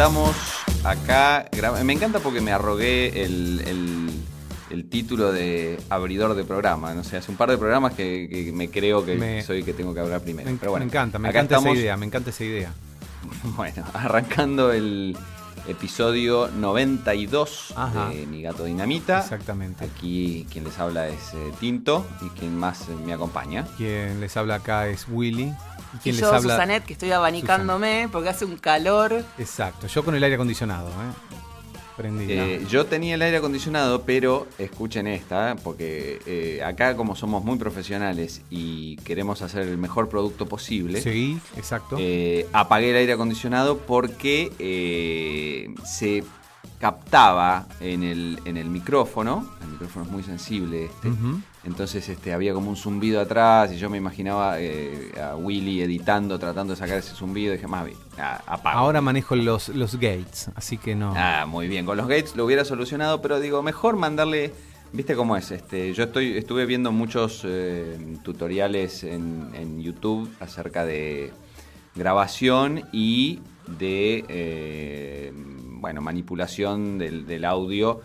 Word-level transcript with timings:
estamos 0.00 0.34
acá. 0.82 1.44
Me 1.84 1.92
encanta 1.92 2.20
porque 2.20 2.40
me 2.40 2.52
arrogué 2.52 3.22
el, 3.22 3.60
el- 3.66 4.10
el 4.70 4.88
título 4.88 5.30
de 5.30 5.78
abridor 5.90 6.34
de 6.34 6.42
programa. 6.44 6.94
No 6.94 7.04
sé, 7.04 7.18
hace 7.18 7.30
un 7.30 7.36
par 7.36 7.50
de 7.50 7.58
programas 7.58 7.92
que, 7.92 8.26
que 8.30 8.50
me 8.52 8.70
creo 8.70 9.04
que 9.04 9.16
Me- 9.16 9.42
soy 9.42 9.62
que 9.62 9.74
tengo 9.74 9.92
que 9.92 10.00
hablar 10.00 10.22
primero. 10.22 10.50
Me, 10.50 10.56
Pero 10.56 10.70
bueno, 10.70 10.86
me 10.86 10.90
encanta, 10.90 11.18
me 11.18 11.28
encanta 11.28 11.56
estamos, 11.56 11.74
esa 11.74 11.82
idea, 11.82 11.96
me 11.98 12.06
encanta 12.06 12.30
esa 12.30 12.44
idea. 12.44 12.72
Bueno, 13.56 13.84
arrancando 13.92 14.72
el 14.72 15.18
episodio 15.68 16.48
92 16.56 17.74
Ajá. 17.76 18.08
de 18.08 18.26
Mi 18.26 18.42
Gato 18.42 18.64
Dinamita. 18.64 19.20
Exactamente. 19.20 19.84
Aquí 19.84 20.46
quien 20.50 20.64
les 20.64 20.78
habla 20.78 21.08
es 21.08 21.34
eh, 21.34 21.52
Tinto 21.60 22.06
y 22.22 22.28
quien 22.38 22.56
más 22.56 22.82
eh, 22.88 22.96
me 23.04 23.12
acompaña. 23.12 23.66
Quien 23.76 24.20
les 24.20 24.36
habla 24.36 24.56
acá 24.56 24.88
es 24.88 25.06
Willy. 25.08 25.44
Y 25.44 25.96
Y 25.96 25.98
quien 26.02 26.14
yo, 26.16 26.26
les 26.26 26.34
habla. 26.34 26.54
Susanet, 26.54 26.84
que 26.84 26.92
estoy 26.92 27.12
abanicándome 27.12 28.08
porque 28.12 28.28
hace 28.28 28.44
un 28.44 28.56
calor. 28.56 29.24
Exacto, 29.38 29.86
yo 29.86 30.04
con 30.04 30.14
el 30.14 30.22
aire 30.22 30.34
acondicionado, 30.36 30.88
¿eh? 30.88 31.39
Eh, 31.98 32.64
yo 32.68 32.86
tenía 32.86 33.14
el 33.14 33.22
aire 33.22 33.36
acondicionado, 33.38 34.02
pero 34.02 34.46
escuchen 34.58 35.06
esta, 35.06 35.56
porque 35.62 36.18
eh, 36.26 36.62
acá 36.64 36.96
como 36.96 37.14
somos 37.14 37.44
muy 37.44 37.58
profesionales 37.58 38.42
y 38.50 38.96
queremos 38.98 39.42
hacer 39.42 39.68
el 39.68 39.76
mejor 39.78 40.08
producto 40.08 40.46
posible, 40.46 41.00
Sí, 41.00 41.38
exacto. 41.56 41.96
eh, 41.98 42.46
apagué 42.52 42.90
el 42.90 42.96
aire 42.96 43.12
acondicionado 43.12 43.78
porque 43.78 45.74
se 45.84 46.24
captaba 46.78 47.66
en 47.80 48.02
el, 48.02 48.38
en 48.46 48.56
el 48.56 48.70
micrófono, 48.70 49.46
el 49.62 49.68
micrófono 49.68 50.06
es 50.06 50.10
muy 50.10 50.22
sensible 50.22 50.86
este. 50.86 51.08
Entonces 51.62 52.08
este, 52.08 52.32
había 52.32 52.54
como 52.54 52.70
un 52.70 52.76
zumbido 52.76 53.20
atrás 53.20 53.72
y 53.72 53.76
yo 53.76 53.90
me 53.90 53.98
imaginaba 53.98 54.60
eh, 54.60 55.12
a 55.20 55.36
Willy 55.36 55.82
editando, 55.82 56.38
tratando 56.38 56.72
de 56.72 56.78
sacar 56.78 56.98
ese 56.98 57.14
zumbido 57.14 57.52
y 57.52 57.56
dije, 57.56 57.66
más 57.66 57.86
ah, 58.18 58.40
apago. 58.46 58.78
Ahora 58.78 59.00
manejo 59.00 59.36
los, 59.36 59.68
los 59.68 59.94
gates, 59.96 60.50
así 60.54 60.78
que 60.78 60.94
no. 60.94 61.12
Ah, 61.16 61.44
muy 61.46 61.68
bien. 61.68 61.84
Con 61.84 61.98
los 61.98 62.08
gates 62.08 62.34
lo 62.34 62.46
hubiera 62.46 62.64
solucionado, 62.64 63.20
pero 63.20 63.40
digo, 63.40 63.62
mejor 63.62 63.96
mandarle. 63.96 64.52
¿Viste 64.92 65.14
cómo 65.14 65.36
es? 65.36 65.52
Este, 65.52 65.92
yo 65.92 66.04
estoy, 66.04 66.36
estuve 66.36 66.66
viendo 66.66 66.90
muchos 66.90 67.42
eh, 67.44 67.96
tutoriales 68.24 69.04
en, 69.04 69.50
en 69.54 69.80
YouTube 69.80 70.28
acerca 70.40 70.84
de 70.84 71.30
grabación 71.94 72.82
y 72.92 73.38
de 73.78 74.24
eh, 74.28 75.32
bueno, 75.80 76.00
manipulación 76.00 76.98
del, 76.98 77.26
del 77.26 77.44
audio, 77.44 78.00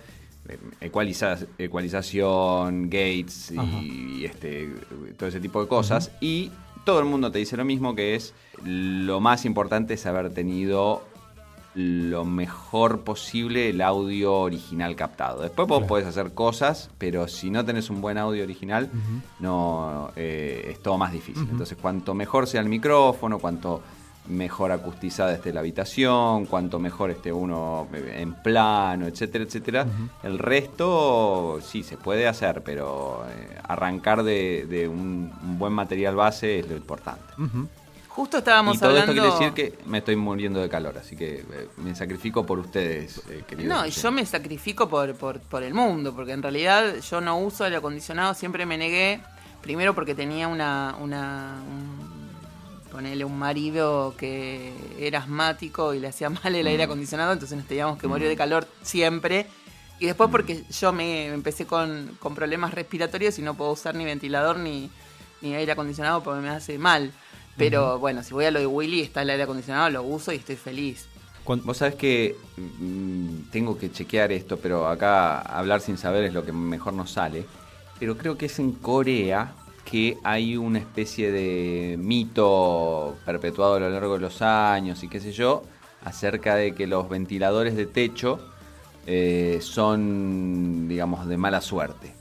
ecualiza- 0.81 1.45
ecualización, 1.57 2.83
gates 2.89 3.51
y, 3.51 4.19
y, 4.21 4.25
este, 4.25 4.69
todo 5.17 5.29
ese 5.29 5.39
tipo 5.39 5.61
de 5.61 5.67
cosas. 5.67 6.11
Y 6.21 6.51
todo 6.85 6.99
el 6.99 7.05
mundo 7.05 7.31
te 7.31 7.39
dice 7.39 7.57
lo 7.57 7.65
mismo, 7.65 7.95
que 7.95 8.15
es 8.15 8.33
lo 8.63 9.19
más 9.19 9.45
importante 9.45 9.95
es 9.95 10.05
haber 10.05 10.31
tenido 10.33 11.03
lo 11.77 12.23
mejor 12.23 13.01
posible 13.01 13.69
el 13.69 13.81
audio 13.81 14.33
original 14.35 14.95
captado. 14.95 15.41
Después 15.41 15.67
vos 15.67 15.79
Claro. 15.79 15.87
podés 15.89 16.05
hacer 16.07 16.33
cosas, 16.33 16.89
pero 16.97 17.27
si 17.27 17.49
no 17.49 17.65
tenés 17.65 17.89
un 17.89 17.99
buen 17.99 18.17
audio 18.17 18.43
original, 18.43 18.89
no 19.41 20.09
eh, 20.15 20.69
es 20.71 20.81
todo 20.81 20.97
más 20.97 21.11
difícil. 21.11 21.45
Entonces, 21.51 21.77
cuanto 21.81 22.13
mejor 22.13 22.47
sea 22.47 22.61
el 22.61 22.69
micrófono, 22.69 23.39
cuanto 23.39 23.81
mejor 24.27 24.71
acustizada 24.71 25.33
esté 25.33 25.53
la 25.53 25.59
habitación, 25.59 26.45
cuanto 26.45 26.79
mejor 26.79 27.11
esté 27.11 27.31
uno 27.31 27.87
en 27.93 28.33
plano, 28.35 29.05
etcétera, 29.07 29.43
etcétera, 29.43 29.85
el 30.23 30.39
resto 30.39 31.59
sí 31.61 31.83
se 31.83 31.97
puede 31.97 32.27
hacer, 32.27 32.61
pero 32.63 33.25
eh, 33.29 33.57
arrancar 33.67 34.23
de, 34.23 34.65
de 34.67 34.87
un, 34.87 35.31
un 35.43 35.59
buen 35.59 35.73
material 35.73 36.15
base 36.15 36.59
es 36.59 36.69
lo 36.69 36.75
importante. 36.75 37.33
Justo 38.09 38.37
estábamos 38.37 38.77
Y 38.77 38.79
todo 38.79 38.89
hablando. 38.91 39.11
esto 39.11 39.21
quiere 39.21 39.51
decir 39.53 39.53
que 39.53 39.89
me 39.89 39.97
estoy 39.97 40.15
muriendo 40.15 40.61
de 40.61 40.69
calor, 40.69 40.97
así 40.97 41.17
que 41.17 41.39
eh, 41.39 41.67
me 41.77 41.93
sacrifico 41.95 42.45
por 42.45 42.59
ustedes, 42.59 43.21
eh, 43.29 43.43
queridos. 43.45 43.67
No, 43.69 43.75
y 43.79 43.79
oyentes. 43.81 44.01
yo 44.01 44.11
me 44.11 44.25
sacrifico 44.25 44.87
por, 44.87 45.13
por, 45.15 45.41
por 45.41 45.63
el 45.63 45.73
mundo, 45.73 46.15
porque 46.15 46.31
en 46.31 46.41
realidad 46.41 46.95
yo 47.01 47.19
no 47.19 47.37
uso 47.39 47.65
aire 47.65 47.75
acondicionado, 47.75 48.33
siempre 48.33 48.65
me 48.65 48.77
negué. 48.77 49.19
Primero 49.61 49.93
porque 49.93 50.15
tenía 50.15 50.47
una. 50.47 50.95
una 51.01 51.55
un, 51.67 52.14
ponele 52.95 53.25
un 53.25 53.37
marido 53.37 54.15
que 54.17 54.71
era 54.97 55.19
asmático 55.19 55.93
y 55.93 55.99
le 55.99 56.07
hacía 56.07 56.29
mal 56.43 56.55
el 56.55 56.65
aire 56.65 56.83
Mm. 56.83 56.89
acondicionado, 56.89 57.33
entonces 57.33 57.57
nos 57.57 57.67
teníamos 57.67 57.97
que 57.97 58.07
morir 58.07 58.29
de 58.29 58.37
calor 58.37 58.67
siempre. 58.83 59.47
Y 59.99 60.05
después 60.05 60.29
porque 60.29 60.63
yo 60.69 60.93
me 60.93 61.27
empecé 61.27 61.65
con, 61.65 62.17
con 62.19 62.35
problemas 62.35 62.73
respiratorios 62.73 63.37
y 63.37 63.41
no 63.41 63.55
puedo 63.55 63.71
usar 63.71 63.95
ni 63.95 64.05
ventilador 64.05 64.57
ni, 64.59 64.89
ni 65.41 65.55
aire 65.55 65.73
acondicionado 65.73 66.23
porque 66.23 66.41
me 66.41 66.49
hace 66.49 66.77
mal. 66.77 67.11
Pero 67.57 67.99
bueno, 67.99 68.23
si 68.23 68.33
voy 68.33 68.45
a 68.45 68.51
lo 68.51 68.59
de 68.59 68.67
Willy, 68.67 69.01
está 69.01 69.21
el 69.21 69.29
aire 69.29 69.43
acondicionado, 69.43 69.89
lo 69.89 70.03
uso 70.03 70.31
y 70.31 70.35
estoy 70.37 70.55
feliz. 70.55 71.07
Vos 71.45 71.77
sabés 71.77 71.95
que 71.95 72.35
mm, 72.57 73.51
tengo 73.51 73.77
que 73.77 73.91
chequear 73.91 74.31
esto, 74.31 74.57
pero 74.57 74.87
acá 74.87 75.39
hablar 75.39 75.79
sin 75.81 75.97
saber 75.97 76.23
es 76.23 76.33
lo 76.33 76.45
que 76.45 76.51
mejor 76.51 76.93
nos 76.93 77.11
sale. 77.11 77.45
Pero 77.99 78.17
creo 78.17 78.37
que 78.37 78.47
es 78.47 78.59
en 78.59 78.71
Corea 78.71 79.53
que 79.85 80.17
hay 80.23 80.57
una 80.57 80.79
especie 80.79 81.31
de 81.31 81.95
mito 81.97 83.15
perpetuado 83.25 83.75
a 83.75 83.79
lo 83.79 83.89
largo 83.89 84.15
de 84.15 84.19
los 84.19 84.41
años 84.41 85.03
y 85.03 85.07
qué 85.07 85.19
sé 85.19 85.31
yo, 85.31 85.63
acerca 86.03 86.55
de 86.55 86.73
que 86.73 86.87
los 86.87 87.07
ventiladores 87.07 87.75
de 87.75 87.85
techo 87.85 88.39
eh, 89.07 89.59
son, 89.61 90.87
digamos, 90.87 91.27
de 91.27 91.37
mala 91.37 91.61
suerte. 91.61 92.13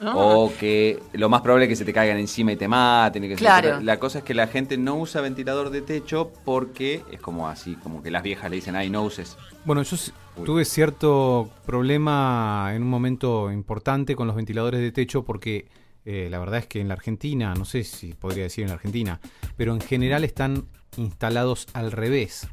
Ah. 0.00 0.12
O 0.16 0.52
que 0.58 1.00
lo 1.12 1.28
más 1.28 1.40
probable 1.40 1.66
es 1.66 1.68
que 1.70 1.76
se 1.76 1.84
te 1.84 1.92
caigan 1.92 2.18
encima 2.18 2.52
y 2.52 2.56
te 2.56 2.66
maten. 2.66 3.24
Y 3.24 3.28
que 3.28 3.34
se- 3.36 3.38
Claro. 3.40 3.80
La 3.80 3.98
cosa 4.00 4.18
es 4.18 4.24
que 4.24 4.34
la 4.34 4.48
gente 4.48 4.76
no 4.76 4.96
usa 4.96 5.20
ventilador 5.20 5.70
de 5.70 5.80
techo 5.82 6.32
porque 6.44 7.02
es 7.12 7.20
como 7.20 7.48
así, 7.48 7.76
como 7.76 8.02
que 8.02 8.10
las 8.10 8.22
viejas 8.24 8.50
le 8.50 8.56
dicen, 8.56 8.74
ay, 8.74 8.90
no 8.90 9.04
uses. 9.04 9.36
Bueno, 9.64 9.82
yo 9.82 9.96
Uy. 10.36 10.44
tuve 10.44 10.64
cierto 10.64 11.48
problema 11.64 12.72
en 12.74 12.82
un 12.82 12.90
momento 12.90 13.50
importante 13.52 14.16
con 14.16 14.26
los 14.26 14.34
ventiladores 14.36 14.80
de 14.80 14.90
techo 14.90 15.22
porque 15.24 15.66
eh, 16.04 16.28
la 16.30 16.38
verdad 16.38 16.58
es 16.60 16.66
que 16.66 16.80
en 16.80 16.88
la 16.88 16.94
Argentina, 16.94 17.54
no 17.54 17.64
sé 17.64 17.84
si 17.84 18.12
podría 18.14 18.44
decir 18.44 18.62
en 18.62 18.68
la 18.68 18.74
Argentina, 18.74 19.20
pero 19.56 19.72
en 19.74 19.80
general 19.80 20.24
están 20.24 20.66
instalados 20.96 21.66
al 21.72 21.92
revés. 21.92 22.46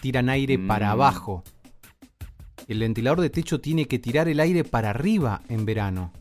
Tiran 0.00 0.28
aire 0.28 0.58
Mm. 0.58 0.66
para 0.66 0.90
abajo. 0.90 1.44
El 2.68 2.78
ventilador 2.80 3.20
de 3.20 3.30
techo 3.30 3.60
tiene 3.60 3.86
que 3.86 3.98
tirar 3.98 4.28
el 4.28 4.40
aire 4.40 4.64
para 4.64 4.90
arriba 4.90 5.42
en 5.48 5.64
verano. 5.64 6.12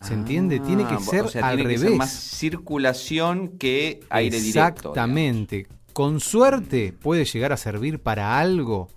¿Se 0.00 0.14
entiende? 0.14 0.60
Tiene 0.60 0.86
que 0.86 0.94
Ah, 0.94 1.00
ser 1.00 1.24
o 1.24 1.28
sea, 1.28 1.46
al 1.48 1.56
tiene 1.56 1.70
que 1.72 1.76
revés. 1.76 1.90
ser 1.90 1.98
más 1.98 2.10
circulación 2.10 3.58
que 3.58 4.00
aire 4.08 4.40
directo. 4.40 4.90
Exactamente. 4.90 5.66
Con 5.92 6.20
suerte 6.20 6.92
puede 6.92 7.24
llegar 7.26 7.52
a 7.52 7.56
servir 7.58 7.98
para 8.00 8.38
algo 8.38 8.88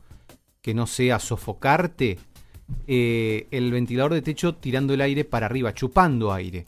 que 0.61 0.73
no 0.73 0.87
sea 0.87 1.19
sofocarte. 1.19 2.19
eh, 2.87 3.47
el 3.51 3.71
ventilador 3.73 4.13
de 4.13 4.21
techo 4.21 4.55
tirando 4.55 4.93
el 4.93 5.01
aire 5.01 5.25
para 5.25 5.45
arriba, 5.47 5.73
chupando 5.73 6.31
aire. 6.31 6.63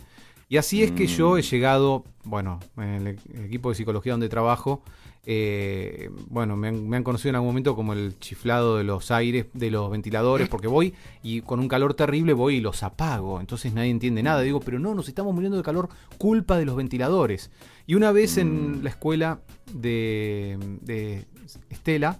Y 0.47 0.57
así 0.57 0.83
es 0.83 0.91
que 0.91 1.07
yo 1.07 1.38
he 1.38 1.41
Mm. 1.41 1.45
llegado, 1.45 2.03
bueno, 2.23 2.59
en 2.78 2.83
el, 2.83 3.07
e- 3.07 3.45
equipo 3.45 3.69
de 3.69 3.75
psicología 3.75 4.13
donde 4.13 4.29
trabajo, 4.29 4.83
eh, 5.28 6.11
bueno, 6.29 6.56
me 6.56 6.67
han, 6.67 6.88
me 6.88 6.97
han 6.97 7.03
conocido 7.03 7.29
en 7.31 7.35
algún 7.38 7.50
momento 7.50 7.75
como 7.75 7.94
el 7.94 8.19
chiflado 8.19 8.78
de 8.78 8.84
los 8.84 9.09
aires, 9.09 9.47
de 9.53 9.72
los 9.72 9.89
ventiladores, 9.89 10.47
porque 10.47 10.67
voy 10.67 10.94
y 11.23 11.41
con 11.41 11.59
un 11.59 11.67
calor 11.67 11.95
terrible 11.95 12.34
voy 12.34 12.57
y 12.57 12.61
los 12.61 12.84
apago. 12.84 13.39
Entonces 13.39 13.73
nadie 13.73 13.89
entiende 13.89 14.22
nada. 14.22 14.41
Digo, 14.41 14.59
pero 14.59 14.78
no, 14.78 14.94
nos 14.94 15.07
estamos 15.07 15.34
muriendo 15.34 15.57
de 15.57 15.63
calor, 15.63 15.89
culpa 16.19 16.57
de 16.59 16.66
los 16.66 16.75
ventiladores. 16.75 17.50
Y 17.88 17.95
una 17.95 18.11
vez 18.11 18.38
en 18.38 18.84
la 18.84 18.91
escuela 18.91 19.39
de, 19.73 20.59
de 20.81 21.25
Estela, 21.72 22.19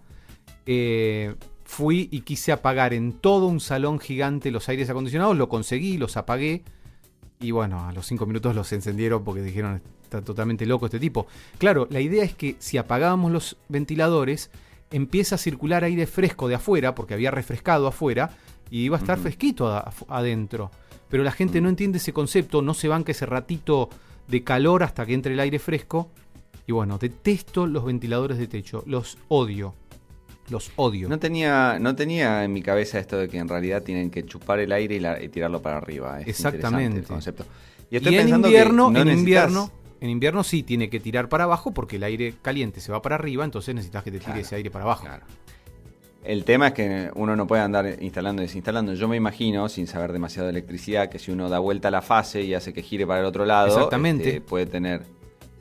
eh, 0.66 1.35
fui 1.64 2.09
y 2.12 2.22
quise 2.22 2.52
apagar 2.52 2.91
en 2.96 3.14
todo 3.14 3.46
un 3.46 3.59
salón 3.59 4.00
gigante 4.00 4.50
los 4.50 4.68
aires 4.68 4.90
acondicionados, 4.90 5.38
lo 5.38 5.47
conseguí, 5.47 5.97
los 6.00 6.18
apagué. 6.18 6.64
Y 7.40 7.51
bueno, 7.51 7.85
a 7.88 7.91
los 7.91 8.06
cinco 8.07 8.25
minutos 8.25 8.56
los 8.56 8.72
encendieron 8.72 9.23
porque 9.23 9.41
dijeron, 9.41 9.81
está 10.03 10.22
totalmente 10.22 10.66
loco 10.66 10.85
este 10.85 11.00
tipo. 11.00 11.28
Claro, 11.57 11.88
la 11.90 12.00
idea 12.00 12.23
es 12.23 12.34
que 12.34 12.56
si 12.59 12.78
apagábamos 12.78 13.31
los 13.31 13.57
ventiladores, 13.67 14.49
empieza 14.91 15.35
a 15.35 15.37
circular 15.37 15.84
aire 15.84 16.08
fresco 16.08 16.47
de 16.47 16.55
afuera, 16.55 16.96
porque 16.96 17.14
había 17.14 17.32
refrescado 17.32 17.87
afuera, 17.87 18.32
y 18.70 18.84
iba 18.84 18.97
a 18.97 18.99
estar 18.99 19.20
fresquito 19.20 19.67
a- 19.67 19.91
adentro. 20.08 20.72
Pero 21.09 21.23
la 21.23 21.32
gente 21.32 21.61
no 21.61 21.70
entiende 21.70 21.97
ese 21.97 22.14
concepto, 22.14 22.61
no 22.61 22.73
se 22.73 22.87
banca 22.87 23.11
ese 23.11 23.26
ratito 23.26 23.90
de 24.28 24.43
calor 24.43 24.81
hasta 24.84 25.05
que 25.05 25.14
entre 25.14 25.34
el 25.34 25.40
aire 25.40 25.59
fresco. 25.59 26.09
Y 26.66 26.72
bueno, 26.72 26.97
detesto 26.97 27.67
los 27.67 27.85
ventiladores 27.85 28.38
de 28.40 28.47
techo, 28.47 28.84
los 28.88 29.17
odio. 29.28 29.76
Los 30.50 30.72
odio. 30.76 31.09
No 31.09 31.18
tenía, 31.18 31.78
no 31.80 31.96
tenía 31.96 32.44
en 32.44 32.53
mi 32.53 32.62
cabeza 32.62 33.00
esto 33.00 33.18
de 33.18 33.28
que 33.28 33.38
en 33.40 33.47
realidad 33.47 33.82
tienen 33.84 34.09
que 34.12 34.24
chupar 34.26 34.59
el 34.59 34.72
aire 34.72 34.96
y, 34.96 35.00
la- 35.00 35.22
y 35.22 35.30
tirarlo 35.30 35.62
para 35.62 35.78
arriba. 35.78 36.22
Es 36.22 36.28
Exactamente. 36.28 37.00
el 37.00 37.06
concepto. 37.06 37.46
Y 37.90 37.97
en 37.97 38.30
invierno, 38.30 38.92
no 38.92 39.00
en 39.02 39.08
necesitas- 39.08 39.18
invierno, 39.20 39.72
en 40.02 40.09
invierno 40.09 40.44
sí 40.44 40.62
tiene 40.64 40.90
que 40.90 41.00
tirar 41.00 41.30
para 41.30 41.46
abajo 41.46 41.72
porque 41.74 41.96
el 41.96 42.03
aire 42.03 42.36
caliente 42.42 42.80
se 42.82 42.92
va 42.92 43.02
para 43.02 43.16
arriba, 43.16 43.44
entonces 43.46 43.74
necesitas 43.74 44.03
que 44.03 44.12
te 44.12 44.18
tire 44.20 44.26
Claro, 44.34 44.42
ese 44.42 44.56
aire 44.56 44.70
para 44.70 44.84
abajo. 44.86 45.06
Claro. 45.06 45.26
El 46.24 46.44
tema 46.44 46.68
es 46.70 46.74
que 46.74 47.12
uno 47.14 47.36
no 47.36 47.46
puede 47.46 47.62
andar 47.62 47.98
instalando 48.02 48.41
y 48.41 48.46
desinstalando. 48.46 48.96
Yo 48.96 49.08
me 49.08 49.16
imagino, 49.16 49.70
sin 49.70 49.86
saber 49.86 50.12
demasiado 50.12 50.48
de 50.48 50.52
electricidad, 50.52 51.08
que 51.09 51.20
si 51.20 51.32
uno 51.32 51.50
da 51.50 51.59
vuelta 51.59 51.90
a 51.90 51.91
la 51.91 52.02
fase 52.02 52.41
y 52.41 52.56
hace 52.56 52.74
que 52.74 52.82
gire 52.82 53.06
para 53.06 53.20
el 53.20 53.26
otro 53.28 53.46
lado, 53.46 53.68
Exactamente. 53.68 54.28
este, 54.30 54.41
puede 54.41 54.66
tener 54.66 55.03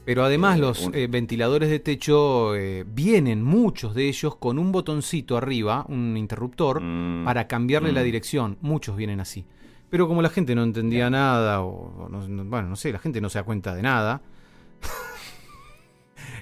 Pero 0.05 0.25
además 0.25 0.57
Eh, 0.59 0.61
los 0.61 0.91
eh, 0.93 1.07
ventiladores 1.09 1.71
de 1.71 1.79
techo 1.81 2.55
eh, 2.55 2.85
vienen 2.87 3.43
muchos 3.43 3.95
de 3.95 4.09
ellos 4.09 4.37
con 4.37 4.59
un 4.59 4.71
botoncito 4.71 5.37
arriba, 5.37 5.87
un 5.89 6.17
interruptor, 6.17 6.81
Mm, 6.83 7.25
para 7.25 7.47
cambiarle 7.49 7.93
la 7.93 8.03
mm. 8.03 8.05
dirección. 8.05 8.59
Muchos 8.61 8.97
vienen 8.97 9.21
así. 9.21 9.47
Pero 9.91 10.07
como 10.09 10.21
la 10.23 10.29
gente 10.31 10.55
no 10.55 10.63
entendía 10.63 11.09
nada, 11.09 11.63
o, 11.63 12.05
o 12.05 12.09
no- 12.09 12.27
no- 12.29 12.45
bueno, 12.45 12.69
no 12.69 12.77
sé, 12.77 12.93
la 12.93 12.99
gente 12.99 13.21
no 13.21 13.29
se 13.31 13.39
da 13.39 13.45
cuenta 13.45 13.75
de 13.75 13.83
nada. 13.83 14.21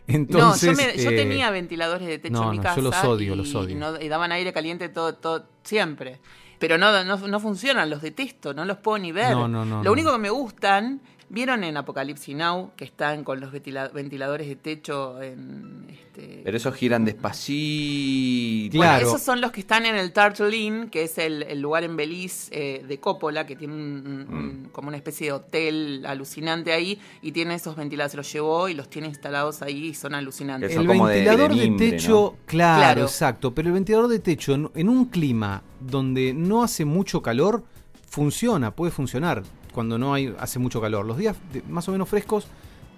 Entonces, 0.06 0.70
no, 0.76 0.82
yo, 0.82 0.86
me- 0.92 1.02
yo 1.02 1.10
eh, 1.10 1.16
tenía 1.16 1.50
ventiladores 1.50 2.06
de 2.06 2.18
techo 2.18 2.34
no, 2.34 2.44
en 2.44 2.50
mi 2.50 2.56
no, 2.58 2.62
casa. 2.62 2.76
yo 2.76 2.82
los 2.82 3.04
odio, 3.04 3.34
y, 3.34 3.36
los 3.36 3.54
odio. 3.54 3.70
Y, 3.70 3.74
no- 3.74 4.00
y 4.00 4.08
daban 4.08 4.32
aire 4.32 4.52
caliente 4.52 4.88
todo, 4.88 5.14
todo, 5.14 5.46
siempre. 5.62 6.20
Pero 6.58 6.78
no, 6.78 7.04
no, 7.04 7.16
no 7.16 7.40
funcionan, 7.40 7.90
los 7.90 8.02
detesto, 8.02 8.54
no 8.54 8.64
los 8.64 8.78
puedo 8.78 8.98
ni 8.98 9.10
ver. 9.12 9.32
No, 9.32 9.48
no, 9.48 9.64
no, 9.64 9.82
Lo 9.82 9.92
único 9.92 10.12
que 10.12 10.18
me 10.18 10.30
gustan, 10.30 11.00
¿vieron 11.32 11.64
en 11.64 11.76
Apocalipsis 11.76 12.36
Now? 12.36 12.70
Que 12.76 12.84
están 12.84 13.24
con 13.24 13.40
los 13.40 13.50
ventila- 13.52 13.88
ventiladores 13.92 14.46
de 14.46 14.54
techo 14.56 15.20
en... 15.20 15.86
Este, 15.88 16.42
Pero 16.44 16.56
esos 16.56 16.74
giran 16.74 17.04
despacito. 17.06 18.76
Bueno, 18.76 18.92
Claro. 18.92 19.08
esos 19.08 19.22
son 19.22 19.40
los 19.40 19.50
que 19.50 19.60
están 19.60 19.86
en 19.86 19.96
el 19.96 20.12
Turtle 20.12 20.54
Inn, 20.56 20.88
que 20.90 21.04
es 21.04 21.18
el, 21.18 21.42
el 21.44 21.60
lugar 21.60 21.84
en 21.84 21.96
Belice 21.96 22.48
eh, 22.52 22.84
de 22.86 23.00
Coppola, 23.00 23.46
que 23.46 23.56
tiene 23.56 23.74
un- 23.74 24.26
un- 24.30 24.68
como 24.72 24.88
una 24.88 24.96
especie 24.96 25.28
de 25.28 25.32
hotel 25.32 26.04
alucinante 26.06 26.72
ahí, 26.72 26.98
y 27.22 27.32
tiene 27.32 27.54
esos 27.54 27.76
ventiladores, 27.76 28.12
se 28.12 28.16
los 28.18 28.32
llevó 28.32 28.68
y 28.68 28.74
los 28.74 28.88
tiene 28.90 29.08
instalados 29.08 29.62
ahí 29.62 29.86
y 29.88 29.94
son 29.94 30.14
alucinantes. 30.14 30.76
El 30.76 30.86
como 30.86 31.04
ventilador 31.04 31.54
de 31.54 31.60
de, 31.60 31.68
mimbre, 31.70 31.90
techo, 31.92 32.36
claro, 32.46 32.78
Claro. 32.80 33.02
exacto, 33.04 33.54
pero 33.54 33.68
el 33.68 33.74
ventilador 33.74 34.08
de 34.08 34.18
techo 34.18 34.54
en, 34.54 34.70
en 34.74 34.88
un 34.88 35.06
clima 35.06 35.62
donde 35.80 36.34
no 36.34 36.62
hace 36.62 36.84
mucho 36.84 37.22
calor, 37.22 37.64
funciona, 38.08 38.70
puede 38.74 38.92
funcionar 38.92 39.42
cuando 39.72 39.98
no 39.98 40.14
hay, 40.14 40.34
hace 40.38 40.58
mucho 40.58 40.80
calor. 40.80 41.04
Los 41.06 41.18
días 41.18 41.36
de- 41.52 41.62
más 41.62 41.88
o 41.88 41.92
menos 41.92 42.08
frescos, 42.08 42.46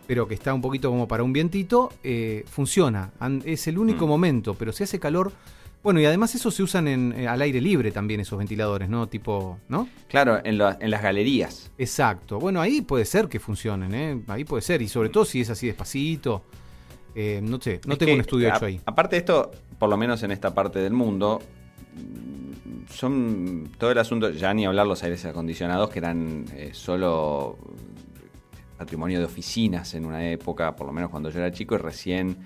pero 0.07 0.29
que 0.29 0.35
está 0.35 0.53
un 0.53 0.61
poquito 0.61 0.91
como 0.91 1.09
para 1.09 1.23
un 1.23 1.33
vientito, 1.33 1.91
eh, 2.03 2.45
funciona. 2.47 3.11
Es 3.45 3.67
el 3.69 3.79
único 3.79 4.07
Mm. 4.07 4.09
momento, 4.09 4.55
pero 4.55 4.73
si 4.73 4.85
hace 4.85 4.99
calor... 4.99 5.33
Bueno, 5.83 6.01
y 6.01 6.07
además 6.07 6.35
esos 6.35 6.55
se 6.55 6.63
usan 6.63 6.89
en, 6.89 7.13
eh, 7.15 7.29
al 7.29 7.43
aire 7.43 7.61
libre 7.61 7.93
también, 7.93 8.19
esos 8.21 8.39
ventiladores, 8.39 8.89
¿no? 8.89 9.07
Tipo, 9.07 9.59
¿no? 9.69 9.87
Claro, 10.09 10.41
en, 10.43 10.57
la- 10.57 10.79
en 10.81 10.91
las 10.91 11.03
galerías. 11.03 11.71
Exacto. 11.77 12.39
Bueno, 12.39 12.63
ahí 12.63 12.81
puede 12.81 13.05
ser 13.05 13.29
que 13.29 13.39
funcionen, 13.39 13.95
¿eh? 13.95 14.23
Ahí 14.29 14.45
puede 14.45 14.63
ser. 14.63 14.81
Y 14.81 14.89
sobre 14.89 15.11
todo 15.11 15.27
si 15.27 15.43
es 15.43 15.51
así 15.51 15.67
despacito. 15.67 16.43
Eh, 17.15 17.41
no 17.43 17.61
sé, 17.61 17.83
no 17.87 17.93
Es 17.93 17.99
tengo 17.99 18.09
que, 18.11 18.15
un 18.15 18.21
estudio 18.23 18.51
a- 18.51 18.57
hecho 18.57 18.65
ahí. 18.65 18.81
Aparte 18.87 19.17
de 19.17 19.21
esto, 19.21 19.51
por 19.79 19.91
lo 19.91 19.99
menos 19.99 20.23
en 20.23 20.31
esta 20.31 20.55
parte 20.55 20.79
del 20.79 20.95
mundo, 20.95 21.43
mm, 21.97 22.54
son 22.91 23.71
todo 23.79 23.91
el 23.91 23.99
asunto, 23.99 24.31
ya 24.31 24.53
ni 24.55 24.67
hablar 24.67 24.87
los 24.87 25.03
aires 25.03 25.25
acondicionados 25.25 25.91
que 25.91 25.99
eran 25.99 26.47
eh, 26.53 26.71
solo 26.73 27.59
patrimonio 28.79 29.19
de 29.19 29.25
oficinas 29.25 29.95
en 29.95 30.05
una 30.05 30.29
época, 30.29 30.75
por 30.75 30.87
lo 30.87 30.93
menos 30.93 31.11
cuando 31.11 31.31
yo 31.31 31.39
era 31.41 31.53
chico, 31.53 31.75
y 31.75 31.79
recién, 31.79 32.39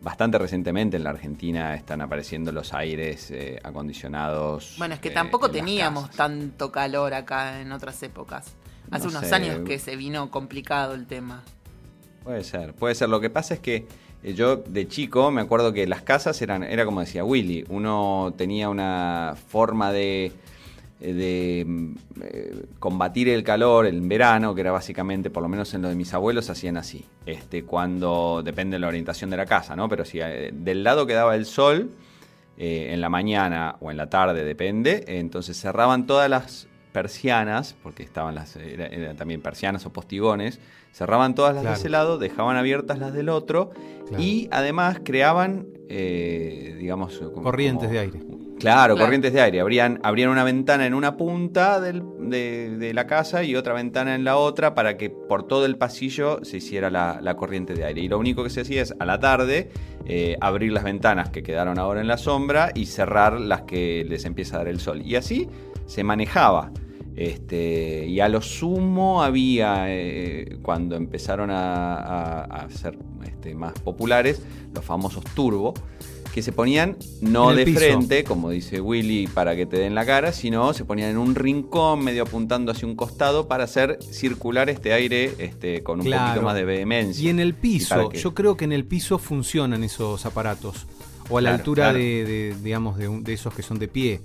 bastante 0.00 0.38
recientemente 0.38 0.96
en 0.96 1.04
la 1.04 1.10
Argentina 1.10 1.74
están 1.74 2.00
apareciendo 2.00 2.52
los 2.52 2.72
aires 2.72 3.30
eh, 3.30 3.58
acondicionados. 3.62 4.74
Bueno, 4.78 4.94
es 4.94 5.00
que 5.00 5.08
eh, 5.08 5.12
tampoco 5.12 5.50
teníamos 5.50 6.10
tanto 6.10 6.70
calor 6.70 7.14
acá 7.14 7.60
en 7.60 7.72
otras 7.72 8.02
épocas. 8.02 8.54
Hace 8.90 9.06
No 9.06 9.10
unos 9.12 9.26
sé. 9.26 9.34
años 9.34 9.60
que 9.66 9.78
se 9.78 9.96
vino 9.96 10.30
complicado 10.30 10.94
el 10.94 11.06
tema. 11.06 11.42
Puede 12.22 12.44
ser, 12.44 12.74
puede 12.74 12.94
ser. 12.94 13.08
Lo 13.08 13.20
que 13.20 13.30
pasa 13.30 13.54
es 13.54 13.60
que 13.60 13.86
yo 14.32 14.56
de 14.56 14.88
chico 14.88 15.30
me 15.30 15.42
acuerdo 15.42 15.72
que 15.72 15.86
las 15.86 16.02
casas 16.02 16.40
eran, 16.40 16.62
era 16.62 16.84
como 16.86 17.00
decía 17.00 17.24
Willy, 17.24 17.64
uno 17.68 18.32
tenía 18.38 18.68
una 18.70 19.34
forma 19.48 19.92
de, 19.92 20.32
eh, 21.00 21.12
de 21.12 21.64
mm, 21.66 21.94
eh, 22.22 22.62
combatir 22.78 23.28
el 23.28 23.44
calor 23.44 23.86
en 23.86 24.08
verano, 24.08 24.54
que 24.54 24.62
era 24.62 24.72
básicamente, 24.72 25.28
por 25.28 25.42
lo 25.42 25.48
menos 25.50 25.74
en 25.74 25.82
lo 25.82 25.88
de 25.88 25.94
mis 25.96 26.14
abuelos, 26.14 26.48
hacían 26.48 26.76
así. 26.78 27.04
Este, 27.26 27.64
cuando, 27.64 28.40
depende 28.42 28.76
de 28.76 28.78
la 28.80 28.88
orientación 28.88 29.28
de 29.30 29.36
la 29.36 29.46
casa, 29.46 29.76
¿no? 29.76 29.88
Pero 29.88 30.04
si 30.04 30.20
eh, 30.20 30.50
del 30.54 30.82
lado 30.84 31.06
que 31.06 31.12
daba 31.12 31.34
el 31.36 31.44
sol, 31.44 31.90
eh, 32.56 32.90
en 32.92 33.00
la 33.00 33.08
mañana 33.08 33.76
o 33.80 33.90
en 33.90 33.96
la 33.96 34.08
tarde, 34.08 34.44
depende, 34.44 35.04
eh, 35.08 35.18
entonces 35.18 35.60
cerraban 35.60 36.06
todas 36.06 36.30
las 36.30 36.68
persianas, 36.92 37.74
porque 37.82 38.04
estaban 38.04 38.36
las, 38.36 38.54
era- 38.54 38.86
eran 38.86 39.16
también 39.16 39.42
persianas 39.42 39.84
o 39.84 39.92
postigones, 39.92 40.60
cerraban 40.94 41.34
todas 41.34 41.52
las 41.54 41.62
Claro. 41.62 41.74
de 41.76 41.80
ese 41.80 41.88
lado, 41.90 42.18
dejaban 42.18 42.56
abiertas 42.56 42.98
las 42.98 43.12
del 43.12 43.28
otro 43.28 43.70
Claro. 44.08 44.22
y 44.22 44.48
además 44.52 45.00
creaban, 45.04 45.66
eh, 45.88 46.76
digamos, 46.78 47.18
como- 47.18 47.42
Corrientes 47.42 47.88
como- 47.88 47.92
de 47.92 47.98
aire. 47.98 48.20
Claro, 48.60 48.94
Claro. 48.94 48.96
corrientes 49.06 49.32
de 49.32 49.40
aire. 49.40 49.60
Abrían, 49.60 49.98
abrían 50.04 50.30
una 50.30 50.44
ventana 50.44 50.86
en 50.86 50.94
una 50.94 51.16
punta 51.16 51.80
del- 51.80 52.04
de, 52.20 52.76
de 52.78 52.94
la 52.94 53.06
casa 53.08 53.42
y 53.42 53.56
otra 53.56 53.74
ventana 53.74 54.14
en 54.14 54.22
la 54.24 54.36
otra 54.36 54.74
para 54.76 54.96
que 54.96 55.10
por 55.10 55.46
todo 55.48 55.66
el 55.66 55.76
pasillo 55.76 56.38
se 56.44 56.58
hiciera 56.58 56.88
la, 56.88 57.18
la 57.20 57.34
corriente 57.36 57.74
de 57.74 57.84
aire. 57.84 58.00
Y 58.02 58.08
lo 58.08 58.16
único 58.18 58.44
que 58.44 58.50
se 58.50 58.60
hacía 58.60 58.80
es 58.82 58.94
a 58.98 59.04
la 59.04 59.18
tarde 59.18 59.70
eh, 60.06 60.36
abrir 60.40 60.70
las 60.72 60.84
ventanas 60.84 61.30
que 61.30 61.42
quedaron 61.42 61.78
ahora 61.80 62.00
en 62.00 62.06
la 62.06 62.16
sombra 62.16 62.70
y 62.74 62.86
cerrar 62.86 63.40
las 63.40 63.62
que 63.62 64.06
les 64.08 64.24
empieza 64.24 64.54
a 64.56 64.58
dar 64.60 64.68
el 64.68 64.78
sol. 64.78 65.02
Y 65.04 65.16
así 65.16 65.48
se 65.86 66.04
manejaba. 66.04 66.70
Este, 67.16 68.06
y 68.08 68.20
a 68.20 68.28
lo 68.28 68.40
sumo 68.42 69.22
había, 69.22 69.84
eh, 69.88 70.58
cuando 70.62 70.96
empezaron 70.96 71.50
a, 71.50 71.94
a- 71.94 72.42
a 72.44 72.70
ser 72.70 72.98
este, 73.24 73.54
más 73.54 73.72
populares, 73.74 74.42
los 74.74 74.84
famosos 74.84 75.22
turbo, 75.34 75.74
que 76.34 76.42
se 76.42 76.50
ponían 76.50 76.96
no 77.20 77.54
de 77.54 77.64
piso. 77.64 77.78
frente, 77.78 78.24
como 78.24 78.50
dice 78.50 78.80
Willy, 78.80 79.28
para 79.28 79.54
que 79.54 79.66
te 79.66 79.78
den 79.78 79.94
la 79.94 80.04
cara, 80.04 80.32
sino 80.32 80.72
se 80.74 80.84
ponían 80.84 81.10
en 81.10 81.18
un 81.18 81.36
rincón 81.36 82.02
medio 82.02 82.24
apuntando 82.24 82.72
hacia 82.72 82.88
un 82.88 82.96
costado 82.96 83.46
para 83.46 83.62
hacer 83.64 83.98
circular 84.02 84.68
este 84.68 84.92
aire 84.92 85.32
este, 85.38 85.84
con 85.84 86.00
un 86.00 86.06
Claro. 86.06 86.26
poquito 86.30 86.44
más 86.44 86.56
de 86.56 86.64
vehemencia. 86.64 87.24
Y 87.24 87.28
en 87.28 87.38
el 87.38 87.50
¿Y 87.50 87.52
piso, 87.52 88.10
yo 88.10 88.34
creo 88.34 88.56
que 88.56 88.64
en 88.64 88.72
el 88.72 88.84
piso 88.84 89.18
funcionan 89.18 89.84
esos 89.84 90.26
aparatos. 90.26 90.86
O 91.30 91.38
a 91.38 91.40
la 91.40 91.50
Claro, 91.50 91.60
altura 91.60 91.84
claro. 91.84 91.98
de, 91.98 92.24
de, 92.24 92.54
digamos, 92.62 92.98
de, 92.98 93.06
un- 93.08 93.22
de 93.22 93.32
esos 93.32 93.54
que 93.54 93.62
son 93.62 93.78
de 93.78 93.86
pie. 93.88 94.20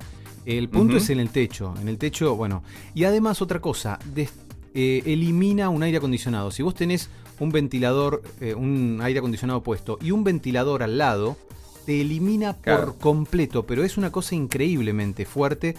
El 0.57 0.67
punto 0.69 0.97
es 0.97 1.09
en 1.09 1.19
el 1.19 1.29
techo. 1.29 1.73
En 1.81 1.87
el 1.87 1.97
techo, 1.97 2.35
bueno. 2.35 2.63
Y 2.95 3.03
además 3.03 3.41
otra 3.41 3.59
cosa, 3.59 3.99
des- 4.13 4.33
eh, 4.73 5.03
elimina 5.05 5.69
un 5.69 5.83
aire 5.83 5.97
acondicionado. 5.97 6.51
Si 6.51 6.63
vos 6.63 6.73
tenés 6.75 7.09
un 7.39 7.51
ventilador, 7.51 8.21
eh, 8.41 8.53
un 8.55 8.99
aire 9.01 9.19
acondicionado 9.19 9.61
puesto 9.63 9.97
y 10.01 10.11
un 10.11 10.23
ventilador 10.23 10.81
al 10.83 10.97
lado, 10.97 11.37
te 11.85 12.01
elimina 12.01 12.55
Claro. 12.55 12.85
por 12.93 12.97
completo. 12.97 13.65
Pero 13.65 13.83
es 13.83 13.97
una 13.97 14.11
cosa 14.11 14.35
increíblemente 14.35 15.25
fuerte. 15.25 15.75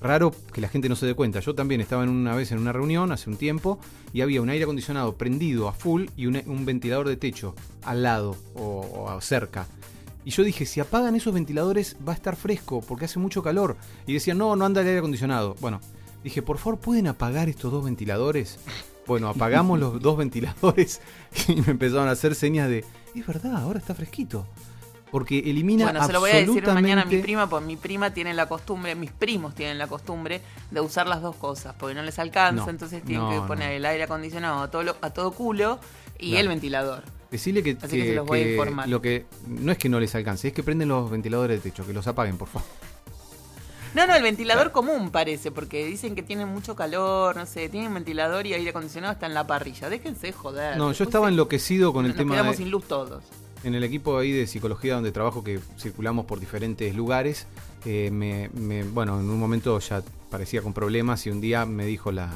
Raro 0.00 0.32
que 0.52 0.60
la 0.60 0.68
gente 0.68 0.88
no 0.88 0.94
se 0.94 1.06
dé 1.06 1.14
cuenta. 1.14 1.40
Yo 1.40 1.54
también 1.54 1.80
estaba 1.80 2.04
en 2.04 2.10
una 2.10 2.34
vez 2.36 2.52
en 2.52 2.58
una 2.58 2.72
reunión 2.72 3.10
hace 3.12 3.30
un 3.30 3.36
tiempo 3.36 3.78
y 4.12 4.20
había 4.20 4.42
un 4.42 4.50
aire 4.50 4.64
acondicionado 4.64 5.16
prendido 5.16 5.68
a 5.68 5.72
full 5.72 6.06
y 6.16 6.26
un, 6.26 6.40
un 6.46 6.64
ventilador 6.66 7.08
de 7.08 7.16
techo 7.16 7.54
al 7.82 8.02
lado 8.02 8.36
o, 8.54 9.06
o 9.16 9.20
cerca. 9.20 9.66
Y 10.26 10.30
yo 10.30 10.42
dije, 10.42 10.66
si 10.66 10.80
apagan 10.80 11.14
esos 11.14 11.32
ventiladores 11.32 11.96
va 12.06 12.10
a 12.10 12.16
estar 12.16 12.34
fresco 12.34 12.80
porque 12.80 13.04
hace 13.04 13.20
mucho 13.20 13.44
calor. 13.44 13.76
Y 14.08 14.12
decían, 14.14 14.38
no, 14.38 14.56
no 14.56 14.64
anda 14.66 14.80
el 14.80 14.88
aire 14.88 14.98
acondicionado. 14.98 15.54
Bueno, 15.60 15.80
dije, 16.24 16.42
por 16.42 16.58
favor, 16.58 16.80
¿pueden 16.80 17.06
apagar 17.06 17.48
estos 17.48 17.70
dos 17.70 17.84
ventiladores? 17.84 18.58
Bueno, 19.06 19.28
apagamos 19.28 19.78
los 19.78 20.02
dos 20.02 20.16
ventiladores 20.16 21.00
y 21.48 21.54
me 21.62 21.70
empezaron 21.70 22.08
a 22.08 22.10
hacer 22.10 22.34
señas 22.34 22.68
de, 22.68 22.84
es 23.14 23.24
verdad, 23.24 23.54
ahora 23.56 23.78
está 23.78 23.94
fresquito. 23.94 24.44
Porque 25.12 25.38
elimina 25.38 25.84
Bueno, 25.84 26.04
se 26.04 26.12
lo 26.12 26.18
voy 26.18 26.32
a 26.32 26.36
decir 26.38 26.66
mañana 26.66 27.02
a 27.02 27.04
mi 27.04 27.18
prima, 27.18 27.48
porque 27.48 27.64
mi 27.64 27.76
prima 27.76 28.12
tiene 28.12 28.34
la 28.34 28.48
costumbre, 28.48 28.96
mis 28.96 29.12
primos 29.12 29.54
tienen 29.54 29.78
la 29.78 29.86
costumbre 29.86 30.40
de 30.72 30.80
usar 30.80 31.06
las 31.06 31.22
dos 31.22 31.36
cosas, 31.36 31.76
porque 31.78 31.94
no 31.94 32.02
les 32.02 32.18
alcanza, 32.18 32.64
No, 32.64 32.70
entonces 32.70 33.04
tienen 33.04 33.22
no, 33.22 33.30
que 33.30 33.36
no. 33.36 33.46
poner 33.46 33.70
el 33.70 33.86
aire 33.86 34.02
acondicionado 34.02 34.60
a 34.60 34.70
todo, 34.72 34.82
lo- 34.82 34.96
a 35.00 35.10
todo 35.10 35.30
culo 35.30 35.78
y 36.18 36.30
Claro. 36.30 36.42
el 36.42 36.48
ventilador. 36.48 37.02
Decirle 37.30 37.62
que, 37.62 37.76
Así 37.82 37.96
que 37.96 38.06
se 38.06 38.14
los 38.14 38.26
voy 38.26 38.40
a 38.40 38.50
informar. 38.52 38.88
lo 38.88 39.02
que 39.02 39.26
no 39.48 39.72
es 39.72 39.78
que 39.78 39.88
no 39.88 39.98
les 40.00 40.14
alcance, 40.14 40.48
es 40.48 40.54
que 40.54 40.62
prenden 40.62 40.88
los 40.88 41.10
ventiladores 41.10 41.62
de 41.62 41.70
techo, 41.70 41.86
que 41.86 41.92
los 41.92 42.06
apaguen, 42.06 42.38
por 42.38 42.48
favor. 42.48 42.66
No, 43.94 44.06
no, 44.06 44.14
el 44.14 44.22
ventilador 44.22 44.72
común 44.72 45.10
parece, 45.10 45.50
porque 45.50 45.86
dicen 45.86 46.14
que 46.14 46.22
tienen 46.22 46.48
mucho 46.48 46.76
calor, 46.76 47.34
no 47.34 47.46
sé, 47.46 47.68
tienen 47.70 47.94
ventilador 47.94 48.46
y 48.46 48.52
aire 48.52 48.70
acondicionado 48.70 49.12
hasta 49.14 49.24
en 49.26 49.32
la 49.32 49.46
parrilla. 49.46 49.88
Déjense 49.88 50.26
de 50.28 50.32
joder. 50.34 50.76
No, 50.76 50.92
yo 50.92 51.04
estaba 51.04 51.26
se- 51.26 51.32
enloquecido 51.32 51.92
con 51.94 52.04
el 52.04 52.10
nos 52.10 52.18
tema 52.18 52.34
quedamos 52.34 52.52
de- 52.52 52.56
sin 52.58 52.70
luz 52.70 52.84
todos. 52.86 53.24
en 53.64 53.74
el 53.74 53.82
equipo 53.84 54.18
ahí 54.18 54.32
de 54.32 54.46
psicología 54.46 54.94
donde 54.94 55.12
trabajo 55.12 55.42
que 55.42 55.60
circulamos 55.78 56.26
por 56.26 56.38
diferentes 56.40 56.94
lugares. 56.94 57.46
eh, 57.88 58.10
me, 58.10 58.50
me- 58.52 58.82
bueno, 58.82 59.18
en 59.20 59.30
un 59.30 59.38
momento 59.38 59.78
ya 59.78 60.02
parecía 60.28 60.60
con 60.60 60.72
problemas 60.74 61.24
y 61.26 61.30
un 61.30 61.40
día 61.40 61.64
me 61.66 61.86
dijo 61.86 62.10
la, 62.12 62.30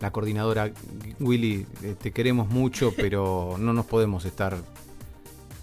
la 0.00 0.10
coordinadora 0.10 0.70
Willy, 1.20 1.66
eh, 1.82 1.94
te 2.00 2.10
queremos 2.12 2.48
mucho, 2.48 2.92
pero 2.96 3.56
no 3.58 3.72
nos 3.72 3.86
podemos 3.86 4.24
estar 4.24 4.56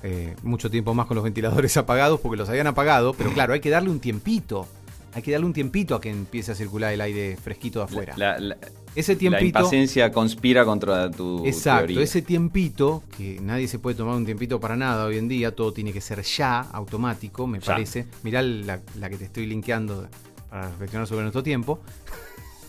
eh, 0.04 0.36
mucho 0.44 0.70
tiempo 0.70 0.94
más 0.94 1.08
con 1.08 1.16
los 1.16 1.24
ventiladores 1.24 1.76
apagados 1.78 2.20
porque 2.20 2.38
los 2.38 2.48
habían 2.50 2.68
apagado, 2.68 3.14
pero 3.14 3.32
claro, 3.34 3.54
hay 3.54 3.60
que 3.60 3.70
darle 3.70 3.90
un 3.90 4.00
tiempito. 4.00 4.68
Hay 5.14 5.24
que 5.24 5.32
darle 5.32 5.48
un 5.48 5.54
tiempito 5.54 5.96
a 5.96 6.02
que 6.02 6.12
empiece 6.12 6.52
a 6.52 6.56
circular 6.56 6.94
el 6.94 7.02
aire 7.02 7.38
fresquito 7.38 7.80
de 7.80 7.86
afuera. 7.86 8.14
La, 8.18 8.38
la- 8.40 8.58
ese 8.94 9.14
la 9.14 9.20
tiempito. 9.20 9.46
impaciencia 9.60 10.12
conspira 10.12 10.64
contra 10.66 11.10
tu 11.10 11.44
Exacto, 11.46 11.88
teoría. 11.88 12.04
ese 12.04 12.22
tiempito, 12.22 13.02
que 13.18 13.40
nadie 13.42 13.68
se 13.68 13.80
puede 13.80 13.96
tomar 13.96 14.16
un 14.16 14.26
tiempito 14.26 14.60
para 14.60 14.76
nada 14.76 15.06
hoy 15.06 15.18
en 15.18 15.28
día, 15.28 15.56
todo 15.56 15.72
tiene 15.74 15.92
que 15.92 16.02
ser 16.02 16.22
ya, 16.22 16.60
automático, 16.72 17.48
me 17.48 17.60
Ya. 17.60 17.66
parece. 17.66 18.06
Mirá 18.22 18.42
la, 18.44 18.80
la 19.00 19.10
que 19.10 19.18
te 19.18 19.26
estoy 19.26 19.48
linkeando 19.48 20.08
para 20.52 20.70
reflexionar 20.70 21.08
sobre 21.08 21.22
nuestro 21.24 21.42
tiempo. 21.42 21.80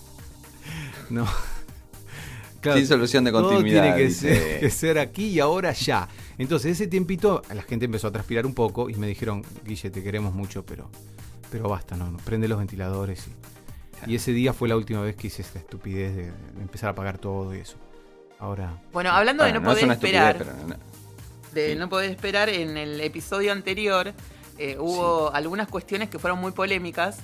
no. 1.11 1.27
Claro, 2.61 2.79
Sin 2.79 2.87
solución 2.89 3.25
de 3.25 3.31
todo 3.31 3.49
continuidad. 3.51 3.83
tiene 3.83 3.97
que 3.97 4.11
ser, 4.11 4.61
que 4.61 4.71
ser 4.71 4.99
aquí 4.99 5.27
y 5.29 5.41
ahora 5.41 5.73
ya. 5.73 6.09
Entonces, 6.39 6.73
ese 6.73 6.87
tiempito, 6.89 7.43
la 7.55 7.63
gente 7.63 7.85
empezó 7.85 8.09
a 8.09 8.13
transpirar 8.13 8.47
un 8.47 8.55
poco 8.55 8.91
y 8.91 8.95
me 8.95 9.07
dijeron, 9.07 9.45
Guille, 9.65 9.91
te 9.91 10.03
queremos 10.03 10.35
mucho, 10.35 10.67
pero, 10.67 10.91
pero 11.53 11.69
basta, 11.69 11.97
no, 11.97 12.11
no, 12.11 12.19
prende 12.19 12.49
los 12.49 12.59
ventiladores. 12.59 13.27
Y, 14.07 14.13
y 14.13 14.15
ese 14.17 14.33
día 14.33 14.53
fue 14.53 14.69
la 14.69 14.77
última 14.77 15.01
vez 15.03 15.15
que 15.15 15.29
hice 15.29 15.43
esta 15.43 15.59
estupidez 15.61 16.17
de, 16.17 16.23
de 16.25 16.63
empezar 16.63 16.89
a 16.89 16.93
apagar 16.93 17.19
todo 17.19 17.55
y 17.55 17.59
eso. 17.61 17.77
Ahora, 18.41 18.81
Bueno, 18.93 19.11
hablando 19.11 19.43
Bueno, 19.45 19.59
de 19.61 19.65
no, 19.65 19.71
poder 19.71 19.85
una 19.85 19.95
esperar, 19.95 20.37
estupidez, 20.37 20.57
pero 20.65 20.69
no- 20.77 21.55
de 21.55 21.73
sí. 21.73 21.79
no 21.79 21.89
poder 21.89 22.11
esperar, 22.11 22.49
en 22.49 22.77
el 22.77 23.01
episodio 23.01 23.53
anterior 23.53 24.13
eh, 24.59 24.77
hubo 24.79 25.33
algunas 25.33 25.67
cuestiones 25.69 26.09
que 26.11 26.19
fueron 26.19 26.39
muy 26.41 26.53
polémicas, 26.53 27.19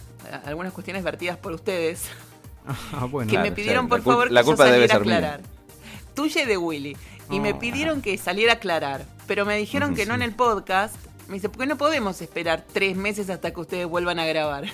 algunas 0.44 0.72
cuestiones 0.72 1.02
vertidas 1.04 1.36
por 1.36 1.52
ustedes, 1.52 2.04
ah, 2.92 3.04
bueno, 3.06 3.30
que 3.30 3.38
me 3.38 3.52
pidieron 3.52 3.88
por 3.88 3.98
la 3.98 4.04
favor 4.04 4.30
la 4.30 4.40
que 4.40 4.46
culpa 4.46 4.66
yo 4.66 4.72
debe 4.72 4.88
saliera 4.88 4.96
a 4.96 5.20
mía. 5.20 5.28
aclarar. 5.30 5.40
Tuya 6.14 6.42
y 6.42 6.46
de 6.46 6.56
Willy. 6.56 6.96
Y 7.30 7.40
me 7.40 7.52
Oh, 7.52 7.58
pidieron 7.58 8.02
que 8.02 8.16
saliera 8.18 8.52
a 8.52 8.56
aclarar. 8.56 9.04
Pero 9.26 9.44
me 9.46 9.56
dijeron 9.56 9.94
que 9.96 10.06
no 10.06 10.14
en 10.14 10.22
el 10.22 10.32
podcast. 10.32 10.94
Me 11.28 11.34
dice, 11.34 11.48
¿por 11.48 11.60
qué 11.60 11.66
no 11.66 11.76
podemos 11.78 12.20
esperar 12.20 12.64
tres 12.72 12.96
meses 12.96 13.30
hasta 13.30 13.50
que 13.52 13.60
ustedes 13.60 13.86
vuelvan 13.86 14.18
a 14.18 14.26
grabar? 14.26 14.64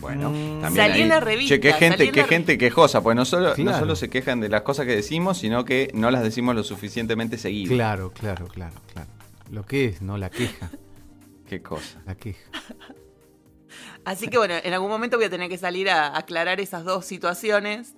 Bueno, 0.00 0.30
Mm. 0.30 0.60
también 0.60 0.74
Salí 0.88 1.00
en 1.02 1.08
la 1.08 1.20
revista, 1.20 1.54
Che, 1.54 1.60
qué 1.60 1.72
gente, 1.72 2.04
en 2.04 2.12
qué 2.12 2.24
gente 2.24 2.58
quejosa, 2.58 3.02
pues 3.02 3.16
no 3.16 3.24
solo, 3.24 3.54
no 3.56 3.78
solo 3.78 3.96
se 3.96 4.10
quejan 4.10 4.40
de 4.40 4.48
las 4.50 4.60
cosas 4.62 4.84
que 4.86 4.94
decimos, 4.94 5.38
sino 5.38 5.64
que 5.64 5.90
no 5.94 6.10
las 6.10 6.22
decimos 6.22 6.54
lo 6.54 6.62
suficientemente 6.64 7.38
seguido. 7.38 7.74
claro, 7.74 8.12
claro, 8.12 8.46
claro, 8.46 8.74
claro. 8.92 9.08
Lo 9.50 9.64
que 9.64 9.86
es, 9.86 10.02
no 10.02 10.18
la 10.18 10.28
queja, 10.30 10.70
Qué 11.48 11.62
cosa. 11.62 12.00
la 12.06 12.14
queja. 12.14 12.40
Así 14.04 14.28
que 14.28 14.38
bueno, 14.38 14.54
en 14.62 14.72
algún 14.74 14.88
momento 14.90 15.16
voy 15.16 15.26
a 15.26 15.30
tener 15.30 15.48
que 15.48 15.58
salir 15.58 15.88
a 15.90 16.16
aclarar 16.16 16.60
esas 16.60 16.84
dos 16.84 17.04
situaciones 17.04 17.94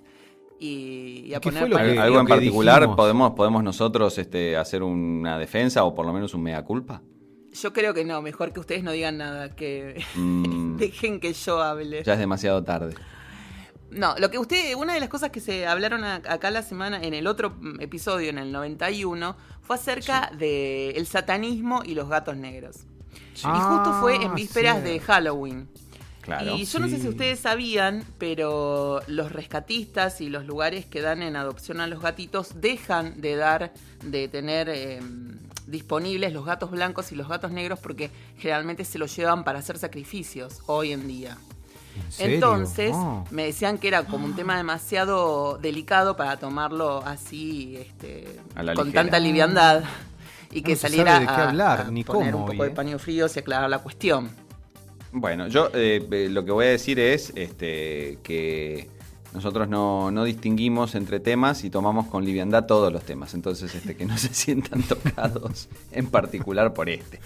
y, 0.59 1.23
y 1.27 1.33
a 1.33 1.39
¿Qué 1.39 1.49
poner 1.49 1.59
fue 1.61 1.69
lo 1.69 1.77
¿Al- 1.77 1.93
que- 1.93 1.99
¿Algo 1.99 2.19
en 2.19 2.25
que 2.25 2.33
particular 2.33 2.79
dijimos. 2.81 2.95
podemos, 2.97 3.31
podemos 3.31 3.63
nosotros 3.63 4.17
este, 4.17 4.57
hacer 4.57 4.83
una 4.83 5.37
defensa 5.37 5.83
o 5.83 5.93
por 5.95 6.05
lo 6.05 6.13
menos 6.13 6.33
un 6.33 6.43
mea 6.43 6.63
culpa? 6.63 7.01
Yo 7.53 7.73
creo 7.73 7.93
que 7.93 8.03
no, 8.05 8.21
mejor 8.21 8.53
que 8.53 8.59
ustedes 8.59 8.83
no 8.83 8.91
digan 8.91 9.17
nada, 9.17 9.55
que 9.55 10.03
Mm, 10.15 10.75
dejen 10.77 11.19
que 11.19 11.33
yo 11.33 11.61
hable. 11.61 12.03
ya 12.03 12.13
es 12.13 12.19
demasiado 12.19 12.63
tarde. 12.63 12.93
No, 13.91 14.13
lo 14.19 14.29
que 14.29 14.37
usted, 14.37 14.75
una 14.75 14.93
de 14.93 14.99
las 14.99 15.09
cosas 15.09 15.31
que 15.31 15.39
se 15.39 15.65
hablaron 15.65 16.03
a- 16.03 16.21
acá 16.27 16.51
la 16.51 16.61
semana, 16.61 17.01
en 17.01 17.15
el 17.15 17.25
otro 17.25 17.55
mm, 17.59 17.81
episodio, 17.81 18.29
en 18.29 18.37
el 18.37 18.51
91, 18.51 19.35
fue 19.61 19.77
acerca 19.77 20.29
de 20.37 20.91
el 20.91 21.07
satanismo 21.07 21.81
y 21.83 21.95
los 21.95 22.07
gatos 22.07 22.37
negros. 22.37 22.85
Y 23.35 23.41
justo 23.41 23.97
fue 24.01 24.15
en 24.17 24.31
Ah, 24.31 24.33
vísperas 24.35 24.83
de. 24.83 24.99
Halloween. 24.99 25.67
Claro. 26.21 26.55
Y 26.57 26.65
yo 26.65 26.79
no 26.79 26.87
sé 26.89 26.99
si 26.99 27.07
ustedes 27.07 27.39
sabían, 27.39 28.03
pero 28.19 29.01
los 29.07 29.31
rescatistas 29.31 30.21
y 30.21 30.29
los 30.29 30.45
lugares 30.45 30.85
que 30.85 31.01
dan 31.01 31.23
en 31.23 31.35
adopción 31.35 31.79
a 31.81 31.87
los 31.87 32.01
gatitos 32.01 32.61
dejan 32.61 33.19
de 33.21 33.35
dar, 33.35 33.73
de 34.03 34.27
tener 34.27 34.69
eh, 34.69 34.99
disponibles 35.65 36.33
los 36.33 36.45
gatos 36.45 36.69
blancos 36.71 37.11
y 37.11 37.15
los 37.15 37.27
gatos 37.27 37.51
negros 37.51 37.79
porque 37.79 38.11
generalmente 38.37 38.85
se 38.85 38.99
los 38.99 39.15
llevan 39.15 39.43
para 39.43 39.59
hacer 39.59 39.77
sacrificios 39.79 40.59
hoy 40.67 40.91
en 40.91 41.07
día. 41.07 41.37
Entonces 42.19 42.91
Oh. 42.93 43.25
me 43.31 43.45
decían 43.45 43.77
que 43.77 43.87
era 43.87 44.03
como 44.03 44.25
un 44.25 44.35
tema 44.35 44.55
demasiado 44.57 45.57
delicado 45.57 46.15
para 46.15 46.37
tomarlo 46.37 47.03
así, 47.05 47.75
este, 47.77 48.25
con 48.55 48.65
ligera. 48.67 48.91
tanta 48.93 49.19
liviandad 49.19 49.83
y 50.51 50.61
que 50.61 50.71
No 50.71 50.77
se 50.77 50.81
saliera 50.81 51.13
sabe 51.13 51.25
de 51.25 51.31
qué 51.31 51.41
a, 51.41 51.49
hablar, 51.49 51.81
a 51.81 51.91
ni 51.91 52.03
poner 52.03 52.31
cómo 52.31 52.45
un 52.45 52.51
poco 52.51 52.63
de 52.63 52.69
¿eh? 52.69 52.73
paño 52.73 52.99
frío 52.99 53.27
y 53.33 53.39
aclarar 53.39 53.69
la 53.69 53.79
cuestión. 53.79 54.29
Bueno, 55.11 55.47
yo 55.47 55.69
eh, 55.73 56.05
eh, 56.11 56.27
lo 56.29 56.45
que 56.45 56.51
voy 56.51 56.65
a 56.65 56.69
decir 56.69 56.99
es 56.99 57.33
este, 57.35 58.19
que 58.23 58.89
nosotros 59.33 59.67
no, 59.67 60.11
no 60.11 60.23
distinguimos 60.23 60.95
entre 60.95 61.19
temas 61.19 61.63
y 61.63 61.69
tomamos 61.69 62.07
con 62.07 62.25
liviandad 62.25 62.65
todos 62.65 62.91
los 62.91 63.03
temas. 63.03 63.33
Entonces, 63.33 63.73
este, 63.73 63.95
que 63.95 64.05
no 64.05 64.17
se 64.17 64.33
sientan 64.33 64.83
tocados 64.83 65.69
en 65.91 66.07
particular 66.07 66.73
por 66.73 66.89
este. 66.89 67.19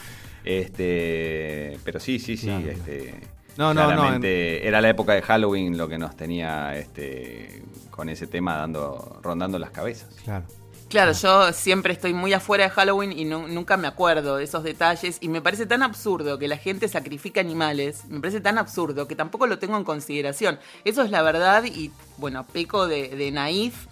Este, 0.43 1.77
pero 1.83 1.99
sí, 1.99 2.19
sí, 2.19 2.37
sí. 2.37 2.47
Claro. 2.47 2.69
Este, 2.69 3.15
No, 3.57 3.73
no, 3.73 3.83
no, 3.83 3.93
claramente 3.93 4.67
Era 4.67 4.81
la 4.81 4.89
época 4.89 5.13
de 5.13 5.21
Halloween 5.21 5.77
lo 5.77 5.87
que 5.87 5.97
nos 5.97 6.17
tenía 6.17 6.77
este, 6.77 7.63
con 7.89 8.09
ese 8.09 8.27
tema 8.27 8.57
dando, 8.57 9.19
rondando 9.21 9.59
las 9.59 9.71
cabezas. 9.71 10.15
Claro. 10.23 10.45
Claro, 10.93 11.11
yo 11.13 11.51
siempre 11.53 11.91
estoy 11.93 12.13
muy 12.13 12.33
afuera 12.33 12.65
de 12.65 12.69
Halloween 12.69 13.11
y 13.17 13.25
nu- 13.25 13.47
nunca 13.47 13.77
me 13.77 13.87
acuerdo 13.87 14.35
de 14.37 14.43
esos 14.43 14.61
detalles 14.63 15.17
y 15.21 15.27
me 15.27 15.41
parece 15.41 15.65
tan 15.65 15.81
absurdo 15.81 16.37
que 16.37 16.47
la 16.47 16.57
gente 16.57 16.87
sacrifique 16.87 17.39
animales, 17.39 18.03
me 18.09 18.19
parece 18.19 18.41
tan 18.41 18.59
absurdo 18.59 19.07
que 19.07 19.15
tampoco 19.15 19.47
lo 19.47 19.57
tengo 19.57 19.75
en 19.75 19.85
consideración. 19.85 20.59
Eso 20.85 21.01
es 21.01 21.09
la 21.09 21.23
verdad 21.23 21.63
y 21.63 21.89
bueno, 22.17 22.45
peco 22.45 22.85
de, 22.87 23.09
de 23.09 23.31
naif 23.31 23.87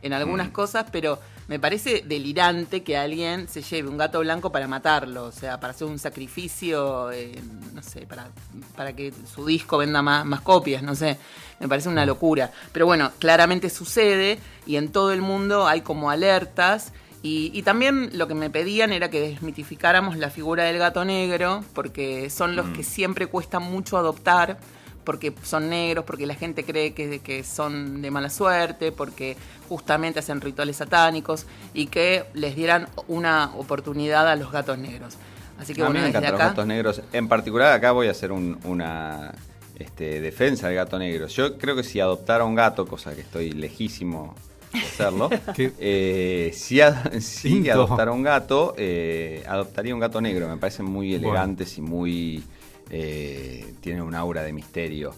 en 0.00 0.14
algunas 0.14 0.48
Mm. 0.48 0.52
cosas, 0.52 0.86
pero 0.90 1.18
me 1.48 1.60
parece 1.60 2.02
delirante 2.04 2.82
que 2.82 2.96
alguien 2.96 3.48
se 3.48 3.62
lleve 3.62 3.88
un 3.88 3.96
gato 3.96 4.20
blanco 4.20 4.50
para 4.50 4.66
matarlo, 4.66 5.24
o 5.24 5.32
sea, 5.32 5.60
para 5.60 5.72
hacer 5.72 5.86
un 5.86 5.98
sacrificio, 5.98 7.12
eh, 7.12 7.40
no 7.72 7.82
sé, 7.82 8.06
para, 8.06 8.28
para 8.76 8.94
que 8.94 9.12
su 9.32 9.46
disco 9.46 9.78
venda 9.78 10.02
más, 10.02 10.24
más 10.24 10.40
copias, 10.40 10.82
no 10.82 10.94
sé, 10.94 11.18
me 11.60 11.68
parece 11.68 11.88
una 11.88 12.04
locura. 12.04 12.50
Pero 12.72 12.86
bueno, 12.86 13.12
claramente 13.18 13.70
sucede 13.70 14.38
y 14.66 14.76
en 14.76 14.90
todo 14.90 15.12
el 15.12 15.22
mundo 15.22 15.66
hay 15.66 15.82
como 15.82 16.10
alertas. 16.10 16.92
Y, 17.22 17.50
y 17.54 17.62
también 17.62 18.10
lo 18.12 18.28
que 18.28 18.34
me 18.34 18.50
pedían 18.50 18.92
era 18.92 19.10
que 19.10 19.20
desmitificáramos 19.20 20.16
la 20.16 20.30
figura 20.30 20.64
del 20.64 20.78
gato 20.78 21.04
negro, 21.04 21.64
porque 21.74 22.30
son 22.30 22.54
los 22.54 22.68
que 22.68 22.84
siempre 22.84 23.26
cuesta 23.26 23.58
mucho 23.58 23.96
adoptar 23.96 24.58
porque 25.06 25.32
son 25.42 25.70
negros, 25.70 26.04
porque 26.04 26.26
la 26.26 26.34
gente 26.34 26.64
cree 26.64 26.92
que, 26.92 27.20
que 27.20 27.42
son 27.44 28.02
de 28.02 28.10
mala 28.10 28.28
suerte, 28.28 28.92
porque 28.92 29.36
justamente 29.70 30.18
hacen 30.18 30.40
rituales 30.42 30.76
satánicos 30.76 31.46
y 31.72 31.86
que 31.86 32.24
les 32.34 32.54
dieran 32.56 32.88
una 33.08 33.52
oportunidad 33.56 34.28
a 34.28 34.36
los 34.36 34.52
gatos 34.52 34.76
negros. 34.76 35.14
Así 35.58 35.72
que 35.72 35.80
a 35.80 35.84
mí 35.84 35.92
bueno, 35.92 36.00
me 36.00 36.06
desde 36.08 36.18
encantan 36.18 36.32
los 36.32 36.40
acá. 36.40 36.48
gatos 36.50 36.66
negros. 36.66 37.02
En 37.14 37.28
particular, 37.28 37.72
acá 37.72 37.92
voy 37.92 38.08
a 38.08 38.10
hacer 38.10 38.30
un- 38.32 38.58
una 38.64 39.32
este, 39.78 40.20
defensa 40.20 40.66
del 40.66 40.76
gato 40.76 40.98
negro. 40.98 41.26
Yo 41.28 41.56
creo 41.56 41.74
que 41.76 41.82
si 41.84 42.00
adoptara 42.00 42.44
un 42.44 42.54
gato, 42.54 42.84
cosa 42.86 43.14
que 43.14 43.20
estoy 43.22 43.52
lejísimo 43.52 44.34
de 44.72 44.80
hacerlo, 44.80 45.30
eh, 45.78 46.50
si, 46.54 46.80
ad- 46.80 47.12
si 47.20 47.70
adoptara 47.70 48.10
un 48.12 48.22
gato, 48.22 48.74
eh, 48.76 49.44
adoptaría 49.48 49.94
un 49.94 50.00
gato 50.00 50.20
negro. 50.20 50.48
Me 50.48 50.56
parecen 50.56 50.84
muy 50.86 51.12
Bueno. 51.12 51.28
elegantes 51.28 51.78
y 51.78 51.80
muy. 51.80 52.42
Eh, 52.90 53.74
tienen 53.80 54.02
un 54.02 54.14
aura 54.14 54.42
de 54.42 54.52
misterio. 54.52 55.14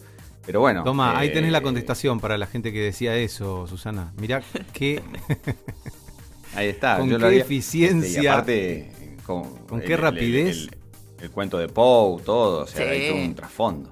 Pero 0.47 0.61
bueno. 0.61 0.83
Toma, 0.85 1.19
ahí 1.19 1.29
eh, 1.29 1.33
tenés 1.33 1.53
la 1.53 1.61
contestación 1.61 2.21
para 2.21 2.39
la 2.39 2.47
gente 2.47 2.73
que 2.73 2.81
decía 2.81 3.15
eso, 3.17 3.67
Susana. 3.67 4.13
Mirá 4.17 4.43
qué, 4.73 5.03
Ahí 6.55 6.69
está. 6.69 6.97
Con 6.99 7.09
yo 7.11 7.19
lo 7.19 7.23
qué 7.23 7.27
haría. 7.27 7.41
eficiencia. 7.43 8.23
Y 8.23 8.27
aparte, 8.27 8.93
con, 9.27 9.57
Con 9.67 9.81
qué 9.81 9.97
rapidez. 9.97 10.69
El, 11.19 11.25
el 11.25 11.31
cuento 11.31 11.59
de 11.59 11.69
Poe, 11.69 12.23
todo. 12.23 12.63
O 12.65 12.67
sea, 12.67 12.85
Sí. 12.87 12.91
hay 12.91 13.09
todo 13.11 13.19
un 13.21 13.35
trasfondo. 13.35 13.91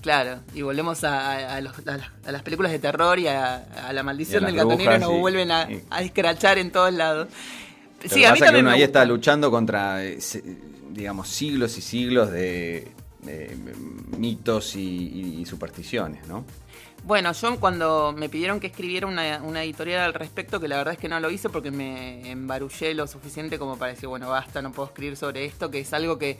Claro, 0.00 0.40
y 0.54 0.62
volvemos 0.62 1.02
a, 1.04 1.32
a- 1.32 1.56
a 1.56 1.60
los- 1.60 1.78
a 1.86 1.96
las, 1.96 2.10
a 2.26 2.32
las 2.32 2.42
películas 2.42 2.70
de 2.72 2.78
terror 2.78 3.18
y 3.18 3.26
a, 3.26 3.56
a 3.88 3.92
la 3.92 4.02
maldición 4.02 4.42
Y 4.42 4.44
a 4.44 4.46
del 4.48 4.56
las 4.56 4.64
gato 4.64 4.76
negro, 4.78 4.84
brujas 4.92 5.00
nos 5.08 5.16
y- 5.18 5.20
vuelven 5.20 5.50
a, 5.50 5.70
y- 5.70 5.82
a 5.90 6.02
escrachar 6.02 6.58
en 6.58 6.70
todos 6.70 6.92
lados. 6.92 7.28
Sí, 8.04 8.24
a 8.24 8.30
pasa 8.30 8.32
mí 8.32 8.38
es 8.38 8.40
que 8.40 8.44
también 8.46 8.64
uno 8.64 8.70
me 8.70 8.76
ahí 8.76 8.82
está 8.84 9.04
luchando 9.04 9.50
contra, 9.50 10.04
eh, 10.04 10.20
se- 10.20 10.42
digamos, 10.90 11.28
siglos 11.28 11.76
y 11.78 11.80
siglos 11.82 12.30
de, 12.30 12.88
de 13.22 13.56
mitos 14.16 14.76
y, 14.76 15.38
y 15.40 15.46
supersticiones, 15.46 16.26
¿no? 16.26 16.44
Bueno, 17.04 17.32
yo 17.32 17.60
cuando 17.60 18.12
me 18.16 18.28
pidieron 18.28 18.58
que 18.58 18.66
escribiera 18.66 19.06
una, 19.06 19.40
una 19.42 19.62
editorial 19.62 20.00
al 20.00 20.14
respecto, 20.14 20.58
que 20.60 20.66
la 20.68 20.76
verdad 20.78 20.94
es 20.94 21.00
que 21.00 21.08
no 21.08 21.20
lo 21.20 21.30
hice 21.30 21.48
porque 21.48 21.70
me 21.70 22.28
embarullé 22.30 22.92
lo 22.94 23.06
suficiente 23.06 23.58
como 23.58 23.76
para 23.78 23.92
decir, 23.92 24.08
bueno, 24.08 24.28
basta, 24.28 24.60
no 24.62 24.72
puedo 24.72 24.88
escribir 24.88 25.16
sobre 25.16 25.44
esto, 25.44 25.70
que 25.70 25.80
es 25.80 25.92
algo 25.92 26.18
que 26.18 26.38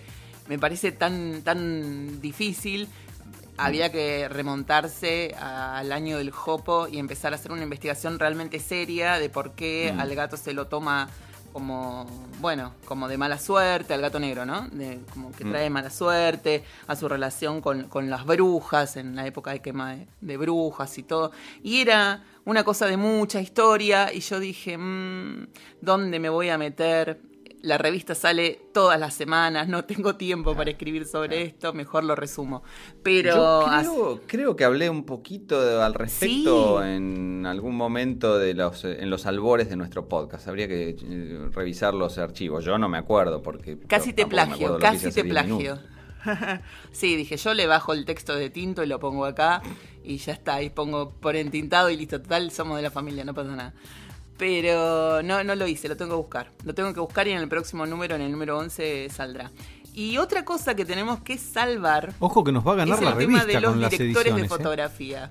me 0.49 0.59
parece 0.59 0.91
tan, 0.93 1.43
tan 1.43 2.21
difícil. 2.21 2.89
Había 3.57 3.91
que 3.91 4.29
remontarse 4.29 5.35
al 5.39 5.91
año 5.93 6.19
del 6.19 6.31
Jopo 6.31 6.87
y 6.89 6.99
empezar 6.99 7.33
a 7.33 7.37
hacer 7.37 7.51
una 7.51 7.63
investigación 7.65 8.19
realmente 8.19 8.61
seria 8.61 9.19
de 9.19 9.31
por 9.31 9.53
qué 9.53 9.93
Mm. 9.95 10.01
al 10.01 10.15
gato 10.15 10.37
se 10.37 10.53
lo 10.53 10.67
toma 10.69 11.09
como, 11.59 12.07
bueno, 12.41 12.73
como 12.85 13.09
de 13.09 13.19
mala 13.19 13.37
suerte, 13.37 13.93
al 13.93 14.01
gato 14.01 14.21
negro, 14.21 14.47
¿no? 14.47 14.69
De, 14.71 15.01
como 15.13 15.33
que 15.33 15.45
Mm. 15.45 15.51
trae 15.51 15.71
mala 15.71 15.91
suerte, 15.91 16.63
a 16.87 16.95
su 16.95 17.09
relación 17.09 17.61
con, 17.61 17.89
con 17.89 18.09
las 18.09 18.25
brujas, 18.25 18.97
en 18.97 19.17
la 19.17 19.27
época 19.27 19.51
de 19.51 19.61
quema 19.61 19.97
de, 19.97 20.07
de 20.21 20.37
brujas 20.37 20.97
y 20.99 21.03
todo. 21.03 21.33
Y 21.65 21.81
era 21.81 22.23
una 22.45 22.63
cosa 22.63 22.87
de 22.87 22.97
mucha 22.97 23.41
historia 23.41 24.13
y 24.13 24.21
yo 24.21 24.39
dije, 24.39 24.79
"Mm, 24.79 25.49
¿dónde 25.81 26.21
me 26.21 26.29
voy 26.29 26.49
a 26.49 26.59
meter? 26.59 27.21
La 27.61 27.77
revista 27.77 28.15
sale 28.15 28.61
todas 28.73 29.01
las 29.01 29.15
semanas, 29.15 29.67
no 29.69 29.85
tengo 29.85 30.15
tiempo 30.15 30.55
para 30.55 30.71
escribir 30.71 31.07
sobre 31.07 31.43
esto, 31.43 31.73
mejor 31.73 32.05
lo 32.05 32.15
resumo. 32.15 32.63
Pero... 33.03 33.35
Yo 33.63 33.67
creo, 33.81 34.21
creo 34.27 34.57
que 34.57 34.65
hablé 34.65 34.89
un 34.89 35.05
poquito 35.05 35.61
de- 35.61 35.83
al 35.83 35.95
respecto 35.95 36.81
Sí. 36.81 36.89
en 36.89 37.45
algún 37.47 37.75
momento 37.75 38.39
de 38.39 38.55
los, 38.55 38.85
eh, 38.85 38.99
en 39.03 39.11
los 39.11 39.27
albores 39.27 39.69
de 39.69 39.77
nuestro 39.77 40.09
podcast. 40.09 40.47
Habría 40.47 40.69
que 40.69 40.97
eh, 41.03 41.49
revisar 41.53 41.95
los 41.95 42.17
archivos. 42.19 42.65
Yo 42.65 42.79
no 42.79 42.89
me 42.89 42.99
acuerdo 42.99 43.43
porque... 43.43 43.77
Casi 43.89 44.13
te 44.13 44.27
plagio, 44.27 44.79
casi 44.79 45.11
te 45.11 45.23
10 45.25 45.27
plagio. 45.33 45.79
sí, 46.93 47.17
dije, 47.17 47.37
yo 47.37 47.55
le 47.55 47.67
bajo 47.67 47.93
el 47.93 48.05
texto 48.05 48.35
de 48.37 48.51
tinto 48.51 48.83
y 48.83 48.87
lo 48.87 48.99
pongo 49.01 49.25
acá 49.25 49.63
y 50.05 50.19
ya 50.19 50.33
está, 50.33 50.63
y 50.63 50.71
pongo 50.71 51.11
por 51.11 51.37
entintado 51.37 51.91
y 51.91 51.97
listo, 51.97 52.21
total, 52.21 52.51
somos 52.51 52.77
de 52.77 52.83
la 52.83 52.91
familia, 52.91 53.25
no 53.25 53.35
pasa 53.35 53.55
nada. 53.55 53.75
Pero 54.39 55.23
no, 55.23 55.43
no 55.45 55.55
lo 55.57 55.67
hice, 55.67 55.89
lo 55.89 55.97
tengo 55.97 56.13
que 56.13 56.17
buscar. 56.17 56.51
Lo 56.65 56.75
tengo 56.75 56.95
que 56.95 57.01
buscar 57.01 57.27
y 57.27 57.33
en 57.33 57.39
el 57.39 57.49
próximo 57.49 57.85
número, 57.87 58.15
en 58.15 58.23
el 58.23 58.31
número 58.33 58.57
11, 58.59 59.09
saldrá. 59.11 59.51
Y 59.95 60.17
otra 60.19 60.45
cosa 60.45 60.75
que 60.77 60.85
tenemos 60.85 61.21
que 61.21 61.37
salvar. 61.39 62.15
Ojo 62.21 62.45
que 62.45 62.53
nos 62.53 62.65
va 62.67 62.73
a 62.73 62.77
ganar 62.77 62.99
es 62.99 63.05
la 63.05 63.11
el 63.11 63.19
tema 63.19 63.39
revista 63.43 63.47
de 63.47 63.61
los 63.61 63.71
con 63.73 63.79
directores 63.81 64.01
ediciones. 64.01 64.35
de 64.37 64.43
¿eh? 64.43 64.49
fotografía. 64.49 65.31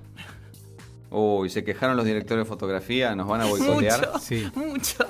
Uy, 1.09 1.49
se 1.49 1.63
quejaron 1.63 1.95
los 1.95 2.05
directores 2.05 2.43
de 2.43 2.49
fotografía, 2.49 3.15
nos 3.15 3.27
van 3.27 3.41
a 3.41 3.45
boicotear. 3.45 4.09
Mucho, 4.11 4.19
Sí. 4.19 4.51
mucho. 4.55 5.05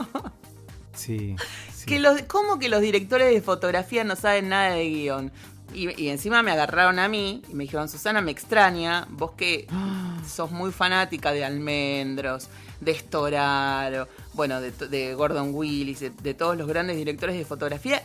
Sí. 0.94 1.36
sí. 1.74 1.86
Que 1.88 2.00
los, 2.00 2.22
¿Cómo 2.24 2.60
que 2.60 2.70
los 2.70 2.82
directores 2.82 3.34
de 3.34 3.42
fotografía 3.42 4.04
no 4.04 4.16
saben 4.16 4.50
nada 4.50 4.72
de 4.72 4.88
guion? 4.90 5.32
Y, 5.74 5.90
y 6.02 6.10
encima 6.10 6.44
me 6.44 6.52
agarraron 6.52 7.00
a 7.00 7.08
mí 7.08 7.42
y 7.50 7.54
me 7.56 7.64
dijeron, 7.64 7.90
Susana, 7.90 8.22
me 8.22 8.30
extraña, 8.32 9.08
vos 9.10 9.32
que 9.32 9.68
sos 10.28 10.52
muy 10.52 10.72
fanática 10.72 11.32
de 11.32 11.44
Almendros, 11.44 12.48
de 12.82 12.94
Storaro, 12.96 14.08
bueno, 14.34 14.62
de, 14.62 15.14
Gordon 15.16 15.52
Willis, 15.54 16.00
de, 16.00 16.10
de 16.10 16.34
todos 16.34 16.58
los 16.58 16.68
grandes 16.68 16.98
directores 16.98 17.38
de 17.38 17.46
fotografía, 17.46 18.04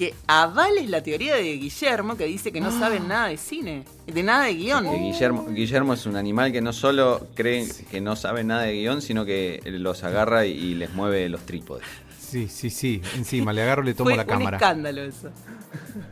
que 0.00 0.14
avales 0.26 0.88
la 0.88 1.02
teoría 1.02 1.34
de 1.34 1.58
Guillermo 1.58 2.16
que 2.16 2.24
dice 2.24 2.50
que 2.52 2.62
no 2.62 2.70
saben 2.70 3.06
nada 3.06 3.28
de 3.28 3.36
cine, 3.36 3.84
de 4.06 4.22
nada 4.22 4.46
de 4.46 4.54
guion. 4.54 4.90
Que 4.90 4.96
Guillermo, 4.96 5.46
Guillermo 5.50 5.92
es 5.92 6.06
un 6.06 6.16
animal 6.16 6.52
que 6.52 6.62
no 6.62 6.72
solo 6.72 7.28
cree 7.34 7.68
que 7.90 8.00
no 8.00 8.16
sabe 8.16 8.42
nada 8.42 8.62
de 8.62 8.72
guion, 8.72 9.02
sino 9.02 9.26
que 9.26 9.60
los 9.66 10.02
agarra 10.02 10.46
y, 10.46 10.74
les 10.74 10.94
mueve 10.94 11.28
los 11.28 11.42
trípodes. 11.42 11.84
Sí, 12.18 12.48
sí, 12.48 12.70
sí. 12.70 13.02
Encima 13.14 13.52
le 13.52 13.60
agarro 13.60 13.82
y 13.82 13.86
le 13.88 13.94
tomo 13.94 14.08
Fue 14.08 14.16
la 14.16 14.22
un 14.22 14.28
cámara. 14.28 14.56
escándalo 14.56 15.02
eso. 15.02 15.28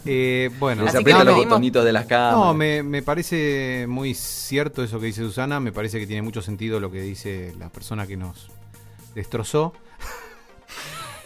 Eh, 0.07 0.51
bueno, 0.59 0.85
Les 0.85 0.95
aprieta 0.95 1.25
no 1.25 1.33
los 1.33 1.45
botonitos 1.45 1.85
de 1.85 1.93
las 1.93 2.07
cámaras. 2.07 2.39
No, 2.39 2.55
me, 2.55 2.83
me 2.83 3.03
parece 3.03 3.87
muy 3.89 4.15
cierto 4.15 4.83
eso 4.83 5.01
que 5.01 5.07
dice 5.07 5.23
Susana. 5.23 5.61
Me 5.61 5.73
parece 5.73 5.99
que 5.99 6.07
tiene 6.07 6.23
mucho 6.23 6.43
sentido 6.43 6.81
lo 6.81 6.91
que 6.91 7.01
dice 7.01 7.55
la 7.59 7.69
persona 7.69 8.07
que 8.07 8.17
nos 8.17 8.51
destrozó. 9.15 9.73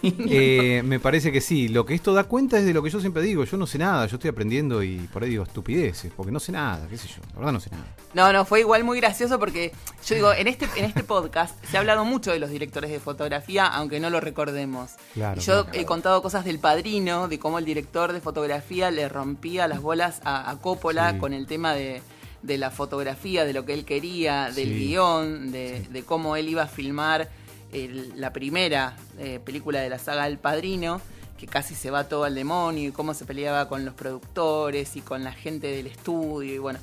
Eh, 0.29 0.83
me 0.85 0.99
parece 1.01 1.31
que 1.31 1.41
sí. 1.41 1.69
Lo 1.69 1.85
que 1.87 1.95
esto 1.95 2.13
da 2.13 2.25
cuenta 2.25 2.59
es 2.59 2.65
de 2.65 2.73
lo 2.75 2.83
que 2.83 2.91
yo 2.91 3.01
siempre 3.01 3.23
digo. 3.23 3.45
Yo 3.45 3.57
no 3.57 3.67
sé 3.67 3.79
nada, 3.79 4.07
yo 4.07 4.17
estoy 4.17 4.31
aprendiendo 4.31 4.83
y 4.83 4.97
por 5.13 5.23
ahí 5.23 5.31
digo 5.31 5.45
estupideces, 5.45 6.13
porque 6.17 6.33
no 6.33 6.41
sé 6.41 6.51
nada, 6.53 6.87
qué 6.89 6.99
sé 6.99 7.09
yo. 7.09 7.17
La 7.35 7.39
verdad 7.39 7.53
no 7.53 7.61
sé 7.61 7.71
nada. 7.71 7.85
No, 8.15 8.33
no, 8.33 8.45
fue 8.45 8.61
igual 8.61 8.85
muy 8.85 8.99
gracioso 9.01 9.39
porque 9.39 9.73
yo 10.07 10.15
digo, 10.15 10.33
en 10.33 10.49
este, 10.49 10.67
en 10.77 10.85
este 10.87 11.05
podcast 11.05 11.55
se 11.65 11.77
ha 11.77 11.81
hablado 11.81 12.05
mucho 12.05 12.33
de 12.33 12.39
los 12.39 12.51
directores 12.51 12.91
de 12.91 12.99
fotografía, 13.01 13.67
aunque 13.67 14.01
no 14.01 14.11
lo 14.11 14.21
recordemos. 14.21 14.93
Claro, 15.15 15.41
Y 15.41 15.45
yo 15.45 15.65
claro. 15.65 15.79
he 15.81 15.85
contado 15.85 16.21
cosas 16.23 16.45
del 16.45 16.59
padrino, 16.59 17.29
de 17.29 17.39
cómo 17.39 17.59
el 17.59 17.65
director 17.65 18.13
de 18.13 18.21
fotografía 18.21 18.91
le 18.91 19.09
rompía 19.09 19.69
las 19.69 19.81
bolas 19.81 20.21
a, 20.25 20.51
a 20.51 20.57
Coppola 20.59 21.13
Sí. 21.13 21.19
con 21.19 21.33
el 21.33 21.47
tema 21.47 21.75
de, 21.75 22.03
de 22.43 22.59
la 22.59 22.71
fotografía, 22.71 23.45
de 23.45 23.53
lo 23.53 23.65
que 23.65 23.75
él 23.75 23.85
quería, 23.85 24.51
del 24.51 24.69
Sí. 24.69 24.75
guion, 24.89 25.53
de, 25.53 25.87
de 25.91 26.03
cómo 26.03 26.37
él 26.37 26.49
iba 26.49 26.63
a 26.65 26.69
filmar 26.69 27.29
el- 27.73 28.13
la 28.21 28.33
primera 28.33 28.97
eh, 29.19 29.41
película 29.45 29.81
de 29.81 29.89
la 29.89 29.99
saga 29.99 30.27
El 30.27 30.39
Padrino, 30.39 31.01
que 31.39 31.47
casi 31.47 31.75
se 31.75 31.91
va 31.91 32.05
todo 32.09 32.25
al 32.25 32.35
demonio, 32.35 32.89
y 32.89 32.93
cómo 32.93 33.15
se 33.15 33.25
peleaba 33.25 33.69
con 33.69 33.85
los 33.85 33.95
productores 33.95 34.95
y 34.97 35.01
con 35.01 35.25
la 35.25 35.33
gente 35.33 35.67
del 35.69 35.87
estudio, 35.89 36.55
y 36.55 36.59
bueno. 36.59 36.79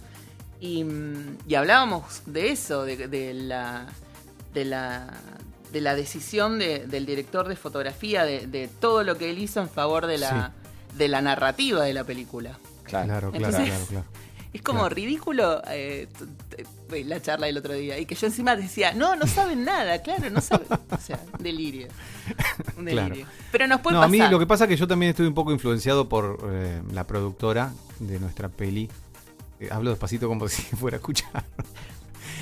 Y, 0.59 0.83
mm, 0.83 1.37
y 1.47 1.55
hablábamos 1.55 2.21
de 2.25 2.51
eso, 2.51 2.83
de, 2.83 3.07
de 3.07 3.33
la, 3.33 3.87
de 4.53 4.65
la 4.65 5.13
de 5.71 5.81
la 5.81 5.93
decisión 5.93 6.57
de- 6.57 6.87
del 6.87 7.05
director 7.05 7.47
de 7.47 7.55
fotografía, 7.55 8.23
de, 8.25 8.47
de 8.47 8.67
todo 8.67 9.03
lo 9.03 9.19
que 9.19 9.29
él 9.29 9.37
hizo 9.37 9.61
en 9.61 9.69
favor 9.69 10.07
de 10.07 10.17
la, 10.17 10.51
de 10.97 11.07
la 11.07 11.21
narrativa 11.21 11.83
de 11.83 11.93
la 11.93 12.03
película. 12.03 12.57
Claro. 12.83 13.29
Claro, 13.29 13.31
claro, 13.67 13.85
claro. 13.87 14.05
Es 14.51 14.61
como 14.63 14.79
Claro. 14.79 14.95
ridículo 14.95 15.61
eh, 15.67 16.07
la 17.05 17.21
charla 17.21 17.45
del 17.47 17.57
otro 17.57 17.73
día. 17.73 17.99
Y 17.99 18.05
que 18.05 18.15
yo 18.15 18.25
encima 18.27 18.55
decía, 18.55 18.93
no, 18.93 19.15
no 19.15 19.27
saben 19.27 19.63
nada, 19.63 20.01
claro, 20.01 20.29
no 20.31 20.41
saben. 20.41 20.67
O 20.89 20.97
sea, 20.97 21.19
un 21.37 21.43
delirio. 21.43 21.87
Un 22.77 22.85
Claro. 22.85 23.09
delirio. 23.09 23.27
Pero 23.51 23.67
nos 23.67 23.81
puede 23.81 23.95
No, 23.95 24.01
a 24.01 24.05
pasar. 24.07 24.11
mí 24.27 24.31
lo 24.31 24.39
que 24.39 24.47
pasa 24.47 24.63
es 24.63 24.69
que 24.69 24.75
yo 24.77 24.87
también 24.87 25.11
estoy 25.11 25.27
un 25.27 25.35
poco 25.35 25.51
influenciado 25.51 26.09
por 26.09 26.39
eh, 26.51 26.81
la 26.93 27.05
productora 27.05 27.71
de 27.99 28.19
nuestra 28.19 28.49
peli. 28.49 28.89
Eh, 29.59 29.69
hablo 29.71 29.91
despacito 29.91 30.27
como 30.27 30.47
si 30.49 30.63
fuera 30.75 30.95
a 30.95 30.99
escuchar. 30.99 31.43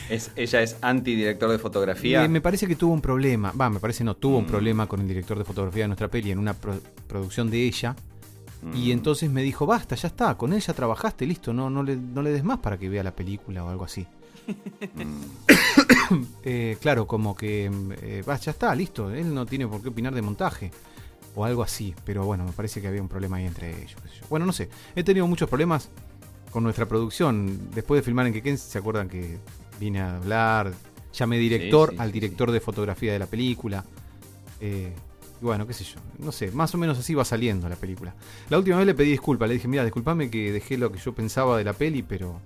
Es, 0.10 0.32
ella 0.38 0.62
es 0.62 0.78
antidirector 0.82 1.50
de 1.52 1.60
fotografía. 1.60 2.24
Eh, 2.24 2.30
me 2.30 2.40
parece 2.40 2.68
que 2.68 2.78
tuvo 2.78 2.94
un 2.94 3.02
problema, 3.02 3.52
va, 3.52 3.70
me 3.70 3.80
parece 3.82 4.06
no, 4.06 4.16
tuvo 4.16 4.38
un 4.38 4.46
Mm. 4.46 4.48
problema 4.48 4.88
con 4.88 5.02
el 5.02 5.08
director 5.10 5.38
de 5.38 5.44
fotografía 5.44 5.84
de 5.84 5.88
nuestra 5.90 6.08
peli 6.08 6.32
en 6.32 6.40
una 6.40 6.54
pro- 6.54 6.80
producción 7.08 7.50
de 7.52 7.66
ella. 7.66 7.94
Y 8.74 8.88
Mm. 8.90 8.92
entonces 8.92 9.30
me 9.30 9.44
dijo, 9.44 9.66
basta, 9.66 9.96
ya 9.96 10.08
está, 10.08 10.36
con 10.36 10.52
él 10.52 10.62
ya 10.62 10.74
trabajaste, 10.74 11.26
listo, 11.26 11.54
no, 11.54 11.70
no, 11.70 11.84
le, 11.84 11.96
no 11.96 12.22
le 12.22 12.32
des 12.32 12.44
más 12.44 12.58
para 12.60 12.78
que 12.78 12.90
vea 12.90 13.04
la 13.04 13.16
película 13.16 13.64
o 13.64 13.70
algo 13.70 13.86
así. 13.86 14.06
Mm. 14.96 15.22
Eh, 16.44 16.78
claro, 16.80 17.06
como 17.06 17.36
que, 17.36 17.70
eh, 18.02 18.24
ya 18.26 18.52
está, 18.52 18.74
listo, 18.74 19.12
él 19.12 19.34
no 19.34 19.46
tiene 19.46 19.68
por 19.68 19.82
qué 19.82 19.90
opinar 19.90 20.16
de 20.16 20.22
montaje. 20.22 20.72
O 21.36 21.46
algo 21.46 21.62
así, 21.62 21.94
pero 22.04 22.26
bueno, 22.26 22.46
me 22.46 22.52
parece 22.52 22.82
que 22.82 22.88
había 22.88 23.02
un 23.02 23.10
problema 23.10 23.38
ahí 23.38 23.46
entre 23.46 23.70
ellos. 23.84 23.98
Bueno, 24.30 24.46
no 24.46 24.54
sé, 24.54 24.70
he 24.96 25.04
tenido 25.04 25.28
muchos 25.28 25.48
problemas 25.48 25.90
con 26.50 26.64
nuestra 26.64 26.88
producción. 26.88 27.70
Después 27.76 28.00
de 28.00 28.04
filmar 28.04 28.26
en 28.26 28.34
Quequén, 28.34 28.58
¿se 28.58 28.78
acuerdan 28.80 29.08
que 29.08 29.38
vine 29.80 30.00
a 30.00 30.16
hablar? 30.16 30.74
Llamé 31.14 31.38
director 31.38 31.92
sí, 31.92 31.96
al 32.00 32.08
sí, 32.08 32.14
director 32.14 32.50
de 32.52 32.60
fotografía 32.60 33.14
de 33.14 33.20
la 33.20 33.28
película. 33.28 33.86
Eh, 34.60 34.94
y 35.42 35.46
bueno, 35.46 35.68
qué 35.68 35.74
sé 35.74 35.84
yo, 35.84 36.00
no 36.20 36.32
sé, 36.32 36.52
más 36.52 36.74
o 36.74 36.78
menos 36.78 36.98
así 36.98 37.14
va 37.14 37.24
saliendo 37.26 37.70
la 37.70 37.76
película. 37.76 38.14
La 38.50 38.58
última 38.58 38.78
vez 38.78 38.86
le 38.88 38.94
pedí 38.96 39.12
disculpas, 39.12 39.48
le 39.48 39.56
dije, 39.56 39.68
mira, 39.68 39.84
discúlpame 39.84 40.30
que 40.30 40.52
dejé 40.52 40.78
lo 40.78 40.92
que 40.92 41.00
yo 41.00 41.14
pensaba 41.14 41.58
de 41.58 41.64
la 41.64 41.74
peli, 41.74 42.04
pero... 42.04 42.40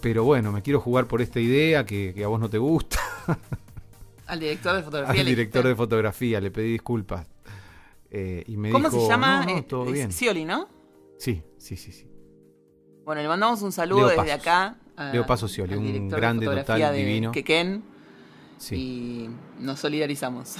Pero 0.00 0.22
bueno, 0.24 0.52
me 0.52 0.62
quiero 0.62 0.80
jugar 0.80 1.06
por 1.06 1.20
esta 1.22 1.40
idea 1.40 1.84
que, 1.84 2.12
que 2.14 2.22
a 2.24 2.28
vos 2.28 2.38
no 2.38 2.48
te 2.48 2.58
gusta. 2.58 2.98
Al 4.26 4.38
director 4.40 4.76
de 4.76 4.82
fotografía. 4.82 5.20
Al 5.20 5.26
director 5.26 5.66
de 5.66 5.74
fotografía, 5.74 6.40
le 6.40 6.50
pedí 6.50 6.72
disculpas. 6.72 7.26
Eh, 8.10 8.44
y 8.46 8.56
me 8.56 8.70
¿Cómo 8.70 8.88
dijo, 8.90 9.02
se 9.02 9.08
llama? 9.08 9.44
"No, 9.44 9.52
no, 9.52 9.58
Eh, 9.58 9.62
todo 9.62 9.84
bien. 9.86 10.12
Scioli, 10.12 10.44
¿no? 10.44 10.68
Sí, 11.18 11.42
sí, 11.58 11.76
sí, 11.76 11.92
sí. 11.92 12.06
Bueno, 13.04 13.22
le 13.22 13.28
mandamos 13.28 13.60
un 13.62 13.72
saludo 13.72 14.00
Leo 14.00 14.08
desde 14.10 14.22
Pasos. 14.22 14.40
acá. 14.40 14.76
a- 14.96 15.12
Leo 15.12 15.26
Pasos 15.26 15.50
Scioli, 15.50 15.74
un 15.74 16.08
grande, 16.08 16.46
total, 16.46 16.80
de 16.92 16.98
divino. 16.98 17.32
Quequén, 17.32 17.82
Sí, 18.58 18.76
y 18.76 19.30
nos 19.62 19.80
solidarizamos. 19.80 20.56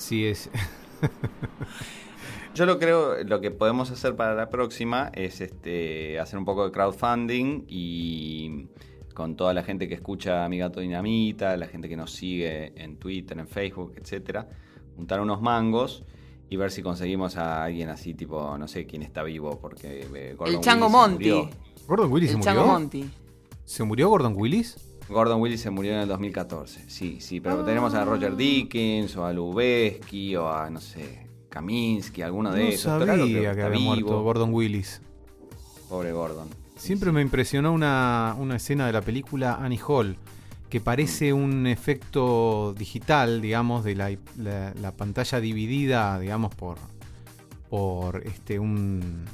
Sí 0.00 0.26
es. 0.26 0.50
Yo 2.54 2.66
lo 2.66 2.78
creo, 2.78 3.22
lo 3.22 3.40
que 3.40 3.50
podemos 3.50 3.90
hacer 3.90 4.16
para 4.16 4.34
la 4.34 4.50
próxima 4.50 5.10
es 5.14 5.40
este 5.40 6.18
hacer 6.18 6.38
un 6.38 6.44
poco 6.44 6.64
de 6.64 6.72
crowdfunding 6.72 7.64
y 7.68 8.66
con 9.14 9.36
toda 9.36 9.54
la 9.54 9.62
gente 9.62 9.88
que 9.88 9.94
escucha 9.94 10.48
Mi 10.48 10.58
Gato 10.58 10.80
Dinamita, 10.80 11.56
la 11.56 11.66
gente 11.66 11.88
que 11.88 11.96
nos 11.96 12.10
sigue 12.12 12.72
en 12.82 12.96
Twitter, 12.96 13.38
en 13.38 13.46
Facebook, 13.46 13.94
etcétera, 13.96 14.48
juntar 14.96 15.20
unos 15.20 15.40
mangos 15.40 16.02
y 16.48 16.56
ver 16.56 16.72
si 16.72 16.82
conseguimos 16.82 17.36
a 17.36 17.62
alguien 17.62 17.88
así, 17.88 18.14
tipo, 18.14 18.58
no 18.58 18.66
sé 18.66 18.84
quién 18.84 19.02
está 19.02 19.22
vivo, 19.22 19.60
porque 19.60 20.08
eh, 20.12 20.34
Gordon 20.36 20.56
El 20.56 20.60
Chango 20.60 20.86
Willis 20.88 21.02
se 21.02 21.10
murió. 21.12 21.50
¿Gordon 21.86 22.12
Willis 22.12 22.30
se 22.30 22.32
El 22.32 22.38
murió? 22.38 22.52
Chango 22.52 22.66
Monty. 22.66 23.10
¿Se 23.64 23.84
murió 23.84 24.08
Gordon 24.08 24.34
Willis? 24.36 24.89
Gordon 25.10 25.40
Willis 25.40 25.60
se 25.60 25.70
murió 25.70 25.92
en 25.92 26.00
el 26.00 26.08
2014, 26.08 26.88
sí, 26.88 27.20
sí, 27.20 27.40
pero 27.40 27.64
tenemos 27.64 27.94
a 27.94 28.04
Roger 28.04 28.36
Dickens 28.36 29.16
o 29.16 29.24
a 29.24 29.32
Lubeski 29.32 30.36
o 30.36 30.48
a, 30.48 30.70
no 30.70 30.80
sé, 30.80 31.26
Kaminsky, 31.48 32.22
alguno 32.22 32.52
de 32.52 32.62
no 32.62 32.68
esos. 32.68 32.82
Sabía 32.82 33.06
que 33.16 33.38
está 33.38 33.50
había 33.50 33.68
vivo. 33.68 33.80
muerto 33.90 34.22
Gordon 34.22 34.54
Willis. 34.54 35.02
Pobre 35.88 36.12
Gordon. 36.12 36.48
Siempre 36.76 37.10
me 37.12 37.20
impresionó 37.22 37.72
una, 37.72 38.34
una 38.38 38.56
escena 38.56 38.86
de 38.86 38.92
la 38.92 39.02
película 39.02 39.56
Annie 39.60 39.80
Hall, 39.86 40.16
que 40.70 40.80
parece 40.80 41.32
un 41.32 41.66
efecto 41.66 42.72
digital, 42.78 43.40
digamos, 43.42 43.82
de 43.84 43.96
la, 43.96 44.16
la- 44.38 44.72
la 44.80 44.92
pantalla 44.96 45.40
dividida, 45.40 46.18
digamos, 46.20 46.54
por, 46.54 46.78
por 47.68 48.22
este 48.26 48.58
un, 48.60 49.24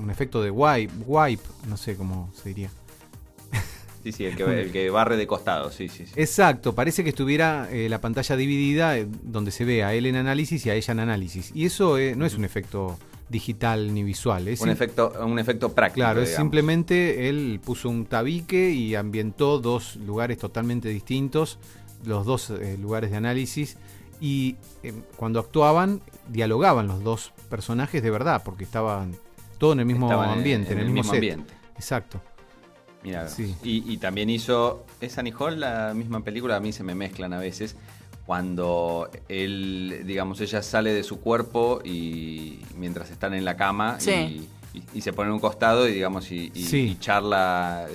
un 0.00 0.10
efecto 0.10 0.42
de 0.42 0.50
wipe, 0.50 0.92
wipe, 1.06 1.42
no 1.68 1.76
sé 1.76 1.94
cómo 1.96 2.30
se 2.34 2.48
diría. 2.48 2.70
Sí, 4.02 4.12
sí, 4.12 4.24
el 4.24 4.36
que, 4.36 4.42
el 4.42 4.72
que 4.72 4.90
barre 4.90 5.16
de 5.16 5.26
costado, 5.26 5.70
sí, 5.70 5.88
sí. 5.88 6.06
sí. 6.06 6.12
Exacto, 6.16 6.74
parece 6.74 7.04
que 7.04 7.10
estuviera 7.10 7.68
eh, 7.70 7.88
la 7.88 8.00
pantalla 8.00 8.36
dividida 8.36 8.98
eh, 8.98 9.06
donde 9.22 9.50
se 9.50 9.64
ve 9.64 9.84
a 9.84 9.94
él 9.94 10.06
en 10.06 10.16
análisis 10.16 10.66
y 10.66 10.70
a 10.70 10.74
ella 10.74 10.92
en 10.92 11.00
análisis. 11.00 11.52
Y 11.54 11.66
eso 11.66 11.98
eh, 11.98 12.16
no 12.16 12.26
es 12.26 12.34
un 12.34 12.44
efecto 12.44 12.98
digital 13.32 13.92
ni 13.92 14.04
visual, 14.04 14.46
es 14.46 14.60
un, 14.60 14.68
efecto, 14.68 15.12
un 15.24 15.38
efecto 15.38 15.72
práctico. 15.72 16.04
Claro, 16.04 16.22
es 16.22 16.36
simplemente 16.36 17.28
él 17.28 17.60
puso 17.64 17.88
un 17.88 18.06
tabique 18.06 18.70
y 18.70 18.94
ambientó 18.94 19.58
dos 19.58 19.96
lugares 19.96 20.38
totalmente 20.38 20.88
distintos, 20.90 21.58
los 22.04 22.24
dos 22.26 22.50
eh, 22.50 22.76
lugares 22.78 23.10
de 23.10 23.16
análisis, 23.16 23.76
y 24.20 24.56
eh, 24.84 24.92
cuando 25.16 25.40
actuaban 25.40 26.00
dialogaban 26.28 26.86
los 26.86 27.02
dos 27.02 27.32
personajes 27.48 28.02
de 28.02 28.10
verdad, 28.10 28.42
porque 28.44 28.64
estaban 28.64 29.16
todo 29.58 29.72
en 29.72 29.80
el 29.80 29.86
mismo 29.86 30.06
Estaban 30.06 30.30
ambiente, 30.30 30.72
en, 30.72 30.78
el, 30.78 30.90
mismo, 30.90 31.04
set. 31.04 31.14
ambiente. 31.14 31.54
Exacto. 31.74 32.20
Mira, 33.04 33.28
Sí. 33.28 33.54
y, 33.64 33.92
y 33.92 33.96
también 33.98 34.30
hizo. 34.30 34.84
¿Es 35.00 35.18
Annie 35.18 35.32
Hall 35.38 35.58
la 35.60 35.92
misma 35.94 36.22
película? 36.22 36.56
A 36.56 36.60
mí 36.60 36.72
se 36.72 36.84
me 36.84 36.94
mezclan 36.94 37.32
a 37.32 37.38
veces. 37.38 37.74
Cuando 38.26 39.10
él, 39.28 40.02
digamos, 40.06 40.40
ella 40.40 40.62
sale 40.62 40.92
de 40.94 41.02
su 41.02 41.18
cuerpo 41.20 41.80
y 41.84 42.60
mientras 42.78 43.10
están 43.10 43.34
en 43.34 43.44
la 43.44 43.56
cama 43.56 43.96
Sí. 43.98 44.46
y, 44.74 44.82
y 44.94 45.00
se 45.00 45.12
pone 45.12 45.28
en 45.28 45.34
un 45.34 45.40
costado 45.40 45.88
y 45.88 45.92
digamos 45.92 46.30
y, 46.30 46.52
y- 46.54 46.64
Sí. 46.64 46.78
y 46.92 46.98
charla 47.00 47.88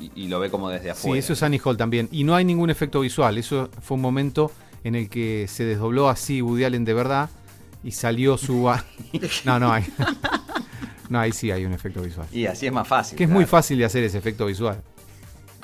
y, 0.00 0.12
y 0.14 0.28
lo 0.28 0.38
ve 0.38 0.50
como 0.50 0.68
desde 0.70 0.90
afuera. 0.92 1.14
Sí, 1.14 1.18
eso 1.18 1.32
es 1.32 1.42
Annie 1.42 1.60
Hall 1.64 1.76
también. 1.76 2.08
Y 2.12 2.22
no 2.22 2.36
hay 2.36 2.44
ningún 2.44 2.70
efecto 2.70 3.00
visual. 3.00 3.36
Eso 3.36 3.68
fue 3.80 3.96
un 3.96 4.00
momento 4.02 4.52
en 4.84 4.94
el 4.94 5.08
que 5.10 5.46
se 5.48 5.64
desdobló 5.64 6.08
así 6.08 6.40
Woody 6.40 6.62
Allen 6.64 6.84
de 6.84 6.94
verdad 6.94 7.28
y 7.82 7.90
salió 7.90 8.38
su... 8.38 8.70
no, 9.44 9.58
no 9.58 9.72
hay. 9.72 9.84
No, 11.12 11.20
ahí 11.20 11.32
sí 11.32 11.50
hay 11.50 11.64
un 11.64 11.72
efecto 11.72 12.00
visual. 12.02 12.26
Y 12.32 12.46
así 12.46 12.66
es 12.66 12.72
más 12.72 12.88
fácil. 12.88 13.16
Que 13.16 13.24
es 13.24 13.28
claro. 13.28 13.38
muy 13.38 13.46
fácil 13.46 13.78
de 13.78 13.84
hacer 13.84 14.02
ese 14.02 14.18
efecto 14.18 14.46
visual. 14.46 14.82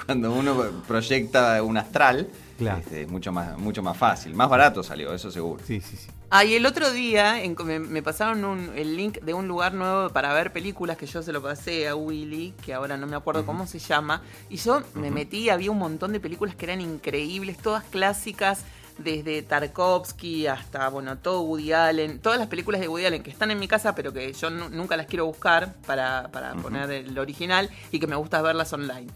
Cuando 0.07 0.33
uno 0.33 0.55
proyecta 0.87 1.63
un 1.63 1.77
astral, 1.77 2.29
Claro. 2.57 2.79
este, 2.79 3.03
es 3.03 3.09
mucho 3.09 3.31
más, 3.33 3.57
mucho 3.59 3.83
más 3.83 3.97
fácil. 3.97 4.35
Más 4.35 4.49
barato 4.49 4.83
salió, 4.83 5.13
eso 5.15 5.31
seguro. 5.31 5.63
Sí, 5.67 5.81
sí, 5.81 5.97
sí. 5.97 6.09
Ah, 6.31 6.45
y 6.45 6.55
el 6.55 6.67
otro 6.67 6.91
día 6.93 7.43
en- 7.43 7.57
me, 7.65 7.79
me 7.79 8.03
pasaron 8.03 8.45
un- 8.45 8.73
el 8.77 8.97
link 8.97 9.19
de 9.21 9.33
un 9.33 9.47
lugar 9.49 9.75
nuevo 9.75 10.11
para 10.11 10.33
ver 10.35 10.53
películas 10.53 10.97
que 10.97 11.07
yo 11.07 11.23
se 11.23 11.33
lo 11.33 11.41
pasé 11.43 11.89
a 11.89 11.95
Willy, 11.95 12.55
que 12.65 12.75
ahora 12.75 12.97
no 12.97 13.07
me 13.07 13.17
acuerdo 13.17 13.47
cómo 13.47 13.67
se 13.67 13.79
llama. 13.79 14.23
Y 14.51 14.57
yo 14.57 14.83
me 14.95 15.11
metí, 15.11 15.51
había 15.51 15.71
un 15.71 15.79
montón 15.79 16.13
de 16.13 16.21
películas 16.21 16.55
que 16.55 16.67
eran 16.67 16.81
increíbles, 16.81 17.57
todas 17.59 17.85
clásicas, 17.85 18.65
desde 18.99 19.43
Tarkovsky 19.43 20.47
hasta, 20.47 20.89
bueno, 20.89 21.17
todo 21.19 21.43
Woody 21.43 21.73
Allen. 21.73 22.19
Todas 22.21 22.39
las 22.39 22.49
películas 22.49 22.81
de 22.81 22.89
Woody 22.89 23.07
Allen 23.07 23.23
que 23.23 23.31
están 23.31 23.51
en 23.51 23.59
mi 23.59 23.69
casa, 23.69 23.95
pero 23.95 24.13
que 24.13 24.33
yo 24.33 24.51
nu- 24.51 24.69
nunca 24.71 24.97
las 24.97 25.07
quiero 25.07 25.27
buscar 25.27 25.75
para, 25.87 26.29
para 26.33 26.55
poner 26.55 26.91
el 26.91 27.19
original 27.19 27.71
y 27.93 27.99
que 28.01 28.07
me 28.07 28.17
gusta 28.17 28.43
verlas 28.43 28.73
online. 28.73 29.07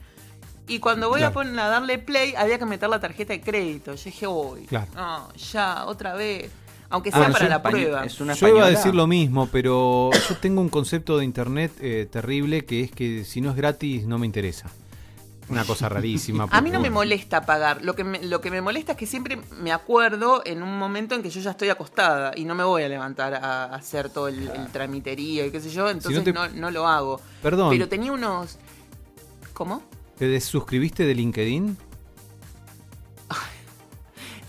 Y 0.68 0.78
cuando 0.78 1.08
voy 1.08 1.22
a, 1.22 1.32
poner, 1.32 1.58
a 1.58 1.68
darle 1.68 1.98
play, 1.98 2.34
había 2.36 2.58
que 2.58 2.64
meter 2.64 2.88
la 2.88 3.00
tarjeta 3.00 3.32
de 3.32 3.40
crédito. 3.40 3.94
Yo 3.96 4.04
dije, 4.04 4.66
Claro. 4.68 4.86
no, 4.94 5.32
ya, 5.34 5.84
otra 5.86 6.14
vez. 6.14 6.50
Aunque 6.88 7.10
sea 7.10 7.20
Bueno, 7.20 7.32
para 7.34 7.48
la 7.48 7.62
prueba. 7.62 8.04
es 8.04 8.20
una 8.20 8.34
Yo 8.34 8.48
iba 8.48 8.66
a 8.66 8.70
decir 8.70 8.94
lo 8.94 9.06
mismo, 9.06 9.48
pero 9.50 10.10
yo 10.28 10.36
tengo 10.36 10.60
un 10.60 10.68
concepto 10.68 11.16
de 11.18 11.24
internet 11.24 11.72
eh, 11.80 12.06
terrible 12.10 12.66
que 12.66 12.82
es 12.82 12.90
que 12.90 13.24
si 13.24 13.40
no 13.40 13.50
es 13.50 13.56
gratis 13.56 14.06
no 14.06 14.18
me 14.18 14.26
interesa. 14.26 14.70
Una 15.52 15.64
cosa 15.64 15.88
rarísima. 15.88 16.46
A 16.50 16.60
mí 16.60 16.70
no 16.70 16.80
me 16.80 16.90
molesta 16.90 17.42
pagar. 17.46 17.82
Lo 17.82 17.94
que 17.94 18.04
me, 18.04 18.22
lo 18.24 18.40
que 18.40 18.50
me 18.50 18.60
molesta 18.60 18.92
es 18.92 18.98
que 18.98 19.06
siempre 19.06 19.38
me 19.60 19.72
acuerdo 19.72 20.42
en 20.44 20.62
un 20.62 20.78
momento 20.78 21.14
en 21.14 21.22
que 21.22 21.30
yo 21.30 21.40
ya 21.40 21.50
estoy 21.52 21.68
acostada 21.68 22.32
y 22.36 22.44
no 22.44 22.54
me 22.54 22.64
voy 22.64 22.82
a 22.82 22.88
levantar 22.88 23.34
a, 23.34 23.64
a 23.64 23.74
hacer 23.76 24.10
todo 24.10 24.28
el, 24.28 24.48
el 24.48 24.66
tramiterío 24.72 25.46
y 25.46 25.50
qué 25.50 25.60
sé 25.60 25.70
yo. 25.70 25.88
Entonces 25.90 26.24
te- 26.24 26.32
no, 26.32 26.48
no 26.48 26.70
lo 26.70 26.86
hago. 26.88 27.20
Perdón, 27.42 27.70
Pero 27.70 27.88
tenía 27.88 28.12
unos. 28.12 28.58
¿Cómo? 29.52 29.82
¿te 30.18 30.28
desuscribiste 30.28 31.04
de 31.04 31.14
LinkedIn? 31.14 31.76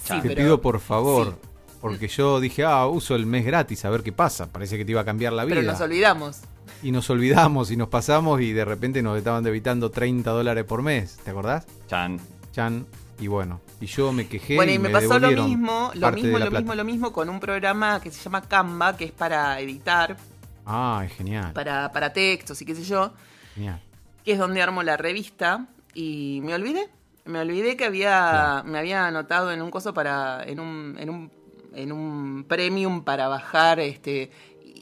Sí, 0.04 0.14
Te 0.22 0.30
pero- 0.30 0.36
pido 0.36 0.62
por 0.62 0.80
favor. 0.80 1.38
sí. 1.42 1.50
Porque 1.80 2.08
yo 2.08 2.40
dije, 2.40 2.64
ah, 2.64 2.88
uso 2.88 3.14
el 3.16 3.26
mes 3.26 3.46
gratis, 3.46 3.84
a 3.86 3.90
ver 3.90 4.04
qué 4.04 4.12
pasa. 4.14 4.48
Parece 4.48 4.78
que 4.78 4.86
te 4.86 4.92
iba 4.92 5.02
a 5.02 5.06
cambiar 5.06 5.34
la 5.34 5.44
vida. 5.46 5.56
Pero 5.58 5.70
nos 5.72 5.82
olvidamos. 5.82 6.40
Y 6.84 6.92
nos 6.92 7.10
olvidamos 7.10 7.72
y 7.72 7.78
nos 7.78 7.88
pasamos 7.88 8.42
y 8.42 8.52
de 8.52 8.66
repente 8.66 9.02
nos 9.02 9.18
estaban 9.18 9.44
debitando 9.44 9.90
30 9.90 10.30
dólares 10.32 10.66
por 10.66 10.82
mes. 10.82 11.18
¿Te 11.24 11.32
acordás? 11.32 11.66
Chan. 11.88 12.20
Chan. 12.52 12.86
Y 13.20 13.28
bueno, 13.28 13.62
y 13.80 13.86
yo 13.86 14.12
me 14.12 14.28
quejé. 14.28 14.56
Bueno, 14.56 14.72
y 14.72 14.76
y 14.76 14.80
me, 14.80 14.90
me 14.90 14.94
pasó 14.94 15.18
lo 15.20 15.30
mismo, 15.32 15.92
lo 15.94 16.12
mismo, 16.12 16.32
lo 16.40 16.46
plata. 16.50 16.60
mismo, 16.60 16.76
lo 16.76 16.84
mismo 16.84 17.14
con 17.14 17.30
un 17.30 17.40
programa 17.40 18.02
que 18.02 18.12
se 18.12 18.22
llama 18.22 18.42
Canva, 18.42 18.98
que 18.98 19.06
es 19.06 19.12
para 19.12 19.60
editar, 19.62 20.18
Ah, 20.66 21.04
es 21.06 21.14
genial. 21.14 21.54
para, 21.54 21.92
para 21.92 22.12
textos 22.12 22.62
y 22.62 22.66
qué 22.66 22.76
sé 22.76 22.84
yo. 22.84 23.14
Genial. 23.56 23.80
que 24.26 24.32
es 24.34 24.40
donde 24.40 24.62
armo 24.62 24.84
la 24.84 24.98
revista 24.98 25.68
y 25.94 26.42
me 26.44 26.54
olvidé. 26.54 26.90
Me 27.26 27.40
olvidé 27.40 27.78
que 27.78 27.86
había 27.86 28.10
Claro. 28.30 28.64
me 28.70 28.80
había 28.80 29.06
anotado 29.08 29.52
en 29.54 29.62
un 29.62 29.72
coso 29.72 29.94
para 29.94 30.44
en 30.46 30.60
un 30.60 30.96
en 31.00 31.10
un 31.10 31.32
en 31.76 31.92
un 31.92 32.44
premium 32.48 33.04
para 33.04 33.28
bajar 33.30 33.80
este 33.80 34.32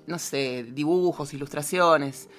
no 0.08 0.20
sé, 0.20 0.64
dibujos, 0.64 1.34
ilustraciones 1.34 2.30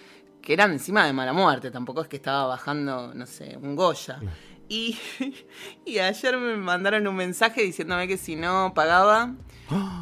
que 0.41 0.53
eran 0.55 0.73
encima 0.73 1.07
de 1.07 1.13
mala 1.13 1.33
muerte, 1.33 1.71
tampoco 1.71 2.01
es 2.03 2.09
que 2.09 2.17
estaba 2.17 2.47
bajando, 2.47 3.15
no 3.15 3.27
sé, 3.27 3.57
un 3.63 3.77
Goya. 3.77 4.21
Y, 4.69 4.99
y 5.87 5.99
ayer 5.99 6.37
me 6.37 6.57
mandaron 6.57 7.07
un 7.07 7.15
mensaje 7.15 7.63
diciéndome 7.63 8.09
que 8.09 8.17
si 8.17 8.35
no 8.35 8.73
pagaba, 8.75 9.35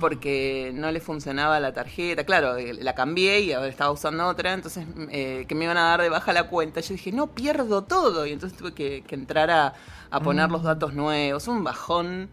porque 0.00 0.72
no 0.74 0.90
le 0.90 1.00
funcionaba 1.00 1.60
la 1.60 1.72
tarjeta. 1.72 2.24
Claro, 2.24 2.56
eh, 2.56 2.72
la 2.74 2.94
cambié 2.94 3.40
y 3.40 3.52
ahora 3.52 3.68
estaba 3.68 3.90
usando 3.90 4.26
otra, 4.26 4.52
entonces 4.54 4.86
eh, 5.10 5.44
que 5.46 5.54
me 5.54 5.64
iban 5.64 5.76
a 5.76 5.82
dar 5.82 6.02
de 6.02 6.08
baja 6.08 6.32
la 6.32 6.44
cuenta. 6.48 6.80
Yo 6.80 6.94
dije, 6.94 7.12
no, 7.12 7.28
pierdo 7.28 7.84
todo. 7.84 8.26
Y 8.26 8.32
entonces 8.32 8.58
tuve 8.58 8.72
que, 8.72 9.02
que 9.06 9.14
entrar 9.14 9.50
a, 9.50 9.74
a 10.10 10.20
poner 10.20 10.48
Mm. 10.48 10.52
los 10.52 10.62
datos 10.62 10.94
nuevos, 10.94 11.46
un 11.48 11.62
bajón. 11.64 12.30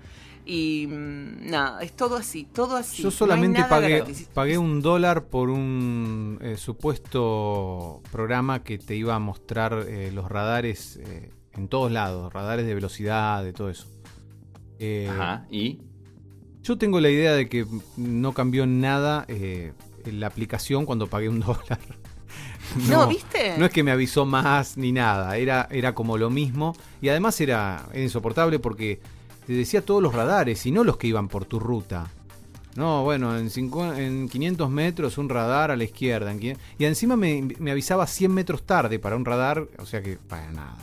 Y 0.50 0.88
mm, 0.88 1.50
nada, 1.50 1.82
es 1.82 1.92
todo 1.94 2.16
así, 2.16 2.46
todo 2.46 2.78
así. 2.78 3.02
Yo 3.04 3.10
No 3.10 3.12
solamente 3.12 3.60
nada 3.60 3.70
pagué, 3.70 3.98
gratis. 3.98 4.30
pagué 4.34 4.58
un 4.58 4.82
dólar 4.82 5.26
por 5.26 5.50
un 5.50 6.40
eh, 6.42 6.56
supuesto 6.58 8.02
programa 8.12 8.64
que 8.64 8.78
te 8.78 8.96
iba 8.96 9.14
a 9.14 9.20
mostrar 9.20 9.86
eh, 9.88 10.10
los 10.14 10.30
radares 10.30 11.00
eh, 11.04 11.32
en 11.54 11.68
todos 11.68 11.92
lados, 11.92 12.32
radares 12.32 12.66
de 12.66 12.74
velocidad, 12.74 13.44
de 13.44 13.52
todo 13.52 13.70
eso. 13.70 13.88
Eh, 14.80 15.10
Ajá. 15.12 15.46
Y. 15.52 15.80
Yo 16.64 16.78
tengo 16.78 17.00
la 17.00 17.10
idea 17.10 17.34
de 17.34 17.48
que 17.50 17.66
no 17.98 18.34
cambió 18.34 18.66
nada 18.68 19.26
eh, 19.28 19.74
en 20.06 20.20
la 20.20 20.28
aplicación 20.28 20.86
cuando 20.86 21.08
pagué 21.08 21.28
un 21.30 21.40
dólar. 21.42 21.80
No, 22.90 23.08
¿viste? 23.08 23.58
No 23.58 23.66
es 23.66 23.72
que 23.72 23.84
me 23.84 23.92
avisó 23.92 24.26
más 24.26 24.78
ni 24.78 24.92
nada, 24.92 25.38
era, 25.38 25.68
era 25.72 25.94
como 25.96 26.18
lo 26.18 26.30
mismo. 26.30 26.74
Y 27.02 27.10
además 27.10 27.40
era, 27.42 27.86
era 27.94 28.04
insoportable 28.04 28.60
porque 28.60 29.00
te 29.48 29.54
decía 29.54 29.84
todos 29.84 30.04
los 30.04 30.14
radares 30.14 30.64
y 30.66 30.72
no 30.72 30.84
los 30.84 30.98
que 30.98 31.08
iban 31.08 31.28
por 31.28 31.46
tu 31.46 31.60
ruta. 31.60 32.08
No, 32.76 33.04
bueno, 33.04 33.36
en, 33.36 33.50
cincu- 33.50 33.98
en 33.98 34.30
500 34.30 34.70
metros 34.70 35.18
un 35.18 35.30
radar 35.30 35.72
a 35.72 35.76
la 35.76 35.84
izquierda. 35.84 36.32
y 36.36 36.86
encima 36.86 37.16
me, 37.16 37.42
me 37.58 37.72
avisaba 37.72 38.06
100 38.06 38.32
metros 38.32 38.64
tarde 38.68 39.00
para 39.00 39.16
un 39.16 39.26
radar, 39.26 39.66
o 39.80 39.86
sea 39.88 40.04
que 40.04 40.18
para 40.18 40.52
nada. 40.52 40.78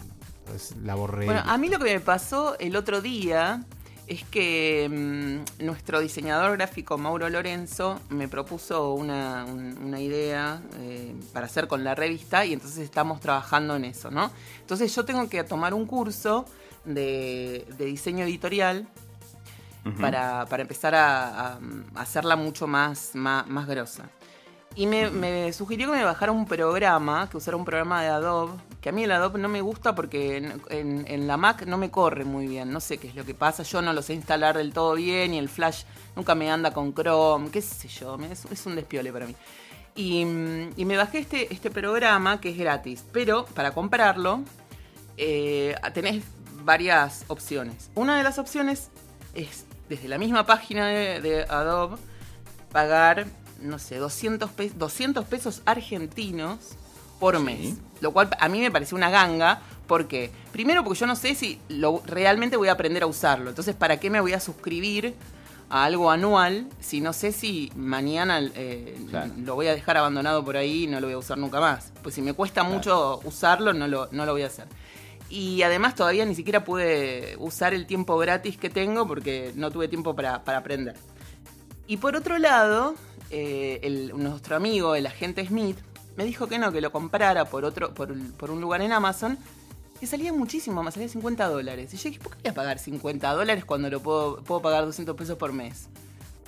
la 0.83 0.95
borré. 0.97 1.27
Bueno, 1.27 1.43
a 1.45 1.57
mí 1.57 1.69
lo 1.69 1.79
que 1.79 1.85
me 1.85 2.01
pasó 2.01 2.59
el 2.59 2.75
otro 2.75 3.01
día 3.01 3.63
es 4.09 4.25
que 4.25 5.43
mm, 5.61 5.65
nuestro 5.65 6.01
diseñador 6.01 6.57
gráfico 6.59 6.99
Mauro 6.99 7.29
Lorenzo 7.31 8.01
me 8.11 8.27
propuso 8.29 8.93
una, 8.95 9.45
un- 9.47 9.79
una 9.83 10.01
idea 10.01 10.61
eh, 10.81 11.15
para 11.33 11.47
hacer 11.47 11.69
con 11.69 11.85
la 11.85 11.95
revista 11.95 12.45
y 12.45 12.53
entonces 12.55 12.79
estamos 12.81 13.21
trabajando 13.21 13.77
en 13.77 13.85
eso, 13.85 14.11
¿no? 14.11 14.31
Entonces 14.61 14.93
yo 14.95 15.05
tengo 15.05 15.29
que 15.29 15.45
tomar 15.45 15.73
un 15.75 15.87
curso 15.87 16.45
de, 16.85 17.67
de 17.79 17.85
diseño 17.85 18.25
editorial 18.25 18.87
para, 20.01 20.47
para 20.47 20.63
empezar 20.63 20.95
a, 20.95 21.59
hacerla 21.95 22.37
mucho 22.37 22.67
más, 22.67 23.11
más, 23.15 23.47
más 23.47 23.67
grosa. 23.67 24.09
Y 24.77 24.87
me, 24.87 25.09
me 25.11 25.53
sugirió 25.53 25.91
que 25.93 25.99
me 25.99 26.05
bajara 26.05 26.33
un 26.33 26.47
programa, 26.47 27.29
que 27.31 27.37
usara 27.37 27.57
un 27.57 27.65
programa 27.65 28.03
de 28.03 28.09
Adobe, 28.09 28.55
que 28.81 28.89
a 28.89 28.93
mí 28.93 29.05
el 29.05 29.13
Adobe 29.13 29.39
no 29.39 29.49
me 29.49 29.61
gusta 29.61 29.95
porque 29.95 30.39
en, 30.39 30.61
en- 30.71 31.05
en 31.07 31.27
la 31.29 31.37
Mac 31.37 31.65
no 31.67 31.79
me 31.79 31.91
corre 31.93 32.25
muy 32.25 32.49
bien, 32.49 32.73
no 32.73 32.81
sé 32.81 32.99
qué 32.99 33.07
es 33.09 33.15
lo 33.15 33.25
que 33.25 33.35
pasa, 33.35 33.63
yo 33.63 33.83
no 33.83 33.93
lo 33.93 34.03
sé 34.03 34.15
instalar 34.15 34.57
del 34.57 34.73
todo 34.73 34.95
bien 34.95 35.33
y 35.35 35.39
el 35.39 35.49
Flash 35.49 35.85
nunca 36.17 36.35
me 36.35 36.51
anda 36.51 36.73
con 36.73 36.93
Chrome, 36.93 37.51
qué 37.51 37.63
sé 37.63 37.87
yo, 37.89 38.19
es, 38.31 38.47
es 38.47 38.67
un 38.67 38.75
despiole 38.75 39.13
para 39.13 39.27
mí. 39.27 39.37
Y, 39.95 40.25
mm, 40.25 40.71
y 40.77 40.85
me 40.87 40.97
bajé 40.97 41.19
este, 41.19 41.53
este 41.55 41.71
programa 41.71 42.41
que 42.41 42.49
es 42.51 42.59
gratis, 42.59 43.05
pero 43.13 43.45
para 43.45 43.71
comprarlo 43.71 44.41
eh, 45.17 45.77
tenés 45.93 46.25
varias 46.65 47.25
opciones. 47.29 47.91
Una 47.95 48.17
de 48.17 48.23
las 48.23 48.39
opciones 48.39 48.89
es 49.35 49.65
desde 49.89 50.09
la 50.09 50.19
misma 50.19 50.47
página 50.47 50.87
de, 50.89 51.21
de 51.21 51.43
Adobe 51.45 51.97
pagar, 52.73 53.27
no 53.61 53.79
sé, 53.79 53.97
200, 53.99 54.51
pe- 54.51 54.73
200 54.75 55.25
pesos 55.27 55.63
argentinos 55.67 56.59
por 57.21 57.37
Sí. 57.37 57.43
mes. 57.43 57.75
Lo 58.01 58.13
cual 58.13 58.31
a 58.39 58.49
mí 58.49 58.61
me 58.61 58.71
pareció 58.71 58.97
una 58.97 59.11
ganga. 59.11 59.61
porque 59.87 60.31
Primero 60.53 60.83
porque 60.83 61.01
yo 61.01 61.07
no 61.07 61.15
sé 61.17 61.35
si 61.35 61.61
lo, 61.69 62.03
realmente 62.07 62.57
voy 62.57 62.69
a 62.69 62.73
aprender 62.73 63.03
a 63.03 63.07
usarlo. 63.07 63.51
Entonces, 63.51 63.75
¿para 63.75 63.99
qué 64.01 64.09
me 64.09 64.21
voy 64.21 64.33
a 64.33 64.41
suscribir 64.41 65.15
a 65.69 65.85
algo 65.85 66.11
anual 66.11 66.67
si 66.81 67.01
no 67.01 67.13
sé 67.13 67.33
si 67.33 67.71
mañana 67.77 68.41
eh, 68.55 68.99
Claro. 69.11 69.33
lo 69.37 69.55
voy 69.55 69.67
a 69.69 69.75
dejar 69.75 69.97
abandonado 69.99 70.45
por 70.45 70.57
ahí 70.57 70.85
y 70.85 70.87
no 70.87 71.01
lo 71.01 71.07
voy 71.09 71.15
a 71.15 71.19
usar 71.19 71.37
nunca 71.39 71.61
más? 71.61 71.93
Pues 72.03 72.15
si 72.15 72.23
me 72.23 72.33
cuesta 72.33 72.63
Claro. 72.63 72.75
mucho 72.75 73.21
usarlo, 73.25 73.73
no 73.75 73.87
lo, 73.89 74.09
no 74.11 74.25
lo 74.25 74.33
voy 74.33 74.43
a 74.43 74.47
hacer. 74.47 74.67
Y 75.31 75.63
además 75.63 75.95
todavía 75.95 76.25
ni 76.27 76.35
siquiera 76.35 76.65
pude 76.65 77.37
usar 77.39 77.75
el 77.75 77.87
tiempo 77.87 78.17
gratis 78.19 78.57
que 78.57 78.71
tengo 78.71 79.07
porque 79.07 79.53
no 79.57 79.71
tuve 79.71 79.89
tiempo 79.89 80.15
para, 80.15 80.45
para 80.45 80.59
aprender. 80.59 80.95
Y 81.87 81.97
por 81.97 82.15
otro 82.17 82.39
lado, 82.39 82.95
eh, 83.31 83.81
el- 83.83 84.13
nuestro 84.17 84.57
amigo, 84.57 84.95
el 84.95 85.07
agente 85.07 85.45
Smith, 85.47 85.79
me 86.17 86.25
dijo 86.25 86.47
que 86.47 86.59
no, 86.59 86.71
que 86.73 86.81
lo 86.81 86.93
comprara 86.93 87.47
por, 87.47 87.65
otro, 87.65 87.93
por, 87.95 88.13
un- 88.13 88.33
por 88.33 88.51
un 88.51 88.61
lugar 88.61 88.81
en 88.83 88.93
Amazon, 88.93 89.39
que 89.99 90.07
salía 90.07 90.33
muchísimo 90.33 90.83
más, 90.83 90.95
salía 90.95 91.09
50 91.09 91.47
dólares. 91.49 91.93
Y 91.95 91.97
yo 91.97 92.05
dije, 92.11 92.21
¿por 92.21 92.33
qué 92.37 92.43
voy 92.45 92.51
a 92.51 92.55
pagar 92.55 92.79
50 92.79 93.33
dólares 93.33 93.65
cuando 93.65 93.91
lo 93.91 94.01
puedo, 94.01 94.37
puedo 94.43 94.63
pagar 94.63 94.85
200 94.85 95.17
pesos 95.17 95.37
por 95.37 95.53
mes? 95.53 95.89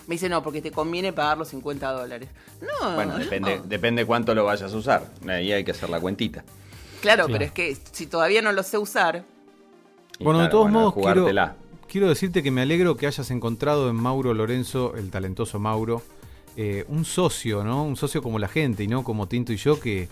Me 0.06 0.14
dice, 0.14 0.28
no, 0.28 0.42
porque 0.42 0.62
te 0.62 0.70
conviene 0.70 1.12
pagar 1.12 1.36
los 1.38 1.48
50 1.48 1.90
dólares. 1.90 2.28
No, 2.60 2.94
Bueno, 2.94 3.14
no. 3.14 3.18
depende, 3.18 3.60
depende 3.64 4.06
cuánto 4.06 4.34
lo 4.34 4.44
vayas 4.44 4.72
a 4.72 4.76
usar. 4.76 5.06
Ahí 5.28 5.50
hay 5.52 5.64
que 5.64 5.72
hacer 5.72 5.90
la 5.90 5.98
cuentita. 6.00 6.44
Claro, 7.06 7.26
Claro. 7.26 7.32
pero 7.32 7.44
es 7.44 7.52
que 7.52 7.76
si 7.92 8.06
todavía 8.06 8.42
no 8.42 8.52
lo 8.52 8.62
sé 8.62 8.78
usar, 8.78 9.24
Y 10.18 10.24
Bueno, 10.24 10.40
de 10.40 10.48
todos 10.48 10.70
modos, 10.70 10.94
quiero, 10.94 11.08
jugártela. 11.22 11.56
quiero 11.88 12.08
decirte 12.08 12.42
que 12.42 12.50
me 12.50 12.62
alegro 12.62 12.96
que 12.96 13.06
hayas 13.06 13.30
encontrado 13.30 13.90
en 13.90 13.96
Mauro 13.96 14.32
Lorenzo, 14.34 14.94
el 14.96 15.10
talentoso 15.10 15.58
Mauro, 15.58 16.02
eh, 16.56 16.84
un 16.88 17.04
socio, 17.04 17.62
¿no? 17.64 17.84
Un 17.84 17.96
socio 17.96 18.22
como 18.22 18.38
la 18.38 18.48
gente 18.48 18.82
y 18.82 18.88
no 18.88 19.04
como 19.04 19.28
Tinto 19.28 19.52
y 19.52 19.56
yo 19.56 19.78
que 19.78 20.08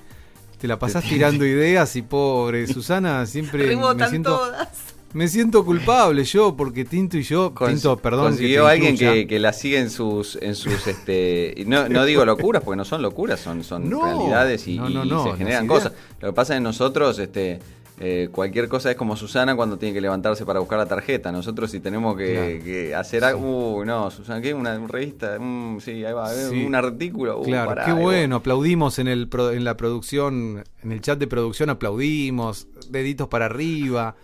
te 0.58 0.68
la 0.68 0.78
pasás 0.78 1.04
tirando 1.08 1.44
ideas 1.46 1.96
y 1.96 2.02
pobre 2.02 2.66
Susana 2.66 3.24
siempre 3.26 3.74
me 3.76 4.08
siento 4.08 4.36
todas. 4.36 4.68
Me 5.14 5.26
siento 5.28 5.64
culpable 5.64 6.24
yo 6.24 6.54
porque 6.56 6.84
Tinto 6.84 7.16
y 7.16 7.22
yo 7.22 7.54
Cons- 7.54 7.68
Tinto, 7.70 7.96
perdón, 7.96 8.24
que 8.24 8.30
consiguió 8.32 8.64
te 8.66 8.70
alguien 8.72 8.96
que, 8.98 9.26
que 9.26 9.38
la 9.38 9.52
sigue 9.54 9.78
en 9.78 9.88
sus 9.90 10.36
en 10.42 10.54
sus 10.54 10.86
este 10.86 11.64
no, 11.66 11.88
no 11.88 12.04
digo 12.04 12.24
locuras 12.26 12.62
porque 12.62 12.76
no 12.76 12.84
son 12.84 13.00
locuras 13.00 13.40
son 13.40 13.64
son 13.64 13.88
No, 13.88 14.04
realidades 14.04 14.68
y, 14.68 14.76
no, 14.78 15.24
se 15.24 15.36
generan 15.38 15.66
cosas 15.66 15.92
lo 16.20 16.28
que 16.28 16.34
pasa 16.34 16.54
es 16.54 16.58
que 16.60 16.64
nosotros 16.64 17.18
este 17.18 17.60
eh, 18.00 18.28
cualquier 18.32 18.68
cosa 18.68 18.90
es 18.90 18.96
como 18.96 19.14
Susana 19.16 19.54
cuando 19.54 19.78
tiene 19.78 19.94
que 19.94 20.00
levantarse 20.00 20.44
para 20.44 20.58
buscar 20.58 20.78
la 20.80 20.86
tarjeta. 20.86 21.30
Nosotros 21.30 21.70
si 21.70 21.78
tenemos 21.78 22.16
que, 22.16 22.32
Claro. 22.32 22.64
que 22.64 22.92
hacer 22.92 23.22
algo, 23.22 23.76
uy, 23.76 23.86
no, 23.86 24.10
Susana, 24.10 24.40
¿qué? 24.42 24.52
Una 24.52 24.76
revista, 24.88 25.38
Mm, 25.38 25.78
sí, 25.78 26.04
ahí 26.04 26.12
va, 26.12 26.28
Sí. 26.28 26.64
un 26.64 26.74
artículo. 26.74 27.38
Uh, 27.38 27.44
Claro, 27.44 27.68
pará, 27.68 27.84
qué 27.84 27.92
va. 27.92 28.00
bueno, 28.00 28.34
aplaudimos 28.34 28.98
en 28.98 29.06
el 29.06 29.28
pro- 29.28 29.52
en 29.52 29.62
la 29.62 29.76
producción, 29.76 30.64
en 30.82 30.90
el 30.90 31.00
chat 31.02 31.20
de 31.20 31.28
producción 31.28 31.70
aplaudimos, 31.70 32.66
deditos 32.90 33.28
para 33.28 33.44
arriba 33.44 34.16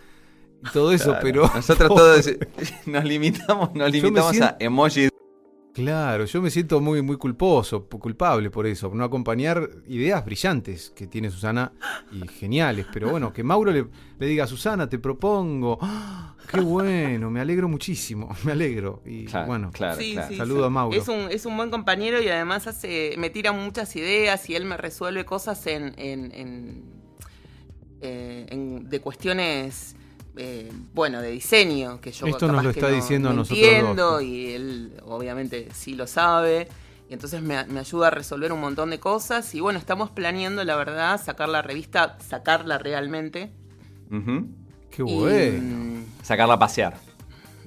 y 0.63 0.69
todo 0.71 0.91
eso, 0.91 1.05
Claro. 1.11 1.19
pero 1.23 1.51
nosotros 1.53 1.89
todos 1.95 2.29
nos 2.85 3.03
limitamos, 3.03 3.73
nos 3.75 3.91
limitamos 3.91 4.39
a 4.41 4.57
emojis. 4.59 5.09
Claro, 5.73 6.25
yo 6.25 6.41
me 6.41 6.49
siento 6.51 6.81
muy, 6.81 7.01
muy 7.01 7.15
culposo, 7.15 7.87
culpable 7.87 8.49
por 8.51 8.67
eso, 8.67 8.89
por 8.89 8.97
no 8.97 9.05
acompañar 9.05 9.69
ideas 9.87 10.23
brillantes 10.25 10.89
que 10.93 11.07
tiene 11.07 11.29
Susana 11.31 11.71
y 12.11 12.27
geniales. 12.27 12.85
Pero 12.91 13.09
bueno, 13.09 13.31
que 13.31 13.41
Mauro 13.41 13.71
le, 13.71 13.87
le 14.19 14.27
diga 14.27 14.43
a 14.43 14.47
Susana, 14.47 14.89
te 14.89 14.99
propongo. 14.99 15.77
¡Ah! 15.81 16.35
¡Qué 16.51 16.59
bueno! 16.59 17.31
Me 17.31 17.39
alegro 17.39 17.69
muchísimo, 17.69 18.35
me 18.43 18.51
alegro. 18.51 19.01
Y 19.05 19.23
Claro, 19.23 19.47
bueno, 19.47 19.71
claro, 19.71 19.97
Sí, 19.97 20.11
claro. 20.11 20.27
sí, 20.27 20.35
Saludo 20.35 20.59
sí. 20.59 20.65
a 20.65 20.69
Mauro. 20.69 20.97
Es 20.99 21.07
un, 21.07 21.31
es 21.31 21.45
un 21.45 21.55
buen 21.55 21.69
compañero 21.71 22.21
y 22.21 22.27
además 22.27 22.67
hace, 22.67 23.15
me 23.17 23.29
tira 23.29 23.53
muchas 23.53 23.95
ideas 23.95 24.49
y 24.49 24.55
él 24.55 24.65
me 24.65 24.75
resuelve 24.75 25.23
cosas 25.23 25.65
en, 25.67 25.93
en, 25.97 26.33
en, 26.33 26.83
eh, 28.01 28.45
en- 28.49 28.89
de 28.89 28.99
cuestiones, 28.99 29.95
eh, 30.37 30.71
bueno, 30.93 31.21
de 31.21 31.31
diseño, 31.31 31.99
que 32.01 32.11
yo 32.11 32.25
Esto 32.27 32.47
nos 32.51 32.63
lo 32.63 32.71
que 32.73 32.79
está 32.79 32.89
no- 32.89 32.95
diciendo 32.95 33.29
a 33.29 33.33
nosotros 33.33 33.59
entiendo 33.59 34.11
dos. 34.13 34.23
y 34.23 34.53
él 34.53 34.93
obviamente 35.05 35.67
sí 35.73 35.93
lo 35.95 36.07
sabe. 36.07 36.67
Y 37.09 37.13
entonces 37.13 37.41
me, 37.41 37.61
me 37.65 37.81
ayuda 37.81 38.07
a 38.07 38.09
resolver 38.11 38.53
un 38.53 38.61
montón 38.61 38.89
de 38.89 38.99
cosas. 38.99 39.53
Y 39.53 39.59
bueno, 39.59 39.77
estamos 39.77 40.09
planeando, 40.11 40.63
la 40.63 40.77
verdad, 40.77 41.21
sacar 41.21 41.49
la 41.49 41.61
revista, 41.61 42.17
sacarla 42.25 42.77
realmente. 42.77 43.51
Qué 44.89 45.03
bueno. 45.03 46.05
Sacarla 46.23 46.53
a 46.55 46.59
pasear. 46.59 46.97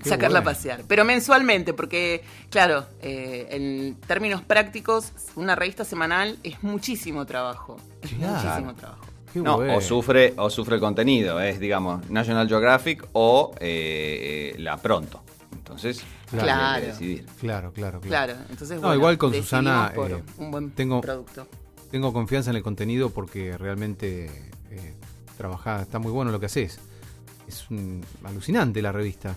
Qué 0.02 0.08
sacarla 0.08 0.40
bueno. 0.40 0.50
a 0.50 0.54
pasear. 0.54 0.84
Pero 0.88 1.04
mensualmente, 1.04 1.72
porque, 1.74 2.22
claro, 2.50 2.86
eh, 3.02 3.46
en 3.50 3.96
términos 4.06 4.42
prácticos, 4.42 5.12
una 5.36 5.54
revista 5.54 5.84
semanal 5.84 6.38
es 6.42 6.62
muchísimo 6.62 7.24
trabajo. 7.26 7.76
Es 8.02 8.10
Claro. 8.12 8.42
muchísimo 8.42 8.74
trabajo. 8.74 9.04
Qué 9.34 9.40
No, 9.40 9.56
bueno. 9.56 9.76
o 9.76 9.80
sufre 9.80 10.32
o 10.36 10.48
sufre 10.48 10.76
el 10.76 10.80
contenido, 10.80 11.40
es 11.40 11.58
digamos 11.60 12.08
National 12.08 12.48
Geographic 12.48 13.04
o 13.12 13.52
eh, 13.60 14.52
eh, 14.54 14.58
la 14.60 14.76
Pronto. 14.78 15.22
Entonces, 15.52 16.02
Claro. 16.30 16.42
hay 16.42 16.46
que 16.46 16.80
Claro. 16.80 16.86
decidir. 16.86 17.26
Claro, 17.40 17.72
claro, 17.72 18.00
claro. 18.00 18.26
Claro, 18.32 18.42
entonces, 18.48 18.76
No, 18.76 18.82
bueno, 18.82 18.94
igual 18.94 19.18
con 19.18 19.34
Susana, 19.34 19.92
por 19.94 20.10
eh, 20.12 20.22
un 20.38 20.50
buen 20.50 20.70
tengo- 20.70 21.00
producto. 21.00 21.46
Tengo 21.90 22.12
confianza 22.12 22.50
en 22.50 22.56
el 22.56 22.62
contenido 22.62 23.10
porque 23.10 23.58
realmente 23.58 24.26
eh, 24.70 24.94
trabajá, 25.36 25.82
está 25.82 25.98
muy 25.98 26.12
bueno 26.12 26.30
lo 26.30 26.38
que 26.40 26.46
haces. 26.46 26.78
Es 27.48 27.68
un- 27.70 28.04
alucinante 28.24 28.80
la 28.82 28.92
revista. 28.92 29.36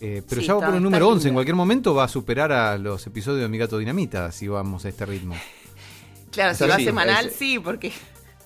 Eh, 0.00 0.20
pero 0.28 0.40
Sí, 0.40 0.48
ya 0.48 0.54
va 0.54 0.58
está- 0.60 0.66
por 0.66 0.76
el 0.76 0.82
número 0.82 1.08
11. 1.08 1.28
En 1.28 1.34
cualquier 1.34 1.54
momento 1.54 1.94
va 1.94 2.04
a 2.04 2.08
superar 2.08 2.50
a 2.50 2.76
los 2.76 3.06
episodios 3.06 3.40
de 3.42 3.48
Mi 3.48 3.56
Gato 3.58 3.78
Dinamita 3.78 4.32
si 4.32 4.48
vamos 4.48 4.84
a 4.84 4.88
este 4.88 5.06
ritmo. 5.06 5.36
Claro, 6.32 6.54
si 6.54 6.66
va 6.66 6.76
sí, 6.76 6.84
semanal, 6.84 7.26
es- 7.26 7.34
sí, 7.36 7.58
porque 7.60 7.92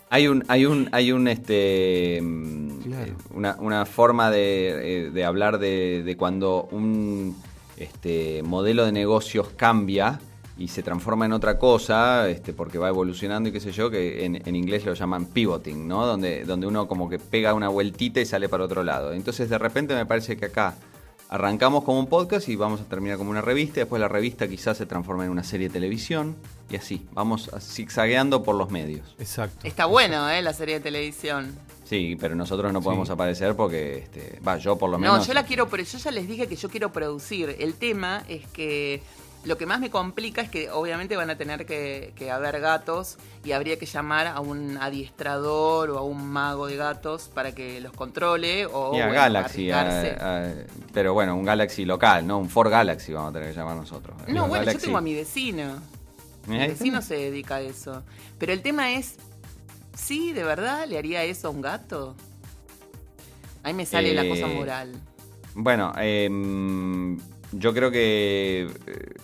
Hay 0.09 0.29
un, 0.29 0.45
hay 0.49 0.67
un, 0.67 0.89
hay 0.93 1.13
un 1.13 1.27
este 1.29 2.21
mm, 2.23 2.79
Claro. 2.83 3.05
eh, 3.07 3.15
una, 3.35 3.57
una 3.59 3.87
forma 3.87 4.31
de, 4.31 5.07
eh, 5.07 5.11
de 5.11 5.25
hablar 5.25 5.59
de, 5.59 6.03
de 6.05 6.17
cuando 6.17 6.69
un 6.71 7.37
este 7.77 8.43
modelo 8.43 8.87
de 8.87 8.93
negocios 8.93 9.49
cambia 9.57 10.19
y 10.59 10.69
se 10.69 10.83
transforma 10.83 11.27
en 11.27 11.33
otra 11.33 11.59
cosa, 11.59 12.31
este, 12.31 12.55
porque 12.55 12.79
va 12.79 12.89
evolucionando 12.89 13.49
y 13.51 13.53
qué 13.53 13.61
sé 13.61 13.73
yo, 13.73 13.91
que 13.91 14.25
en, 14.25 14.37
en 14.49 14.57
inglés 14.57 14.87
lo 14.87 14.95
llaman 14.95 15.27
pivoting, 15.27 15.87
¿no? 15.87 16.07
Donde, 16.07 16.45
donde 16.47 16.67
uno 16.67 16.89
como 16.89 17.11
que 17.11 17.19
pega 17.19 17.53
una 17.53 17.69
vueltita 17.69 18.21
y 18.21 18.25
sale 18.27 18.49
para 18.49 18.65
otro 18.65 18.83
lado. 18.83 19.13
Entonces 19.13 19.51
de 19.51 19.59
repente 19.59 19.95
me 19.95 20.07
parece 20.07 20.37
que 20.39 20.47
acá 20.47 20.75
arrancamos 21.29 21.85
como 21.85 21.99
un 21.99 22.07
podcast 22.07 22.49
y 22.49 22.57
vamos 22.57 22.81
a 22.81 22.85
terminar 22.85 23.19
como 23.19 23.31
una 23.31 23.41
revista, 23.41 23.81
después 23.81 24.01
la 24.01 24.09
revista 24.09 24.47
quizás 24.49 24.77
se 24.77 24.87
transforma 24.87 25.25
en 25.25 25.31
una 25.31 25.43
serie 25.45 25.69
de 25.69 25.73
televisión 25.73 26.37
y 26.71 26.77
así, 26.77 27.07
vamos 27.13 27.51
zigzagueando 27.61 28.43
por 28.43 28.55
los 28.57 28.71
medios. 28.71 29.15
Exacto. 29.19 29.67
está 29.67 29.87
bueno, 29.87 30.29
¿eh? 30.31 30.43
La 30.43 30.53
serie 30.53 30.77
de 30.77 30.81
televisión. 30.81 31.55
Sí, 31.85 32.17
pero 32.21 32.35
nosotros 32.35 32.73
no 32.73 32.83
podemos 32.83 33.07
Sí. 33.09 33.13
aparecer 33.15 33.55
porque, 33.55 33.99
este, 33.99 34.41
va, 34.47 34.59
yo 34.59 34.77
por 34.77 34.91
lo 34.91 34.99
No, 34.99 35.13
menos. 35.13 35.27
yo 35.27 35.35
la 35.35 35.45
quiero, 35.45 35.69
pero 35.69 35.85
yo 35.85 35.99
ya 35.99 36.11
les 36.11 36.27
dije 36.27 36.49
que 36.49 36.57
yo 36.57 36.69
quiero 36.69 36.93
producir. 36.93 37.55
El 37.61 37.75
tema 37.75 38.25
es 38.29 38.45
que 38.49 39.03
lo 39.47 39.57
que 39.57 39.65
más 39.65 39.79
me 39.81 39.91
complica 39.91 40.43
es 40.43 40.51
que 40.51 40.71
obviamente 40.71 41.17
van 41.17 41.31
a 41.31 41.37
tener 41.39 41.65
que, 41.67 42.13
que 42.17 42.31
haber 42.31 42.61
gatos 42.61 43.17
y 43.45 43.53
habría 43.53 43.79
que 43.79 43.87
llamar 43.87 44.27
a 44.27 44.41
un 44.41 44.77
adiestrador 44.77 45.91
o 45.91 45.99
a 45.99 46.03
un 46.03 46.27
mago 46.29 46.67
de 46.67 46.77
gatos 46.77 47.31
para 47.33 47.55
que 47.55 47.81
los 47.81 47.93
controle 47.93 48.67
o 48.67 48.95
Y 48.95 49.01
a 49.01 49.07
bueno, 49.07 49.21
Galaxy, 49.23 49.71
a- 49.71 49.81
arriesgarse. 49.81 50.17
a- 50.21 50.67
pero 50.93 51.15
bueno, 51.15 51.37
un 51.37 51.45
Galaxy 51.45 51.85
local, 51.85 52.27
¿no? 52.27 52.39
Un 52.39 52.51
Ford 52.51 52.71
Galaxy 52.71 53.13
vamos 53.13 53.31
a 53.31 53.33
tener 53.35 53.51
que 53.53 53.57
llamar 53.59 53.77
nosotros. 53.77 54.17
No, 54.29 54.49
bueno, 54.49 54.71
yo 54.71 54.79
tengo 54.79 54.99
a 54.99 55.01
mi 55.01 55.15
vecino. 55.15 55.81
Mi 56.49 56.59
Ahí 56.61 56.69
vecino 56.69 57.01
se 57.03 57.15
dedica 57.17 57.57
a 57.57 57.61
eso. 57.61 58.03
Pero 58.39 58.53
el 58.53 58.63
tema 58.63 58.93
es, 58.93 59.17
¿sí, 59.97 60.33
de 60.33 60.43
verdad 60.45 60.87
le 60.89 60.99
haría 60.99 61.23
eso 61.25 61.49
a 61.49 61.51
un 61.51 61.61
gato? 61.61 62.15
Ahí 63.63 63.75
me 63.75 63.87
sale 63.87 64.13
la 64.15 64.27
cosa 64.29 64.47
Eh, 64.47 64.55
moral. 64.55 64.93
Bueno, 65.55 65.93
em, 65.99 67.19
yo 67.53 67.73
creo 67.75 67.91
que 67.91 68.69
eh, 68.87 69.15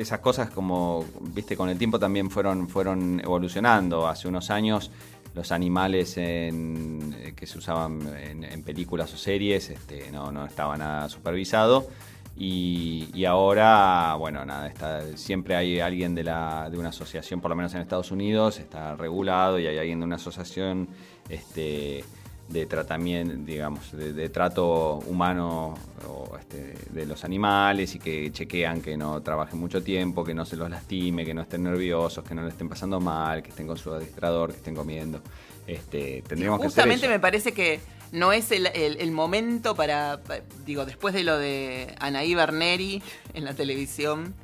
esas 0.00 0.20
cosas 0.20 0.50
como, 0.50 1.04
viste, 1.20 1.56
con 1.56 1.68
el 1.68 1.76
tiempo 1.76 1.98
también 1.98 2.30
fueron, 2.30 2.68
fueron 2.68 3.20
evolucionando. 3.20 4.06
Hace 4.06 4.28
unos 4.28 4.50
años 4.50 4.90
los 5.34 5.52
animales 5.52 6.14
eh, 6.16 7.32
que 7.36 7.46
se 7.46 7.58
usaban 7.58 8.00
en, 8.16 8.62
películas 8.62 9.12
o 9.12 9.16
series 9.16 9.70
este, 9.70 10.10
no, 10.10 10.30
no 10.32 10.46
estaba 10.46 10.76
nada 10.76 11.08
supervisado. 11.08 11.88
Y, 12.36 13.08
y 13.14 13.24
ahora, 13.24 14.14
bueno, 14.14 14.44
nada, 14.44 14.68
está, 14.68 15.16
siempre 15.16 15.56
hay 15.56 15.80
alguien 15.80 16.14
de, 16.14 16.22
la, 16.22 16.68
de 16.70 16.78
una 16.78 16.90
asociación, 16.90 17.40
por 17.40 17.48
lo 17.48 17.56
menos 17.56 17.74
en 17.74 17.80
Estados 17.80 18.12
Unidos, 18.12 18.60
está 18.60 18.94
regulado 18.94 19.58
y 19.58 19.66
hay 19.66 19.76
alguien 19.76 19.98
de 19.98 20.04
una 20.06 20.16
asociación 20.16 20.88
este, 21.28 22.04
de 22.48 22.64
tratamiento, 22.66 23.34
digamos, 23.44 23.92
de, 23.92 24.12
de 24.14 24.28
trato 24.30 25.00
humano 25.06 25.74
o, 26.08 26.36
este, 26.38 26.74
de 26.90 27.04
los 27.06 27.22
animales 27.24 27.94
y 27.94 27.98
que 27.98 28.32
chequean 28.32 28.80
que 28.80 28.96
no 28.96 29.20
trabajen 29.20 29.58
mucho 29.60 29.82
tiempo, 29.82 30.24
que 30.24 30.32
no 30.34 30.46
se 30.46 30.56
los 30.56 30.70
lastime, 30.70 31.24
que 31.26 31.34
no 31.34 31.42
estén 31.42 31.62
nerviosos, 31.64 32.24
que 32.24 32.34
no 32.34 32.42
le 32.42 32.48
estén 32.48 32.68
pasando 32.68 33.00
mal, 33.00 33.42
que 33.42 33.50
estén 33.50 33.66
con 33.66 33.76
su 33.76 33.92
adiestrador, 33.92 34.50
que 34.50 34.56
estén 34.56 34.74
comiendo. 34.74 35.20
Este, 35.66 36.22
tendríamos 36.26 36.58
que 36.60 36.66
hacer 36.68 36.84
Justamente 36.84 37.08
me 37.08 37.20
parece 37.20 37.52
que 37.52 37.80
no 38.12 38.32
es 38.32 38.50
el, 38.50 38.68
el- 38.68 38.96
el 38.98 39.12
momento 39.12 39.74
para, 39.74 40.20
pa- 40.26 40.38
digo, 40.64 40.86
después 40.86 41.12
de 41.12 41.24
lo 41.24 41.36
de 41.36 41.94
Anaí 42.00 42.34
Berneri 42.34 43.02
en 43.34 43.44
la 43.44 43.52
televisión 43.52 44.34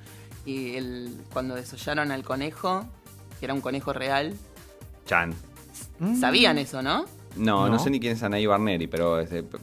y 0.45 0.75
el, 0.77 1.17
cuando 1.33 1.55
desollaron 1.55 2.13
al 2.13 2.23
conejo, 2.23 2.85
que 3.41 3.47
era 3.47 3.55
un 3.55 3.63
conejo 3.63 3.95
real, 3.95 4.35
Chan. 5.07 5.35
Sabían 6.21 6.59
eso, 6.59 6.83
¿no? 6.83 7.07
No, 7.37 7.67
no, 7.67 7.73
No. 7.75 7.79
sé 7.79 7.91
ni 7.91 8.01
quién 8.01 8.13
es 8.15 8.23
Anaí 8.23 8.47
Barneri, 8.47 8.87
pero 8.87 9.17
p- 9.27 9.43
p- 9.43 9.59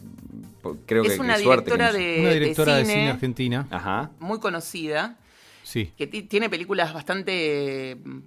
creo 0.86 1.04
que 1.04 1.10
es 1.14 1.20
una 1.20 1.38
suerte 1.38 1.72
que 1.72 1.78
directora 1.78 1.92
no- 1.92 1.98
de, 1.98 2.18
Una 2.22 2.30
directora 2.32 2.76
de 2.76 2.86
cine, 2.86 2.94
cine 2.96 3.10
argentina. 3.12 3.68
Ajá. 3.70 4.12
muy 4.20 4.40
conocida, 4.40 5.18
Sí. 5.64 5.92
que 5.98 6.08
ti- 6.08 6.24
tiene 6.24 6.50
películas 6.50 6.94
bastante 6.94 7.98
mm, 8.04 8.20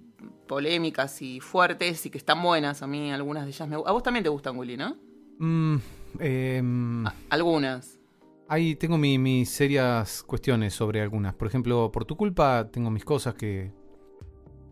polémicas 0.47 1.21
y 1.23 1.41
fuertes 1.41 2.05
y 2.07 2.11
que 2.11 2.19
están 2.19 2.43
buenas. 2.43 2.83
A 2.83 2.87
mí 2.87 3.11
algunas 3.13 3.45
de 3.45 3.51
ellas 3.51 3.69
me 3.69 3.77
A 3.77 3.79
vos 3.93 4.03
también 4.03 4.23
te 4.25 4.29
gustan, 4.31 4.57
Willy, 4.57 4.77
¿no? 4.77 4.97
Mm, 5.39 5.77
em, 6.21 7.07
A- 7.07 7.15
algunas. 7.31 7.99
ahí 8.49 8.77
tengo 8.77 8.97
mi- 8.99 9.19
mis 9.19 9.51
serias 9.51 10.23
cuestiones 10.23 10.75
sobre 10.75 11.01
algunas. 11.03 11.35
Por 11.35 11.49
ejemplo, 11.49 11.91
por 11.93 12.05
tu 12.05 12.17
culpa 12.17 12.69
tengo 12.71 12.91
mis 12.91 13.05
cosas 13.05 13.35
que... 13.35 13.73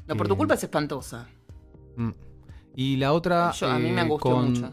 No, 0.07 0.17
por 0.17 0.27
tu 0.29 0.35
Eh, 0.35 0.37
culpa 0.37 0.55
es 0.55 0.63
espantosa. 0.65 1.29
mm. 1.97 2.11
Y 2.75 2.97
la 2.97 3.13
otra... 3.13 3.53
Yo- 3.53 3.71
a 3.71 3.79
mí 3.79 3.91
me 3.91 3.97
eh, 3.97 4.01
angustió 4.01 4.31
con- 4.31 4.49
mucho. 4.51 4.73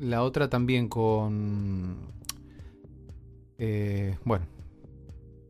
La 0.00 0.22
otra 0.22 0.48
también 0.50 0.88
con... 0.88 1.96
eh, 3.58 4.16
bueno, 4.24 4.46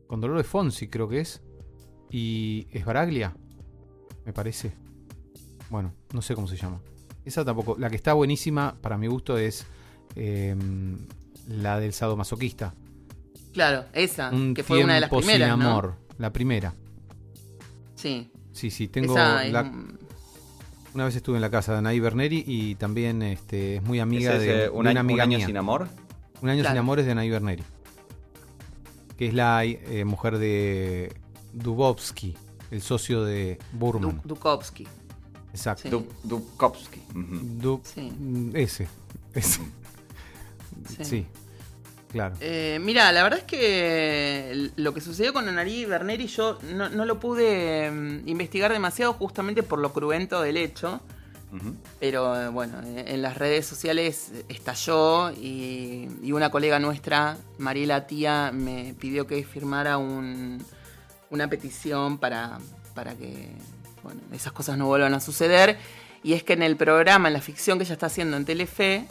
con 0.07 0.21
Dolores 0.21 0.45
Fonsi 0.47 0.87
creo 0.87 1.07
que 1.09 1.21
es. 1.21 1.41
Y 2.11 2.67
Esbaraglia, 2.71 3.35
me 4.25 4.33
parece. 4.33 4.73
Bueno, 5.69 5.91
no 6.13 6.21
sé 6.21 6.35
cómo 6.35 6.47
se 6.47 6.55
llama. 6.57 6.79
Esa 7.25 7.43
tampoco. 7.43 7.75
La 7.79 7.89
que 7.89 7.95
está 7.95 8.13
buenísima 8.13 8.75
para 8.81 8.97
mi 8.97 9.07
gusto 9.07 9.37
es 9.37 9.65
eh, 10.15 10.55
la 11.47 11.79
del 11.79 11.93
sadomasoquista. 11.93 12.75
Claro, 13.53 13.85
esa, 13.93 14.29
Un 14.29 14.53
que 14.53 14.61
fue 14.63 14.83
una 14.83 14.95
de 14.95 14.99
las 15.01 15.09
primeras, 15.09 15.49
sin 15.49 15.59
¿no? 15.59 15.69
amor. 15.69 15.95
La 16.19 16.31
primera. 16.31 16.73
Sí. 17.95 18.29
Sí, 18.51 18.69
sí, 18.69 18.87
tengo 18.87 19.13
Esa 19.13 19.45
es 19.45 19.53
la- 19.53 19.73
una 20.93 21.05
vez 21.05 21.15
estuve 21.15 21.35
en 21.37 21.41
la 21.41 21.49
casa 21.49 21.71
de 21.73 21.79
Anaí 21.79 21.99
Berneri 21.99 22.43
y 22.45 22.75
también 22.75 23.21
este, 23.21 23.77
es 23.77 23.83
muy 23.83 23.99
amiga 23.99 24.35
Ese 24.35 24.41
es, 24.41 24.41
de, 24.47 24.51
eh, 24.55 24.61
de 24.63 24.69
un, 24.69 24.77
una 24.79 24.89
año, 24.91 24.99
un 24.99 25.05
amiga 25.05 25.23
año 25.23 25.37
mía. 25.37 25.45
sin 25.47 25.57
amor. 25.57 25.87
Un 26.41 26.49
año 26.49 26.57
sin 26.57 26.63
Claro. 26.65 26.79
amores 26.79 27.05
de 27.05 27.11
Anaí 27.13 27.29
Berneri. 27.29 27.63
Que 29.17 29.27
es 29.27 29.33
la 29.33 29.63
eh, 29.65 30.05
mujer 30.05 30.37
de 30.37 31.13
Dubovsky, 31.53 32.35
el 32.71 32.81
socio 32.81 33.23
de 33.23 33.59
Burman. 33.73 34.21
Du- 34.23 34.29
Dukovsky. 34.35 34.87
Exacto. 35.51 35.83
Sí. 35.83 35.89
Du- 35.89 36.07
Dubkovsky. 36.23 37.01
Ujú. 37.11 37.39
Du- 37.61 37.81
Sí. 37.83 38.01
mm, 38.17 38.55
Ese. 38.55 38.87
ese. 39.33 39.61
Sí. 40.89 41.05
Sí. 41.05 41.25
Claro. 42.13 42.35
Eh, 42.39 42.79
mira, 42.81 43.11
la 43.11 43.23
verdad 43.23 43.39
es 43.39 43.45
que 43.45 44.69
lo 44.77 44.93
que 44.93 45.01
sucedió 45.01 45.33
con 45.33 45.49
Anari 45.49 45.83
Berneri 45.85 46.27
yo 46.27 46.59
no, 46.73 46.87
no 46.87 47.03
lo 47.05 47.19
pude 47.19 47.89
mm, 47.91 48.27
investigar 48.29 48.71
demasiado 48.71 49.13
justamente 49.13 49.63
por 49.63 49.79
lo 49.79 49.91
cruento 49.91 50.41
del 50.41 50.55
hecho. 50.57 51.01
Pero 51.99 52.39
eh, 52.41 52.47
bueno, 52.47 52.79
eh, 52.83 53.05
en 53.09 53.21
las 53.21 53.37
redes 53.37 53.67
sociales 53.67 54.31
estalló 54.49 55.29
y, 55.31 56.07
y 56.23 56.31
una 56.31 56.49
colega 56.49 56.79
nuestra, 56.79 57.37
Mariela 57.59 58.07
Tía, 58.07 58.49
me 58.51 58.95
pidió 58.99 59.27
que 59.27 59.43
firmara 59.43 59.97
un- 59.99 60.63
una 61.29 61.47
petición 61.47 62.17
para, 62.17 62.57
para 62.95 63.13
que 63.13 63.51
bueno, 64.01 64.19
esas 64.31 64.51
cosas 64.51 64.79
no 64.79 64.87
vuelvan 64.87 65.13
a 65.13 65.19
suceder. 65.19 65.77
Y 66.23 66.33
es 66.33 66.41
que 66.43 66.53
en 66.53 66.63
el 66.63 66.75
programa, 66.75 67.27
en 67.27 67.33
la 67.35 67.41
ficción 67.41 67.77
que 67.77 67.83
ella 67.83 67.93
está 67.93 68.07
haciendo 68.07 68.35
en 68.35 68.45
Telefe, 68.45 69.05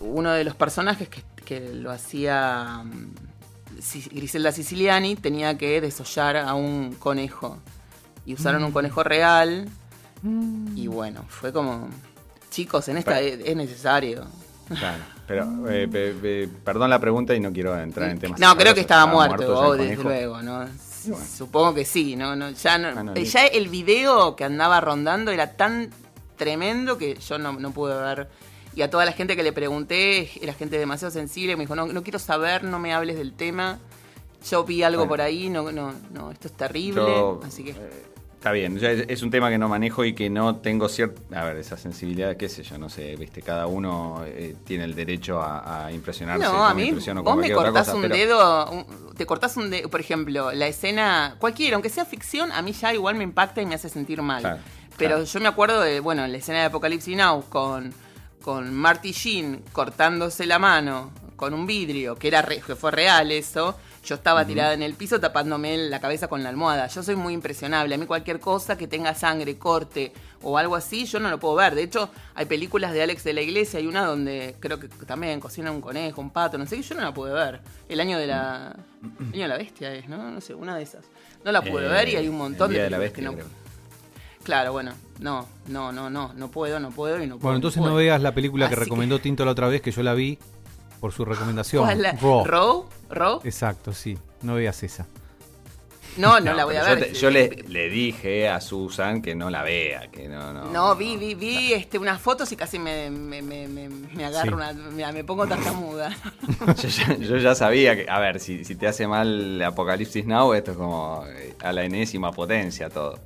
uno 0.00 0.32
de 0.32 0.44
los 0.44 0.54
personajes 0.54 1.08
que, 1.10 1.20
que 1.40 1.74
lo 1.74 1.90
hacía 1.90 2.82
mm, 2.84 3.14
Griselda 4.12 4.52
Siciliani 4.52 5.16
tenía 5.16 5.56
que 5.56 5.80
desollar 5.80 6.36
a 6.36 6.54
un 6.54 6.94
conejo. 6.98 7.58
Y 8.26 8.34
usaron 8.34 8.62
un 8.64 8.72
conejo 8.72 9.02
real. 9.02 9.68
Y 10.76 10.86
bueno, 10.86 11.24
fue 11.28 11.52
como. 11.52 11.88
Chicos, 12.50 12.88
en 12.88 12.98
esta 12.98 13.20
es, 13.20 13.40
es 13.44 13.56
necesario. 13.56 14.26
Claro. 14.68 15.02
Pero, 15.26 15.70
eh, 15.70 15.88
pe- 15.88 16.12
pe- 16.12 16.48
perdón 16.64 16.90
la 16.90 16.98
pregunta 16.98 17.34
y 17.34 17.40
no 17.40 17.52
quiero 17.52 17.78
entrar 17.80 18.10
en 18.10 18.18
temas. 18.18 18.38
No, 18.40 18.56
creo 18.56 18.74
que 18.74 18.80
estaba 18.80 19.06
muerto, 19.06 19.58
oh, 19.58 19.76
desde 19.76 20.02
luego, 20.02 20.42
¿no? 20.42 20.66
Bueno. 21.06 21.24
Supongo 21.36 21.72
que 21.74 21.84
sí, 21.84 22.14
¿no? 22.16 22.36
no 22.36 22.50
ya, 22.50 22.76
no- 22.78 22.88
Ah, 22.88 23.02
no, 23.02 23.14
eh, 23.14 23.24
ya 23.24 23.46
el 23.46 23.68
video 23.68 24.36
que 24.36 24.44
andaba 24.44 24.80
rondando 24.80 25.30
era 25.30 25.52
tan 25.56 25.90
tremendo 26.36 26.98
que 26.98 27.14
yo 27.16 27.38
no, 27.38 27.52
no 27.54 27.70
pude 27.70 27.94
ver. 27.96 28.28
Y 28.74 28.82
a 28.82 28.90
toda 28.90 29.04
la 29.04 29.12
gente 29.12 29.34
que 29.36 29.42
le 29.42 29.52
pregunté, 29.52 30.30
era 30.40 30.52
gente 30.54 30.78
demasiado 30.78 31.10
sensible, 31.12 31.56
me 31.56 31.64
dijo, 31.64 31.74
no, 31.74 31.86
no 31.86 32.02
quiero 32.02 32.18
saber, 32.18 32.62
no 32.64 32.78
me 32.78 32.92
hables 32.94 33.16
del 33.16 33.32
tema. 33.32 33.78
Yo 34.48 34.64
vi 34.64 34.82
algo 34.82 35.00
Bueno. 35.00 35.08
por 35.08 35.20
ahí, 35.20 35.48
no, 35.50 35.70
no, 35.72 35.92
no, 36.12 36.30
esto 36.30 36.48
es 36.48 36.54
terrible. 36.56 37.02
Yo, 37.02 37.40
así 37.44 37.64
que. 37.64 37.72
eh, 37.72 37.76
está 38.34 38.52
bien, 38.52 38.78
es, 38.82 39.04
es 39.08 39.22
un 39.22 39.30
tema 39.30 39.50
que 39.50 39.58
no 39.58 39.68
manejo 39.68 40.02
y 40.04 40.14
que 40.14 40.30
no 40.30 40.56
tengo 40.56 40.88
cierta. 40.88 41.20
A 41.40 41.44
ver, 41.44 41.56
esa 41.58 41.76
sensibilidad, 41.76 42.36
qué 42.36 42.48
sé 42.48 42.62
yo, 42.62 42.78
no 42.78 42.88
sé, 42.88 43.16
viste, 43.16 43.42
cada 43.42 43.66
uno 43.66 44.22
eh, 44.24 44.54
tiene 44.64 44.84
el 44.84 44.94
derecho 44.94 45.42
a, 45.42 45.86
a 45.86 45.92
impresionarse. 45.92 46.44
No, 46.44 46.64
a 46.64 46.72
mí, 46.72 46.90
vos 46.92 47.36
me 47.36 47.52
cortás 47.52 47.86
cosa, 47.88 47.96
un 47.96 48.02
pero- 48.02 48.14
dedo, 48.14 48.70
un- 48.70 48.86
te 49.16 49.26
cortás 49.26 49.56
un 49.58 49.68
dedo, 49.68 49.90
por 49.90 50.00
ejemplo, 50.00 50.52
la 50.52 50.68
escena, 50.68 51.34
cualquiera, 51.38 51.74
aunque 51.74 51.90
sea 51.90 52.04
ficción, 52.06 52.50
a 52.52 52.62
mí 52.62 52.72
ya 52.72 52.94
igual 52.94 53.16
me 53.16 53.24
impacta 53.24 53.60
y 53.60 53.66
me 53.66 53.74
hace 53.74 53.88
sentir 53.90 54.22
mal. 54.22 54.40
Claro, 54.40 54.58
Pero 54.96 55.10
claro. 55.16 55.24
yo 55.24 55.40
me 55.40 55.48
acuerdo 55.48 55.80
de, 55.82 56.00
bueno, 56.00 56.26
la 56.26 56.36
escena 56.38 56.60
de 56.60 56.64
Apocalipsis 56.66 57.14
Now 57.16 57.44
con, 57.50 57.92
con 58.42 58.74
Marty 58.74 59.12
Sheen 59.12 59.62
cortándose 59.72 60.46
la 60.46 60.58
mano 60.58 61.10
con 61.36 61.54
un 61.54 61.66
vidrio, 61.66 62.16
que, 62.16 62.28
era 62.28 62.42
re- 62.42 62.60
que 62.60 62.76
fue 62.76 62.90
real 62.90 63.30
eso. 63.32 63.76
Yo 64.02 64.14
estaba 64.14 64.46
tirada 64.46 64.72
en 64.72 64.82
el 64.82 64.94
piso 64.94 65.20
tapándome 65.20 65.76
la 65.76 66.00
cabeza 66.00 66.26
con 66.26 66.42
la 66.42 66.48
almohada. 66.48 66.86
Yo 66.86 67.02
soy 67.02 67.16
muy 67.16 67.34
impresionable. 67.34 67.94
A 67.94 67.98
mí 67.98 68.06
cualquier 68.06 68.40
cosa 68.40 68.78
que 68.78 68.86
tenga 68.88 69.14
sangre, 69.14 69.58
corte 69.58 70.12
o 70.42 70.56
algo 70.56 70.74
así, 70.74 71.04
yo 71.04 71.20
no 71.20 71.28
lo 71.28 71.38
puedo 71.38 71.54
ver. 71.56 71.74
De 71.74 71.82
hecho, 71.82 72.08
hay 72.34 72.46
películas 72.46 72.94
de 72.94 73.02
Alex 73.02 73.24
de 73.24 73.34
la 73.34 73.42
Iglesia. 73.42 73.78
Hay 73.78 73.86
una 73.86 74.06
donde 74.06 74.56
creo 74.58 74.80
que 74.80 74.88
también 74.88 75.38
cocina 75.38 75.70
un 75.70 75.82
conejo, 75.82 76.22
un 76.22 76.30
pato, 76.30 76.56
no 76.56 76.64
sé 76.66 76.76
qué. 76.76 76.82
Yo 76.82 76.94
no 76.94 77.02
la 77.02 77.12
pude 77.12 77.32
ver. 77.34 77.60
El 77.90 78.00
año 78.00 78.18
de 78.18 78.26
la... 78.26 78.74
El 79.20 79.34
año 79.34 79.42
de 79.42 79.48
la 79.48 79.56
bestia 79.58 79.92
es, 79.94 80.08
¿no? 80.08 80.30
No 80.30 80.40
sé, 80.40 80.54
una 80.54 80.76
de 80.76 80.82
esas. 80.82 81.04
No 81.44 81.52
la 81.52 81.60
pude 81.60 81.84
Eh, 81.84 81.88
ver 81.90 82.08
y 82.08 82.16
hay 82.16 82.28
un 82.28 82.38
montón 82.38 82.72
de 82.72 82.78
la 82.90 82.96
películas 82.96 83.00
Bestia, 83.00 83.16
que 83.16 83.22
no... 83.22 83.32
creo. 83.34 83.59
Claro, 84.42 84.72
bueno, 84.72 84.92
no, 85.18 85.46
no, 85.68 85.92
no, 85.92 86.08
no, 86.10 86.32
no 86.34 86.50
puedo, 86.50 86.80
no 86.80 86.90
puedo 86.90 87.16
y 87.22 87.26
no 87.26 87.34
puedo. 87.36 87.40
Bueno, 87.42 87.56
entonces 87.56 87.78
no 87.78 87.84
puedo. 87.88 87.96
veas 87.96 88.20
la 88.22 88.32
película 88.34 88.68
que 88.68 88.76
recomendó 88.76 89.18
Tinto 89.18 89.44
la 89.44 89.50
otra 89.52 89.68
vez, 89.68 89.82
que 89.82 89.90
yo 89.92 90.02
la 90.02 90.14
vi 90.14 90.38
por 90.98 91.12
su 91.12 91.24
recomendación. 91.24 91.84
¿Cuál 91.84 92.02
la- 92.02 92.12
Raw. 92.12 92.44
¿Raw? 92.44 92.86
¿Raw? 93.10 93.40
Exacto, 93.44 93.92
sí. 93.92 94.16
No 94.42 94.54
veas 94.54 94.82
esa. 94.82 95.06
No, 96.16 96.40
no, 96.40 96.54
la 96.54 96.64
voy 96.64 96.74
a 96.74 96.82
ver. 96.82 96.98
Yo, 96.98 97.04
te- 97.06 97.14
yo 97.14 97.30
le, 97.30 97.48
le 97.68 97.88
dije 97.88 98.48
a 98.48 98.60
Susan 98.60 99.22
que 99.22 99.34
no 99.36 99.48
la 99.48 99.62
vea, 99.62 100.10
que 100.10 100.28
no, 100.28 100.52
no. 100.52 100.64
No, 100.64 100.96
vi, 100.96 101.16
vi, 101.16 101.34
vi 101.34 101.72
este, 101.72 101.98
unas 101.98 102.20
fotos 102.20 102.50
y 102.50 102.56
casi 102.56 102.78
me, 102.80 103.10
me, 103.10 103.40
me, 103.42 103.68
me, 103.68 103.88
me 103.88 104.24
agarro 104.24 104.48
Sí. 104.48 104.54
una. 104.54 104.72
Me, 104.72 105.12
me 105.12 105.22
pongo 105.24 105.46
tartamuda. 105.46 106.10
Yo 106.82 106.88
ya, 106.88 107.16
yo 107.16 107.36
ya 107.36 107.54
sabía 107.54 107.94
que, 107.94 108.10
a 108.10 108.18
ver, 108.18 108.40
si, 108.40 108.64
si 108.64 108.74
te 108.74 108.88
hace 108.88 109.06
mal 109.06 109.62
Apocalipsis 109.62 110.26
Now, 110.26 110.52
esto 110.54 110.72
es 110.72 110.76
como 110.76 111.24
eh, 111.28 111.54
a 111.62 111.72
la 111.72 111.84
enésima 111.84 112.32
potencia 112.32 112.88
todo. 112.90 113.18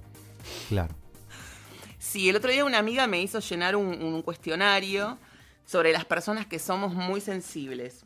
Claro. 0.68 0.94
Sí, 2.14 2.28
el 2.28 2.36
otro 2.36 2.52
día 2.52 2.64
una 2.64 2.78
amiga 2.78 3.08
me 3.08 3.20
hizo 3.20 3.40
llenar 3.40 3.74
un, 3.74 3.86
un 4.00 4.22
cuestionario 4.22 5.18
sobre 5.64 5.90
las 5.92 6.04
personas 6.04 6.46
que 6.46 6.60
somos 6.60 6.94
muy 6.94 7.20
sensibles. 7.20 8.04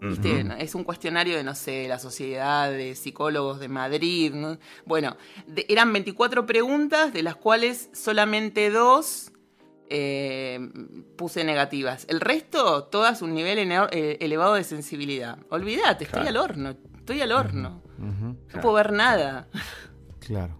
¿Viste? 0.00 0.44
Es 0.58 0.74
un 0.74 0.82
cuestionario 0.82 1.36
de, 1.36 1.44
no 1.44 1.54
sé, 1.54 1.86
la 1.86 2.00
Sociedad 2.00 2.68
de 2.68 2.96
Psicólogos 2.96 3.60
de 3.60 3.68
Madrid. 3.68 4.34
¿no? 4.34 4.58
Bueno, 4.86 5.16
de- 5.46 5.64
eran 5.68 5.92
24 5.92 6.46
preguntas, 6.46 7.12
de 7.12 7.22
las 7.22 7.36
cuales 7.36 7.90
solamente 7.92 8.70
dos 8.70 9.30
eh, 9.88 10.58
puse 11.16 11.44
negativas. 11.44 12.04
El 12.08 12.20
resto, 12.20 12.82
todas 12.86 13.22
un 13.22 13.34
nivel 13.34 13.58
eh, 13.60 14.16
elevado 14.20 14.54
de 14.54 14.64
sensibilidad. 14.64 15.38
Olvídate, 15.50 16.02
estoy 16.06 16.26
al 16.26 16.36
horno. 16.38 16.74
Estoy 16.98 17.20
al 17.20 17.30
horno. 17.30 17.80
No 17.98 18.36
Claro. 18.48 18.62
puedo 18.62 18.74
ver 18.74 18.90
nada. 18.92 19.46
Claro. 20.18 20.58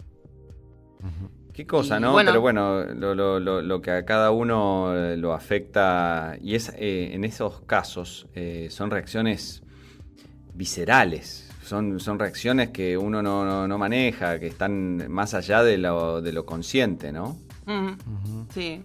Qué 1.53 1.67
cosa, 1.67 1.99
Y 1.99 2.01
¿no? 2.01 2.13
bueno. 2.13 2.31
Pero 2.31 2.41
bueno, 2.41 2.85
lo, 2.85 3.15
lo- 3.15 3.39
lo- 3.39 3.61
lo 3.63 3.83
que 3.83 3.91
a 3.91 4.05
cada 4.05 4.31
uno 4.31 4.95
eh, 4.97 5.17
lo 5.17 5.35
afecta, 5.35 6.37
y 6.41 6.55
es 6.55 6.71
eh, 6.77 7.11
en 7.13 7.25
esos 7.25 7.61
casos 7.63 8.27
eh, 8.35 8.69
son 8.71 8.91
reacciones 8.91 9.63
viscerales, 10.55 11.51
son, 11.65 12.01
son 12.01 12.19
reacciones 12.19 12.71
que 12.71 12.97
uno 12.97 13.23
no, 13.23 13.45
no- 13.45 13.69
no 13.69 13.79
maneja, 13.79 14.39
que 14.39 14.47
están 14.47 15.11
más 15.11 15.35
allá 15.35 15.63
de 15.63 15.79
lo, 15.79 16.21
de 16.23 16.33
lo 16.33 16.45
consciente, 16.47 17.13
¿no? 17.13 17.39
Mm, 17.67 17.91
sí. 18.53 18.83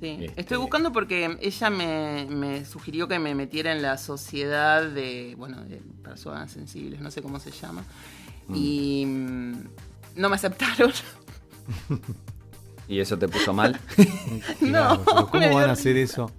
Sí, 0.00 0.16
Este- 0.20 0.40
estoy 0.40 0.56
buscando 0.56 0.92
porque 0.92 1.36
ella 1.42 1.68
me, 1.70 2.26
me 2.30 2.64
sugirió 2.64 3.06
que 3.06 3.18
me 3.18 3.34
metiera 3.34 3.72
en 3.72 3.82
la 3.82 3.98
sociedad 3.98 4.82
de, 4.88 5.34
bueno, 5.36 5.62
de 5.64 5.76
personas 6.02 6.50
sensibles, 6.52 7.00
no 7.00 7.10
sé 7.10 7.20
cómo 7.20 7.38
se 7.38 7.50
llama. 7.50 7.84
Y 8.54 9.04
mm, 9.06 9.52
no 10.16 10.28
me 10.30 10.36
aceptaron. 10.36 10.90
Y 12.88 12.98
eso 13.00 13.16
te 13.18 13.28
puso 13.28 13.52
mal. 13.52 13.78
Claro, 14.58 14.98
me 14.98 15.04
¿Cómo 15.48 15.54
van 15.54 15.70
a 15.70 15.72
hacer 15.72 15.96
eso? 15.96 16.30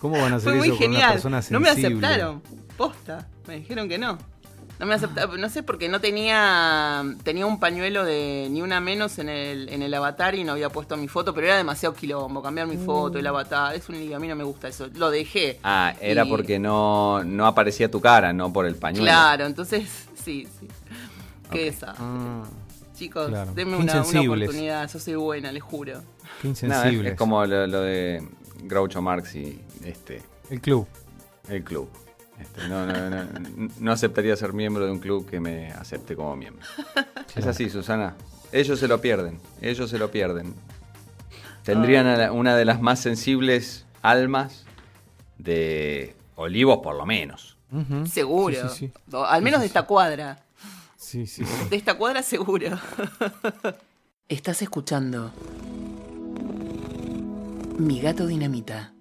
¿Cómo 0.00 0.20
van 0.20 0.32
a 0.32 0.36
hacer 0.36 0.50
Fue 0.50 0.58
muy 0.58 0.68
eso 0.68 0.76
con 0.76 0.86
una 0.86 0.94
genial. 0.96 1.12
persona 1.12 1.36
No 1.36 1.42
sensible? 1.42 1.60
me 1.60 1.70
aceptaron. 1.70 2.42
Posta. 2.76 3.28
Me 3.46 3.56
dijeron 3.56 3.88
que 3.88 3.98
no. 3.98 4.18
No 4.78 4.86
me 4.86 4.94
aceptaron. 4.94 5.40
No 5.40 5.48
sé 5.48 5.62
porque 5.62 5.88
no 5.88 6.00
tenía 6.00 7.04
tenía 7.22 7.46
un 7.46 7.60
pañuelo 7.60 8.04
de 8.04 8.48
ni 8.50 8.62
una 8.62 8.80
menos 8.80 9.18
en 9.18 9.28
el, 9.28 9.68
en 9.68 9.82
el 9.82 9.94
avatar 9.94 10.34
y 10.34 10.42
no 10.44 10.52
había 10.52 10.70
puesto 10.70 10.96
mi 10.96 11.06
foto, 11.08 11.32
pero 11.34 11.46
era 11.48 11.56
demasiado 11.56 11.94
quilombo. 11.94 12.42
Cambiar 12.42 12.66
mi 12.66 12.76
foto, 12.78 13.18
el 13.18 13.26
avatar. 13.26 13.74
Es 13.76 13.88
un 13.88 13.96
lío. 13.96 14.16
A 14.16 14.18
mí 14.18 14.26
no 14.28 14.34
me 14.36 14.44
gusta 14.44 14.68
eso. 14.68 14.88
Lo 14.94 15.10
dejé. 15.10 15.58
Ah, 15.62 15.94
era 16.00 16.24
Y- 16.24 16.28
porque 16.28 16.58
no, 16.58 17.22
no 17.24 17.46
aparecía 17.46 17.90
tu 17.90 18.00
cara, 18.00 18.32
no 18.32 18.52
por 18.52 18.66
el 18.66 18.74
pañuelo. 18.76 19.06
Claro, 19.06 19.46
entonces, 19.46 19.88
sí, 20.14 20.48
sí. 20.60 20.66
Qué 21.50 21.58
Ok. 21.58 21.64
desastre. 21.74 22.04
Ah, 22.04 22.42
Chicos, 23.02 23.28
claro. 23.28 23.52
denme 23.52 23.76
una, 23.76 24.02
una 24.04 24.20
oportunidad. 24.20 24.88
Yo 24.90 24.98
soy 25.00 25.14
buena, 25.16 25.50
les 25.50 25.62
juro. 25.62 26.02
qué 26.40 26.54
Nada, 26.68 26.88
es, 26.88 27.14
como 27.16 27.44
lo, 27.44 27.66
lo 27.66 27.80
de 27.80 28.22
Groucho 28.62 29.02
Marx 29.02 29.34
y 29.34 29.60
este 29.84 30.22
El 30.50 30.60
club. 30.60 30.86
el 31.48 31.64
club. 31.64 31.88
Este, 32.40 32.68
no, 32.68 32.86
no, 32.86 33.10
no, 33.10 33.68
no 33.78 33.92
aceptaría 33.92 34.36
ser 34.36 34.52
miembro 34.52 34.84
de 34.86 34.92
un 34.92 34.98
club 35.00 35.28
que 35.28 35.40
me 35.40 35.72
acepte 35.72 36.14
como 36.14 36.36
miembro. 36.36 36.64
Es 37.34 37.44
así, 37.46 37.68
Susana. 37.70 38.14
Ellos 38.52 38.78
se 38.78 38.86
lo 38.86 39.00
pierden. 39.00 39.40
Ellos 39.60 39.90
se 39.90 39.98
lo 39.98 40.10
pierden. 40.10 40.54
Tendrían 41.64 42.06
la- 42.18 42.30
una 42.32 42.56
de 42.56 42.64
las 42.64 42.80
más 42.80 43.00
sensibles 43.00 43.84
almas 44.02 44.64
de 45.38 46.14
Olivos, 46.36 46.78
por 46.82 46.94
lo 46.96 47.06
menos. 47.06 47.56
Seguro. 48.10 48.68
Sí, 48.68 48.90
sí, 48.90 48.92
O 49.12 49.24
Al 49.24 49.42
menos 49.42 49.60
de 49.60 49.66
esta 49.66 49.82
cuadra. 49.84 50.38
Sí. 51.02 51.26
Sí, 51.26 51.44
sí, 51.44 51.44
sí. 51.44 51.68
De 51.68 51.76
esta 51.76 51.94
cuadra 51.94 52.22
seguro. 52.22 52.78
Estás 54.28 54.62
escuchando 54.62 55.32
Mi 57.78 58.00
gato 58.00 58.26
dinamita. 58.26 58.94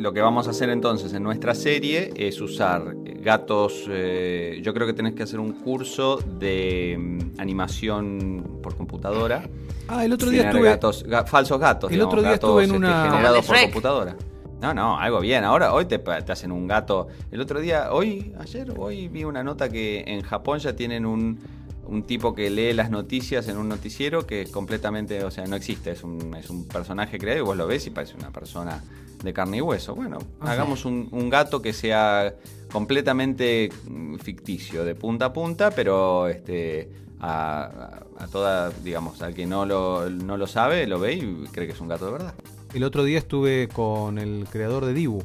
Lo 0.00 0.12
que 0.12 0.20
vamos 0.20 0.46
a 0.46 0.50
hacer 0.50 0.70
entonces 0.70 1.12
en 1.12 1.22
nuestra 1.22 1.54
serie 1.54 2.10
es 2.16 2.40
usar 2.40 2.94
gatos. 3.22 3.84
eh, 3.88 4.60
yo 4.62 4.72
creo 4.72 4.86
que 4.86 4.92
tenés 4.94 5.14
que 5.14 5.22
hacer 5.22 5.38
un 5.40 5.52
curso 5.52 6.16
de 6.38 6.96
mm, 6.98 7.40
animación 7.40 8.58
por 8.62 8.76
computadora. 8.76 9.48
Ah, 9.88 10.04
el 10.04 10.12
otro 10.12 10.30
día 10.30 10.44
estuve. 10.48 10.62
gatos, 10.68 11.04
ga- 11.06 11.26
falsos 11.26 11.58
gatos. 11.60 11.90
El 11.90 11.96
digamos, 11.96 12.12
otro 12.14 12.22
día 12.22 12.30
gatos, 12.32 12.48
estuve 12.50 12.64
en 12.64 12.70
este, 12.70 12.76
una- 12.78 13.10
generados 13.10 13.46
Como 13.46 13.58
por 13.58 13.62
computadora. 13.64 14.16
No, 14.62 14.74
no, 14.74 14.98
algo 14.98 15.20
bien. 15.20 15.42
Ahora, 15.44 15.72
hoy 15.72 15.86
te, 15.86 15.98
te 15.98 16.32
hacen 16.32 16.52
un 16.52 16.66
gato. 16.66 17.08
El 17.30 17.40
otro 17.40 17.60
día, 17.60 17.92
hoy, 17.92 18.34
ayer, 18.38 18.72
hoy 18.76 19.08
vi 19.08 19.24
una 19.24 19.42
nota 19.42 19.68
que 19.70 20.04
en 20.06 20.20
Japón 20.22 20.58
ya 20.58 20.76
tienen 20.76 21.06
un, 21.06 21.38
un 21.86 22.02
tipo 22.04 22.34
que 22.34 22.50
lee 22.50 22.72
las 22.74 22.90
noticias 22.90 23.48
en 23.48 23.56
un 23.56 23.68
noticiero 23.70 24.26
que 24.26 24.42
es 24.42 24.50
completamente, 24.50 25.24
o 25.24 25.30
sea, 25.30 25.46
no 25.46 25.56
existe. 25.56 25.90
Es 25.92 26.04
un, 26.04 26.34
es 26.36 26.50
un 26.50 26.66
personaje 26.68 27.18
creado 27.18 27.38
y 27.40 27.42
vos 27.42 27.56
lo 27.56 27.66
ves 27.66 27.86
y 27.86 27.90
parece 27.90 28.14
una 28.16 28.30
persona 28.30 28.82
de 29.22 29.32
carne 29.32 29.58
y 29.58 29.60
hueso. 29.60 29.94
Bueno, 29.94 30.18
Ah, 30.40 30.52
hagamos 30.52 30.84
un, 30.84 31.08
un 31.12 31.28
gato 31.30 31.60
que 31.62 31.72
sea 31.72 32.34
completamente 32.72 33.70
mm, 33.88 34.16
ficticio, 34.16 34.84
de 34.84 34.94
punta 34.94 35.26
a 35.26 35.32
punta, 35.32 35.70
pero 35.70 36.28
este 36.28 36.90
a, 37.20 38.00
a- 38.18 38.26
toda, 38.28 38.70
digamos, 38.70 39.20
al 39.22 39.34
que 39.34 39.44
no 39.46 39.66
lo, 39.66 40.08
no 40.08 40.36
lo 40.36 40.46
sabe, 40.46 40.86
lo 40.86 40.98
ve 40.98 41.14
y 41.14 41.44
cree 41.52 41.66
que 41.66 41.72
es 41.74 41.80
un 41.80 41.88
gato 41.88 42.06
de 42.06 42.12
verdad. 42.12 42.34
El 42.72 42.84
otro 42.84 43.02
día 43.04 43.18
estuve 43.18 43.68
con 43.68 44.18
el 44.18 44.46
creador 44.50 44.84
de 44.86 44.94
Dibu. 44.94 45.22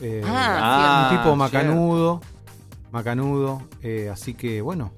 Eh, 0.00 0.22
Ah, 0.26 1.02
un 1.10 1.16
tipo 1.16 1.22
cierto. 1.24 1.36
macanudo. 1.36 2.20
Macanudo. 2.90 3.62
eh, 3.82 4.08
así 4.12 4.34
que 4.34 4.62
bueno. 4.62 4.92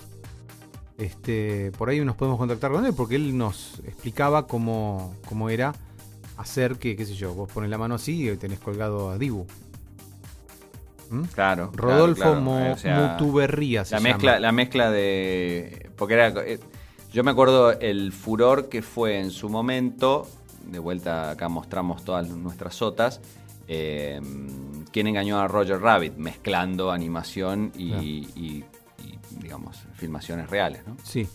Este, 0.97 1.73
por 1.77 1.89
ahí 1.89 2.01
nos 2.05 2.15
podemos 2.15 2.39
contactar 2.39 2.71
con 2.71 2.87
él 2.87 2.95
porque 2.97 3.17
él 3.17 3.37
nos 3.37 3.81
explicaba 3.85 4.47
cómo, 4.47 5.17
cómo 5.29 5.51
era 5.51 5.75
hacer 6.37 6.77
que, 6.79 6.97
qué 6.97 7.05
sé 7.07 7.15
yo, 7.15 7.35
vos 7.35 7.51
pones 7.53 7.71
la 7.71 7.79
mano 7.79 7.95
así 7.95 8.29
y 8.31 8.37
tenés 8.37 8.59
colgado 8.59 9.11
a 9.11 9.19
Dibu. 9.19 9.47
¿Mm? 11.11 11.23
Claro. 11.35 11.71
Rodolfo 11.75 12.23
claro, 12.23 12.31
claro. 12.33 12.41
Mo- 12.41 12.73
O 12.73 12.77
sea, 12.77 13.17
Mutuberría 13.19 13.85
se 13.85 13.95
la 13.95 13.99
llama. 14.01 14.09
mezcla, 14.15 14.41
la 14.41 14.53
mezcla 14.53 14.91
de. 14.91 15.91
Porque 15.97 16.15
era. 16.15 16.29
eh, 16.45 16.59
Yo 17.13 17.23
me 17.23 17.31
acuerdo 17.31 17.73
el 17.79 18.13
furor 18.13 18.69
que 18.69 18.83
fue 18.83 19.21
en 19.21 19.31
su 19.31 19.49
momento. 19.49 20.27
De 20.71 20.79
vuelta 20.79 21.31
acá 21.31 21.49
mostramos 21.49 22.05
todas 22.05 22.27
nuestras 22.29 22.75
sotas. 22.75 23.21
eh, 23.69 24.21
¿Quién 24.93 25.07
engañó 25.07 25.39
a 25.41 25.49
Roger 25.49 25.81
Rabbit? 25.81 26.17
Mezclando 26.17 26.91
animación 26.91 27.73
y, 27.77 27.89
Claro. 27.89 28.03
y- 28.03 28.29
y, 28.37 28.65
digamos, 29.41 29.83
filmaciones 29.97 30.49
reales, 30.51 30.87
¿no? 30.87 30.97
Sí. 31.03 31.27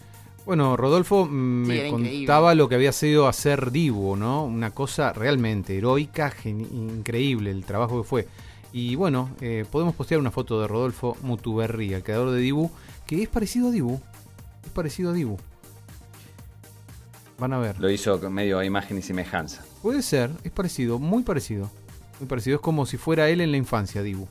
Bueno, 0.50 0.76
Rodolfo 0.76 1.28
mm, 1.28 1.68
me 1.68 1.90
contaba 1.92 2.56
lo 2.56 2.68
que 2.68 2.74
había 2.74 2.92
sido 2.92 3.28
hacer 3.28 3.70
Dibu, 3.70 4.16
¿no? 4.16 4.46
Una 4.46 4.72
cosa 4.72 5.14
realmente 5.14 5.78
heroica, 5.78 6.34
increíble 6.44 7.52
el 7.52 7.64
trabajo 7.66 8.02
que 8.02 8.08
fue. 8.08 8.28
Y 8.74 8.96
bueno, 8.96 9.30
eh, 9.42 9.64
podemos 9.70 9.94
postear 9.94 10.20
una 10.20 10.32
foto 10.32 10.60
de 10.60 10.68
Rodolfo 10.68 11.16
Mutuberri, 11.22 11.94
el 11.94 12.02
creador 12.02 12.32
de 12.32 12.40
Dibu, 12.40 12.72
que 13.06 13.22
es 13.22 13.30
parecido 13.30 13.68
a 13.68 13.72
Dibu. 13.72 14.02
Es 14.66 14.72
parecido 14.72 15.12
a 15.12 15.14
Dibu. 15.14 15.38
Van 17.38 17.54
a 17.54 17.60
ver. 17.60 17.80
Lo 17.80 17.92
hizo 17.92 18.20
con 18.20 18.34
medio 18.34 18.58
a 18.58 18.66
imagen 18.66 18.98
y 18.98 19.04
semejanza. 19.04 19.64
Puede 19.84 20.02
ser, 20.02 20.32
es 20.44 20.52
parecido, 20.52 20.98
muy 20.98 21.22
parecido. 21.22 21.70
Muy 22.20 22.28
parecido, 22.28 22.56
es 22.56 22.62
como 22.64 22.88
si 22.88 22.98
fuera 22.98 23.30
él 23.30 23.42
en 23.42 23.52
la 23.52 23.58
infancia, 23.58 24.02
Dibu. 24.02 24.28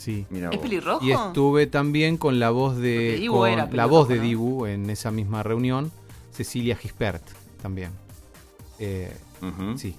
Sí. 0.00 0.24
Mira 0.30 0.48
¿Es 0.48 0.58
pelirrojo? 0.58 1.04
Y 1.04 1.12
estuve 1.12 1.66
también 1.66 2.16
con 2.16 2.38
la 2.40 2.48
voz 2.48 2.78
de 2.78 2.94
Porque 2.94 3.16
Dibu 3.20 3.34
con 3.36 3.50
era 3.50 3.64
la 3.64 3.68
pelirrojo, 3.68 3.90
voz 3.90 4.08
de 4.08 4.16
¿no? 4.16 4.22
Dibu 4.22 4.64
en 4.64 4.88
esa 4.88 5.10
misma 5.10 5.42
reunión, 5.42 5.92
Cecilia 6.32 6.74
Gispert 6.74 7.22
también. 7.60 7.90
Eh, 8.78 9.14
sí. 9.76 9.94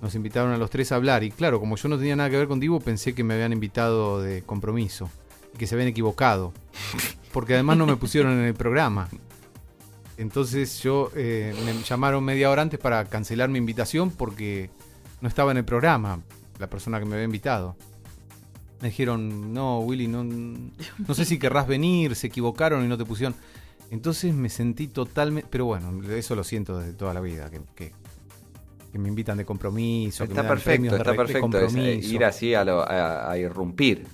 Nos 0.00 0.14
invitaron 0.14 0.52
a 0.52 0.56
los 0.56 0.70
tres 0.70 0.92
a 0.92 0.94
hablar 0.94 1.24
y 1.24 1.30
claro, 1.30 1.60
como 1.60 1.76
yo 1.76 1.90
no 1.90 1.98
tenía 1.98 2.16
nada 2.16 2.30
que 2.30 2.38
ver 2.38 2.48
con 2.48 2.58
Dibu, 2.58 2.80
pensé 2.80 3.14
que 3.14 3.22
me 3.22 3.34
habían 3.34 3.52
invitado 3.52 4.22
de 4.22 4.40
compromiso 4.40 5.10
y 5.54 5.58
que 5.58 5.66
se 5.66 5.74
habían 5.74 5.88
equivocado. 5.88 6.54
Porque 7.34 7.52
además 7.52 7.76
no 7.76 7.84
me 7.84 7.96
pusieron 7.96 8.32
en 8.32 8.46
el 8.46 8.54
programa. 8.54 9.10
Entonces 10.16 10.82
yo 10.82 11.10
eh, 11.14 11.54
me 11.66 11.82
llamaron 11.82 12.24
media 12.24 12.50
hora 12.50 12.62
antes 12.62 12.80
para 12.80 13.04
cancelar 13.04 13.50
mi 13.50 13.58
invitación 13.58 14.10
porque 14.10 14.70
no 15.20 15.28
estaba 15.28 15.50
en 15.50 15.58
el 15.58 15.66
programa 15.66 16.22
la 16.58 16.70
persona 16.70 16.98
que 16.98 17.04
me 17.04 17.16
había 17.16 17.26
invitado. 17.26 17.76
Me 18.80 18.88
dijeron, 18.88 19.54
no, 19.54 19.80
Willy, 19.80 20.06
no, 20.06 20.22
no 20.24 21.14
sé 21.14 21.24
si 21.24 21.38
querrás 21.38 21.66
venir, 21.66 22.14
se 22.14 22.26
equivocaron 22.26 22.84
y 22.84 22.88
no 22.88 22.98
te 22.98 23.04
pusieron. 23.06 23.34
Entonces 23.90 24.34
me 24.34 24.48
sentí 24.50 24.88
totalmente... 24.88 25.48
Pero 25.50 25.64
bueno, 25.66 26.02
eso 26.12 26.34
lo 26.34 26.44
siento 26.44 26.78
desde 26.78 26.92
toda 26.92 27.14
la 27.14 27.20
vida, 27.20 27.50
que, 27.50 27.60
que, 27.74 27.92
que 28.92 28.98
me 28.98 29.08
invitan 29.08 29.38
de 29.38 29.44
compromiso. 29.46 30.24
que 30.24 30.32
Está 30.32 30.42
me 30.42 30.48
dan 30.48 30.58
premios 30.60 30.92
perfecto, 30.92 30.92
de 30.92 30.98
está 30.98 31.10
re- 31.12 31.16
perfecto. 31.16 31.58
es, 31.58 31.72
eh, 31.72 31.76
compromiso. 31.76 32.14
ir 32.14 32.24
así 32.24 32.54
a, 32.54 32.64
lo- 32.64 32.82
a- 32.82 33.30
a 33.30 33.38
irrumpir. 33.38 34.06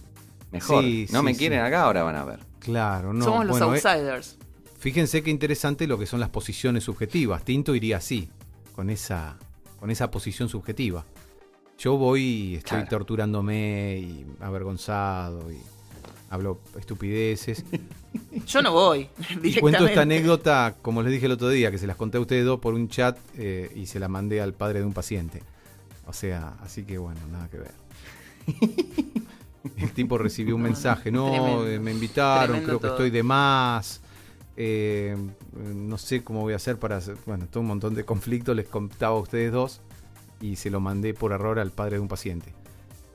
Mejor. 0.52 0.84
Sí, 0.84 1.06
no 1.10 1.20
sí, 1.20 1.24
me 1.24 1.32
sí. 1.32 1.38
quieren 1.38 1.60
acá, 1.60 1.84
ahora 1.84 2.02
van 2.04 2.16
a 2.16 2.24
ver. 2.24 2.40
Claro, 2.60 3.12
no. 3.12 3.24
Somos 3.24 3.46
los 3.46 3.58
eh, 3.60 3.64
outsiders. 3.64 4.36
Fíjense 4.78 5.22
qué 5.22 5.30
interesante 5.30 5.86
lo 5.86 5.98
que 5.98 6.06
son 6.06 6.20
las 6.20 6.28
posiciones 6.28 6.84
subjetivas. 6.84 7.44
Tinto 7.44 7.74
iría 7.74 7.96
así, 7.96 8.28
con 8.76 8.90
esa, 8.90 9.38
con 9.80 9.90
esa 9.90 10.10
posición 10.10 10.48
subjetiva. 10.48 11.04
Yo 11.78 11.96
voy 11.96 12.22
y 12.22 12.54
estoy 12.56 12.78
Claro. 12.78 12.88
torturándome 12.90 13.98
y 13.98 14.26
avergonzado 14.40 15.50
y 15.50 15.58
hablo 16.30 16.60
estupideces. 16.78 17.64
Yo 18.46 18.62
no 18.62 18.72
voy. 18.72 19.08
Y 19.42 19.58
cuento 19.60 19.86
esta 19.86 20.02
anécdota, 20.02 20.76
como 20.80 21.02
les 21.02 21.12
dije 21.12 21.26
el 21.26 21.32
otro 21.32 21.48
día, 21.48 21.70
que 21.70 21.78
se 21.78 21.86
las 21.86 21.96
conté 21.96 22.18
a 22.18 22.20
ustedes 22.20 22.44
dos 22.44 22.60
por 22.60 22.74
un 22.74 22.88
chat 22.88 23.18
eh, 23.36 23.70
y 23.74 23.86
se 23.86 23.98
la 23.98 24.08
mandé 24.08 24.40
al 24.40 24.54
padre 24.54 24.78
de 24.80 24.84
un 24.86 24.92
paciente. 24.92 25.42
O 26.06 26.12
sea, 26.12 26.54
así 26.62 26.84
que 26.84 26.98
bueno, 26.98 27.20
nada 27.30 27.48
que 27.48 27.58
ver. 27.58 27.72
El 29.76 29.92
tipo 29.92 30.18
recibió 30.18 30.56
un 30.56 30.62
mensaje, 30.62 31.10
no, 31.12 31.30
Tremendo. 31.30 31.68
eh, 31.68 31.78
me 31.78 31.92
invitaron, 31.92 32.56
Tremendo 32.56 32.66
creo 32.66 32.80
que 32.80 32.86
estoy 32.88 33.10
de 33.10 33.22
más, 33.22 34.00
eh, 34.56 35.16
no 35.56 35.98
sé 35.98 36.24
cómo 36.24 36.40
voy 36.40 36.52
a 36.52 36.56
hacer 36.56 36.78
para 36.78 36.96
hacer, 36.96 37.16
bueno, 37.26 37.46
todo 37.48 37.60
un 37.60 37.68
montón 37.68 37.94
de 37.94 38.04
conflictos, 38.04 38.56
les 38.56 38.66
contaba 38.66 39.16
a 39.16 39.20
ustedes 39.20 39.52
dos 39.52 39.80
y 40.42 40.56
se 40.56 40.68
lo 40.70 40.80
mandé 40.80 41.14
por 41.14 41.32
error 41.32 41.58
al 41.58 41.70
padre 41.70 41.96
de 41.96 42.00
un 42.00 42.08
paciente. 42.08 42.52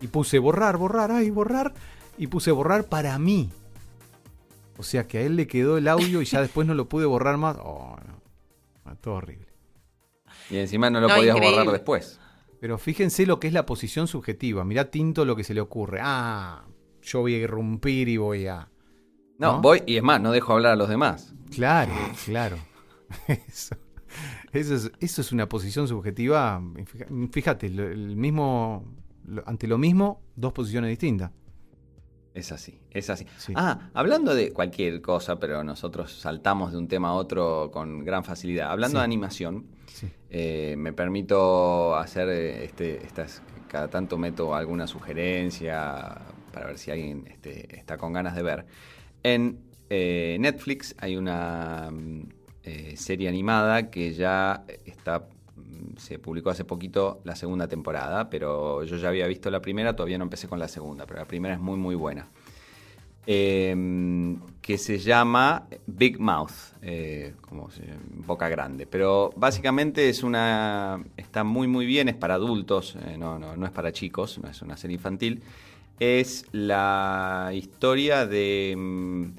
Y 0.02 0.08
puse 0.08 0.40
borrar, 0.40 0.78
borrar, 0.78 1.12
ay, 1.12 1.30
borrar, 1.30 1.74
y 2.18 2.26
puse 2.28 2.50
borrar 2.52 2.86
para 2.86 3.20
mí. 3.20 3.52
O 4.78 4.84
sea 4.84 5.08
que 5.08 5.20
a 5.20 5.22
él 5.22 5.36
le 5.36 5.46
quedó 5.48 5.78
el 5.78 5.88
audio 5.88 6.22
y 6.22 6.26
ya 6.26 6.42
después 6.42 6.66
no 6.68 6.74
lo 6.74 6.88
pude 6.88 7.06
borrar 7.06 7.38
más. 7.38 7.58
Oh, 7.60 7.96
no. 8.08 8.22
Ah, 8.86 8.96
Todo 9.00 9.16
horrible. 9.16 9.48
Y 10.50 10.58
encima 10.58 10.90
no 10.90 11.02
lo 11.02 11.08
No, 11.10 11.16
podías 11.16 11.36
increíble. 11.36 11.60
borrar 11.60 11.74
después. 11.74 12.20
Pero 12.62 12.78
fíjense 12.78 13.26
lo 13.26 13.40
que 13.40 13.48
es 13.48 13.54
la 13.54 13.66
posición 13.66 14.08
subjetiva. 14.08 14.64
Mirá 14.64 14.90
Tinto 14.90 15.26
lo 15.26 15.36
que 15.36 15.44
se 15.44 15.54
le 15.54 15.62
ocurre. 15.62 16.00
Ah, 16.02 16.64
yo 17.02 17.22
voy 17.22 17.36
a 17.36 17.38
irrumpir 17.40 18.08
y 18.08 18.18
voy 18.18 18.48
a... 18.48 18.70
No, 19.40 19.54
¿No? 19.54 19.62
voy 19.62 19.84
y 19.86 19.98
es 19.98 20.04
más, 20.04 20.20
no 20.22 20.32
dejo 20.32 20.54
hablar 20.54 20.74
a 20.74 20.76
los 20.76 20.90
demás. 20.90 21.34
Claro, 21.54 21.94
claro. 22.26 22.58
Eso, 23.48 23.76
eso 24.58 24.76
es, 24.76 24.92
eso 25.00 25.22
es 25.22 25.32
una 25.32 25.48
posición 25.50 25.88
subjetiva. 25.88 26.62
Fíjate, 27.32 27.68
el 27.68 28.16
mismo, 28.16 28.84
ante 29.46 29.68
lo 29.68 29.78
mismo, 29.78 30.22
dos 30.36 30.54
posiciones 30.54 30.90
distintas. 30.90 31.32
Es 32.34 32.52
así, 32.52 32.80
es 32.92 33.10
así. 33.10 33.26
Sí. 33.38 33.54
Ah, 33.56 33.90
hablando 33.96 34.36
de 34.36 34.54
cualquier 34.54 35.02
cosa, 35.02 35.40
pero 35.40 35.64
nosotros 35.64 36.12
saltamos 36.20 36.72
de 36.72 36.78
un 36.78 36.88
tema 36.88 37.10
a 37.10 37.14
otro 37.14 37.72
con 37.74 38.06
gran 38.06 38.24
facilidad. 38.24 38.70
Hablando 38.72 38.98
Sí. 38.98 39.00
de 39.00 39.04
animación, 39.06 39.66
Sí. 39.88 40.08
eh, 40.30 40.76
me 40.78 40.94
permito 40.94 41.96
hacer 41.96 42.30
eh, 42.30 42.66
este, 42.66 43.04
estas, 43.04 43.42
cada 43.68 43.88
tanto 43.88 44.20
meto 44.20 44.54
alguna 44.54 44.86
sugerencia 44.86 46.22
para 46.54 46.68
ver 46.68 46.78
si 46.78 46.92
alguien 46.92 47.26
este, 47.28 47.76
está 47.76 47.98
con 47.98 48.14
ganas 48.14 48.36
de 48.36 48.44
ver. 48.44 48.66
En 49.24 49.60
eh, 49.90 50.38
Netflix 50.40 50.96
hay 51.00 51.16
una 51.18 51.90
mm, 51.92 52.30
eh, 52.68 52.98
serie 52.98 53.30
animada 53.30 53.90
que 53.90 54.14
ya 54.14 54.64
está, 54.86 55.20
mm, 55.56 55.98
se 55.98 56.20
publicó 56.20 56.50
hace 56.50 56.66
poquito 56.66 57.22
la 57.24 57.36
segunda 57.36 57.68
temporada, 57.68 58.30
pero 58.30 58.84
yo 58.84 58.98
ya 58.98 59.10
había 59.10 59.28
visto 59.28 59.50
la 59.50 59.62
primera, 59.62 59.96
todavía 59.96 60.18
no 60.18 60.24
empecé 60.24 60.48
con 60.48 60.60
la 60.60 60.68
segunda, 60.68 61.06
pero 61.06 61.20
la 61.20 61.26
primera 61.26 61.56
es 61.56 61.60
muy 61.60 61.78
muy 61.78 61.96
buena. 61.96 62.28
Eh, 63.30 63.76
que 64.68 64.78
se 64.78 65.00
llama 65.00 65.66
Big 65.86 66.20
Mouth, 66.20 66.52
eh, 66.82 67.36
como 67.40 67.70
boca 68.26 68.50
grande. 68.50 68.86
Pero 68.86 69.32
básicamente 69.38 70.10
es 70.10 70.24
una. 70.24 71.02
está 71.16 71.46
muy 71.46 71.70
muy 71.70 71.86
bien, 71.86 72.10
es 72.10 72.16
para 72.16 72.34
adultos, 72.34 72.98
eh, 73.06 73.18
no, 73.18 73.40
no, 73.40 73.56
no 73.56 73.66
es 73.66 73.72
para 73.72 73.94
chicos, 73.94 74.40
no 74.40 74.50
es 74.50 74.62
una 74.62 74.76
serie 74.76 74.96
infantil. 74.96 75.42
Es 76.02 76.46
la 76.52 77.52
historia 77.54 78.26
de. 78.26 79.32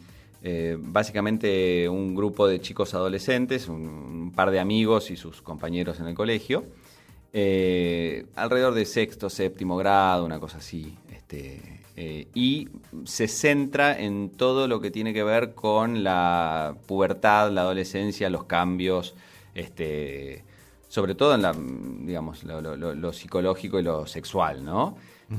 Eh, 0.50 0.78
básicamente 0.80 1.86
un 1.90 2.14
grupo 2.14 2.48
de 2.48 2.58
chicos 2.58 2.94
adolescentes, 2.94 3.68
un, 3.68 4.32
par 4.34 4.50
de 4.50 4.60
amigos 4.60 5.10
y 5.10 5.16
sus 5.16 5.42
compañeros 5.42 6.00
en 6.00 6.06
el 6.06 6.14
colegio, 6.14 6.64
eh, 7.34 8.24
alrededor 8.34 8.72
de 8.72 8.86
sexto, 8.86 9.28
séptimo 9.28 9.76
grado, 9.76 10.24
una 10.24 10.40
cosa 10.40 10.56
así. 10.58 10.94
Este, 11.12 11.82
eh, 11.96 12.28
y 12.34 12.68
se 13.04 13.28
centra 13.28 13.98
en 13.98 14.30
todo 14.30 14.68
lo 14.68 14.80
que 14.80 14.90
tiene 14.90 15.12
que 15.12 15.22
ver 15.22 15.54
con 15.54 16.02
la 16.02 16.76
pubertad, 16.86 17.50
la 17.50 17.62
adolescencia, 17.62 18.30
los 18.30 18.44
cambios, 18.44 19.14
este, 19.54 20.44
sobre 20.88 21.14
todo 21.14 21.34
en 21.34 21.42
lo- 21.42 22.94
lo 22.94 23.12
psicológico 23.12 23.78
y 23.80 23.82
lo 23.82 24.06
sexual, 24.06 24.64
¿no? 24.64 24.96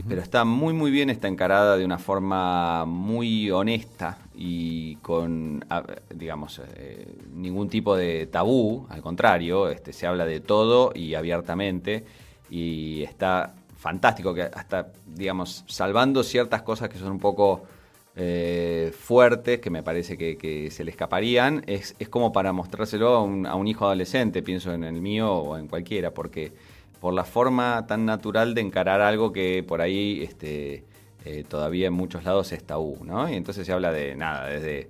Pero 0.08 0.22
está 0.22 0.46
muy, 0.46 0.74
muy 0.74 0.92
bien, 0.92 1.10
está 1.10 1.28
encarada 1.28 1.76
de 1.76 1.84
una 1.84 1.98
forma 1.98 2.86
muy 2.86 3.50
honesta 3.50 4.20
y 4.36 4.98
con, 4.98 5.66
digamos, 6.14 6.62
eh, 6.76 7.08
ningún 7.34 7.70
tipo 7.70 7.96
de 7.96 8.28
tabú, 8.28 8.86
al 8.90 9.02
contrario, 9.02 9.68
este, 9.68 9.92
se 9.92 10.06
habla 10.06 10.28
de 10.28 10.42
todo 10.42 10.92
y 10.94 11.16
abiertamente 11.16 12.06
y 12.52 13.02
está 13.02 13.56
fantástico, 13.78 14.36
que 14.36 14.44
hasta, 14.44 14.92
digamos, 15.08 15.64
salvando 15.68 16.22
ciertas 16.22 16.62
cosas 16.62 16.90
que 16.90 17.00
son 17.00 17.14
un 17.14 17.20
poco 17.20 17.64
eh, 18.16 18.94
fuertes, 18.96 19.60
que 19.60 19.72
me 19.72 19.82
parece 19.82 20.18
que, 20.18 20.38
que 20.38 20.70
se 20.70 20.84
le 20.84 20.92
escaparían, 20.92 21.64
es, 21.66 21.96
es 21.98 22.10
como 22.10 22.32
para 22.32 22.54
mostrárselo 22.54 23.16
a 23.16 23.24
un, 23.24 23.48
a 23.48 23.56
un 23.56 23.68
hijo 23.68 23.86
adolescente, 23.86 24.44
pienso 24.44 24.72
en 24.72 24.84
el 24.84 25.02
mío 25.02 25.34
o 25.34 25.58
en 25.58 25.68
cualquiera, 25.68 26.14
porque 26.14 26.52
por 27.00 27.14
la 27.14 27.24
forma 27.24 27.86
tan 27.88 28.06
natural 28.06 28.54
de 28.54 28.62
encarar 28.62 29.02
algo 29.02 29.32
que 29.32 29.64
por 29.64 29.82
ahí 29.82 30.22
este, 30.24 30.84
eh, 31.26 31.44
todavía 31.48 31.88
en 31.88 31.94
muchos 31.94 32.24
lados 32.24 32.52
es 32.52 32.64
tabú, 32.64 32.98
¿no? 33.04 33.30
Y 33.30 33.36
entonces 33.36 33.66
se 33.66 33.74
habla 33.74 33.92
de 33.92 34.16
nada, 34.16 34.48
desde 34.48 34.90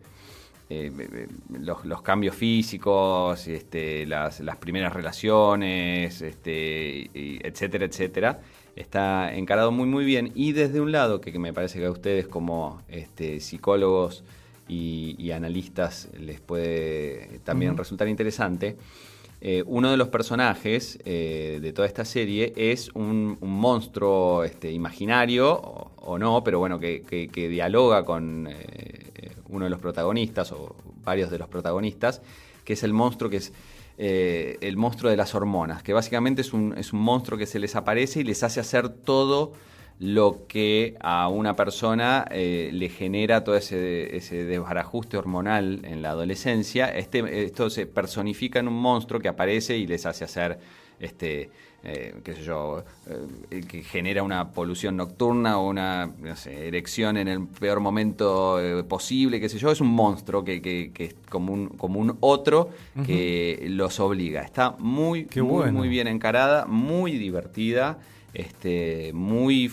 eh, 0.69 1.27
los, 1.49 1.85
los 1.85 2.01
cambios 2.01 2.35
físicos, 2.35 3.47
este, 3.47 4.05
las, 4.05 4.39
las 4.39 4.57
primeras 4.57 4.93
relaciones, 4.93 6.21
este, 6.21 7.09
y 7.13 7.39
etcétera, 7.43 7.85
etcétera. 7.85 8.39
Está 8.75 9.33
encarado 9.33 9.71
muy, 9.71 9.87
muy 9.87 10.05
bien. 10.05 10.31
Y 10.35 10.53
desde 10.53 10.79
un 10.79 10.91
lado, 10.91 11.21
que, 11.21 11.31
que 11.31 11.39
me 11.39 11.53
parece 11.53 11.79
que 11.79 11.85
a 11.85 11.91
ustedes 11.91 12.27
como 12.27 12.81
este, 12.87 13.39
psicólogos 13.39 14.23
y, 14.67 15.15
y 15.17 15.31
analistas 15.31 16.09
les 16.17 16.39
puede 16.39 17.39
también 17.43 17.75
resultar 17.75 18.07
interesante, 18.07 18.77
eh, 19.41 19.63
uno 19.65 19.89
de 19.91 19.97
los 19.97 20.09
personajes 20.09 20.99
eh, 21.05 21.59
de 21.61 21.73
toda 21.73 21.87
esta 21.87 22.03
serie 22.05 22.53
es 22.57 22.89
un, 22.93 23.37
un 23.39 23.51
monstruo 23.51 24.43
este, 24.43 24.71
imaginario, 24.71 25.53
o, 25.97 26.17
no, 26.19 26.43
pero 26.43 26.59
bueno, 26.59 26.79
que, 26.79 27.01
que- 27.03 27.29
que 27.29 27.47
dialoga 27.47 28.03
con 28.03 28.47
eh, 28.49 29.31
uno 29.49 29.65
de 29.65 29.69
los 29.69 29.79
protagonistas, 29.79 30.51
o 30.51 30.75
varios 31.03 31.31
de 31.31 31.39
los 31.39 31.47
protagonistas, 31.47 32.21
que 32.65 32.73
es 32.73 32.83
el 32.83 32.93
monstruo 32.93 33.29
que 33.29 33.37
es 33.37 33.53
eh, 33.97 34.57
el 34.61 34.77
monstruo 34.77 35.09
de 35.09 35.17
las 35.17 35.33
hormonas, 35.35 35.83
que 35.83 35.93
básicamente 35.93 36.41
es 36.41 36.53
un, 36.53 36.73
es 36.77 36.93
un 36.93 36.99
monstruo 37.01 37.37
que 37.37 37.45
se 37.45 37.59
les 37.59 37.75
aparece 37.75 38.21
y 38.21 38.23
les 38.23 38.43
hace 38.43 38.59
hacer 38.59 38.89
todo 38.89 39.53
lo 39.99 40.45
que 40.47 40.95
a 41.01 41.27
una 41.27 41.55
persona 41.57 42.25
eh, 42.31 42.69
le 42.71 42.87
genera 42.89 43.43
todo 43.43 43.55
ese, 43.57 44.15
ese 44.15 44.45
desbarajuste 44.45 45.17
hormonal 45.17 45.81
en 45.83 46.01
la 46.01 46.11
adolescencia. 46.11 46.87
Este, 46.87 47.43
esto 47.43 47.69
se 47.69 47.85
personifica 47.85 48.59
en 48.59 48.69
un 48.69 48.75
monstruo 48.81 49.19
que 49.19 49.27
aparece 49.27 49.77
y 49.77 49.85
les 49.87 50.05
hace 50.05 50.23
hacer, 50.23 50.57
este, 51.01 51.49
eh, 51.83 52.15
qué 52.23 52.33
sé 52.33 52.43
yo, 52.43 52.83
eh, 53.51 53.61
que 53.67 53.83
genera 53.83 54.23
una 54.23 54.51
polución 54.51 54.95
nocturna 54.95 55.57
o 55.59 55.67
una 55.69 56.09
no 56.17 56.35
sé, 56.37 56.67
erección 56.69 57.17
en 57.17 57.27
el 57.27 57.45
peor 57.47 57.81
momento 57.81 58.57
eh, 58.61 58.83
posible, 58.85 59.41
qué 59.41 59.49
sé 59.49 59.57
yo. 59.57 59.69
Es 59.69 59.81
un 59.81 59.89
monstruo 59.89 60.45
que, 60.45 60.61
que- 60.61 60.91
que 60.93 61.05
es 61.05 61.15
como 61.29 61.51
un, 61.51 61.67
como 61.69 61.99
un 61.99 62.15
otro 62.21 62.69
que 63.05 63.65
los 63.69 63.99
obliga. 63.99 64.43
Está 64.43 64.71
muy, 64.79 65.25
muy, 65.43 65.51
bueno. 65.63 65.77
muy 65.79 65.89
bien 65.89 66.07
encarada, 66.07 66.65
muy 66.67 67.17
divertida, 67.17 67.99
este, 68.33 69.11
muy 69.13 69.69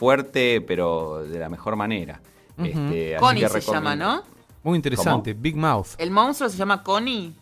fuerte, 0.00 0.62
pero 0.62 1.24
de 1.24 1.38
la 1.38 1.50
mejor 1.50 1.76
manera. 1.76 2.22
Este, 2.56 3.16
así 3.16 3.22
Connie 3.22 3.42
que 3.42 3.60
se 3.60 3.70
llama, 3.70 3.94
¿no? 3.94 4.22
Muy 4.62 4.76
interesante. 4.76 5.34
Big 5.34 5.56
Mouth. 5.56 5.88
El 5.98 6.10
monstruo 6.10 6.48
se 6.48 6.56
llama 6.56 6.82
Connie. 6.82 7.34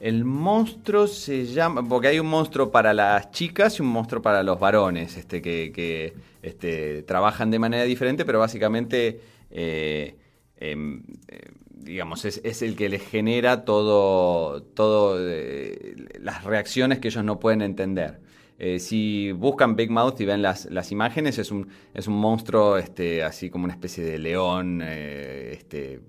El 0.00 0.24
monstruo 0.24 1.06
se 1.06 1.44
llama, 1.44 1.86
porque 1.86 2.08
hay 2.08 2.18
un 2.18 2.28
monstruo 2.28 2.70
para 2.70 2.94
las 2.94 3.30
chicas 3.32 3.78
y 3.78 3.82
un 3.82 3.88
monstruo 3.88 4.22
para 4.22 4.42
los 4.42 4.58
varones, 4.58 5.18
este, 5.18 5.42
que, 5.42 5.70
que, 5.70 6.14
este, 6.40 7.02
trabajan 7.02 7.50
de 7.50 7.58
manera 7.58 7.84
diferente, 7.84 8.24
pero 8.24 8.38
básicamente, 8.38 9.20
eh, 9.50 10.16
em, 10.56 11.02
eh, 11.28 11.50
digamos, 11.68 12.24
es, 12.24 12.40
es 12.42 12.62
el 12.62 12.74
que 12.74 12.88
les 12.88 13.02
genera 13.02 13.66
todo, 13.66 14.62
todo 14.62 15.18
eh, 15.20 16.08
las 16.20 16.44
reacciones 16.44 17.00
que 17.00 17.08
ellos 17.08 17.22
no 17.22 17.38
pueden 17.38 17.60
entender. 17.60 18.20
Eh, 18.62 18.78
si 18.78 19.32
buscan 19.32 19.74
Big 19.74 19.90
Mouth 19.90 20.20
y 20.20 20.26
ven 20.26 20.42
las, 20.42 20.66
las 20.66 20.92
imágenes, 20.92 21.38
es 21.38 21.50
un, 21.50 21.66
es 21.94 22.06
un 22.06 22.14
monstruo 22.14 22.76
este, 22.76 23.22
así 23.22 23.48
como 23.48 23.64
una 23.64 23.72
especie 23.72 24.04
de 24.04 24.18
león, 24.18 24.80
eh, 24.84 25.52
este, 25.54 26.00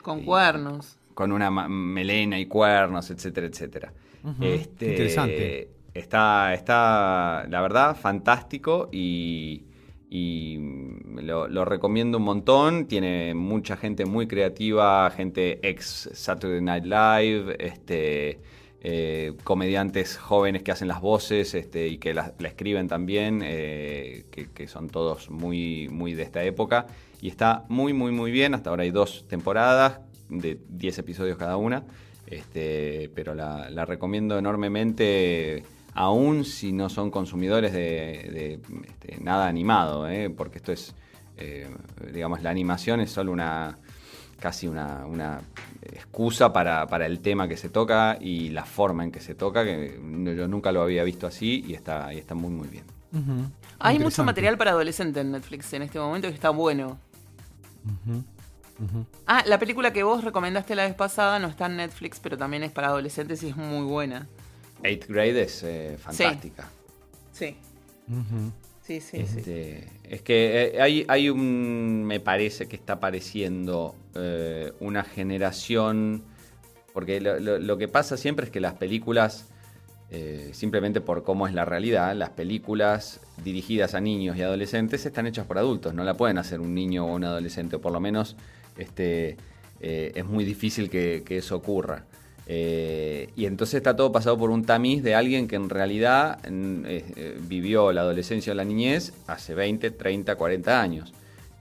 Con 0.00 0.20
y- 0.20 0.24
cuernos. 0.24 0.96
con 1.14 1.32
una 1.32 1.50
ma- 1.50 1.68
melena 1.68 2.38
y 2.38 2.46
cuernos, 2.46 3.10
etcétera, 3.10 3.48
etcétera. 3.48 3.92
Este, 4.40 4.90
Interesante. 4.90 5.70
Está, 5.94 6.54
está, 6.54 7.46
la 7.48 7.60
verdad, 7.60 7.96
fantástico 7.96 8.88
y, 8.92 9.64
y 10.08 10.58
lo, 11.22 11.48
lo 11.48 11.64
recomiendo 11.64 12.18
un 12.18 12.24
montón. 12.24 12.86
Tiene 12.86 13.34
mucha 13.34 13.76
gente 13.76 14.04
muy 14.06 14.28
creativa, 14.28 15.10
gente 15.10 15.58
ex 15.68 16.10
Saturday 16.12 16.60
Night 16.60 16.84
Live, 16.84 17.56
este, 17.58 18.38
eh, 18.90 19.34
comediantes 19.44 20.16
jóvenes 20.16 20.62
que 20.62 20.72
hacen 20.72 20.88
las 20.88 21.02
voces 21.02 21.52
este, 21.52 21.88
y 21.88 21.98
que 21.98 22.14
la, 22.14 22.32
la 22.38 22.48
escriben 22.48 22.88
también, 22.88 23.42
eh, 23.44 24.24
que, 24.30 24.66
son 24.66 24.88
todos 24.88 25.28
muy, 25.28 25.90
muy 25.90 26.14
de 26.14 26.22
esta 26.22 26.42
época. 26.42 26.86
Y 27.20 27.28
está 27.28 27.66
muy, 27.68 27.92
muy, 27.92 28.12
muy 28.12 28.30
bien. 28.30 28.54
Hasta 28.54 28.70
ahora 28.70 28.84
hay 28.84 28.90
dos 28.90 29.26
temporadas 29.28 30.00
de 30.30 30.58
10 30.70 31.00
episodios 31.00 31.36
cada 31.36 31.58
una. 31.58 31.84
Este, 32.26 33.10
pero 33.14 33.34
la, 33.34 33.84
recomiendo 33.84 34.38
enormemente, 34.38 35.64
aún 35.92 36.46
si 36.46 36.72
no 36.72 36.88
son 36.88 37.10
consumidores 37.10 37.74
de, 37.74 38.30
de, 38.32 38.60
este, 38.88 39.22
nada 39.22 39.48
animado, 39.48 40.08
¿eh? 40.08 40.30
porque 40.30 40.56
esto 40.56 40.72
es, 40.72 40.94
digamos, 42.10 42.40
la 42.42 42.48
animación 42.48 43.00
es 43.00 43.10
solo 43.10 43.32
una 43.32 43.76
casi 44.38 44.68
una, 44.68 45.04
una 45.06 45.40
excusa 45.82 46.52
para, 46.52 46.86
para 46.86 47.06
el 47.06 47.20
tema 47.20 47.48
que 47.48 47.56
se 47.56 47.68
toca 47.68 48.18
y 48.20 48.50
la 48.50 48.64
forma 48.64 49.04
en 49.04 49.10
que 49.10 49.20
se 49.20 49.34
toca, 49.34 49.64
que 49.64 49.98
yo 50.36 50.48
nunca 50.48 50.72
lo 50.72 50.82
había 50.82 51.04
visto 51.04 51.26
así 51.26 51.64
y 51.66 51.74
está, 51.74 52.12
y 52.12 52.18
está 52.18 52.34
muy, 52.34 52.50
muy 52.50 52.68
bien. 52.68 52.84
Hay 53.78 53.98
mucho 53.98 54.24
material 54.24 54.58
para 54.58 54.72
adolescente 54.72 55.20
en 55.20 55.32
Netflix 55.32 55.72
en 55.72 55.82
este 55.82 55.98
momento 55.98 56.28
que 56.28 56.34
está 56.34 56.50
bueno. 56.50 56.98
Ah, 59.26 59.42
la 59.46 59.58
película 59.58 59.92
que 59.92 60.02
vos 60.02 60.22
recomendaste 60.22 60.74
la 60.76 60.84
vez 60.84 60.94
pasada 60.94 61.38
no 61.38 61.48
está 61.48 61.66
en 61.66 61.76
Netflix, 61.76 62.20
pero 62.20 62.36
también 62.36 62.62
es 62.62 62.70
para 62.70 62.88
adolescentes 62.88 63.42
y 63.42 63.48
es 63.48 63.56
muy 63.56 63.84
buena. 63.84 64.28
Eighth 64.82 65.08
Grade 65.08 65.42
es 65.42 65.62
eh, 65.64 65.98
fantástica. 65.98 66.68
Sí, 67.32 67.56
sí, 68.06 68.12
sí. 68.88 69.00
sí. 69.00 69.16
Este, 69.18 69.88
Es 70.04 70.22
que 70.22 70.72
eh, 70.74 70.80
hay, 70.80 71.04
hay 71.08 71.28
un, 71.28 72.04
me 72.04 72.20
parece 72.20 72.66
que 72.66 72.76
está 72.76 72.94
apareciendo 72.94 73.94
eh, 74.14 74.72
una 74.80 75.04
generación, 75.04 76.22
porque 76.92 77.20
lo, 77.20 77.78
que 77.78 77.88
pasa 77.88 78.16
siempre 78.16 78.46
es 78.46 78.50
que 78.50 78.60
las 78.60 78.74
películas, 78.74 79.46
eh, 80.10 80.50
simplemente 80.52 81.00
por 81.00 81.22
cómo 81.22 81.46
es 81.46 81.54
la 81.54 81.64
realidad, 81.64 82.16
las 82.16 82.30
películas 82.30 83.20
dirigidas 83.44 83.94
a 83.94 84.00
niños 84.00 84.36
y 84.36 84.42
adolescentes 84.42 85.04
están 85.04 85.26
hechas 85.26 85.46
por 85.46 85.58
adultos, 85.58 85.94
no 85.94 86.02
la 86.02 86.14
pueden 86.14 86.38
hacer 86.38 86.60
un 86.60 86.74
niño 86.74 87.06
o 87.06 87.14
un 87.14 87.24
adolescente, 87.24 87.76
o 87.76 87.80
por 87.80 87.92
lo 87.92 88.00
menos 88.00 88.36
este, 88.78 89.36
es 89.80 90.24
muy 90.24 90.44
difícil 90.44 90.90
que 90.90 91.22
eso 91.28 91.56
ocurra. 91.56 92.04
Eh, 92.50 93.28
y 93.36 93.44
entonces 93.44 93.74
está 93.74 93.94
todo 93.94 94.10
pasado 94.10 94.38
por 94.38 94.48
un 94.48 94.64
tamiz 94.64 95.02
de 95.02 95.14
alguien 95.14 95.46
que 95.46 95.56
en 95.56 95.68
realidad 95.68 96.38
eh, 96.44 97.04
eh, 97.14 97.38
vivió 97.42 97.92
la 97.92 98.00
adolescencia 98.00 98.54
o 98.54 98.56
la 98.56 98.64
niñez 98.64 99.12
hace 99.26 99.54
20, 99.54 99.90
30, 99.90 100.34
40 100.34 100.80
años. 100.80 101.12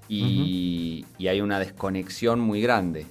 Y, 0.08 1.06
y 1.18 1.28
hay 1.28 1.42
una 1.42 1.60
desconexión 1.60 2.40
muy 2.40 2.62
grande. 2.62 3.06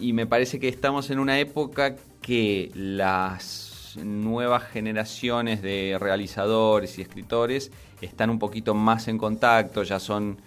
Y 0.00 0.12
me 0.12 0.26
parece 0.26 0.58
que 0.58 0.68
estamos 0.68 1.10
en 1.10 1.20
una 1.20 1.38
época 1.38 1.94
que 2.20 2.72
las 2.74 3.96
nuevas 4.02 4.64
generaciones 4.64 5.62
de 5.62 5.96
realizadores 6.00 6.98
y 6.98 7.02
escritores 7.02 7.70
están 8.00 8.30
un 8.30 8.40
poquito 8.40 8.74
más 8.74 9.06
en 9.06 9.18
contacto, 9.18 9.84
ya 9.84 10.00
son 10.00 10.38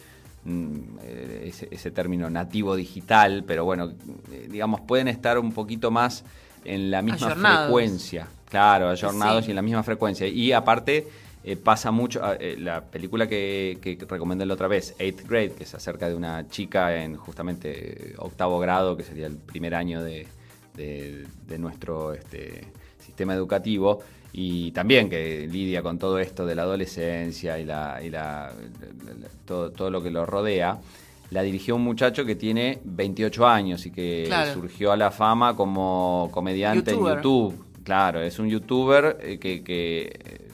ese, 0.46 1.68
ese 1.72 1.92
término 1.92 2.30
nativo 2.30 2.76
digital, 2.76 3.44
pero 3.48 3.66
bueno, 3.66 3.92
eh, 4.32 4.48
digamos, 4.50 4.82
pueden 4.82 5.08
estar 5.08 5.38
un 5.40 5.52
poquito 5.54 5.92
más 5.92 6.24
en 6.64 6.92
la 6.92 7.02
misma 7.02 7.28
Ayornados. 7.28 7.66
frecuencia. 7.66 8.28
Claro, 8.50 8.90
ayornados 8.90 9.46
Sí. 9.46 9.50
y 9.50 9.52
en 9.52 9.56
la 9.56 9.62
misma 9.62 9.84
frecuencia. 9.84 10.28
Y 10.28 10.52
aparte, 10.52 11.08
eh, 11.44 11.56
pasa 11.58 11.92
mucho. 11.92 12.22
ah, 12.24 12.36
eh, 12.40 12.56
la 12.60 12.82
película 12.84 13.28
que, 13.28 13.78
que 13.82 13.98
recomendé 14.08 14.46
la 14.46 14.54
otra 14.54 14.68
vez, 14.68 14.96
Eighth 15.00 15.28
Grade, 15.28 15.52
que 15.52 15.64
es 15.64 15.74
acerca 15.76 16.08
de 16.10 16.16
una 16.16 16.48
chica 16.48 16.96
en 17.04 17.18
justamente 17.18 18.12
eh, 18.12 18.16
octavo 18.18 18.60
grado, 18.60 18.96
que 18.98 19.04
sería 19.04 19.28
el 19.28 19.38
primer 19.38 19.76
año 19.76 20.02
de, 20.04 20.28
de- 20.76 21.26
de 21.48 21.58
nuestro 21.60 22.14
este, 22.14 22.66
sistema 23.16 23.34
educativo. 23.34 24.00
Y 24.34 24.72
también 24.72 25.10
que 25.10 25.48
lidia 25.50 25.82
con 25.82 25.98
todo 25.98 26.20
esto 26.20 26.46
de 26.46 26.56
la 26.56 26.64
adolescencia 26.64 27.58
y, 27.58 27.64
la, 27.64 28.02
y 28.04 28.12
todo, 29.46 29.72
todo 29.72 29.90
lo 29.90 30.04
que 30.04 30.12
lo 30.12 30.26
rodea. 30.26 30.78
La 31.32 31.42
dirigió 31.42 31.78
un 31.78 31.84
muchacho 31.84 32.26
que 32.26 32.36
tiene 32.36 32.80
28 32.84 33.48
años 33.48 33.86
y 33.86 33.92
que 33.92 34.26
Claro. 34.28 34.54
surgió 34.54 34.92
a 34.92 34.98
la 34.98 35.10
fama 35.12 35.56
como 35.56 36.30
comediante 36.32 36.92
Youtuber. 36.92 37.14
en 37.14 37.18
YouTube 37.24 37.66
Claro, 37.86 38.20
es 38.22 38.38
un 38.40 38.50
youtuber 38.50 39.18
eh, 39.22 39.38
que, 39.38 39.64
que, 39.64 40.02
eh, 40.08 40.48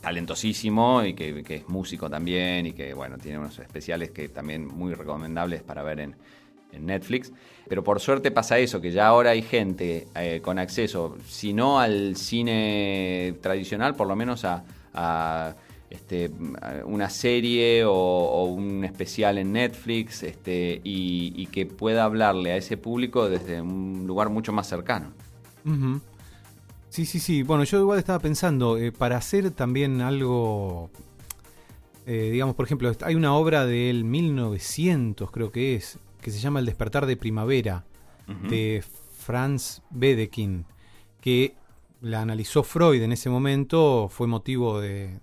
talentosísimo 0.00 1.04
y 1.04 1.12
que, 1.14 1.42
que 1.42 1.56
es 1.56 1.68
músico 1.68 2.08
también 2.08 2.66
y 2.66 2.72
que 2.72 2.94
bueno 2.94 3.18
tiene 3.18 3.38
unos 3.38 3.58
especiales 3.58 4.10
que 4.10 4.28
también 4.30 4.66
muy 4.66 4.94
recomendables 4.94 5.62
para 5.62 5.82
ver 5.82 6.00
en, 6.00 6.16
en 6.72 6.86
Netflix. 6.86 7.32
Pero 7.68 7.84
por 7.84 8.00
suerte 8.00 8.30
pasa 8.30 8.58
eso, 8.58 8.80
que 8.80 8.90
ya 8.90 9.06
ahora 9.06 9.30
hay 9.30 9.42
gente 9.42 10.08
eh, 10.16 10.40
con 10.42 10.58
acceso, 10.58 11.16
si 11.26 11.52
no 11.52 11.78
al 11.78 12.16
cine 12.16 13.36
tradicional, 13.40 13.94
por 13.94 14.08
lo 14.08 14.16
menos 14.16 14.44
a, 14.44 15.54
este, 15.88 16.32
una 16.84 17.08
serie 17.10 17.84
o, 17.84 18.44
un 18.44 18.84
especial 18.84 19.38
en 19.38 19.52
Netflix 19.52 20.24
este, 20.24 20.80
y, 20.82 21.46
que 21.46 21.64
pueda 21.66 22.04
hablarle 22.04 22.52
a 22.52 22.56
ese 22.56 22.76
público 22.76 23.28
desde 23.28 23.60
un 23.60 24.04
lugar 24.04 24.30
mucho 24.30 24.52
más 24.52 24.68
cercano. 24.68 25.12
Sí, 26.90 27.06
sí, 27.06 27.20
sí. 27.20 27.44
Bueno, 27.44 27.62
yo 27.62 27.78
igual 27.78 28.00
estaba 28.00 28.18
pensando, 28.18 28.78
eh, 28.78 28.90
para 28.90 29.16
hacer 29.16 29.52
también 29.52 30.00
algo, 30.00 30.90
eh, 32.04 32.30
digamos, 32.32 32.56
por 32.56 32.66
ejemplo, 32.66 32.90
hay 33.02 33.14
una 33.14 33.32
obra 33.34 33.64
del 33.64 34.02
1900, 34.02 35.30
creo 35.30 35.52
que 35.52 35.76
es, 35.76 36.00
que 36.20 36.30
se 36.30 36.38
llama 36.38 36.60
El 36.60 36.66
despertar 36.66 37.06
de 37.06 37.16
primavera, 37.16 37.84
de 38.48 38.84
Franz 39.18 39.82
Wedekind, 39.90 40.64
que 41.20 41.56
la 42.00 42.22
analizó 42.22 42.62
Freud 42.62 43.02
en 43.02 43.12
ese 43.12 43.28
momento, 43.28 44.08
fue 44.08 44.26
motivo 44.26 44.80
de, 44.80 45.18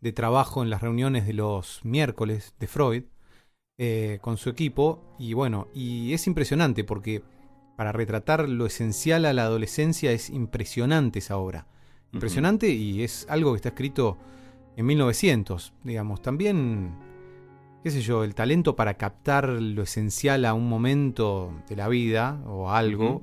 de 0.00 0.12
trabajo 0.12 0.62
en 0.62 0.70
las 0.70 0.82
reuniones 0.82 1.26
de 1.26 1.32
los 1.32 1.80
miércoles 1.84 2.54
de 2.58 2.66
Freud 2.66 3.04
eh, 3.78 4.18
con 4.20 4.36
su 4.36 4.50
equipo, 4.50 5.02
y 5.18 5.32
bueno, 5.32 5.68
y 5.74 6.12
es 6.12 6.26
impresionante 6.26 6.84
porque 6.84 7.22
para 7.76 7.92
retratar 7.92 8.48
lo 8.48 8.66
esencial 8.66 9.24
a 9.24 9.32
la 9.32 9.44
adolescencia 9.44 10.12
es 10.12 10.28
impresionante 10.28 11.20
esa 11.20 11.36
obra. 11.36 11.66
Impresionante 12.12 12.68
y 12.68 13.02
es 13.02 13.26
algo 13.30 13.52
que 13.52 13.56
está 13.56 13.70
escrito 13.70 14.18
en 14.76 14.86
1900, 14.86 15.72
digamos. 15.82 16.20
También, 16.20 16.94
qué 17.82 17.90
sé 17.90 18.00
yo, 18.00 18.24
el 18.24 18.34
talento 18.34 18.76
para 18.76 18.94
captar 18.94 19.48
lo 19.48 19.82
esencial 19.82 20.44
a 20.44 20.54
un 20.54 20.68
momento 20.68 21.52
de 21.68 21.76
la 21.76 21.88
vida 21.88 22.40
o 22.46 22.70
algo. 22.70 23.22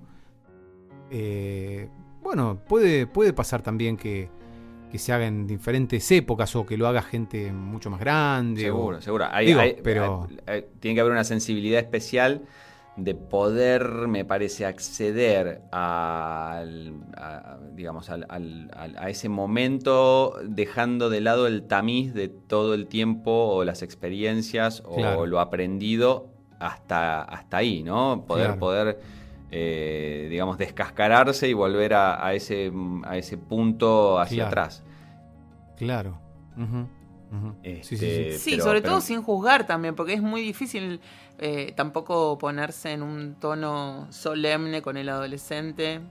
Eh, 1.11 1.87
bueno, 2.21 2.59
puede, 2.67 3.07
puede 3.07 3.33
pasar 3.33 3.61
también 3.61 3.97
que, 3.97 4.29
que 4.91 4.97
se 4.99 5.13
haga 5.13 5.25
en 5.27 5.47
diferentes 5.47 6.11
épocas 6.11 6.55
o 6.55 6.65
que 6.65 6.77
lo 6.77 6.87
haga 6.87 7.01
gente 7.01 7.51
mucho 7.51 7.89
más 7.89 7.99
grande. 7.99 8.61
Seguro, 8.63 8.97
o- 8.97 9.01
seguro. 9.01 9.25
Hay- 9.31 9.47
Digo, 9.47 9.59
hay- 9.59 9.77
pero- 9.83 10.27
hay- 10.45 10.65
tiene 10.79 10.95
que 10.95 11.01
haber 11.01 11.13
una 11.13 11.23
sensibilidad 11.23 11.79
especial 11.79 12.41
de 13.03 13.15
poder, 13.15 13.87
me 14.07 14.25
parece, 14.25 14.65
acceder 14.65 15.61
al, 15.71 16.93
a, 17.15 17.57
digamos, 17.73 18.09
a 18.09 19.09
ese 19.09 19.29
momento 19.29 20.35
dejando 20.43 21.09
de 21.09 21.21
lado 21.21 21.47
el 21.47 21.63
tamiz 21.63 22.13
de 22.13 22.27
todo 22.29 22.73
el 22.73 22.87
tiempo 22.87 23.31
o 23.31 23.63
las 23.63 23.81
experiencias 23.83 24.83
o 24.85 24.95
Claro. 24.95 25.25
lo 25.25 25.39
aprendido 25.39 26.27
hasta, 26.59 27.21
hasta 27.21 27.57
ahí, 27.57 27.83
¿no? 27.83 28.25
Poder, 28.27 28.45
Claro. 28.47 28.59
poder 28.59 28.99
eh, 29.51 30.27
digamos, 30.29 30.57
descascararse 30.59 31.47
y 31.49 31.53
volver 31.53 31.93
a, 31.95 32.23
a 32.23 32.33
ese, 32.35 32.71
a 33.03 33.17
ese 33.17 33.35
punto 33.37 34.19
hacia 34.19 34.35
Claro. 34.35 34.47
atrás. 34.49 34.83
Claro. 35.77 36.19
Este, 37.63 37.83
Sí, 37.83 37.97
sí, 37.97 38.31
sí. 38.31 38.37
Sí, 38.37 38.51
pero- 38.51 38.63
sobre 38.63 38.81
pero- 38.81 38.91
todo 38.93 39.01
sin 39.01 39.21
juzgar 39.21 39.65
también, 39.65 39.95
porque 39.95 40.13
es 40.13 40.21
muy 40.21 40.41
difícil 40.41 40.99
eh, 41.39 41.73
tampoco 41.75 42.37
ponerse 42.37 42.91
en 42.93 43.03
un 43.03 43.35
tono 43.35 44.07
solemne 44.11 44.81
con 44.81 44.97
el 44.97 45.09
adolescente. 45.09 46.01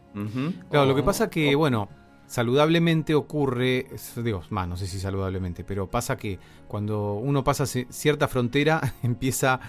Claro, 0.70 0.86
lo 0.86 0.94
que 0.94 1.02
pasa 1.02 1.30
que, 1.30 1.54
o- 1.54 1.58
bueno, 1.58 1.88
saludablemente 2.26 3.14
ocurre, 3.14 3.86
digo, 4.16 4.42
más, 4.50 4.68
no 4.68 4.76
sé 4.76 4.86
si 4.86 4.98
saludablemente, 4.98 5.64
pero 5.64 5.86
pasa 5.88 6.16
que 6.16 6.38
cuando 6.66 7.14
uno 7.14 7.44
pasa 7.44 7.66
cierta 7.66 8.28
frontera, 8.28 8.80
empieza 9.02 9.60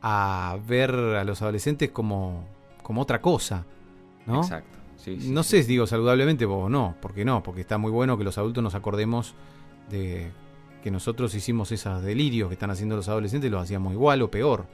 a 0.00 0.58
ver 0.66 0.90
a 0.94 1.24
los 1.24 1.42
adolescentes 1.42 1.90
como, 1.90 2.44
como 2.82 3.02
otra 3.02 3.20
cosa, 3.20 3.66
¿no? 4.26 4.36
Exacto. 4.42 4.78
Sí, 4.96 5.20
sí, 5.20 5.32
no 5.32 5.42
sí. 5.42 5.62
sé, 5.62 5.62
digo, 5.64 5.86
saludablemente 5.86 6.44
o 6.44 6.68
no, 6.68 6.96
porque 7.00 7.24
no, 7.24 7.42
porque 7.42 7.60
está 7.62 7.78
muy 7.78 7.90
bueno 7.92 8.18
que 8.18 8.24
los 8.24 8.38
adultos 8.38 8.62
nos 8.64 8.74
acordemos 8.74 9.34
de 9.90 10.32
que 10.82 10.90
nosotros 10.90 11.34
hicimos 11.34 11.72
esos 11.72 12.02
delirios 12.02 12.48
que 12.48 12.54
están 12.54 12.70
haciendo 12.70 12.96
los 12.96 13.08
adolescentes, 13.08 13.50
los 13.50 13.62
hacíamos 13.62 13.92
igual 13.92 14.22
o 14.22 14.30
peor, 14.30 14.66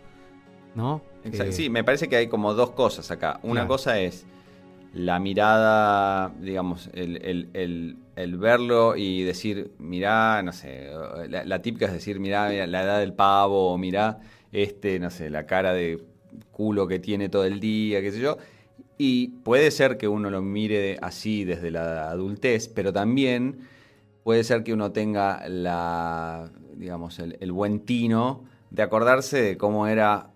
¿no? 0.75 1.03
Exacto. 1.25 1.51
Eh, 1.51 1.53
Sí, 1.53 1.71
me 1.71 1.85
parece 1.85 2.09
que 2.09 2.17
hay 2.17 2.29
como 2.29 2.55
dos 2.55 2.71
cosas 2.73 3.11
acá. 3.11 3.39
Una 3.43 3.61
Claro. 3.63 3.69
cosa 3.69 3.99
es 4.01 4.27
la 4.93 5.19
mirada, 5.19 6.33
digamos, 6.41 6.89
el, 6.93 7.17
el- 7.25 7.49
el- 7.55 7.97
el 8.17 8.37
verlo 8.39 8.95
y 8.97 9.23
decir, 9.25 9.73
mirá, 9.79 10.43
no 10.43 10.53
sé, 10.53 10.89
la, 11.29 11.45
la 11.45 11.63
típica 11.63 11.87
es 11.87 11.93
decir, 11.93 12.21
mirá, 12.21 12.49
mirá, 12.49 12.67
la 12.69 12.83
edad 12.83 13.01
del 13.01 13.13
pavo, 13.13 13.73
o 13.73 13.79
mirá, 13.79 14.21
este, 14.53 15.01
no 15.01 15.11
sé, 15.11 15.31
la 15.31 15.47
cara 15.47 15.73
de 15.73 16.01
culo 16.53 16.87
que 16.87 16.99
tiene 17.01 17.29
todo 17.29 17.45
el 17.45 17.59
día, 17.59 18.01
qué 18.03 18.13
sé 18.13 18.21
yo. 18.21 18.37
Y 18.97 19.29
puede 19.43 19.71
ser 19.73 19.97
que 19.97 20.07
uno 20.07 20.31
lo 20.31 20.43
mire 20.43 20.99
así 21.03 21.45
desde 21.45 21.73
la 21.73 22.09
adultez, 22.11 22.69
pero 22.69 22.93
también 22.93 23.67
puede 24.23 24.45
ser 24.45 24.63
que 24.63 24.73
uno 24.73 24.93
tenga 24.93 25.43
la, 25.49 26.51
digamos, 26.77 27.19
el, 27.19 27.37
el 27.41 27.51
buen 27.51 27.81
tino 27.81 28.45
de 28.71 28.83
acordarse 28.83 29.43
de 29.43 29.57
cómo 29.57 29.89
era 29.89 30.31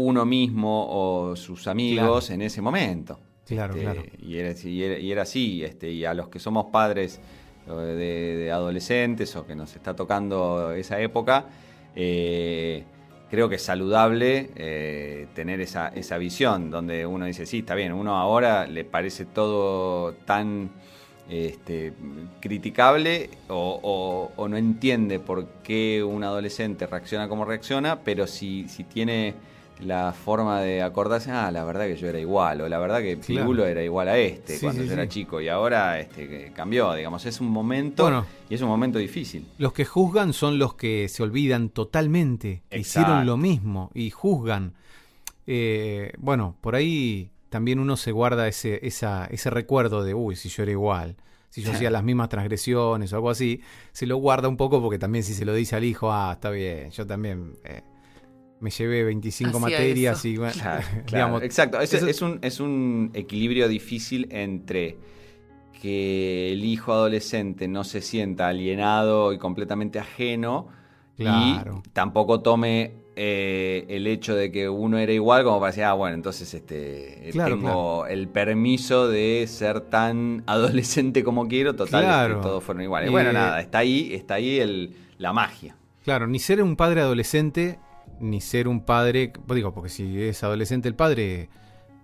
uno 0.00 0.24
mismo 0.24 0.86
o 0.88 1.36
sus 1.36 1.66
amigos 1.66 2.30
en 2.30 2.42
ese 2.42 2.60
momento. 2.62 3.18
Claro, 3.46 3.74
Este, 3.74 3.84
claro. 3.84 4.02
Y 4.20 4.36
era, 4.36 4.54
y 4.62 4.82
era- 4.82 4.98
y 4.98 5.12
era 5.12 5.22
así, 5.22 5.62
este, 5.64 5.90
y 5.90 6.04
a 6.04 6.14
los 6.14 6.28
que 6.28 6.38
somos 6.38 6.66
padres 6.66 7.20
de, 7.66 7.74
de 8.36 8.50
adolescentes 8.50 9.34
o 9.36 9.46
que 9.46 9.54
nos 9.54 9.74
está 9.76 9.94
tocando 9.94 10.72
esa 10.72 11.00
época, 11.00 11.46
eh, 11.94 12.84
creo 13.30 13.48
que 13.48 13.56
es 13.56 13.62
saludable 13.62 14.50
eh, 14.56 15.26
tener 15.34 15.60
esa, 15.60 15.88
esa 15.88 16.16
visión 16.18 16.70
donde 16.70 17.04
uno 17.04 17.26
dice, 17.26 17.44
sí, 17.44 17.58
está 17.58 17.74
bien, 17.74 17.92
uno 17.92 18.16
ahora 18.16 18.66
le 18.66 18.84
parece 18.84 19.26
todo 19.26 20.12
tan 20.24 20.70
este, 21.28 21.92
criticable 22.40 23.28
o, 23.48 23.78
o- 23.82 24.42
o 24.42 24.48
no 24.48 24.56
entiende 24.56 25.18
por 25.20 25.46
qué 25.62 26.02
un 26.02 26.24
adolescente 26.24 26.86
reacciona 26.86 27.28
como 27.28 27.44
reacciona, 27.44 28.00
pero 28.02 28.26
si, 28.26 28.66
si 28.68 28.84
tiene 28.84 29.34
la 29.80 30.12
forma 30.12 30.60
de 30.60 30.82
acordarse, 30.82 31.30
ah, 31.30 31.50
la 31.52 31.64
verdad 31.64 31.86
que 31.86 31.96
yo 31.96 32.08
era 32.08 32.18
igual, 32.18 32.60
o 32.60 32.68
la 32.68 32.78
verdad 32.78 33.00
que 33.00 33.16
Claro. 33.18 33.42
Pirulo 33.46 33.66
era 33.66 33.82
igual 33.82 34.08
a 34.08 34.18
este 34.18 34.54
Sí, 34.56 34.60
cuando 34.66 34.82
sí, 34.82 34.88
yo 34.88 34.94
era 34.94 35.08
chico 35.08 35.40
y 35.40 35.48
ahora 35.48 36.00
este, 36.00 36.52
cambió, 36.54 36.92
digamos, 36.94 37.24
es 37.26 37.40
un 37.40 37.48
momento 37.48 38.02
Bueno. 38.02 38.26
y 38.50 38.54
es 38.54 38.60
un 38.62 38.68
momento 38.68 38.98
difícil. 38.98 39.46
Los 39.58 39.72
que 39.72 39.84
juzgan 39.84 40.32
son 40.32 40.58
los 40.58 40.74
que 40.74 41.08
se 41.08 41.22
olvidan 41.22 41.68
totalmente, 41.68 42.62
que 42.70 42.78
hicieron 42.80 43.24
lo 43.26 43.36
mismo 43.36 43.90
y 43.94 44.10
juzgan. 44.10 44.74
Eh, 45.46 46.12
bueno, 46.18 46.56
por 46.60 46.74
ahí 46.74 47.30
también 47.48 47.78
uno 47.78 47.96
se 47.96 48.12
guarda 48.12 48.46
ese, 48.48 48.86
esa, 48.86 49.26
ese 49.26 49.48
recuerdo 49.50 50.04
de, 50.04 50.12
uy, 50.14 50.36
si 50.36 50.48
yo 50.48 50.62
era 50.64 50.72
igual, 50.72 51.16
si 51.48 51.62
yo 51.62 51.72
hacía 51.72 51.90
las 51.90 52.02
mismas 52.04 52.28
transgresiones 52.28 53.12
o 53.12 53.16
algo 53.16 53.30
así, 53.30 53.62
se 53.92 54.06
lo 54.06 54.16
guarda 54.18 54.48
un 54.48 54.56
poco 54.56 54.82
porque 54.82 54.98
también 54.98 55.24
si 55.24 55.32
se 55.34 55.44
lo 55.44 55.54
dice 55.54 55.76
al 55.76 55.84
hijo, 55.84 56.12
ah, 56.12 56.32
está 56.34 56.50
bien, 56.50 56.90
yo 56.90 57.06
también 57.06 57.52
eh, 57.64 57.82
me 58.60 58.70
llevé 58.70 59.04
25 59.04 59.50
Hacía 59.50 59.60
materias 59.60 60.18
eso. 60.18 60.28
y 60.28 60.36
bueno, 60.36 60.52
Claro, 60.60 60.84
digamos, 61.06 61.42
exacto. 61.42 61.80
Es, 61.80 61.92
eso- 61.94 62.06
es 62.06 62.22
un, 62.22 62.38
es 62.42 62.60
un 62.60 63.10
equilibrio 63.14 63.68
difícil 63.68 64.26
entre 64.30 64.96
que 65.80 66.52
el 66.52 66.64
hijo 66.64 66.92
adolescente 66.92 67.68
no 67.68 67.84
se 67.84 68.00
sienta 68.00 68.48
alienado 68.48 69.32
y 69.32 69.38
completamente 69.38 69.98
ajeno 69.98 70.68
Claro. 71.16 71.82
y 71.84 71.88
tampoco 71.90 72.40
tome 72.42 72.92
eh, 73.16 73.84
el 73.88 74.06
hecho 74.06 74.36
de 74.36 74.52
que 74.52 74.68
uno 74.68 74.98
era 74.98 75.12
igual 75.12 75.42
como 75.42 75.58
para 75.58 75.72
decir, 75.72 75.82
ah, 75.84 75.92
bueno, 75.94 76.14
entonces 76.14 76.52
este, 76.54 77.30
Claro, 77.32 77.56
tengo 77.56 78.06
el 78.06 78.28
permiso 78.28 79.08
de 79.08 79.44
ser 79.48 79.80
tan 79.82 80.44
adolescente 80.46 81.24
como 81.24 81.48
quiero, 81.48 81.74
total, 81.74 82.04
Claro. 82.04 82.34
este, 82.36 82.42
todos 82.48 82.62
fueron 82.62 82.82
iguales. 82.84 83.08
Y- 83.08 83.12
bueno, 83.12 83.32
nada, 83.32 83.60
está 83.60 83.78
ahí, 83.78 84.14
está 84.14 84.34
ahí 84.34 84.60
el, 84.60 84.94
la 85.18 85.32
magia. 85.32 85.76
Claro, 86.04 86.28
ni 86.28 86.38
ser 86.38 86.62
un 86.62 86.76
padre 86.76 87.00
adolescente, 87.00 87.80
ni 88.20 88.40
ser 88.40 88.68
un 88.68 88.80
padre, 88.80 89.32
pues 89.46 89.56
digo, 89.56 89.72
porque 89.72 89.88
si 89.88 90.22
es 90.22 90.42
adolescente 90.42 90.88
el 90.88 90.94
padre, 90.94 91.48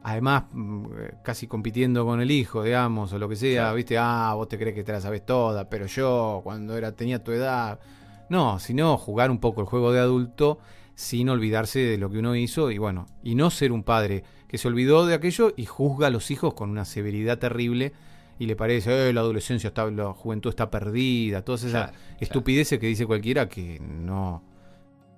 además 0.03 0.45
mm, 0.53 0.85
eh, 0.99 1.15
casi 1.23 1.47
compitiendo 1.47 2.05
con 2.05 2.21
el 2.21 2.31
hijo, 2.31 2.63
digamos, 2.63 3.13
o 3.13 3.19
lo 3.19 3.29
que 3.29 3.37
sea, 3.37 3.73
viste, 3.73 3.99
ah, 3.99 4.33
vos 4.35 4.49
te 4.49 4.59
crees 4.59 4.75
que 4.75 4.85
te 4.85 4.93
la 4.93 5.01
sabes 5.01 5.25
toda, 5.25 5.69
pero 5.69 5.87
yo 5.87 6.41
cuando 6.45 6.77
era 6.77 6.93
tenía 6.93 7.23
tu 7.23 7.33
edad, 7.33 7.81
no, 8.29 8.59
sino 8.59 8.97
jugar 8.97 9.31
un 9.31 9.39
poco 9.39 9.61
el 9.61 9.67
juego 9.67 9.93
de 9.93 10.01
adulto 10.01 10.59
sin 10.95 11.29
olvidarse 11.29 11.81
de 11.81 11.99
lo 11.99 12.11
que 12.11 12.19
uno 12.19 12.37
hizo 12.37 12.71
y 12.71 12.79
bueno, 12.79 13.07
y 13.23 13.35
no 13.35 13.51
ser 13.51 13.73
un 13.73 13.83
padre 13.83 14.25
que 14.47 14.59
se 14.59 14.69
olvidó 14.69 15.07
de 15.07 15.15
aquello 15.15 15.53
y 15.57 15.67
juzga 15.67 16.07
a 16.07 16.11
los 16.11 16.31
hijos 16.31 16.55
con 16.55 16.71
una 16.71 16.85
severidad 16.85 17.39
terrible 17.39 17.93
y 18.39 18.47
le 18.47 18.57
parece, 18.57 19.09
eh, 19.09 19.13
la 19.13 19.21
adolescencia 19.21 19.69
está, 19.69 19.91
la 19.91 20.13
juventud 20.13 20.51
está 20.51 20.71
perdida, 20.71 21.43
todas 21.43 21.65
esas 21.65 21.91
Claro, 21.91 22.05
estupideces 22.21 22.79
que 22.79 22.87
dice 22.87 23.07
cualquiera 23.07 23.49
que 23.49 23.81
no, 23.81 24.43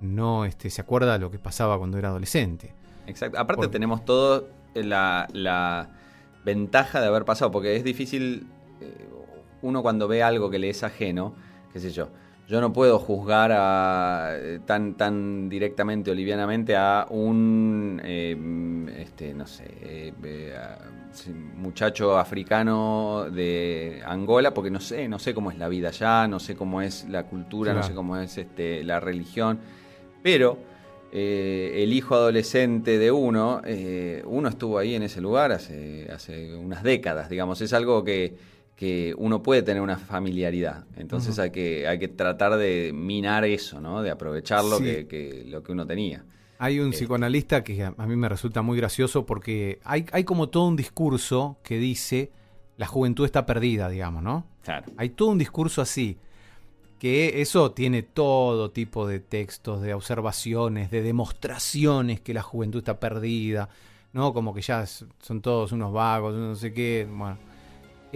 no 0.01 0.45
este, 0.45 0.71
se 0.71 0.81
acuerda 0.81 1.15
de 1.15 1.19
lo 1.19 1.31
que 1.31 1.39
pasaba 1.39 1.79
cuando 1.79 1.99
era 1.99 2.09
adolescente. 2.09 2.73
Exacto. 3.07 3.39
Aparte 3.39 3.69
tenemos 3.69 4.05
todo 4.05 4.49
la, 4.75 5.29
la, 5.33 5.91
ventaja 6.45 7.01
de 7.01 7.09
haber 7.09 7.25
pasado, 7.25 7.51
porque 7.51 7.75
es 7.75 7.83
difícil, 7.83 8.47
eh, 8.81 9.09
uno 9.63 9.83
cuando 9.83 10.07
ve 10.07 10.23
algo 10.23 10.49
que 10.49 10.61
le 10.61 10.71
es 10.71 10.85
ajeno, 10.85 11.35
qué 11.73 11.81
sé 11.81 11.91
yo, 11.91 12.09
yo 12.49 12.61
no 12.61 12.73
puedo 12.73 12.99
juzgar 12.99 13.51
a, 13.53 14.31
eh, 14.35 14.61
tan, 14.65 14.95
tan 14.95 15.49
directamente 15.49 16.13
o 16.13 16.15
livianamente 16.15 16.77
a 16.77 17.07
un, 17.11 18.01
eh, 18.05 18.37
este, 18.99 19.35
no 19.35 19.47
sé, 19.47 19.65
eh, 19.81 20.13
muchacho 21.57 22.19
africano 22.19 23.27
de 23.33 24.01
Angola, 24.07 24.55
porque 24.55 24.71
no 24.71 24.79
sé, 24.79 25.09
no 25.09 25.19
sé 25.19 25.35
cómo 25.35 25.51
es 25.51 25.59
la 25.59 25.69
vida 25.69 25.89
allá, 25.89 26.29
no 26.29 26.39
sé 26.39 26.55
cómo 26.55 26.83
es 26.83 27.09
la 27.09 27.25
cultura, 27.25 27.75
no 27.75 27.83
sé 27.83 27.95
cómo 27.95 28.17
es 28.17 28.39
este, 28.39 28.85
la 28.85 29.01
religión, 29.01 29.59
pero 30.23 30.59
el 31.13 31.93
hijo 31.93 32.15
adolescente 32.15 32.99
de 32.99 33.11
uno, 33.11 33.63
uno 34.27 34.49
estuvo 34.49 34.79
ahí 34.79 34.95
en 34.95 35.03
ese 35.03 35.21
lugar 35.21 35.53
hace, 35.53 36.09
hace 36.13 36.55
unas 36.55 36.83
décadas, 36.83 37.31
digamos, 37.31 37.61
es 37.63 37.73
algo 37.73 38.05
que 38.05 38.35
que 38.77 39.15
uno 39.17 39.43
puede 39.43 39.63
tener 39.63 39.83
una 39.83 39.97
familiaridad. 39.97 40.85
Entonces 40.97 41.39
hay, 41.39 41.51
que, 41.51 41.89
hay 41.89 41.99
que 41.99 42.09
tratar 42.09 42.57
de 42.57 42.93
minar 42.95 43.45
eso, 43.45 43.81
¿no? 43.81 44.03
De 44.03 44.11
aprovechar 44.11 44.63
lo, 44.65 44.79
que, 44.79 45.45
lo 45.49 45.63
que 45.63 45.73
uno 45.73 45.87
tenía. 45.87 46.25
Hay 46.59 46.79
un 46.79 46.89
eh, 46.89 46.93
psicoanalista 46.93 47.65
que 47.65 47.83
a 47.83 48.07
mí 48.07 48.17
me 48.17 48.29
resulta 48.29 48.61
muy 48.61 48.77
gracioso 48.77 49.25
porque 49.25 49.81
hay, 49.83 50.05
hay 50.13 50.25
como 50.25 50.51
todo 50.51 50.69
un 50.69 50.77
discurso 50.77 51.59
que 51.63 51.79
dice 51.79 52.31
la 52.77 52.87
juventud 52.87 53.25
está 53.25 53.47
perdida, 53.47 53.89
digamos, 53.89 54.23
¿no? 54.23 54.47
Claro. 54.63 54.85
Hay 54.99 55.11
todo 55.11 55.31
un 55.31 55.39
discurso 55.39 55.81
así, 55.81 56.19
que 56.99 57.41
eso 57.43 57.73
tiene 57.73 58.03
todo 58.03 58.71
tipo 58.71 59.07
de 59.07 59.21
textos, 59.21 59.83
de 59.83 59.95
observaciones, 59.95 60.91
de 60.91 61.03
demostraciones 61.03 62.21
que 62.21 62.35
la 62.35 62.43
juventud 62.43 62.79
está 62.79 62.99
perdida, 62.99 63.69
¿no? 64.13 64.33
Como 64.33 64.55
que 64.55 64.63
ya 64.63 64.85
son 64.87 65.41
todos 65.41 65.73
unos 65.73 65.93
vagos, 65.93 66.35
no 66.35 66.55
sé 66.55 66.73
qué, 66.73 67.07
bueno 67.09 67.39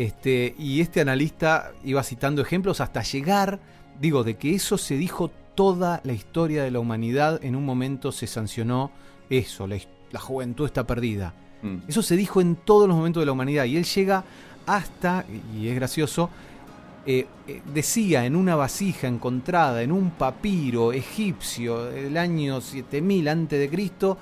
este, 0.01 0.55
y 0.59 0.81
este 0.81 1.01
analista 1.01 1.73
iba 1.85 2.03
citando 2.03 2.41
ejemplos 2.43 2.81
hasta 2.81 3.03
llegar, 3.03 3.61
digo, 4.01 4.25
de 4.25 4.37
que 4.37 4.55
eso 4.55 4.79
se 4.79 4.97
dijo 4.97 5.31
toda 5.55 6.01
la 6.05 6.13
historia 6.13 6.63
de 6.63 6.71
la 6.71 6.79
humanidad, 6.79 7.39
en 7.45 7.57
un 7.57 7.67
momento 7.67 8.13
se 8.13 8.27
sancionó 8.27 8.93
eso, 9.29 9.67
la, 9.67 9.79
juventud 10.19 10.65
está 10.65 10.87
perdida. 10.87 11.35
Mm. 11.63 11.89
Eso 11.89 12.03
se 12.03 12.17
dijo 12.17 12.41
en 12.41 12.57
todos 12.57 12.89
los 12.89 12.97
momentos 12.97 13.21
de 13.21 13.27
la 13.27 13.33
humanidad 13.33 13.65
y 13.65 13.77
él 13.77 13.85
llega 13.85 14.25
hasta, 14.67 15.27
y 15.55 15.69
es 15.69 15.75
gracioso, 15.75 16.31
eh, 17.07 17.27
eh, 17.47 17.63
decía 17.73 18.27
en 18.27 18.37
una 18.37 18.57
vasija 18.57 19.09
encontrada 19.09 19.83
en 19.83 19.93
un 19.93 20.11
papiro 20.11 20.93
egipcio 20.93 21.85
del 21.85 22.17
año 22.17 22.61
7000 22.61 23.29
antes 23.29 23.59
de 23.59 23.71
Cristo 23.71 24.19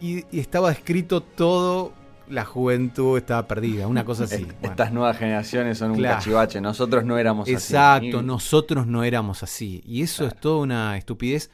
y, 0.00 0.24
y 0.30 0.40
estaba 0.40 0.70
escrito 0.72 1.22
todo 1.22 1.92
la 2.28 2.44
juventud 2.44 3.18
estaba 3.18 3.46
perdida, 3.46 3.86
una 3.86 4.04
cosa 4.04 4.24
así. 4.24 4.46
Estas 4.62 4.92
nuevas 4.92 5.18
generaciones 5.18 5.78
son 5.78 5.92
un 5.92 6.02
cachivache, 6.02 6.60
nosotros 6.60 7.04
no 7.04 7.18
éramos 7.18 7.44
así. 7.46 7.52
Exacto, 7.52 8.22
nosotros 8.22 8.86
no 8.86 9.04
éramos 9.04 9.42
así. 9.42 9.82
Y 9.84 10.02
eso 10.02 10.26
es 10.26 10.34
toda 10.36 10.62
una 10.62 10.96
estupidez 10.96 11.50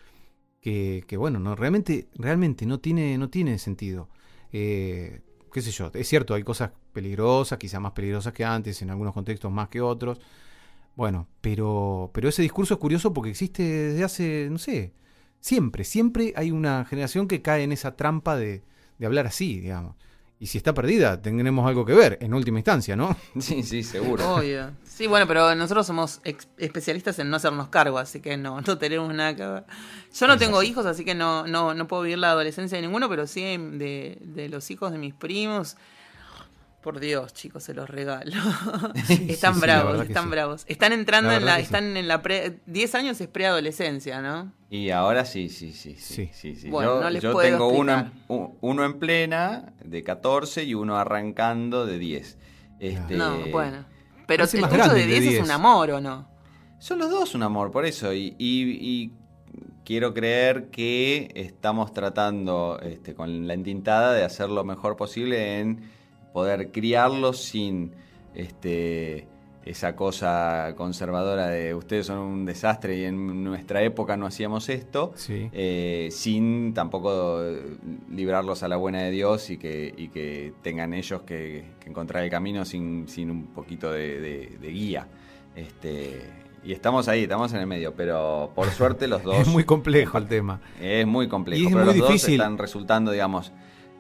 que, 0.61 1.17
bueno, 1.17 1.39
no, 1.39 1.55
realmente, 1.55 2.09
realmente 2.15 2.67
no 2.67 2.79
tiene, 2.79 3.17
no 3.19 3.29
tiene 3.29 3.59
sentido. 3.59 4.09
Eh, 4.53 5.23
qué 5.53 5.63
sé 5.63 5.71
yo, 5.71 5.91
es 5.95 6.07
cierto, 6.09 6.35
hay 6.35 6.43
cosas 6.43 6.71
peligrosas, 6.93 7.59
quizás 7.59 7.81
más 7.81 7.93
peligrosas 7.93 8.33
que 8.33 8.45
antes, 8.45 8.81
en 8.83 8.91
algunos 8.91 9.15
contextos 9.15 9.51
más 9.51 9.69
que 9.69 9.81
otros. 9.81 10.21
Bueno, 10.99 11.29
pero, 11.41 12.11
pero 12.13 12.29
ese 12.29 12.43
discurso 12.43 12.75
es 12.75 12.81
curioso 12.81 13.13
porque 13.13 13.31
existe 13.31 13.63
desde 13.63 14.03
hace, 14.03 14.49
no 14.51 14.59
sé, 14.59 14.95
siempre, 15.39 15.85
siempre 15.85 16.33
hay 16.35 16.51
una 16.51 16.85
generación 16.87 17.29
que 17.29 17.41
cae 17.41 17.63
en 17.63 17.71
esa 17.71 17.95
trampa 17.95 18.37
de, 18.37 18.65
de 18.99 19.07
hablar 19.07 19.25
así, 19.29 19.61
digamos. 19.61 19.95
Y 20.41 20.47
si 20.47 20.59
está 20.59 20.75
perdida, 20.75 21.23
tendremos 21.23 21.69
algo 21.69 21.85
que 21.85 21.95
ver, 21.95 22.19
en 22.21 22.35
última 22.35 22.59
instancia, 22.59 22.97
¿no? 22.97 23.17
Sí, 23.39 23.63
sí, 23.63 23.85
seguro. 23.85 24.39
Obvio. 24.39 24.73
Sí, 24.83 25.07
bueno, 25.07 25.29
pero 25.29 25.55
nosotros 25.55 25.87
somos 25.87 26.21
especialistas 26.57 27.17
en 27.21 27.31
no 27.31 27.37
hacernos 27.37 27.69
cargo, 27.69 27.99
así 27.99 28.19
que 28.19 28.37
no, 28.37 28.61
no 28.61 28.77
tenemos 28.79 29.15
nada 29.15 29.37
que 29.37 29.47
ver. 29.47 29.65
Yo 30.13 30.27
no 30.27 30.37
tengo 30.37 30.65
hijos, 30.65 30.85
así 30.85 31.05
que 31.05 31.15
no, 31.15 31.47
no, 31.47 31.75
no 31.75 31.87
puedo 31.87 32.03
vivir 32.03 32.19
la 32.19 32.33
adolescencia 32.33 32.75
de 32.75 32.83
ninguno, 32.83 33.09
pero 33.09 33.29
sí 33.29 33.43
de, 33.43 34.19
de 34.21 34.49
los 34.49 34.69
hijos 34.73 34.91
de 34.91 34.99
mis 34.99 35.15
primos. 35.15 35.77
Por 36.89 37.01
Dios, 37.01 37.35
chicos, 37.35 37.65
se 37.65 37.75
los 37.75 37.91
regalo. 37.91 38.33
están 39.29 39.61
bravos, 39.61 40.01
están 40.01 40.31
bravos. 40.31 40.65
Están 40.67 40.95
entrando 40.95 41.33
en 41.33 41.45
la, 41.45 41.59
están 41.59 41.99
en 41.99 42.09
la 42.09 42.23
pre, 42.23 42.61
10 42.65 42.95
años 42.95 43.21
es 43.21 43.29
preadolescencia, 43.29 44.23
¿no? 44.23 44.55
Y 44.71 44.89
ahora 44.89 45.27
sí, 45.27 45.51
sí, 45.51 45.75
sí, 45.75 45.97
sí, 45.99 46.31
sí, 46.33 46.57
sí. 46.57 46.71
Bueno, 46.71 47.11
yo, 47.11 47.37
tengo 47.37 47.69
uno 47.69 47.93
en, 47.93 48.11
uno 48.63 48.87
en 48.87 48.99
plena 48.99 49.75
de 49.85 50.03
14 50.03 50.65
y 50.65 50.73
uno 50.73 50.97
arrancando 50.97 51.85
de 51.85 51.99
10. 51.99 52.39
Este, 52.81 53.17
no, 53.17 53.37
bueno. 53.53 53.85
Pero 54.27 54.45
el 54.45 54.51
tuyo 54.51 54.89
de 54.89 55.05
10, 55.05 55.25
es 55.35 55.41
un 55.43 55.51
amor, 55.51 55.91
¿o 55.91 56.01
no? 56.01 56.27
Son 56.79 56.99
los 56.99 57.11
dos 57.11 57.35
un 57.35 57.43
amor, 57.43 57.71
por 57.71 57.85
eso. 57.85 58.15
Y, 58.15 58.35
y, 58.39 59.13
quiero 59.85 60.15
creer 60.15 60.71
que 60.71 61.33
estamos 61.35 61.93
tratando 61.93 62.81
este, 62.81 63.15
con 63.15 63.47
la 63.47 63.53
entintada 63.53 64.15
de 64.15 64.25
hacer 64.25 64.49
lo 64.49 64.65
mejor 64.65 64.97
posible 64.97 65.61
en 65.61 65.98
poder 66.39 66.71
criarlos 66.71 67.43
sin 67.43 67.91
este, 68.33 69.27
esa 69.65 69.97
cosa 69.97 70.73
conservadora 70.77 71.49
de 71.49 71.75
ustedes 71.75 72.07
son 72.07 72.19
un 72.19 72.45
desastre 72.45 72.97
y 72.97 73.05
en 73.07 73.43
nuestra 73.43 73.83
época 73.83 74.17
no 74.17 74.25
hacíamos 74.25 74.69
esto, 74.69 75.13
eh, 75.29 76.11
sin 76.13 76.75
tampoco 76.75 77.43
librarlos 78.09 78.63
a 78.63 78.69
la 78.69 78.77
buena 78.77 79.03
de 79.03 79.11
Dios 79.11 79.51
y 79.51 79.59
que, 79.59 80.11
que 80.15 80.53
tengan 80.63 80.95
ellos 80.95 81.23
que, 81.23 81.65
encontrar 81.85 82.23
el 82.23 82.31
camino 82.31 82.65
sin, 82.65 83.09
sin 83.09 83.33
un 83.33 83.47
poquito 83.49 83.91
de, 83.91 84.59
guía. 84.61 85.09
Este, 85.57 86.23
y 86.63 86.71
estamos 86.73 87.09
ahí, 87.09 87.25
estamos 87.25 87.53
en 87.53 87.59
el 87.59 87.67
medio, 87.67 87.95
pero 87.97 88.53
por 88.55 88.71
suerte 88.71 89.09
los 89.09 89.23
dos... 89.25 89.41
es 89.41 89.49
muy 89.49 89.65
complejo 89.65 90.19
el 90.19 90.29
tema. 90.29 90.61
Es 90.81 91.05
muy 91.05 91.27
complejo, 91.27 91.69
pero 91.73 91.85
los 91.85 91.99
dos 91.99 92.29
están 92.29 92.59
resultando, 92.59 93.11
digamos 93.11 93.53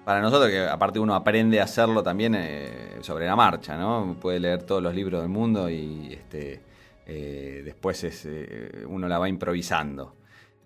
para 0.09 0.23
nosotros, 0.23 0.51
que 0.51 0.61
aparte 0.61 0.99
uno 0.99 1.15
aprende 1.15 1.61
a 1.61 1.65
hacerlo 1.65 2.03
también 2.03 2.35
eh, 2.35 2.97
sobre 3.03 3.27
la 3.27 3.37
marcha, 3.37 3.77
¿no? 3.77 4.17
Puede 4.19 4.41
leer 4.41 4.63
todos 4.63 4.83
los 4.83 4.95
libros 4.95 5.21
del 5.21 5.29
mundo 5.29 5.69
y 5.69 6.15
este, 6.15 6.63
eh, 7.05 7.61
después 7.63 8.03
es, 8.05 8.25
eh, 8.25 8.87
uno 8.89 9.07
la 9.07 9.19
va 9.19 9.29
improvisando. 9.29 10.17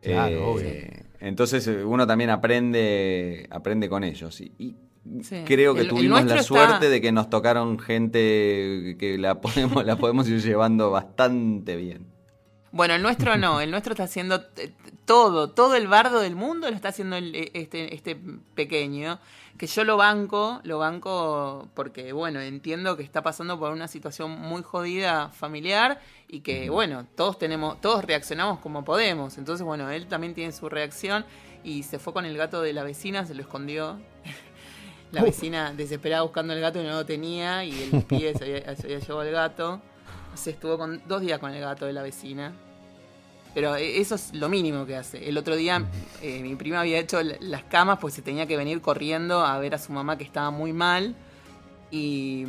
Claro, 0.00 0.54
Entonces 1.18 1.66
uno 1.66 2.06
también 2.06 2.30
aprende, 2.30 3.48
aprende 3.50 3.88
con 3.88 4.04
ellos. 4.04 4.40
Y, 4.40 4.76
creo 5.44 5.74
que 5.74 5.86
tuvimos 5.86 6.24
la 6.24 6.40
suerte 6.40 6.88
de 6.88 7.00
que 7.00 7.10
nos 7.10 7.28
tocaron 7.28 7.80
gente 7.80 8.94
que 8.96 9.16
la 9.18 9.40
podemos, 9.40 9.84
la 9.84 9.96
podemos 9.96 10.28
ir 10.28 10.40
llevando 10.40 10.92
bastante 10.92 11.74
bien. 11.74 12.11
Bueno, 12.72 12.94
el 12.94 13.02
nuestro 13.02 13.36
no, 13.36 13.60
el 13.60 13.70
nuestro 13.70 13.92
está 13.92 14.04
haciendo 14.04 14.42
todo, 15.04 15.50
todo 15.50 15.74
el 15.74 15.88
bardo 15.88 16.20
del 16.20 16.34
mundo 16.34 16.70
lo 16.70 16.74
está 16.74 16.88
haciendo 16.88 17.16
e, 17.16 17.50
este, 17.52 17.94
este 17.94 18.18
pequeño, 18.54 19.18
que 19.58 19.66
yo 19.66 19.84
lo 19.84 19.98
banco, 19.98 20.58
lo 20.64 20.78
banco 20.78 21.68
porque, 21.74 22.14
bueno, 22.14 22.40
entiendo 22.40 22.96
que 22.96 23.02
está 23.02 23.22
pasando 23.22 23.58
por 23.58 23.72
una 23.72 23.88
situación 23.88 24.30
muy 24.30 24.62
jodida 24.62 25.28
familiar 25.28 26.00
y 26.28 26.40
que, 26.40 26.70
bueno, 26.70 27.06
todos 27.14 27.38
tenemos, 27.38 27.78
todos 27.82 28.06
reaccionamos 28.06 28.58
como 28.60 28.86
podemos, 28.86 29.36
entonces, 29.36 29.66
bueno, 29.66 29.90
él 29.90 30.06
también 30.06 30.32
tiene 30.32 30.52
su 30.52 30.70
reacción 30.70 31.26
y 31.62 31.82
se 31.82 31.98
fue 31.98 32.14
con 32.14 32.24
el 32.24 32.38
gato 32.38 32.62
de 32.62 32.72
la 32.72 32.84
vecina, 32.84 33.26
se 33.26 33.34
lo 33.34 33.42
escondió. 33.42 34.00
La 35.12 35.22
vecina 35.22 35.74
desesperada 35.74 36.22
buscando 36.22 36.54
el 36.54 36.62
gato 36.62 36.80
y 36.80 36.84
no 36.84 36.92
lo 36.92 37.04
tenía 37.04 37.66
y 37.66 37.82
el 37.82 38.02
pie 38.08 38.32
se 38.32 38.44
había, 38.44 38.74
se 38.74 38.86
había 38.86 38.98
llevado 38.98 39.22
el 39.24 39.30
gato. 39.30 39.82
Se 40.34 40.50
estuvo 40.50 40.78
con, 40.78 41.02
dos 41.06 41.20
días 41.20 41.38
con 41.38 41.52
el 41.52 41.60
gato 41.60 41.86
de 41.86 41.92
la 41.92 42.02
vecina. 42.02 42.52
Pero 43.54 43.76
e, 43.76 44.00
eso 44.00 44.14
es 44.14 44.32
lo 44.34 44.48
mínimo 44.48 44.86
que 44.86 44.96
hace. 44.96 45.28
El 45.28 45.36
otro 45.38 45.56
día 45.56 45.84
eh, 46.22 46.40
mi 46.42 46.54
prima 46.56 46.80
había 46.80 46.98
hecho 46.98 47.20
las 47.22 47.64
camas 47.64 47.98
pues 47.98 48.14
se 48.14 48.22
tenía 48.22 48.46
que 48.46 48.56
venir 48.56 48.80
corriendo 48.80 49.44
a 49.44 49.58
ver 49.58 49.74
a 49.74 49.78
su 49.78 49.92
mamá 49.92 50.16
que 50.16 50.24
estaba 50.24 50.50
muy 50.50 50.72
mal. 50.72 51.14
Y, 51.90 52.44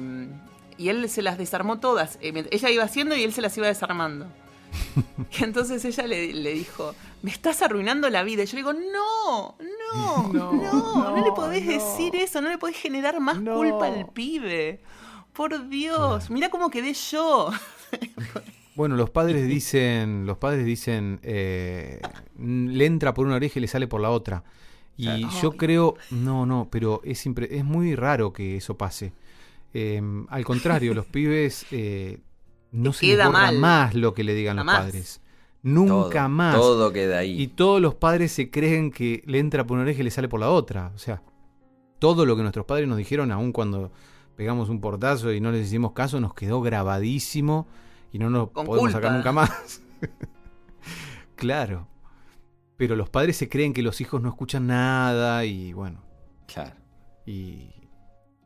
y 0.77 0.89
él 0.89 1.09
se 1.09 1.21
las 1.21 1.37
desarmó 1.37 1.79
todas. 1.79 2.17
Eh, 2.21 2.47
ella 2.51 2.69
iba 2.69 2.83
haciendo 2.83 3.15
y 3.15 3.23
él 3.23 3.33
se 3.33 3.41
las 3.41 3.57
iba 3.57 3.67
desarmando. 3.67 4.27
Y 5.39 5.43
entonces 5.43 5.83
ella 5.85 6.05
le, 6.05 6.53
dijo, 6.53 6.93
me 7.21 7.31
estás 7.31 7.61
arruinando 7.61 8.09
la 8.09 8.23
vida. 8.23 8.43
Y 8.43 8.45
yo 8.45 8.53
le 8.53 8.57
digo, 8.57 8.73
no, 8.73 9.55
no, 9.93 10.27
no, 10.33 10.53
no, 10.53 11.11
no 11.11 11.25
le 11.25 11.31
podés 11.31 11.65
decir 11.65 12.15
eso, 12.15 12.41
no 12.41 12.49
le 12.49 12.57
podés 12.57 12.77
generar 12.77 13.19
más 13.19 13.37
culpa 13.39 13.87
al 13.87 14.07
pibe. 14.07 14.79
Por 15.33 15.69
Dios, 15.69 16.29
mira 16.29 16.49
cómo 16.49 16.69
quedé 16.69 16.93
yo. 16.93 17.51
Bueno, 18.75 18.95
los 18.95 19.11
padres 19.11 19.47
dicen, 19.47 20.25
los 20.25 20.37
padres 20.39 20.65
dicen, 20.65 21.19
eh, 21.21 22.01
le 22.39 22.85
entra 22.87 23.13
por 23.13 23.27
una 23.27 23.35
oreja 23.35 23.59
y 23.59 23.61
le 23.61 23.67
sale 23.67 23.85
por 23.87 24.01
la 24.01 24.09
otra. 24.09 24.43
Y 24.97 25.27
yo 25.41 25.51
creo, 25.51 25.95
no, 26.09 26.47
no, 26.47 26.69
pero 26.71 26.99
es, 27.03 27.23
es 27.25 27.63
muy 27.63 27.95
raro 27.95 28.33
que 28.33 28.57
eso 28.57 28.75
pase. 28.75 29.13
Em, 29.73 30.25
al 30.29 30.43
contrario, 30.43 30.95
los 30.95 31.05
pibes 31.11 31.67
eh, 31.69 32.19
no 32.71 32.93
se 32.93 33.15
les 33.15 33.59
más 33.59 33.93
lo 33.93 34.13
que 34.15 34.23
le 34.23 34.33
digan 34.33 34.57
los 34.57 34.65
padres. 34.65 35.21
Nunca 35.61 36.27
más. 36.27 36.55
Todo 36.55 36.91
queda 36.91 37.19
ahí. 37.19 37.41
Y 37.41 37.47
todos 37.47 37.79
los 37.79 37.95
padres 37.95 38.31
se 38.31 38.49
creen 38.49 38.91
que 38.91 39.23
le 39.25 39.37
entra 39.37 39.65
por 39.65 39.75
una 39.75 39.83
oreja 39.83 40.01
y 40.01 40.03
le 40.03 40.11
sale 40.11 40.27
por 40.27 40.39
la 40.39 40.49
otra. 40.49 40.91
O 40.95 40.97
sea, 40.97 41.21
todo 41.99 42.25
lo 42.25 42.35
que 42.35 42.41
nuestros 42.41 42.65
padres 42.65 42.87
nos 42.87 42.97
dijeron, 42.97 43.31
aun 43.31 43.51
cuando 43.51 43.91
pegamos 44.35 44.69
un 44.69 44.81
portazo 44.81 45.31
y 45.33 45.39
no 45.41 45.51
les 45.51 45.67
hicimos 45.67 45.91
caso, 45.93 46.19
nos 46.19 46.33
quedó 46.33 46.61
grabadísimo 46.61 47.67
y 48.11 48.19
no 48.19 48.29
nos 48.29 48.49
Con 48.51 48.65
podemos 48.65 48.91
culpa. 48.91 48.97
sacar 48.97 49.11
nunca 49.13 49.31
más. 49.31 49.81
claro. 51.35 51.87
Pero 52.77 52.95
los 52.95 53.09
padres 53.09 53.37
se 53.37 53.49
creen 53.49 53.73
que 53.73 53.81
los 53.83 54.01
hijos 54.01 54.21
no 54.21 54.29
escuchan 54.29 54.67
nada 54.67 55.45
y 55.45 55.73
bueno, 55.73 56.01
Claro. 56.47 56.75
y 57.25 57.69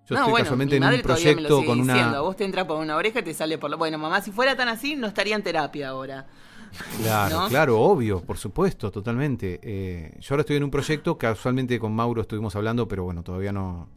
yo 0.05 0.15
no, 0.15 0.21
estoy 0.21 0.31
bueno, 0.31 0.43
casualmente 0.45 0.79
mi 0.79 0.85
en 0.85 0.93
un 0.93 1.01
todavía 1.01 1.25
me 1.35 1.41
lo 1.41 1.47
proyecto 1.47 1.65
con 1.65 1.77
diciendo. 1.79 2.09
una 2.09 2.19
Vos 2.21 2.35
te 2.37 2.45
entra 2.45 2.65
por 2.67 2.77
una 2.77 2.95
oreja 2.95 3.19
y 3.19 3.23
te 3.23 3.33
sale 3.33 3.57
por 3.57 3.69
la... 3.69 3.75
Bueno, 3.75 3.97
mamá, 3.97 4.21
si 4.21 4.31
fuera 4.31 4.55
tan 4.55 4.69
así, 4.69 4.95
no 4.95 5.07
estaría 5.07 5.35
en 5.35 5.43
terapia 5.43 5.89
ahora. 5.89 6.27
Claro, 7.01 7.41
¿no? 7.41 7.47
claro, 7.49 7.79
obvio, 7.81 8.21
por 8.21 8.37
supuesto, 8.37 8.91
totalmente. 8.91 9.59
Eh, 9.63 10.17
yo 10.19 10.33
ahora 10.33 10.41
estoy 10.41 10.57
en 10.57 10.63
un 10.63 10.71
proyecto, 10.71 11.17
casualmente 11.17 11.79
con 11.79 11.93
Mauro 11.95 12.21
estuvimos 12.21 12.55
hablando, 12.55 12.87
pero 12.87 13.03
bueno, 13.03 13.23
todavía 13.23 13.51
no, 13.51 13.89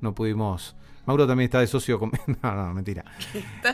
no 0.00 0.14
pudimos. 0.14 0.74
Mauro 1.06 1.26
también 1.26 1.46
está 1.46 1.60
de 1.60 1.66
socio 1.66 1.98
con... 1.98 2.10
No, 2.42 2.54
no, 2.54 2.74
mentira. 2.74 3.04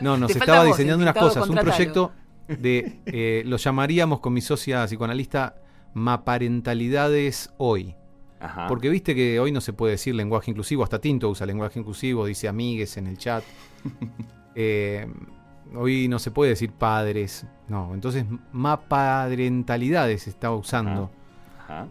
No, 0.00 0.16
nos 0.16 0.30
estaba 0.30 0.64
diseñando 0.64 1.02
unas 1.02 1.14
cosas, 1.14 1.48
un 1.48 1.56
proyecto 1.56 2.12
de, 2.48 3.00
eh, 3.06 3.42
lo 3.46 3.56
llamaríamos 3.56 4.20
con 4.20 4.32
mi 4.32 4.40
socia 4.40 4.84
psicoanalista 4.86 5.56
Maparentalidades 5.94 7.52
Hoy. 7.58 7.94
Ajá. 8.40 8.68
Porque 8.68 8.88
viste 8.88 9.14
que 9.14 9.38
hoy 9.38 9.52
no 9.52 9.60
se 9.60 9.72
puede 9.72 9.92
decir 9.92 10.14
lenguaje 10.14 10.50
inclusivo, 10.50 10.82
hasta 10.82 10.98
Tinto 10.98 11.28
usa 11.28 11.46
lenguaje 11.46 11.78
inclusivo, 11.78 12.24
dice 12.24 12.48
amigues 12.48 12.96
en 12.96 13.06
el 13.06 13.18
chat. 13.18 13.44
Eh, 14.56 15.06
hoy 15.76 16.08
no 16.08 16.18
se 16.18 16.32
puede 16.32 16.50
decir 16.50 16.72
padres, 16.72 17.46
no, 17.68 17.94
entonces 17.94 18.24
maparentalidades 18.50 20.26
estaba 20.26 20.56
usando. 20.56 21.04
Ajá. 21.04 21.19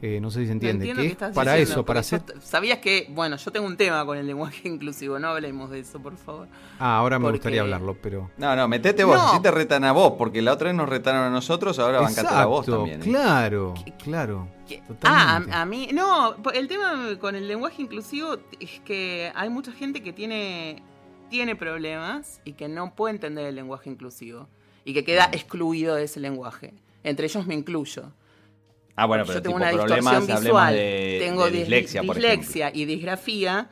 Eh, 0.02 0.20
no 0.22 0.30
sé 0.32 0.42
si 0.42 0.46
se 0.48 0.50
No 0.50 0.54
entiende, 0.56 0.94
que 0.94 1.06
es 1.06 1.12
estás 1.14 1.34
para 1.34 1.54
diciendo, 1.54 1.74
eso, 1.74 1.86
para 1.86 2.00
hacer... 2.02 2.22
¿Sabías 2.42 2.80
que, 2.80 3.08
bueno, 3.10 3.38
yo 3.38 3.52
tengo 3.52 3.66
un 3.66 3.78
tema 3.78 4.06
con 4.06 4.18
el 4.18 4.28
lenguaje 4.28 4.68
inclusivo, 4.68 5.20
no 5.20 5.30
hablemos 5.30 5.70
de 5.72 5.80
eso, 5.80 6.00
por 6.02 6.18
favor. 6.18 6.48
Ah, 6.80 6.98
ahora 6.98 7.18
me 7.20 7.24
porque- 7.24 7.38
gustaría 7.38 7.62
hablarlo, 7.62 7.96
pero... 8.02 8.30
No, 8.38 8.56
no, 8.56 8.68
metete 8.68 9.04
vos, 9.04 9.18
No. 9.18 9.24
así 9.30 9.42
te 9.42 9.52
retan 9.52 9.84
a 9.86 9.92
vos, 9.92 10.14
porque 10.18 10.42
la 10.42 10.54
otra 10.54 10.68
vez 10.70 10.76
nos 10.76 10.90
retaron 10.90 11.22
a 11.22 11.30
nosotros, 11.30 11.80
ahora 11.80 12.02
bancate 12.02 12.28
a 12.34 12.46
vos 12.46 12.68
Exacto, 12.68 12.78
también. 12.86 13.02
¿eh? 13.02 13.04
claro, 13.06 13.74
claro. 14.04 14.48
Ah, 15.04 15.42
a, 15.52 15.62
a 15.62 15.66
mí, 15.66 15.90
no, 15.94 16.36
el 16.54 16.68
tema 16.68 17.18
con 17.20 17.36
el 17.36 17.48
lenguaje 17.48 17.82
inclusivo 17.82 18.38
es 18.60 18.80
que 18.86 19.32
hay 19.34 19.50
mucha 19.50 19.72
gente 19.72 20.04
que 20.04 20.14
tiene, 20.14 20.84
tiene 21.30 21.56
problemas 21.56 22.42
y 22.46 22.54
que 22.54 22.68
no 22.68 22.94
puede 22.94 23.16
entender 23.16 23.46
el 23.46 23.56
lenguaje 23.56 23.90
inclusivo 23.90 24.48
y 24.86 24.94
que 24.94 25.04
queda 25.04 25.30
excluido 25.32 25.96
de 25.96 26.04
ese 26.04 26.20
lenguaje. 26.20 26.74
Entre 27.04 27.26
ellos 27.28 27.48
me 27.48 27.54
incluyo. 27.56 28.12
Ah, 29.02 29.06
bueno, 29.06 29.24
Yo 29.24 29.28
pero 29.28 29.42
tengo 29.42 29.58
tipo 29.58 29.66
una 29.68 29.72
problemas, 29.78 30.14
distorsión 30.20 30.44
visual, 30.44 30.74
de, 30.76 31.18
tengo 31.22 31.46
de 31.46 31.52
dislexia, 31.52 32.04
por 32.04 32.16
dislexia 32.16 32.72
y 32.74 32.86
disgrafía 32.86 33.70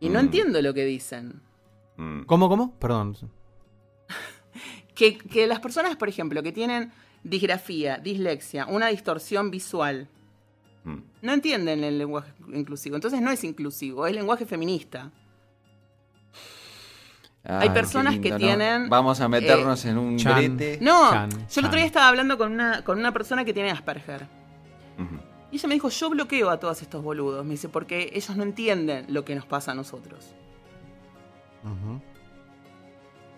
y 0.00 0.08
no 0.08 0.18
Mm. 0.20 0.24
entiendo 0.24 0.60
lo 0.62 0.74
que 0.74 0.84
dicen. 0.84 1.40
Mm. 1.96 2.22
¿Cómo, 2.22 2.48
cómo? 2.48 2.74
Perdón. 2.78 3.16
Que, 4.94 5.18
que 5.18 5.46
las 5.46 5.60
personas, 5.60 5.96
por 5.96 6.08
ejemplo, 6.08 6.42
que 6.42 6.52
tienen 6.52 6.90
disgrafía, 7.22 7.98
dislexia, 7.98 8.66
una 8.66 8.86
distorsión 8.88 9.50
visual, 9.50 10.08
Mm. 10.84 10.98
no 11.22 11.32
entienden 11.32 11.82
el 11.84 11.98
lenguaje 11.98 12.32
inclusivo. 12.54 12.94
Entonces 12.96 13.20
no 13.20 13.30
es 13.30 13.42
inclusivo, 13.44 14.06
es 14.06 14.14
lenguaje 14.14 14.46
feminista. 14.46 15.10
Hay 17.48 17.68
Ay, 17.68 17.70
personas 17.70 18.18
que 18.18 18.32
tienen, 18.32 18.88
Vamos 18.88 19.20
a 19.20 19.28
meternos 19.28 19.84
en 19.84 19.98
un 19.98 20.16
Chan. 20.18 20.56
brete. 20.56 20.78
No, 20.82 21.10
Chan, 21.12 21.30
yo 21.30 21.60
el 21.60 21.66
otro 21.66 21.76
día 21.78 21.86
estaba 21.86 22.08
hablando 22.08 22.36
con 22.38 22.52
una, 22.52 22.82
con 22.82 22.98
una 22.98 23.12
persona 23.12 23.44
que 23.44 23.52
tiene 23.54 23.70
Asperger. 23.70 24.26
Y 25.50 25.56
ella 25.56 25.68
me 25.68 25.74
dijo, 25.74 25.88
yo 25.88 26.10
bloqueo 26.10 26.50
a 26.50 26.58
todos 26.58 26.82
estos 26.82 27.02
boludos. 27.02 27.44
Me 27.44 27.52
dice, 27.52 27.68
porque 27.68 28.10
ellos 28.14 28.36
no 28.36 28.42
entienden 28.42 29.06
lo 29.08 29.24
que 29.24 29.34
nos 29.34 29.46
pasa 29.46 29.72
a 29.72 29.74
nosotros. 29.74 30.26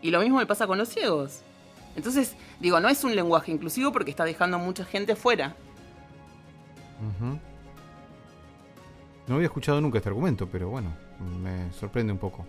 Y 0.02 0.10
lo 0.10 0.20
mismo 0.20 0.38
me 0.38 0.46
pasa 0.46 0.66
con 0.66 0.78
los 0.78 0.88
ciegos. 0.88 1.40
Entonces, 1.96 2.36
digo, 2.60 2.78
no 2.80 2.88
es 2.88 3.02
un 3.04 3.14
lenguaje 3.16 3.50
inclusivo 3.50 3.90
porque 3.92 4.10
está 4.10 4.24
dejando 4.24 4.58
mucha 4.58 4.84
gente 4.84 5.16
fuera. 5.16 5.56
No 9.26 9.34
había 9.34 9.46
escuchado 9.46 9.80
nunca 9.80 9.98
este 9.98 10.08
argumento, 10.08 10.46
pero 10.48 10.68
bueno, 10.70 10.92
me 11.42 11.70
sorprende 11.72 12.12
un 12.12 12.18
poco. 12.18 12.46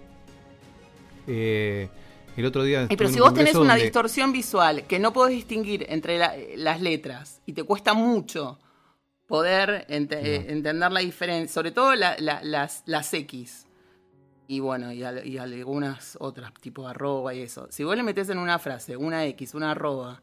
Eh, 1.28 1.90
el 2.38 2.46
otro 2.46 2.64
día. 2.64 2.88
Ay, 2.90 2.96
pero 2.96 3.10
si 3.10 3.20
vos 3.20 3.34
tenés 3.34 3.56
una 3.56 3.74
distorsión 3.84 4.32
visual 4.32 4.84
que 4.88 4.98
no 5.00 5.12
podés 5.12 5.36
distinguir 5.36 5.86
entre 5.90 6.18
la- 6.18 6.34
las 6.56 6.80
letras 6.82 7.42
y 7.46 7.54
te 7.54 7.64
cuesta 7.64 7.94
mucho 7.94 8.58
poder 9.30 9.86
No. 9.88 9.96
eh, 10.18 10.46
entender 10.50 10.92
la 10.92 11.00
diferencia, 11.00 11.54
sobre 11.54 11.72
todo 11.72 11.96
la- 11.96 12.18
la- 12.20 12.44
las, 12.44 12.84
las 12.86 13.14
X. 13.14 13.66
Y 14.48 14.60
bueno, 14.60 14.92
y, 14.92 15.04
al- 15.04 15.26
y 15.26 15.38
algunas 15.38 16.18
otras, 16.20 16.52
tipo 16.60 16.88
arroba 16.88 17.34
y 17.36 17.42
eso. 17.44 17.68
Si 17.70 17.84
vos 17.86 17.96
le 17.96 18.02
metés 18.04 18.30
en 18.30 18.40
una 18.40 18.58
frase 18.60 18.98
una 18.98 19.24
X, 19.28 19.54
una 19.54 19.72
arroba, 19.72 20.22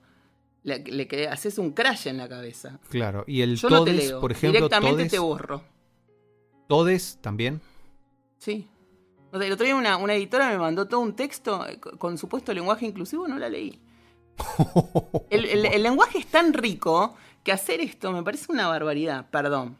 le, 0.64 0.80
le 0.80 1.06
que- 1.06 1.28
haces 1.28 1.56
un 1.58 1.70
crash 1.70 2.08
en 2.08 2.16
la 2.18 2.28
cabeza. 2.28 2.80
Claro, 2.90 3.22
y 3.28 3.40
el 3.42 3.56
Yo 3.56 3.70
no 3.70 3.84
te 3.84 3.92
todes, 3.92 4.08
leo. 4.08 4.20
por 4.20 4.32
ejemplo, 4.32 4.58
Directamente 4.58 4.96
todes, 4.96 5.10
te 5.12 5.18
borro. 5.20 5.62
todes 6.66 7.18
también. 7.22 7.60
Sí. 8.38 8.68
O 9.30 9.38
sea, 9.38 9.46
el 9.46 9.52
otro 9.52 9.64
día 9.64 9.76
una, 9.76 9.96
una 9.96 10.14
editora 10.14 10.48
me 10.50 10.58
mandó 10.58 10.86
todo 10.88 11.00
un 11.00 11.14
texto 11.14 11.66
eh, 11.68 11.78
con, 11.78 11.96
con 11.96 12.18
supuesto 12.18 12.52
lenguaje 12.52 12.84
inclusivo, 12.86 13.28
no 13.28 13.38
la 13.38 13.48
leí. 13.48 13.80
El, 15.30 15.44
el- 15.46 15.66
el 15.66 15.82
lenguaje 15.82 16.18
es 16.18 16.26
tan 16.26 16.52
rico 16.52 17.14
que 17.46 17.52
hacer 17.52 17.80
esto 17.80 18.10
me 18.12 18.22
parece 18.22 18.50
una 18.52 18.66
barbaridad, 18.66 19.30
perdón. 19.30 19.78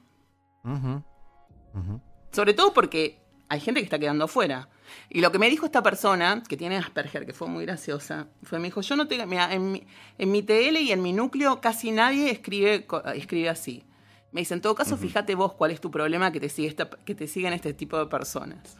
Sobre 2.33 2.55
todo 2.55 2.73
porque 2.73 3.21
hay 3.49 3.61
gente 3.61 3.81
que 3.81 3.85
está 3.85 3.99
quedando 3.99 4.25
afuera. 4.25 4.69
Y 5.11 5.21
lo 5.21 5.33
que 5.33 5.39
me 5.41 5.51
dijo 5.51 5.67
esta 5.67 5.83
persona, 5.83 6.43
que 6.49 6.57
tiene 6.57 6.77
Asperger, 6.77 7.27
que 7.27 7.33
fue 7.33 7.49
muy 7.49 7.67
graciosa, 7.67 8.29
fue, 8.45 8.59
me 8.61 8.67
dijo, 8.69 8.81
yo 8.83 8.95
no 8.95 9.09
tengo, 9.09 9.27
mira, 9.27 9.53
en 9.53 9.73
mi, 9.73 9.87
en 10.17 10.31
mi 10.31 10.43
TL 10.43 10.77
y 10.77 10.93
en 10.93 11.03
mi 11.03 11.13
núcleo 11.13 11.61
casi 11.61 11.91
nadie 11.91 12.31
escribe, 12.31 12.87
escribe 13.17 13.49
así. 13.49 13.85
Me 14.31 14.43
dice, 14.43 14.55
en 14.55 14.61
todo 14.61 14.75
caso, 14.77 14.97
fíjate 14.97 15.35
vos 15.35 15.55
cuál 15.55 15.73
es 15.73 15.81
tu 15.81 15.91
problema 15.91 16.31
que 16.31 16.39
te, 16.41 16.49
sigue 16.49 16.69
esta- 16.69 16.89
que 16.91 17.15
te 17.17 17.27
siguen 17.27 17.53
este 17.53 17.75
tipo 17.75 17.99
de 17.99 18.07
personas. 18.07 18.77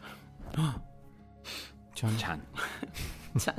Chan. 1.93 2.15
Chan. 2.17 2.41
Chan. 3.37 3.55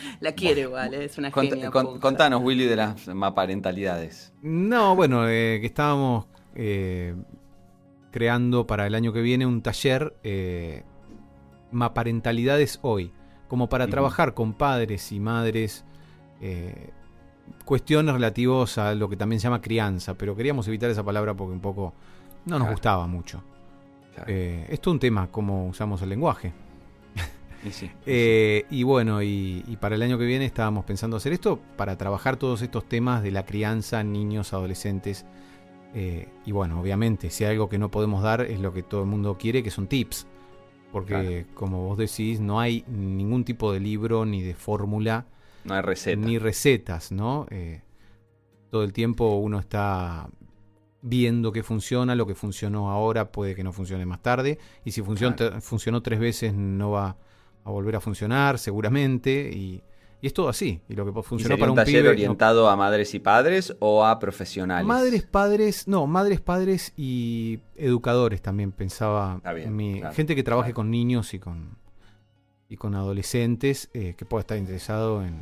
La 0.20 0.32
quiero 0.32 0.60
igual, 0.60 0.94
es 0.94 1.16
una 1.18 1.30
Cont- 1.30 1.50
genia. 1.50 1.70
con- 1.70 1.86
posta. 1.86 2.00
contanos, 2.00 2.42
Willy, 2.42 2.66
de 2.66 2.76
las 2.76 3.08
maparentalidades. 3.08 4.32
No, 4.42 4.94
bueno, 4.96 5.28
eh, 5.28 5.58
que 5.60 5.66
estábamos 5.66 6.26
eh, 6.54 7.14
creando 8.10 8.66
para 8.66 8.86
el 8.86 8.94
año 8.94 9.12
que 9.12 9.22
viene 9.22 9.46
un 9.46 9.62
taller 9.62 10.14
eh, 10.22 10.82
Maparentalidades 11.72 12.78
Hoy, 12.82 13.12
como 13.48 13.68
para 13.68 13.86
trabajar 13.86 14.34
con 14.34 14.54
padres 14.54 15.12
y 15.12 15.20
madres 15.20 15.84
eh, 16.40 16.90
cuestiones 17.64 18.14
relativas 18.14 18.78
a 18.78 18.94
lo 18.94 19.08
que 19.08 19.16
también 19.16 19.40
se 19.40 19.44
llama 19.44 19.60
crianza, 19.60 20.14
pero 20.14 20.34
queríamos 20.36 20.66
evitar 20.68 20.90
esa 20.90 21.04
palabra 21.04 21.34
porque 21.34 21.52
un 21.52 21.60
poco 21.60 21.94
no 22.46 22.52
nos 22.52 22.58
Claro. 22.60 22.72
gustaba 22.72 23.06
mucho. 23.06 23.42
Claro. 24.14 24.26
Eh, 24.32 24.66
esto 24.70 24.90
es 24.90 24.94
un 24.94 24.98
tema, 25.00 25.28
cómo 25.30 25.66
usamos 25.68 26.02
el 26.02 26.08
lenguaje. 26.08 26.52
Sí. 27.70 27.90
Eh, 28.06 28.64
y 28.70 28.82
bueno, 28.84 29.22
y, 29.22 29.64
y 29.66 29.76
para 29.76 29.94
el 29.96 30.02
año 30.02 30.16
que 30.18 30.24
viene 30.24 30.46
estábamos 30.46 30.84
pensando 30.84 31.16
hacer 31.18 31.32
esto 31.32 31.60
para 31.76 31.96
trabajar 31.98 32.36
todos 32.36 32.62
estos 32.62 32.88
temas 32.88 33.22
de 33.22 33.30
la 33.32 33.44
crianza, 33.44 34.02
niños, 34.02 34.52
adolescentes. 34.54 35.26
Eh, 35.94 36.28
y 36.46 36.52
bueno, 36.52 36.80
obviamente, 36.80 37.30
si 37.30 37.44
hay 37.44 37.52
algo 37.52 37.68
que 37.68 37.78
no 37.78 37.90
podemos 37.90 38.22
dar 38.22 38.42
es 38.42 38.60
lo 38.60 38.72
que 38.72 38.82
todo 38.82 39.02
el 39.02 39.08
mundo 39.08 39.36
quiere, 39.38 39.62
que 39.62 39.70
son 39.70 39.86
tips. 39.88 40.26
Porque 40.92 41.46
como 41.54 41.84
vos 41.86 41.98
decís, 41.98 42.40
no 42.40 42.58
hay 42.58 42.84
ningún 42.88 43.44
tipo 43.44 43.72
de 43.72 43.78
libro 43.78 44.24
ni 44.26 44.42
de 44.42 44.54
fórmula 44.54 45.26
no 45.64 45.74
hay 45.74 45.82
receta. 45.82 46.20
ni 46.26 46.38
recetas, 46.38 47.12
¿no? 47.12 47.46
Eh, 47.50 47.82
todo 48.70 48.82
el 48.82 48.92
tiempo 48.92 49.36
uno 49.36 49.58
está 49.60 50.28
viendo 51.02 51.52
qué 51.52 51.62
funciona, 51.62 52.14
lo 52.16 52.26
que 52.26 52.34
funcionó 52.34 52.90
ahora 52.90 53.30
puede 53.30 53.54
que 53.54 53.62
no 53.62 53.72
funcione 53.72 54.04
más 54.04 54.20
tarde, 54.20 54.58
y 54.84 54.90
si 54.90 55.00
funcionó, 55.02 55.36
Claro. 55.36 55.60
funcionó 55.60 56.02
tres 56.02 56.18
veces 56.18 56.54
no 56.54 56.90
va 56.90 57.16
a 57.64 57.70
volver 57.70 57.96
a 57.96 58.00
funcionar 58.00 58.58
seguramente, 58.58 59.50
y, 59.54 59.82
y 60.22 60.26
es 60.26 60.34
todo 60.34 60.48
así, 60.48 60.80
y 60.88 60.94
lo 60.94 61.04
que 61.04 61.10
¿Y 61.10 61.22
funcionó 61.22 61.56
para 61.58 61.72
un 61.72 61.78
un, 61.78 61.84
taller 61.84 61.92
pibe... 61.92 62.02
no- 62.02 62.10
orientado 62.10 62.68
a 62.68 62.76
madres 62.76 63.14
y 63.14 63.18
padres 63.20 63.76
o 63.80 64.04
a 64.04 64.18
profesionales? 64.18 64.86
Madres, 64.86 65.22
padres, 65.24 65.88
no, 65.88 66.06
madres, 66.06 66.40
padres 66.40 66.92
y 66.96 67.60
educadores 67.76 68.42
también 68.42 68.72
pensaba 68.72 69.40
bien, 69.54 69.76
mi 69.76 70.00
claro, 70.00 70.14
gente 70.14 70.34
que 70.34 70.42
trabaje 70.42 70.68
claro. 70.70 70.76
con 70.76 70.90
niños 70.90 71.34
y 71.34 71.38
con 71.38 71.78
y 72.68 72.76
con 72.76 72.94
adolescentes 72.94 73.90
eh, 73.94 74.14
que 74.16 74.24
pueda 74.24 74.42
estar 74.42 74.56
interesado 74.56 75.22
en, 75.24 75.40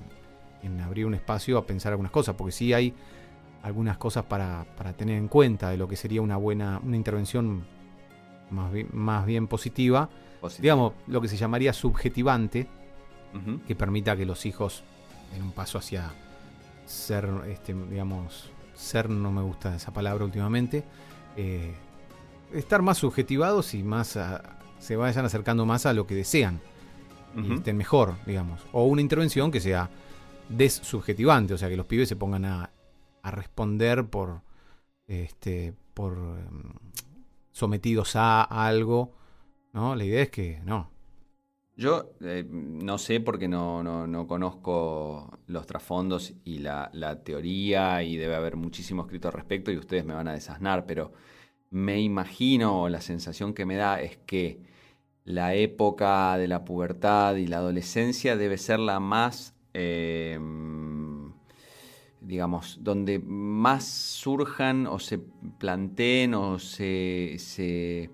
en 0.62 0.80
abrir 0.80 1.04
un 1.06 1.14
espacio 1.14 1.58
a 1.58 1.66
pensar 1.66 1.92
algunas 1.92 2.10
cosas, 2.10 2.34
porque 2.36 2.52
sí 2.52 2.72
hay 2.72 2.94
algunas 3.62 3.98
cosas 3.98 4.24
para, 4.24 4.64
para 4.76 4.94
tener 4.94 5.18
en 5.18 5.28
cuenta 5.28 5.68
de 5.70 5.76
lo 5.76 5.88
que 5.88 5.96
sería 5.96 6.22
una 6.22 6.36
buena 6.38 6.80
una 6.82 6.96
intervención 6.96 7.66
más 8.50 8.72
bien, 8.72 8.88
más 8.92 9.26
bien 9.26 9.46
positiva, 9.46 10.08
Positivo. 10.40 10.62
digamos 10.62 10.92
lo 11.06 11.20
que 11.20 11.28
se 11.28 11.36
llamaría 11.36 11.72
subjetivante, 11.72 12.68
que 13.66 13.76
permita 13.76 14.16
que 14.16 14.24
los 14.26 14.46
hijos 14.46 14.82
den 15.32 15.42
un 15.42 15.52
paso 15.52 15.78
hacia 15.78 16.10
ser, 16.86 17.28
este, 17.48 17.74
digamos, 17.74 18.50
ser 18.74 19.10
no 19.10 19.30
me 19.30 19.42
gusta 19.42 19.76
esa 19.76 19.92
palabra 19.92 20.24
últimamente, 20.24 20.82
eh, 21.36 21.74
estar 22.52 22.80
más 22.82 22.98
subjetivados 22.98 23.74
y 23.74 23.82
más 23.82 24.16
a- 24.16 24.58
se 24.78 24.96
vayan 24.96 25.24
acercando 25.26 25.66
más 25.66 25.84
a 25.86 25.92
lo 25.92 26.06
que 26.06 26.14
desean. 26.14 26.60
y 27.36 27.52
estén 27.54 27.76
mejor, 27.76 28.14
digamos. 28.26 28.62
O 28.72 28.84
una 28.86 29.02
intervención 29.02 29.50
que 29.50 29.60
sea 29.60 29.90
dessubjetivante, 30.48 31.52
o 31.54 31.58
sea, 31.58 31.68
que 31.68 31.76
los 31.76 31.84
pibes 31.86 32.08
se 32.08 32.16
pongan 32.16 32.44
a, 32.46 32.70
a 33.22 33.30
responder 33.30 34.06
por, 34.06 34.40
este, 35.06 35.74
por 35.94 36.14
em, 36.16 36.72
sometidos 37.52 38.16
a 38.16 38.42
algo, 38.42 39.12
¿no? 39.72 39.94
La 39.94 40.04
idea 40.04 40.22
es 40.22 40.30
que 40.30 40.60
no. 40.64 40.90
Yo 41.76 42.10
eh, 42.22 42.44
no 42.48 42.98
sé 42.98 43.20
porque 43.20 43.46
no, 43.46 43.82
no, 43.84 44.26
conozco 44.26 45.38
los 45.46 45.64
trasfondos 45.66 46.34
y 46.44 46.58
la, 46.58 46.90
la, 46.92 47.22
teoría 47.22 48.02
y 48.02 48.16
debe 48.16 48.34
haber 48.34 48.56
muchísimo 48.56 49.02
escrito 49.02 49.28
al 49.28 49.34
respecto 49.34 49.70
y 49.70 49.76
ustedes 49.76 50.04
me 50.04 50.14
van 50.14 50.26
a 50.26 50.32
desasnar, 50.32 50.86
pero 50.86 51.12
me 51.70 52.00
imagino, 52.00 52.88
la 52.88 53.00
sensación 53.00 53.54
que 53.54 53.64
me 53.64 53.76
da 53.76 54.00
es 54.00 54.16
que 54.26 54.60
la 55.24 55.54
época 55.54 56.36
de 56.36 56.48
la 56.48 56.64
pubertad 56.64 57.36
y 57.36 57.46
la 57.46 57.58
adolescencia 57.58 58.36
debe 58.36 58.58
ser 58.58 58.80
la 58.80 58.98
más 58.98 59.54
eh, 59.74 60.36
digamos, 62.20 62.78
donde 62.82 63.18
más 63.18 63.84
surjan 63.86 64.86
o 64.86 64.98
se 64.98 65.18
planteen 65.58 66.34
o 66.34 66.58
se, 66.58 68.10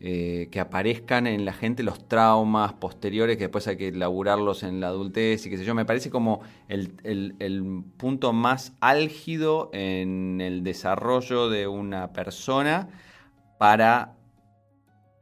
eh, 0.00 0.48
que 0.50 0.60
aparezcan 0.60 1.26
en 1.26 1.44
la 1.44 1.52
gente 1.52 1.82
los 1.82 2.08
traumas 2.08 2.72
posteriores 2.72 3.36
que 3.36 3.44
después 3.44 3.68
hay 3.68 3.76
que 3.76 3.92
laburarlos 3.92 4.62
en 4.62 4.80
la 4.80 4.88
adultez 4.88 5.46
y 5.46 5.50
qué 5.50 5.58
sé 5.58 5.64
yo. 5.64 5.74
Me 5.74 5.84
parece 5.84 6.10
como 6.10 6.40
el, 6.68 6.94
el 7.04 7.84
punto 7.96 8.32
más 8.32 8.72
álgido 8.80 9.70
en 9.72 10.40
el 10.40 10.64
desarrollo 10.64 11.50
de 11.50 11.66
una 11.66 12.12
persona 12.12 12.88
para 13.58 14.16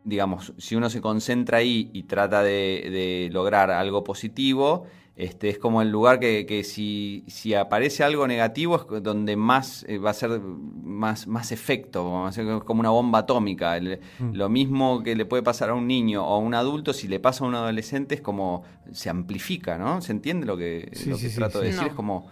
digamos, 0.08 0.54
si 0.56 0.74
uno 0.74 0.88
se 0.88 1.02
concentra 1.02 1.58
ahí 1.58 1.90
y 1.92 2.04
trata 2.04 2.42
de, 2.42 3.28
lograr 3.30 3.70
algo 3.70 4.04
positivo, 4.04 4.86
este, 5.18 5.48
es 5.48 5.58
como 5.58 5.82
el 5.82 5.90
lugar 5.90 6.20
que, 6.20 6.62
si, 6.62 7.24
si, 7.26 7.52
aparece 7.52 8.04
algo 8.04 8.28
negativo 8.28 8.86
es 8.94 9.02
donde 9.02 9.34
más 9.34 9.84
eh, 9.88 9.98
va 9.98 10.10
a 10.10 10.14
ser 10.14 10.40
más, 10.40 11.26
más 11.26 11.50
efecto, 11.50 12.08
va 12.08 12.28
a 12.28 12.32
ser 12.32 12.60
como 12.60 12.78
una 12.78 12.90
bomba 12.90 13.18
atómica. 13.18 13.80
Mm. 13.80 14.34
Lo 14.34 14.48
mismo 14.48 15.02
que 15.02 15.16
le 15.16 15.26
puede 15.26 15.42
pasar 15.42 15.70
a 15.70 15.74
un 15.74 15.88
niño 15.88 16.24
o 16.24 16.36
a 16.36 16.38
un 16.38 16.54
adulto, 16.54 16.92
si 16.92 17.08
le 17.08 17.18
pasa 17.18 17.44
a 17.44 17.48
un 17.48 17.56
adolescente 17.56 18.14
es 18.14 18.20
como 18.20 18.62
se 18.92 19.10
amplifica, 19.10 19.76
¿no? 19.76 20.00
¿Se 20.02 20.12
entiende 20.12 20.46
lo 20.46 20.56
que, 20.56 20.88
trato 21.34 21.62
de 21.62 21.72
decir? 21.72 21.88
Es 21.88 21.94
como, 21.94 22.28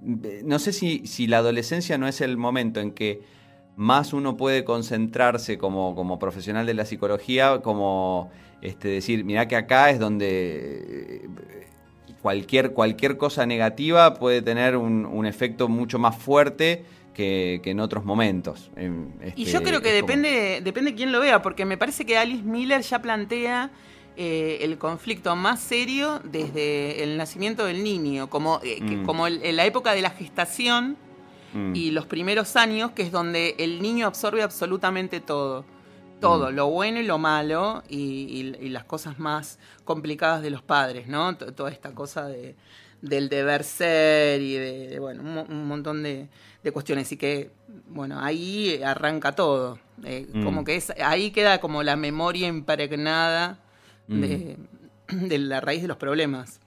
no 0.00 0.60
sé 0.60 0.72
si, 0.72 1.08
si 1.08 1.26
la 1.26 1.38
adolescencia 1.38 1.98
no 1.98 2.06
es 2.06 2.20
el 2.20 2.36
momento 2.36 2.78
en 2.78 2.92
que 2.92 3.20
más 3.74 4.12
uno 4.12 4.36
puede 4.36 4.62
concentrarse 4.62 5.58
como, 5.58 5.96
como 5.96 6.20
profesional 6.20 6.66
de 6.66 6.74
la 6.74 6.84
psicología, 6.84 7.62
como 7.62 8.30
este, 8.62 8.86
decir, 8.86 9.24
mira 9.24 9.48
que 9.48 9.56
acá 9.56 9.90
es 9.90 9.98
donde 9.98 11.24
eh, 11.24 11.68
cualquier, 12.22 12.72
cualquier 12.72 13.16
cosa 13.16 13.46
negativa 13.46 14.14
puede 14.14 14.42
tener 14.42 14.76
un, 14.76 15.26
efecto 15.26 15.68
mucho 15.68 15.98
más 15.98 16.16
fuerte 16.16 16.84
que, 17.14 17.60
en 17.64 17.80
otros 17.80 18.04
momentos. 18.04 18.70
y 19.36 19.44
yo 19.44 19.58
este, 19.58 19.62
creo 19.62 19.82
que 19.82 19.92
depende, 19.92 20.60
depende 20.62 20.92
de 20.92 20.96
quién 20.96 21.12
lo 21.12 21.20
vea, 21.20 21.42
porque 21.42 21.64
me 21.64 21.76
parece 21.76 22.04
que 22.04 22.16
Alice 22.16 22.44
Miller 22.44 22.82
ya 22.82 23.00
plantea 23.00 23.70
eh, 24.16 24.58
el 24.62 24.78
conflicto 24.78 25.34
más 25.36 25.60
serio 25.60 26.20
desde 26.24 27.02
el 27.02 27.16
nacimiento 27.16 27.64
del 27.64 27.82
niño, 27.82 28.30
como, 28.30 28.60
eh, 28.62 28.78
mm. 28.80 29.04
como 29.04 29.26
en 29.26 29.56
la 29.56 29.64
época 29.66 29.94
de 29.94 30.02
la 30.02 30.10
gestación 30.10 30.96
Mm. 31.52 31.74
y 31.74 31.90
los 31.92 32.06
primeros 32.06 32.56
años, 32.56 32.90
que 32.92 33.02
es 33.02 33.10
donde 33.10 33.54
el 33.58 33.80
niño 33.80 34.06
absorbe 34.06 34.42
absolutamente 34.42 35.20
todo. 35.20 35.64
Todo, 36.20 36.50
mm. 36.50 36.54
lo 36.54 36.68
bueno 36.68 37.00
y 37.00 37.04
lo 37.04 37.18
malo 37.18 37.82
y, 37.88 38.54
las 38.68 38.84
cosas 38.84 39.18
más 39.18 39.58
complicadas 39.84 40.42
de 40.42 40.50
los 40.50 40.62
padres, 40.62 41.08
¿no? 41.08 41.36
toda 41.36 41.70
esta 41.70 41.94
cosa 41.94 42.26
de, 42.26 42.54
del 43.02 43.28
deber 43.28 43.64
ser 43.64 44.40
y 44.40 44.54
de, 44.54 44.98
bueno, 44.98 45.22
un, 45.22 45.66
montón 45.66 46.02
de, 46.02 46.28
cuestiones. 46.72 47.10
Y 47.12 47.16
que, 47.16 47.50
bueno, 47.88 48.20
ahí 48.20 48.82
arranca 48.82 49.32
todo. 49.32 49.78
Eh, 50.04 50.28
mm. 50.32 50.44
Como 50.44 50.64
que 50.64 50.76
es, 50.76 50.92
ahí 51.02 51.30
queda 51.30 51.60
como 51.60 51.82
la 51.82 51.96
memoria 51.96 52.46
impregnada 52.46 53.58
de, 54.06 54.58
la 55.08 55.60
raíz 55.60 55.82
de 55.82 55.88
los 55.88 55.96
problemas. 55.96 56.60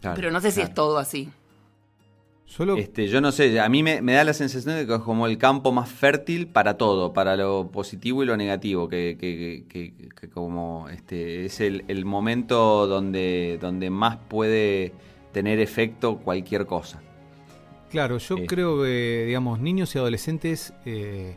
Pero 0.00 0.30
no 0.30 0.40
sé 0.40 0.50
si 0.50 0.60
es 0.60 0.74
todo 0.74 0.98
así. 0.98 1.30
Este, 2.76 3.08
yo 3.08 3.22
no 3.22 3.32
sé, 3.32 3.58
a 3.60 3.68
mí 3.70 3.82
me, 3.82 4.00
da 4.00 4.24
la 4.24 4.34
sensación 4.34 4.76
de 4.76 4.86
que 4.86 4.94
es 4.94 5.00
como 5.00 5.26
el 5.26 5.38
campo 5.38 5.72
más 5.72 5.88
fértil 5.88 6.46
para 6.46 6.76
todo, 6.76 7.14
para 7.14 7.34
lo 7.34 7.70
positivo 7.70 8.22
y 8.22 8.26
lo 8.26 8.36
negativo, 8.36 8.88
que, 8.88 9.16
que, 9.18 10.30
como 10.30 10.88
este, 10.90 11.46
es 11.46 11.60
el, 11.60 12.04
momento 12.04 12.86
donde, 12.86 13.58
donde 13.60 13.88
más 13.88 14.18
puede 14.28 14.92
tener 15.32 15.60
efecto 15.60 16.18
cualquier 16.18 16.66
cosa. 16.66 17.00
Claro, 17.90 18.18
yo 18.18 18.36
eh. 18.36 18.46
creo 18.46 18.82
que, 18.82 19.24
digamos, 19.26 19.58
niños 19.58 19.94
y 19.94 19.98
adolescentes 19.98 20.74
eh, 20.84 21.36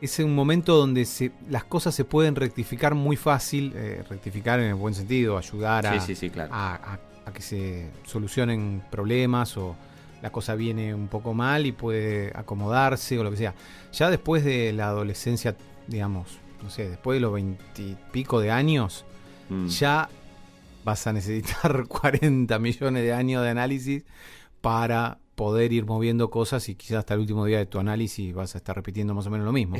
es 0.00 0.18
un 0.18 0.34
momento 0.34 0.76
donde 0.76 1.04
se, 1.04 1.30
las 1.48 1.64
cosas 1.64 1.94
se 1.94 2.04
pueden 2.04 2.34
rectificar 2.34 2.96
muy 2.96 3.16
fácil, 3.16 3.72
eh, 3.76 4.02
rectificar 4.08 4.58
en 4.58 4.66
el 4.66 4.74
buen 4.74 4.94
sentido, 4.94 5.38
ayudar 5.38 5.86
a, 5.86 5.94
a 5.94 7.11
a 7.24 7.32
que 7.32 7.42
se 7.42 7.90
solucionen 8.04 8.82
problemas 8.90 9.56
o 9.56 9.76
la 10.22 10.30
cosa 10.30 10.54
viene 10.54 10.94
un 10.94 11.08
poco 11.08 11.34
mal 11.34 11.66
y 11.66 11.72
puede 11.72 12.32
acomodarse 12.34 13.18
o 13.18 13.24
lo 13.24 13.30
que 13.30 13.36
sea. 13.36 13.54
Ya 13.92 14.08
después 14.08 14.44
de 14.44 14.72
la 14.72 14.88
adolescencia, 14.88 15.56
digamos, 15.88 16.38
no 16.62 16.70
sé, 16.70 16.88
después 16.88 17.16
de 17.16 17.20
los 17.20 17.32
veintipico 17.32 18.40
de 18.40 18.50
años, 18.50 19.04
mm. 19.48 19.66
ya 19.66 20.08
vas 20.84 21.06
a 21.06 21.12
necesitar 21.12 21.86
40 21.88 22.58
millones 22.58 23.02
de 23.02 23.12
años 23.12 23.42
de 23.42 23.50
análisis 23.50 24.04
para 24.60 25.18
poder 25.42 25.72
ir 25.72 25.86
moviendo 25.86 26.30
cosas 26.30 26.68
y 26.68 26.76
quizás 26.76 26.98
hasta 26.98 27.14
el 27.14 27.20
último 27.20 27.44
día 27.44 27.58
de 27.58 27.66
tu 27.66 27.80
análisis 27.80 28.32
vas 28.32 28.54
a 28.54 28.58
estar 28.58 28.76
repitiendo 28.76 29.12
más 29.12 29.26
o 29.26 29.30
menos 29.30 29.44
lo 29.44 29.52
mismo. 29.52 29.76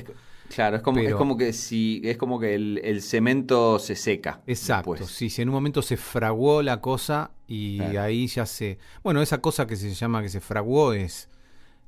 Claro, 0.52 0.78
es 0.78 0.82
como, 0.82 0.98
es 0.98 1.14
como 1.14 1.36
que 1.36 1.52
si 1.52 2.00
es 2.02 2.16
como 2.16 2.40
que 2.40 2.56
el, 2.56 3.00
cemento 3.00 3.78
se 3.78 3.94
seca. 3.94 4.40
Exacto. 4.48 5.06
Sí, 5.06 5.30
si 5.30 5.40
en 5.40 5.50
un 5.50 5.54
momento 5.54 5.80
se 5.80 5.96
fraguó 5.96 6.62
la 6.62 6.80
cosa 6.80 7.30
y 7.46 7.80
ahí 7.80 8.26
ya 8.26 8.44
se. 8.44 8.78
Bueno, 9.04 9.22
esa 9.22 9.40
cosa 9.40 9.68
que 9.68 9.76
se 9.76 9.94
llama 9.94 10.20
que 10.20 10.28
se 10.28 10.40
fraguó 10.40 10.94
es 10.94 11.28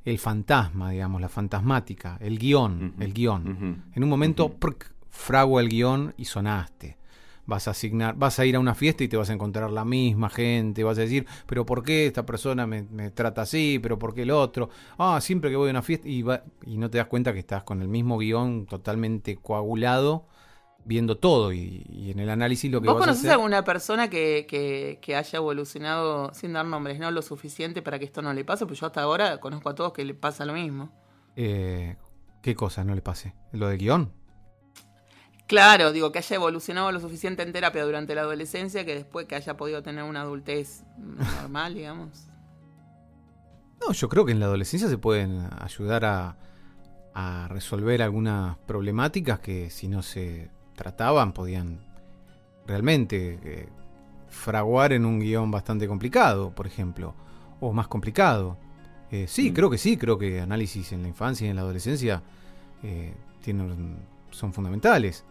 el 0.05 0.21
fantasma, 0.21 0.93
digamos, 0.93 1.21
la 1.21 1.29
fantasmática, 1.29 2.17
el 2.21 2.39
guion, 2.39 2.95
el 3.01 3.13
guion. 3.13 3.83
En 3.93 4.05
un 4.05 4.09
momento 4.09 4.57
fraguó 5.11 5.59
el 5.59 5.69
guion 5.69 6.15
y 6.17 6.27
sonaste 6.27 6.97
vas 7.47 7.69
a 7.69 7.73
asignar, 7.73 8.15
vas 8.17 8.39
a 8.39 8.47
ir 8.47 8.57
a 8.57 8.61
una 8.61 8.75
fiesta 8.75 9.05
y 9.05 9.09
te 9.09 9.17
vas 9.17 9.31
a 9.31 9.33
encontrar 9.33 9.71
la 9.71 9.85
misma 9.85 10.31
gente, 10.31 10.85
vas 10.85 10.99
a 10.99 11.03
decir, 11.03 11.27
pero 11.47 11.67
¿por 11.67 11.83
qué 11.83 12.07
esta 12.07 12.25
persona 12.25 12.67
me, 12.67 13.11
trata 13.11 13.43
así? 13.43 13.79
¿Pero 13.83 13.99
por 13.99 14.15
qué 14.15 14.23
el 14.23 14.31
otro? 14.31 14.71
Ah, 14.99 15.21
siempre 15.21 15.51
que 15.51 15.57
voy 15.57 15.69
a 15.69 15.71
una 15.71 15.83
fiesta 15.83 16.09
y, 16.09 16.23
va, 16.23 16.43
y 16.67 16.79
no 16.79 16.91
te 16.91 16.99
das 16.99 17.07
cuenta 17.07 17.33
que 17.33 17.39
estás 17.39 17.63
con 17.63 17.83
el 17.83 17.89
mismo 17.89 18.19
guion 18.19 18.67
totalmente 18.67 19.37
coagulado 19.37 20.27
viendo 20.87 21.17
todo 21.17 21.53
y, 21.53 22.11
en 22.11 22.19
el 22.19 22.29
análisis 22.29 22.71
lo 22.71 22.81
que 22.81 22.89
¿Vos 22.89 22.99
conoces 22.99 23.25
a 23.31 23.33
alguna 23.33 23.65
persona 23.65 24.11
que, 24.11 24.47
que, 25.01 25.17
haya 25.17 25.39
evolucionado, 25.39 26.33
sin 26.35 26.53
dar 26.53 26.67
nombres, 26.67 26.99
no 26.99 27.11
lo 27.11 27.23
suficiente 27.23 27.83
para 27.83 27.99
que 27.99 28.05
esto 28.05 28.23
no 28.23 28.33
le 28.33 28.45
pase? 28.45 28.67
Pues 28.67 28.81
yo 28.81 28.87
hasta 28.87 29.03
ahora 29.03 29.39
conozco 29.41 29.71
a 29.71 29.75
todos 29.75 29.93
que 29.93 30.05
le 30.05 30.15
pasa 30.15 30.45
lo 30.45 30.53
mismo. 30.53 30.93
Eh, 31.37 31.97
¿Qué 32.43 32.55
cosa 32.55 32.85
no 32.85 32.95
le 32.95 33.01
pase? 33.01 33.35
¿Lo 33.53 33.69
de 33.69 33.79
guion? 33.79 34.13
Claro, 35.47 35.93
digo, 35.93 36.11
que 36.11 36.19
haya 36.19 36.37
evolucionado 36.37 36.91
lo 36.91 37.01
suficiente 37.01 37.43
en 37.43 37.53
terapia 37.53 37.85
durante 37.85 38.15
la 38.15 38.23
adolescencia 38.23 38.85
que 38.85 38.95
después 38.95 39.27
que 39.27 39.35
haya 39.35 39.57
podido 39.57 39.83
tener 39.83 40.05
una 40.05 40.23
adultez 40.23 40.85
normal, 40.97 41.75
digamos. 41.75 42.27
No, 43.81 43.93
yo 43.93 44.09
creo 44.09 44.25
que 44.25 44.33
en 44.33 44.41
la 44.41 44.47
adolescencia 44.47 44.89
se 44.89 44.97
pueden 44.97 45.47
ayudar 45.61 46.05
a, 46.07 46.37
a 47.15 47.49
resolver 47.49 48.03
algunas 48.03 48.57
problemáticas 48.59 49.41
que 49.41 49.71
si 49.71 49.89
no 49.89 50.03
se 50.03 50.51
trataban 50.75 51.33
podían 51.33 51.81
realmente 52.67 53.39
eh, 53.45 53.69
fraguar 54.29 54.93
en 54.93 55.05
un 55.05 55.21
guion 55.21 55.51
bastante 55.51 55.87
complicado, 55.87 56.51
por 56.55 56.67
ejemplo, 56.67 57.15
o 57.61 57.73
más 57.73 57.87
complicado. 57.87 58.59
Eh, 59.11 59.27
sí, 59.29 59.51
mm. 59.51 59.55
creo 59.55 59.71
que 59.71 59.79
sí, 59.79 59.97
creo 59.97 60.19
que 60.19 60.41
análisis 60.41 60.93
en 60.93 61.03
la 61.03 61.09
infancia 61.09 61.47
y 61.47 61.51
en 61.51 61.57
la 61.57 61.63
adolescencia 61.63 62.23
eh, 62.83 63.15
tienen, 63.43 63.99
son 64.31 64.53
fundamentales. 64.53 65.25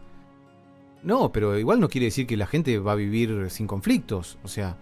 No, 1.04 1.32
pero 1.32 1.58
igual 1.60 1.80
no 1.80 1.90
quiere 1.90 2.06
decir 2.06 2.26
que 2.26 2.38
la 2.38 2.48
gente 2.48 2.80
va 2.80 2.94
a 2.94 2.96
vivir 2.96 3.50
sin 3.50 3.68
conflictos. 3.68 4.38
O 4.44 4.48
sea, 4.48 4.78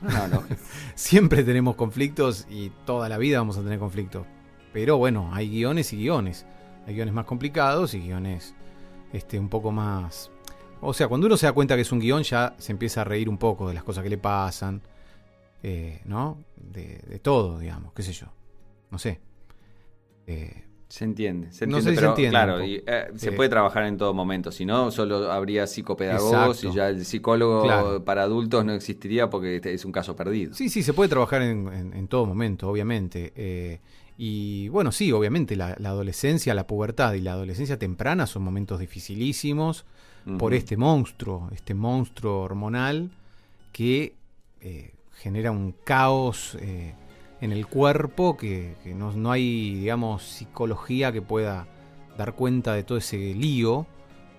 siempre 0.94 1.42
tenemos 1.42 1.76
conflictos 1.76 2.46
y 2.48 2.70
toda 2.84 3.08
la 3.08 3.18
vida 3.18 3.38
vamos 3.38 3.58
a 3.58 3.62
tener 3.62 3.78
conflictos. 3.78 4.26
Pero 4.72 4.98
bueno, 4.98 5.30
hay 5.32 5.50
guiones 5.50 5.92
y 5.92 5.96
guiones. 5.96 6.46
Hay 6.86 6.94
guiones 6.94 7.14
más 7.14 7.24
complicados 7.24 7.94
y 7.94 8.00
guiones 8.00 8.54
este, 9.12 9.38
un 9.38 9.48
poco 9.48 9.72
más... 9.72 10.30
O 10.80 10.92
sea, 10.92 11.08
cuando 11.08 11.26
uno 11.26 11.36
se 11.36 11.46
da 11.46 11.52
cuenta 11.52 11.74
que 11.74 11.80
es 11.80 11.90
un 11.90 11.98
guion 11.98 12.22
ya 12.22 12.54
se 12.58 12.70
empieza 12.70 13.00
a 13.00 13.04
reír 13.04 13.28
un 13.28 13.38
poco 13.38 13.66
de 13.66 13.74
las 13.74 13.82
cosas 13.82 14.04
que 14.04 14.10
le 14.10 14.18
pasan. 14.18 14.82
Eh, 15.62 16.02
¿No? 16.04 16.44
De, 16.54 17.18
todo, 17.22 17.58
digamos, 17.58 17.92
qué 17.92 18.02
sé 18.02 18.12
yo. 18.12 18.26
No 18.90 18.98
sé. 18.98 19.20
Eh, 20.26 20.65
Se 20.88 21.04
entiende, 21.04 21.50
se 21.50 21.66
No 21.66 21.78
entiende, 21.78 21.82
sé 21.82 21.96
si 21.96 22.00
se 22.04 22.08
entiende 22.10 22.30
claro, 22.30 22.64
y, 22.64 22.76
eh, 22.86 23.06
se 23.16 23.30
Eh, 23.30 23.32
puede 23.32 23.48
trabajar 23.48 23.84
en 23.84 23.96
todo 23.96 24.14
momento, 24.14 24.52
si 24.52 24.64
no 24.64 24.92
solo 24.92 25.32
habría 25.32 25.66
psicopedagogos 25.66 26.58
Exacto. 26.58 26.68
y 26.68 26.72
ya 26.76 26.88
el 26.88 27.04
psicólogo 27.04 27.62
Claro. 27.64 28.04
para 28.04 28.22
adultos 28.22 28.64
no 28.64 28.72
existiría 28.72 29.28
porque 29.28 29.56
este 29.56 29.74
es 29.74 29.84
un 29.84 29.90
caso 29.90 30.14
perdido. 30.14 30.54
Sí, 30.54 30.68
sí, 30.68 30.82
se 30.84 30.92
puede 30.92 31.08
trabajar 31.10 31.42
en, 31.42 31.66
en- 31.72 31.92
en 31.92 32.06
todo 32.06 32.24
momento, 32.24 32.68
obviamente. 32.68 33.32
Eh, 33.34 33.80
y 34.16 34.68
bueno, 34.68 34.92
sí, 34.92 35.10
obviamente 35.10 35.56
la, 35.56 35.74
la 35.80 35.88
adolescencia, 35.90 36.54
la 36.54 36.66
pubertad 36.68 37.14
y 37.14 37.20
la 37.20 37.32
adolescencia 37.32 37.78
temprana 37.78 38.26
son 38.26 38.42
momentos 38.44 38.78
dificilísimos 38.78 39.84
por 40.38 40.54
este 40.54 40.76
monstruo, 40.76 41.50
este 41.52 41.74
monstruo 41.74 42.40
hormonal 42.42 43.10
que 43.72 44.14
eh, 44.60 44.92
genera 45.18 45.50
un 45.50 45.72
caos 45.84 46.56
en 47.40 47.52
el 47.52 47.66
cuerpo 47.66 48.36
que, 48.36 48.76
que 48.82 48.94
no, 48.94 49.12
no 49.12 49.30
hay, 49.30 49.74
digamos, 49.74 50.22
psicología 50.22 51.12
que 51.12 51.22
pueda 51.22 51.66
dar 52.16 52.34
cuenta 52.34 52.72
de 52.74 52.82
todo 52.82 52.98
ese 52.98 53.16
lío 53.34 53.86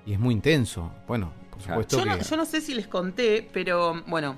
y 0.05 0.13
es 0.13 0.19
muy 0.19 0.33
intenso. 0.33 0.91
Bueno, 1.07 1.31
por 1.51 1.61
supuesto 1.61 1.97
Yo 1.99 2.05
no, 2.05 2.17
que... 2.17 2.23
yo 2.23 2.37
no 2.37 2.45
sé 2.45 2.61
si 2.61 2.73
les 2.73 2.87
conté, 2.87 3.47
pero 3.53 4.01
bueno, 4.07 4.37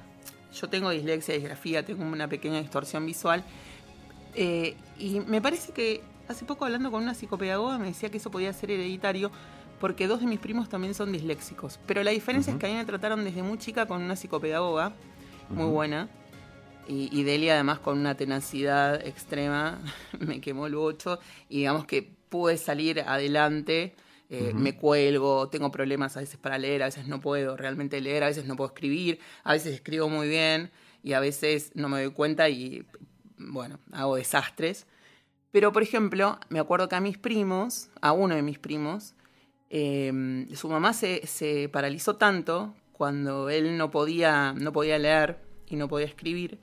yo 0.53 0.68
tengo 0.68 0.89
dislexia, 0.89 1.36
disgrafía, 1.36 1.86
tengo 1.86 2.03
una 2.03 2.28
pequeña 2.28 2.60
distorsión 2.60 3.05
visual. 3.05 3.43
eh, 4.36 4.76
y 4.97 5.22
me 5.22 5.41
parece 5.41 5.72
que 5.72 6.01
hace 6.28 6.45
poco 6.45 6.66
hablando 6.66 6.91
con 6.91 7.01
una 7.01 7.14
psicopedagoga 7.14 7.78
me 7.78 7.88
decía 7.88 8.10
que 8.10 8.18
eso 8.18 8.30
podía 8.30 8.51
ser 8.53 8.72
hereditario 8.72 9.32
porque 9.80 10.07
dos 10.07 10.20
de 10.20 10.28
mis 10.28 10.39
primos 10.39 10.68
también 10.68 10.93
son 10.93 11.12
disléxicos. 11.14 11.80
Pero 11.86 12.03
la 12.03 12.12
diferencia 12.12 12.51
es 12.51 12.60
que 12.60 12.66
a 12.66 12.70
mí 12.70 12.76
me 12.76 12.86
trataron 12.86 13.24
desde 13.24 13.41
muy 13.43 13.57
chica 13.57 13.86
con 13.86 14.01
una 14.01 14.16
psicopedagoga 14.18 14.91
muy 15.49 15.66
buena. 15.66 16.10
Y, 16.88 17.10
y 17.12 17.24
Delia 17.24 17.54
además 17.54 17.80
con 17.80 18.00
una 18.00 18.16
tenacidad 18.16 19.06
extrema 19.06 19.80
me 20.20 20.42
quemó 20.42 20.66
el 20.66 20.76
bocho 20.76 21.20
y 21.48 21.58
digamos 21.60 21.86
que 21.86 22.02
pude 22.30 22.58
salir 22.58 23.02
adelante. 23.02 23.96
eh. 24.30 24.54
Me 24.56 24.76
cuelgo, 24.76 25.50
tengo 25.50 25.72
problemas 25.72 26.16
a 26.18 26.20
veces 26.22 26.38
para 26.38 26.58
leer, 26.58 26.84
a 26.84 26.86
veces 26.86 27.08
no 27.08 27.20
puedo 27.20 27.58
realmente 27.58 28.00
leer, 28.02 28.24
a 28.24 28.28
veces 28.28 28.46
no 28.46 28.56
puedo 28.56 28.70
escribir, 28.70 29.20
a 29.44 29.54
veces 29.54 29.74
escribo 29.74 30.08
muy 30.10 30.28
bien 30.28 30.72
y 31.04 31.14
a 31.14 31.20
veces 31.20 31.72
no 31.76 31.90
me 31.90 32.04
doy 32.04 32.12
cuenta 32.14 32.50
y 32.50 32.86
bueno, 33.38 33.80
hago 33.92 34.16
desastres. 34.16 34.86
Pero 35.52 35.72
por 35.72 35.82
ejemplo, 35.82 36.40
me 36.50 36.60
acuerdo 36.60 36.88
que 36.90 36.96
a 36.96 37.02
mis 37.02 37.18
primos, 37.18 37.90
a 38.02 38.12
uno 38.12 38.36
de 38.36 38.44
mis 38.44 38.60
primos, 38.60 39.16
eh, 39.72 40.46
su 40.56 40.70
mamá 40.70 40.94
se, 40.94 41.26
se 41.26 41.70
paralizó 41.70 42.16
tanto 42.18 42.76
cuando 42.94 43.50
él 43.50 43.78
no 43.78 43.90
podía, 43.90 44.54
no 44.54 44.72
podía 44.74 45.00
leer 45.00 45.40
y 45.68 45.76
no 45.76 45.88
podía 45.88 46.06
escribir, 46.06 46.60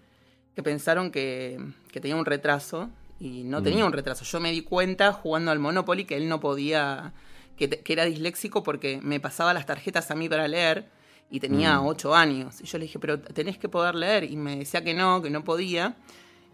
que 0.57 0.63
pensaron 0.63 1.11
que, 1.13 1.61
que 1.93 2.01
tenía 2.01 2.17
un 2.17 2.25
retraso 2.25 2.91
y 3.21 3.45
no 3.45 3.61
Mm. 3.61 3.65
tenía 3.65 3.85
un 3.85 3.93
retraso. 3.93 4.25
Yo 4.25 4.41
me 4.41 4.51
di 4.51 4.63
cuenta 4.63 5.13
jugando 5.13 5.51
al 5.53 5.59
Monopoly 5.61 6.05
que 6.07 6.17
él 6.17 6.29
no 6.29 6.41
podía, 6.41 7.13
que, 7.57 7.81
era 7.87 8.05
disléxico 8.07 8.63
porque 8.63 8.99
me 9.03 9.21
pasaba 9.21 9.55
las 9.55 9.67
tarjetas 9.67 10.11
a 10.11 10.15
mí 10.15 10.29
para 10.29 10.49
leer 10.49 10.89
y 11.31 11.41
tenía 11.41 11.79
Mm. 11.81 11.87
ocho 11.87 12.15
años. 12.15 12.61
Y 12.61 12.65
yo 12.65 12.79
le 12.79 12.87
dije, 12.87 12.99
pero 12.99 13.21
tenés 13.21 13.59
que 13.59 13.69
poder 13.69 13.95
leer. 13.95 14.25
Y 14.25 14.37
me 14.37 14.57
decía 14.57 14.83
que 14.83 14.95
no, 14.95 15.21
que 15.23 15.31
no 15.31 15.45
podía. 15.45 15.95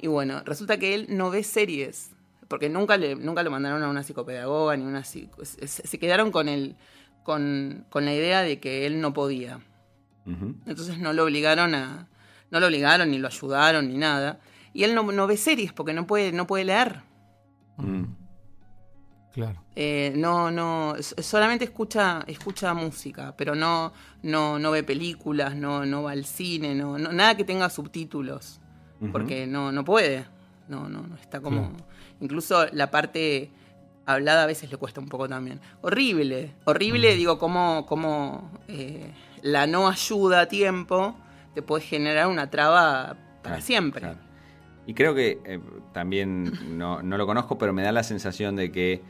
Y 0.00 0.08
bueno, 0.08 0.42
resulta 0.44 0.78
que 0.78 0.94
él 0.94 1.06
no 1.08 1.30
ve 1.30 1.44
series, 1.44 2.10
porque 2.48 2.68
nunca, 2.68 2.96
le, 2.96 3.14
nunca 3.14 3.42
lo 3.44 3.50
mandaron 3.52 3.82
a 3.84 3.88
una 3.88 4.02
psicopedagoga 4.02 4.76
ni 4.76 4.84
una 4.84 5.04
se, 5.04 5.28
se 5.66 5.98
quedaron 5.98 6.32
con 6.32 6.48
el, 6.48 6.74
con, 7.22 7.86
con 7.88 8.04
la 8.04 8.12
idea 8.14 8.42
de 8.42 8.58
que 8.58 8.84
él 8.86 9.00
no 9.00 9.12
podía. 9.14 9.60
Entonces 10.66 10.98
no 10.98 11.12
lo 11.12 11.24
obligaron 11.24 11.74
a. 11.74 12.08
No 12.52 12.60
lo 12.60 12.66
obligaron, 12.68 13.10
ni 13.10 13.18
lo 13.18 13.26
ayudaron, 13.26 13.88
ni 13.88 13.96
nada. 13.98 14.38
Y 14.72 14.84
él 14.84 14.94
no, 14.94 15.02
no 15.10 15.26
ve 15.26 15.36
series 15.36 15.72
porque 15.72 15.92
no 15.92 16.06
puede, 16.06 16.30
no 16.30 16.46
puede 16.46 16.64
leer. 16.64 17.00
Mm. 17.78 18.04
Claro. 19.32 19.62
Eh, 19.74 20.12
no, 20.14 20.50
no, 20.50 20.94
solamente 21.00 21.64
escucha, 21.64 22.22
escucha 22.26 22.74
música, 22.74 23.34
pero 23.36 23.54
no, 23.54 23.92
no, 24.22 24.58
no 24.58 24.70
ve 24.70 24.82
películas, 24.82 25.56
no, 25.56 25.86
no 25.86 26.02
va 26.02 26.12
al 26.12 26.26
cine, 26.26 26.74
no, 26.74 26.98
no- 26.98 27.12
nada 27.12 27.34
que 27.34 27.44
tenga 27.44 27.70
subtítulos, 27.70 28.60
porque 29.10 29.46
no, 29.46 29.72
no 29.72 29.84
puede, 29.84 30.26
no, 30.68 30.86
no, 30.90 31.00
no 31.06 31.16
está 31.16 31.40
como, 31.40 31.70
Claro. 31.70 31.84
incluso 32.20 32.66
la 32.72 32.90
parte 32.90 33.50
hablada 34.04 34.42
a 34.42 34.46
veces 34.46 34.70
le 34.70 34.76
cuesta 34.76 35.00
un 35.00 35.08
poco 35.08 35.26
también. 35.26 35.60
Horrible, 35.80 36.52
horrible, 36.66 37.14
digo, 37.14 37.38
como, 37.38 37.86
como 37.86 38.50
eh, 38.68 39.10
la 39.40 39.66
no 39.66 39.88
ayuda 39.88 40.42
a 40.42 40.46
tiempo 40.46 41.16
te 41.54 41.62
puede 41.62 41.82
generar 41.82 42.26
una 42.28 42.50
traba 42.50 43.16
para 43.42 43.56
Claro, 43.56 43.62
siempre. 43.62 44.00
claro. 44.00 44.18
Y 44.86 44.94
creo 44.94 45.14
que 45.14 45.38
eh, 45.44 45.60
también, 45.92 46.52
no, 46.78 47.02
no 47.02 47.16
lo 47.16 47.26
conozco, 47.26 47.56
pero 47.58 47.72
me 47.72 47.82
da 47.82 47.92
la 47.92 48.02
sensación 48.02 48.56
de 48.56 48.72
que 48.72 49.00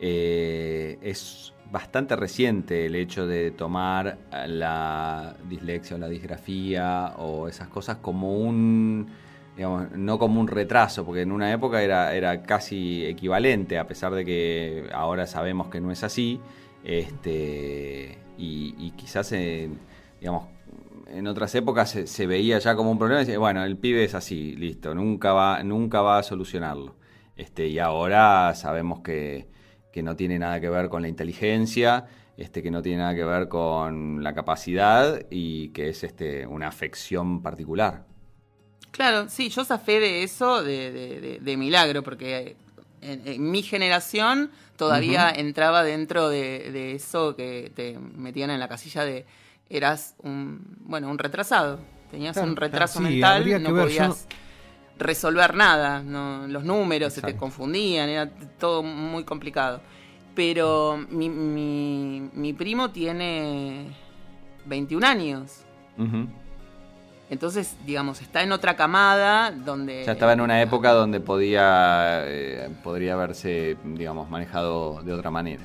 eh, 0.00 0.98
es 1.02 1.52
bastante 1.70 2.16
reciente 2.16 2.86
el 2.86 2.96
hecho 2.96 3.26
de 3.28 3.52
tomar 3.52 4.18
la 4.46 5.36
dislexia 5.48 5.94
o 5.96 5.98
la 6.00 6.08
disgrafía 6.08 7.14
o 7.18 7.46
esas 7.46 7.68
cosas 7.68 7.98
como 7.98 8.38
un, 8.38 9.06
digamos, 9.56 9.92
no 9.92 10.18
como 10.18 10.40
un 10.40 10.48
retraso, 10.48 11.04
porque 11.04 11.20
en 11.22 11.30
una 11.30 11.52
época 11.52 11.80
era, 11.82 12.12
era 12.14 12.42
casi 12.42 13.06
equivalente, 13.06 13.78
a 13.78 13.86
pesar 13.86 14.12
de 14.14 14.24
que 14.24 14.88
ahora 14.92 15.28
sabemos 15.28 15.68
que 15.68 15.80
no 15.80 15.92
es 15.92 16.02
así, 16.02 16.40
este, 16.82 18.18
y, 18.36 18.74
y 18.78 18.90
quizás, 18.96 19.30
en, 19.30 19.78
digamos, 20.18 20.48
en 21.10 21.26
otras 21.26 21.54
épocas 21.54 21.90
se, 21.90 22.06
se 22.06 22.26
veía 22.26 22.58
ya 22.58 22.74
como 22.76 22.90
un 22.90 22.98
problema 22.98 23.22
y 23.22 23.24
decía, 23.24 23.38
bueno, 23.38 23.64
el 23.64 23.76
pibe 23.76 24.04
es 24.04 24.14
así, 24.14 24.54
listo, 24.56 24.94
nunca 24.94 25.32
va, 25.32 25.62
nunca 25.62 26.00
va 26.02 26.18
a 26.18 26.22
solucionarlo. 26.22 26.96
Este, 27.36 27.68
y 27.68 27.78
ahora 27.78 28.54
sabemos 28.54 29.00
que, 29.00 29.48
que 29.92 30.02
no 30.02 30.16
tiene 30.16 30.38
nada 30.38 30.60
que 30.60 30.68
ver 30.70 30.88
con 30.88 31.02
la 31.02 31.08
inteligencia, 31.08 32.06
este, 32.36 32.62
que 32.62 32.70
no 32.70 32.82
tiene 32.82 32.98
nada 32.98 33.14
que 33.14 33.24
ver 33.24 33.48
con 33.48 34.22
la 34.22 34.34
capacidad 34.34 35.22
y 35.30 35.68
que 35.70 35.88
es 35.90 36.04
este, 36.04 36.46
una 36.46 36.68
afección 36.68 37.42
particular. 37.42 38.04
Claro, 38.90 39.28
sí, 39.28 39.48
yo 39.50 39.64
zafé 39.64 40.00
de 40.00 40.22
eso 40.22 40.62
de, 40.62 40.90
de- 40.92 41.20
de- 41.20 41.38
de 41.40 41.56
milagro, 41.56 42.02
porque 42.02 42.56
en, 43.00 43.26
en 43.26 43.50
mi 43.50 43.62
generación 43.62 44.50
todavía 44.76 45.30
entraba 45.30 45.82
dentro 45.84 46.28
de, 46.28 46.70
de 46.72 46.94
eso 46.94 47.36
que 47.36 47.70
te 47.74 47.98
metían 47.98 48.50
en 48.50 48.58
la 48.60 48.68
casilla 48.68 49.04
de 49.04 49.24
eras 49.70 50.16
un, 50.22 50.76
bueno, 50.80 51.08
un 51.08 51.18
retrasado. 51.18 51.78
Tenías 52.10 52.34
Claro, 52.34 52.50
un 52.50 52.56
retraso 52.56 52.98
claro, 52.98 53.14
sí, 53.14 53.20
mental, 53.20 53.62
no 53.62 53.70
podías 53.70 54.26
resolver 54.98 55.54
nada, 55.54 56.02
no, 56.02 56.46
los 56.48 56.64
números 56.64 57.12
se 57.12 57.22
te 57.22 57.36
confundían, 57.36 58.08
era 58.08 58.28
todo 58.58 58.82
muy 58.82 59.24
complicado. 59.24 59.80
Pero 60.34 60.98
mi, 61.10 61.28
mi, 61.28 62.28
mi 62.32 62.52
primo 62.52 62.90
tiene 62.90 63.86
21 64.66 65.06
años. 65.06 65.64
Entonces, 67.28 67.76
digamos, 67.86 68.20
está 68.22 68.42
en 68.42 68.50
otra 68.50 68.74
camada 68.74 69.52
donde... 69.52 70.04
Ya 70.04 70.12
estaba 70.12 70.32
en 70.32 70.40
una 70.40 70.60
época 70.62 70.92
donde 70.92 71.20
podía, 71.20 72.24
eh, 72.26 72.70
podría 72.82 73.14
haberse, 73.14 73.76
digamos, 73.84 74.28
manejado 74.28 75.02
de 75.02 75.12
otra 75.12 75.30
manera. 75.30 75.62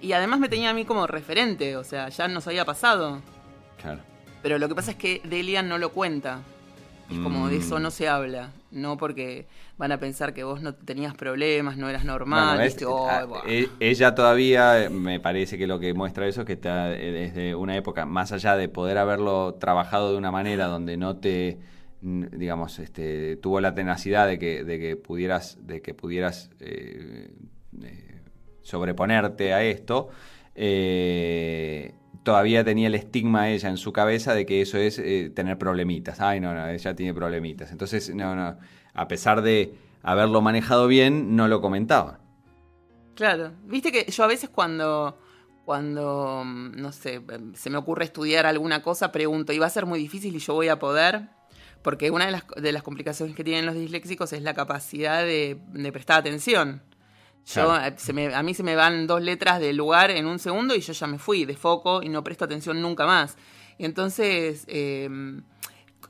Y 0.00 0.12
además 0.12 0.38
me 0.40 0.48
tenía 0.48 0.70
a 0.70 0.74
mí 0.74 0.84
como 0.84 1.06
referente, 1.06 1.76
o 1.76 1.84
sea, 1.84 2.08
ya 2.08 2.28
nos 2.28 2.46
había 2.46 2.64
pasado. 2.64 3.20
Claro. 3.80 4.00
Pero 4.42 4.58
lo 4.58 4.68
que 4.68 4.74
pasa 4.74 4.92
es 4.92 4.96
que 4.96 5.20
Delia 5.24 5.62
no 5.62 5.78
lo 5.78 5.90
cuenta. 5.92 6.40
Es 7.10 7.18
como 7.20 7.48
de 7.48 7.56
eso 7.56 7.78
Mm. 7.78 7.82
no 7.82 7.90
se 7.90 8.06
habla. 8.06 8.52
No 8.70 8.98
porque 8.98 9.46
van 9.78 9.92
a 9.92 9.98
pensar 9.98 10.34
que 10.34 10.44
vos 10.44 10.60
no 10.60 10.74
tenías 10.74 11.14
problemas, 11.14 11.78
no 11.78 11.88
eras 11.88 12.04
normal. 12.04 12.58
Bueno, 12.58 12.62
es-. 12.62 12.82
Oh, 12.84 13.08
a- 13.08 13.26
e- 13.46 13.70
ella 13.80 14.14
todavía, 14.14 14.88
me 14.90 15.18
parece 15.18 15.56
que 15.56 15.66
lo 15.66 15.80
que 15.80 15.94
muestra 15.94 16.26
eso 16.28 16.42
es 16.42 16.46
que 16.46 16.52
está 16.52 16.92
eh, 16.94 17.10
desde 17.10 17.54
una 17.54 17.76
época, 17.76 18.04
más 18.04 18.30
allá 18.32 18.56
de 18.56 18.68
poder 18.68 18.98
haberlo 18.98 19.54
trabajado 19.54 20.12
de 20.12 20.18
una 20.18 20.30
manera 20.30 20.66
donde 20.66 20.98
no 20.98 21.16
te, 21.16 21.58
digamos, 22.02 22.78
este, 22.78 23.36
tuvo 23.36 23.60
la 23.62 23.74
tenacidad 23.74 24.26
de 24.26 24.38
que, 24.38 24.62
de 24.64 24.78
que 24.78 24.96
pudieras, 24.96 25.56
de 25.66 25.80
que 25.80 25.94
pudieras 25.94 26.50
eh, 26.60 27.30
eh, 27.82 28.07
sobreponerte 28.62 29.52
a 29.52 29.62
esto, 29.62 30.08
eh, 30.54 31.94
todavía 32.22 32.64
tenía 32.64 32.88
el 32.88 32.94
estigma 32.94 33.48
ella 33.48 33.68
en 33.68 33.76
su 33.76 33.92
cabeza 33.92 34.34
de 34.34 34.44
que 34.44 34.60
eso 34.60 34.76
es 34.76 34.98
eh, 34.98 35.30
tener 35.34 35.56
problemitas. 35.56 36.20
Ay, 36.20 36.40
no, 36.40 36.52
no, 36.52 36.68
ella 36.68 36.94
tiene 36.94 37.14
problemitas. 37.14 37.70
Entonces, 37.70 38.14
no, 38.14 38.34
no, 38.34 38.58
a 38.92 39.08
pesar 39.08 39.42
de 39.42 39.74
haberlo 40.02 40.40
manejado 40.42 40.88
bien, 40.88 41.36
no 41.36 41.48
lo 41.48 41.60
comentaba. 41.60 42.18
Claro. 43.14 43.52
Viste 43.64 43.92
que 43.92 44.10
yo 44.10 44.24
a 44.24 44.26
veces 44.26 44.50
cuando, 44.50 45.18
cuando, 45.64 46.42
no 46.44 46.92
sé, 46.92 47.22
se 47.54 47.70
me 47.70 47.78
ocurre 47.78 48.04
estudiar 48.04 48.44
alguna 48.44 48.82
cosa, 48.82 49.12
pregunto, 49.12 49.52
¿y 49.52 49.58
va 49.58 49.66
a 49.66 49.70
ser 49.70 49.86
muy 49.86 49.98
difícil 49.98 50.34
y 50.34 50.38
yo 50.38 50.54
voy 50.54 50.68
a 50.68 50.78
poder? 50.78 51.28
Porque 51.82 52.10
una 52.10 52.26
de 52.26 52.72
las, 52.72 52.82
complicaciones 52.82 53.36
que 53.36 53.44
tienen 53.44 53.64
los 53.64 53.76
disléxicos 53.76 54.32
es 54.32 54.42
la 54.42 54.54
capacidad 54.54 55.22
de 55.22 55.56
prestar 55.92 56.18
atención. 56.18 56.82
Yo, 57.48 57.64
Claro. 57.64 57.86
eh, 57.86 57.94
se 57.96 58.12
me- 58.12 58.34
a 58.34 58.42
mí 58.42 58.52
se 58.54 58.62
me 58.62 58.76
van 58.76 59.06
dos 59.06 59.22
letras 59.22 59.58
del 59.60 59.76
lugar 59.76 60.10
en 60.10 60.26
un 60.26 60.38
segundo 60.38 60.74
y 60.74 60.80
yo 60.80 60.92
ya 60.92 61.06
me 61.06 61.18
fui 61.18 61.44
de 61.46 61.56
foco 61.56 62.02
y 62.02 62.08
no 62.10 62.22
presto 62.22 62.44
atención 62.44 62.82
nunca 62.82 63.06
más. 63.06 63.36
Y 63.78 63.84
entonces 63.86 64.64
eh, 64.68 65.08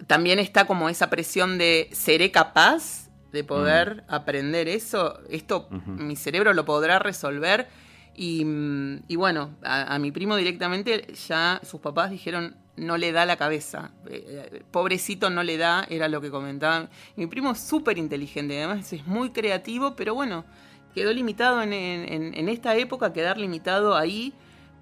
también 0.06 0.38
está 0.38 0.66
como 0.66 0.88
esa 0.88 1.10
presión 1.10 1.58
de 1.58 1.88
¿seré 1.92 2.30
capaz 2.30 3.04
de 3.04 3.08
de 3.30 3.44
poder 3.44 4.04
aprender 4.08 4.68
eso, 4.68 5.20
esto 5.28 5.68
mi 5.86 6.16
cerebro 6.16 6.54
lo 6.54 6.64
podrá 6.64 6.98
resolver. 6.98 7.68
Y, 8.14 8.42
mm, 8.44 9.02
y 9.06 9.16
bueno, 9.16 9.50
a, 9.62 9.94
a 9.94 9.98
mi 9.98 10.10
primo 10.12 10.34
directamente 10.34 11.12
ya 11.28 11.60
sus 11.62 11.78
papás 11.82 12.10
dijeron, 12.10 12.56
no 12.76 12.96
le 12.96 13.12
da 13.12 13.26
la 13.26 13.36
cabeza. 13.36 13.90
Eh, 14.08 14.48
eh, 14.54 14.62
pobrecito 14.70 15.28
no 15.28 15.42
le 15.42 15.58
da, 15.58 15.86
era 15.90 16.08
lo 16.08 16.22
que 16.22 16.30
comentaban. 16.30 16.88
mi 17.16 17.26
primo 17.26 17.50
es 17.52 17.60
súper 17.60 17.98
inteligente, 17.98 18.56
además 18.56 18.90
es 18.94 19.06
muy 19.06 19.28
creativo, 19.30 19.94
pero 19.94 20.14
bueno, 20.14 20.46
quedó 20.94 21.12
limitado 21.12 21.62
en, 21.62 21.72
en, 21.72 22.48
esta 22.48 22.76
época, 22.76 23.12
quedar 23.12 23.38
limitado 23.38 23.96
ahí 23.96 24.32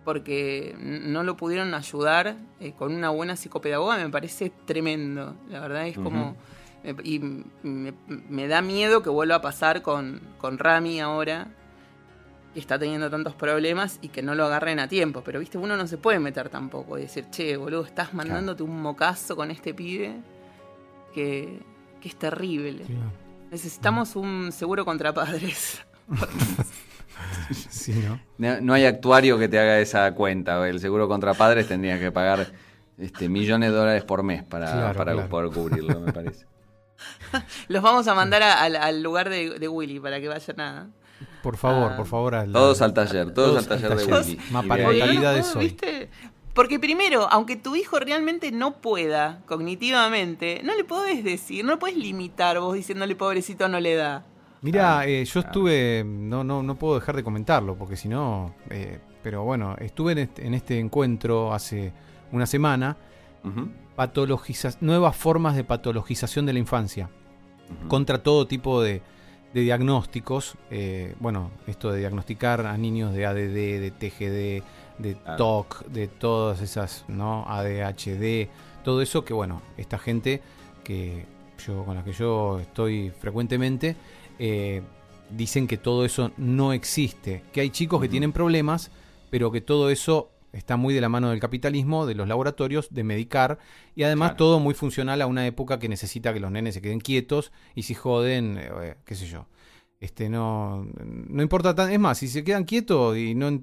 porque 0.05 0.77
no 0.79 1.25
lo 1.25 1.37
pudieron 1.37 1.75
ayudar 1.75 2.37
eh, 2.61 2.73
con 2.73 2.95
una 2.95 3.11
buena 3.11 3.35
psicopedagoga 3.35 3.97
me 3.97 4.09
parece 4.09 4.53
tremendo. 4.65 5.35
La 5.49 5.61
verdad 5.61 5.87
es 5.89 5.97
como... 5.97 6.37
y 7.03 7.21
me, 7.63 8.47
da 8.47 8.63
miedo 8.63 9.03
que 9.03 9.11
vuelva 9.11 9.37
a 9.37 9.41
pasar 9.43 9.83
con, 9.83 10.21
con 10.39 10.59
Rami 10.59 11.01
ahora, 11.01 11.49
está 12.61 12.79
teniendo 12.79 13.11
tantos 13.11 13.35
problemas 13.35 13.99
y 14.03 14.09
que 14.09 14.23
no 14.23 14.35
lo 14.35 14.45
agarren 14.45 14.79
a 14.79 14.89
tiempo. 14.89 15.23
Pero, 15.25 15.41
viste, 15.41 15.59
uno 15.59 15.77
no 15.77 15.87
se 15.87 15.99
puede 15.99 16.19
meter 16.19 16.49
tampoco 16.49 16.99
y 16.99 17.03
decir, 17.03 17.29
che, 17.31 17.57
boludo, 17.57 17.85
estás 17.85 18.15
mandándote 18.15 18.63
un 18.63 18.81
mocazo 18.81 19.37
con 19.37 19.51
este 19.51 19.75
pibe 19.75 20.15
que, 21.15 21.61
que 22.01 22.09
es 22.09 22.17
terrible. 22.17 22.85
Necesitamos 23.51 24.17
un 24.17 24.53
seguro 24.53 24.85
contra 24.85 25.13
padres. 25.13 25.86
sí, 27.71 28.05
¿no? 28.39 28.61
¿no? 28.61 28.75
hay 28.75 28.85
actuario 28.85 29.39
que 29.39 29.49
te 29.49 29.59
haga 29.59 29.79
esa 29.79 30.13
cuenta. 30.15 30.67
El 30.69 30.81
seguro 30.81 31.09
contra 31.09 31.35
padres 31.35 31.69
tendría 31.69 31.99
que 31.99 32.13
pagar 32.13 32.53
este, 32.99 33.29
millones 33.29 33.71
de 33.71 33.77
dólares 33.77 34.05
por 34.05 34.23
mes 34.23 34.43
para, 34.43 34.93
para 34.93 35.29
poder 35.29 35.51
cubrirlo, 35.53 36.01
me 36.01 36.13
parece. 36.13 36.47
Los 37.69 37.83
vamos 37.83 38.09
a 38.09 38.15
mandar 38.15 38.43
al 38.43 39.03
lugar 39.03 39.29
de, 39.29 39.59
de 39.59 39.69
Willy 39.69 40.01
para 40.01 40.21
que 40.21 40.29
vayan 40.29 40.61
a, 40.61 40.89
por 41.43 41.57
favor, 41.57 41.97
por 41.97 42.07
favor. 42.07 42.35
todos 42.53 42.83
al 42.83 42.93
taller, 42.93 43.33
todos, 43.33 43.59
al 43.59 43.69
taller, 43.69 43.97
de 43.97 44.05
Willy. 44.05 45.19
de 45.19 45.43
soy. 45.43 45.77
Porque 46.53 46.81
primero, 46.81 47.29
aunque 47.31 47.57
tu 47.57 47.77
hijo 47.77 47.99
realmente 48.01 48.51
no 48.51 48.79
pueda 48.79 49.43
cognitivamente, 49.47 50.63
no 50.65 50.75
le 50.75 50.85
podés 50.85 51.23
decir, 51.23 51.65
no 51.65 51.79
puedes 51.79 51.97
limitar 51.97 52.59
vos 52.59 52.75
diciéndole 52.75 53.15
pobrecito 53.15 53.69
no 53.69 53.79
le 53.79 53.95
da. 53.95 54.25
Mira, 54.63 55.01
ah, 55.01 55.07
eh, 55.07 55.25
yo 55.25 55.41
estuve, 55.41 56.03
no, 56.05 56.43
no, 56.43 56.63
no 56.63 56.75
puedo 56.77 56.95
dejar 56.97 57.17
de 57.17 57.23
comentarlo, 57.23 57.77
porque 57.77 57.97
si 57.97 58.09
no, 58.09 58.55
eh, 58.71 58.99
pero 59.23 59.45
bueno, 59.45 59.77
estuve 59.79 60.13
en 60.13 60.19
este, 60.19 60.47
en 60.47 60.55
este, 60.55 60.79
encuentro 60.79 61.53
hace 61.53 61.93
una 62.33 62.47
semana, 62.47 62.97
nuevas 64.81 65.17
formas 65.17 65.57
de 65.57 65.65
patologización 65.65 66.47
de 66.47 66.53
la 66.53 66.59
infancia, 66.59 67.11
contra 67.89 68.23
todo 68.23 68.47
tipo 68.47 68.83
de, 68.83 69.03
de 69.57 69.61
diagnósticos, 69.61 70.57
eh, 70.71 71.15
bueno, 71.21 71.51
esto 71.67 71.91
de 71.91 72.01
diagnosticar 72.01 72.67
a 72.67 72.77
niños 72.77 73.15
de 73.15 73.27
ADD, 73.27 73.81
de 73.81 73.91
TGD, 73.91 75.03
de 75.03 75.17
ah. 75.25 75.37
TOC, 75.37 75.87
de 75.87 76.09
todas 76.09 76.61
esas, 76.61 77.05
¿no? 77.09 77.45
ADHD, 77.49 78.49
todo 78.85 79.01
eso 79.01 79.25
que, 79.25 79.33
bueno, 79.33 79.63
esta 79.77 79.99
gente 79.99 80.43
que 80.85 81.27
yo 81.65 81.85
con 81.85 81.97
la 81.97 82.05
que 82.05 82.13
yo 82.13 82.61
estoy 82.61 83.11
frecuentemente, 83.19 83.97
eh, 84.39 84.83
dicen 85.31 85.67
que 85.67 85.77
todo 85.77 86.05
eso 86.05 86.33
no 86.37 86.73
existe, 86.73 87.43
que 87.53 87.61
hay 87.61 87.71
chicos 87.71 88.01
que 88.01 88.09
tienen 88.09 88.33
problemas, 88.33 88.91
pero 89.31 89.51
que 89.51 89.61
todo 89.61 89.91
eso 89.91 90.31
está 90.53 90.77
muy 90.77 90.95
de 90.95 91.01
la 91.01 91.09
mano 91.09 91.31
del 91.31 91.41
capitalismo, 91.41 92.07
de 92.07 92.15
los 92.15 92.29
laboratorios, 92.29 92.89
de 92.91 93.05
medicar 93.05 93.59
y 93.95 94.05
además 94.05 94.37
todo 94.37 94.59
muy 94.59 94.75
funcional 94.75 95.21
a 95.21 95.27
una 95.27 95.47
época 95.47 95.79
que 95.79 95.89
necesita 95.89 96.33
que 96.33 96.41
los 96.41 96.51
nenes 96.51 96.75
se 96.75 96.83
queden 96.83 97.01
quietos 97.01 97.53
y 97.75 97.83
si 97.83 97.95
joden, 97.95 98.59
eh, 98.59 98.97
qué 99.05 99.15
sé 99.15 99.27
yo. 99.27 99.47
Este 100.01 100.29
no 100.29 100.87
no 100.97 101.43
importa 101.43 101.75
tan, 101.75 101.91
es 101.91 101.99
más, 101.99 102.19
si 102.19 102.29
se 102.29 102.45
quedan 102.45 102.65
quietos 102.65 103.17
y 103.17 103.35
no 103.35 103.63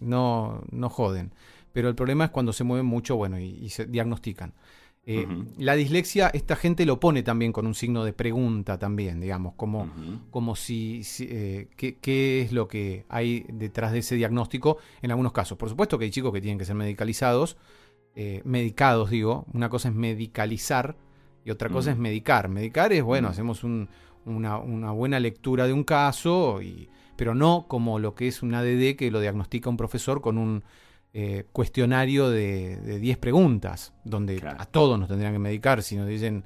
no 0.00 0.62
no 0.70 0.88
joden, 0.88 1.34
pero 1.72 1.88
el 1.88 1.94
problema 1.94 2.26
es 2.26 2.30
cuando 2.30 2.52
se 2.52 2.64
mueven 2.64 2.86
mucho, 2.86 3.16
bueno, 3.16 3.38
y 3.38 3.68
se 3.70 3.86
diagnostican. 3.86 4.54
Eh, 5.04 5.26
la 5.58 5.74
dislexia, 5.74 6.28
esta 6.28 6.54
gente 6.54 6.86
lo 6.86 7.00
pone 7.00 7.24
también 7.24 7.52
con 7.52 7.66
un 7.66 7.74
signo 7.74 8.04
de 8.04 8.12
pregunta 8.12 8.78
también, 8.78 9.20
digamos, 9.20 9.54
como, 9.56 9.90
como 10.30 10.54
si, 10.54 11.02
eh, 11.20 11.68
qué, 11.76 12.42
es 12.42 12.52
lo 12.52 12.68
que 12.68 13.04
hay 13.08 13.44
detrás 13.48 13.90
de 13.90 13.98
ese 13.98 14.14
diagnóstico 14.14 14.78
en 15.00 15.10
algunos 15.10 15.32
casos. 15.32 15.58
Por 15.58 15.68
supuesto 15.68 15.98
que 15.98 16.04
hay 16.04 16.12
chicos 16.12 16.32
que 16.32 16.40
tienen 16.40 16.56
que 16.56 16.64
ser 16.64 16.76
medicalizados, 16.76 17.56
eh, 18.14 18.42
medicados 18.44 19.10
digo, 19.10 19.44
una 19.52 19.68
cosa 19.68 19.88
es 19.88 19.94
medicalizar 19.94 20.96
y 21.44 21.50
otra 21.50 21.68
cosa 21.68 21.90
es 21.90 21.98
medicar. 21.98 22.48
Medicar 22.48 22.92
es, 22.92 23.02
bueno, 23.02 23.26
hacemos 23.26 23.64
una, 23.64 23.88
una, 24.24 24.92
buena 24.92 25.18
lectura 25.18 25.66
de 25.66 25.72
un 25.72 25.82
caso, 25.82 26.62
y, 26.62 26.88
pero 27.16 27.34
no 27.34 27.66
como 27.66 27.98
lo 27.98 28.14
que 28.14 28.28
es 28.28 28.40
un 28.44 28.54
ADD 28.54 28.94
que 28.96 29.10
lo 29.10 29.18
diagnostica 29.18 29.68
un 29.68 29.76
profesor 29.76 30.20
con 30.20 30.38
un 30.38 30.62
eh, 31.14 31.44
cuestionario 31.52 32.30
de 32.30 32.98
10 32.98 33.18
preguntas, 33.18 33.92
donde 34.04 34.42
a 34.46 34.64
todos 34.66 34.98
nos 34.98 35.08
tendrían 35.08 35.32
que 35.32 35.38
medicar 35.38 35.82
si 35.82 35.96
nos 35.96 36.08
dicen 36.08 36.44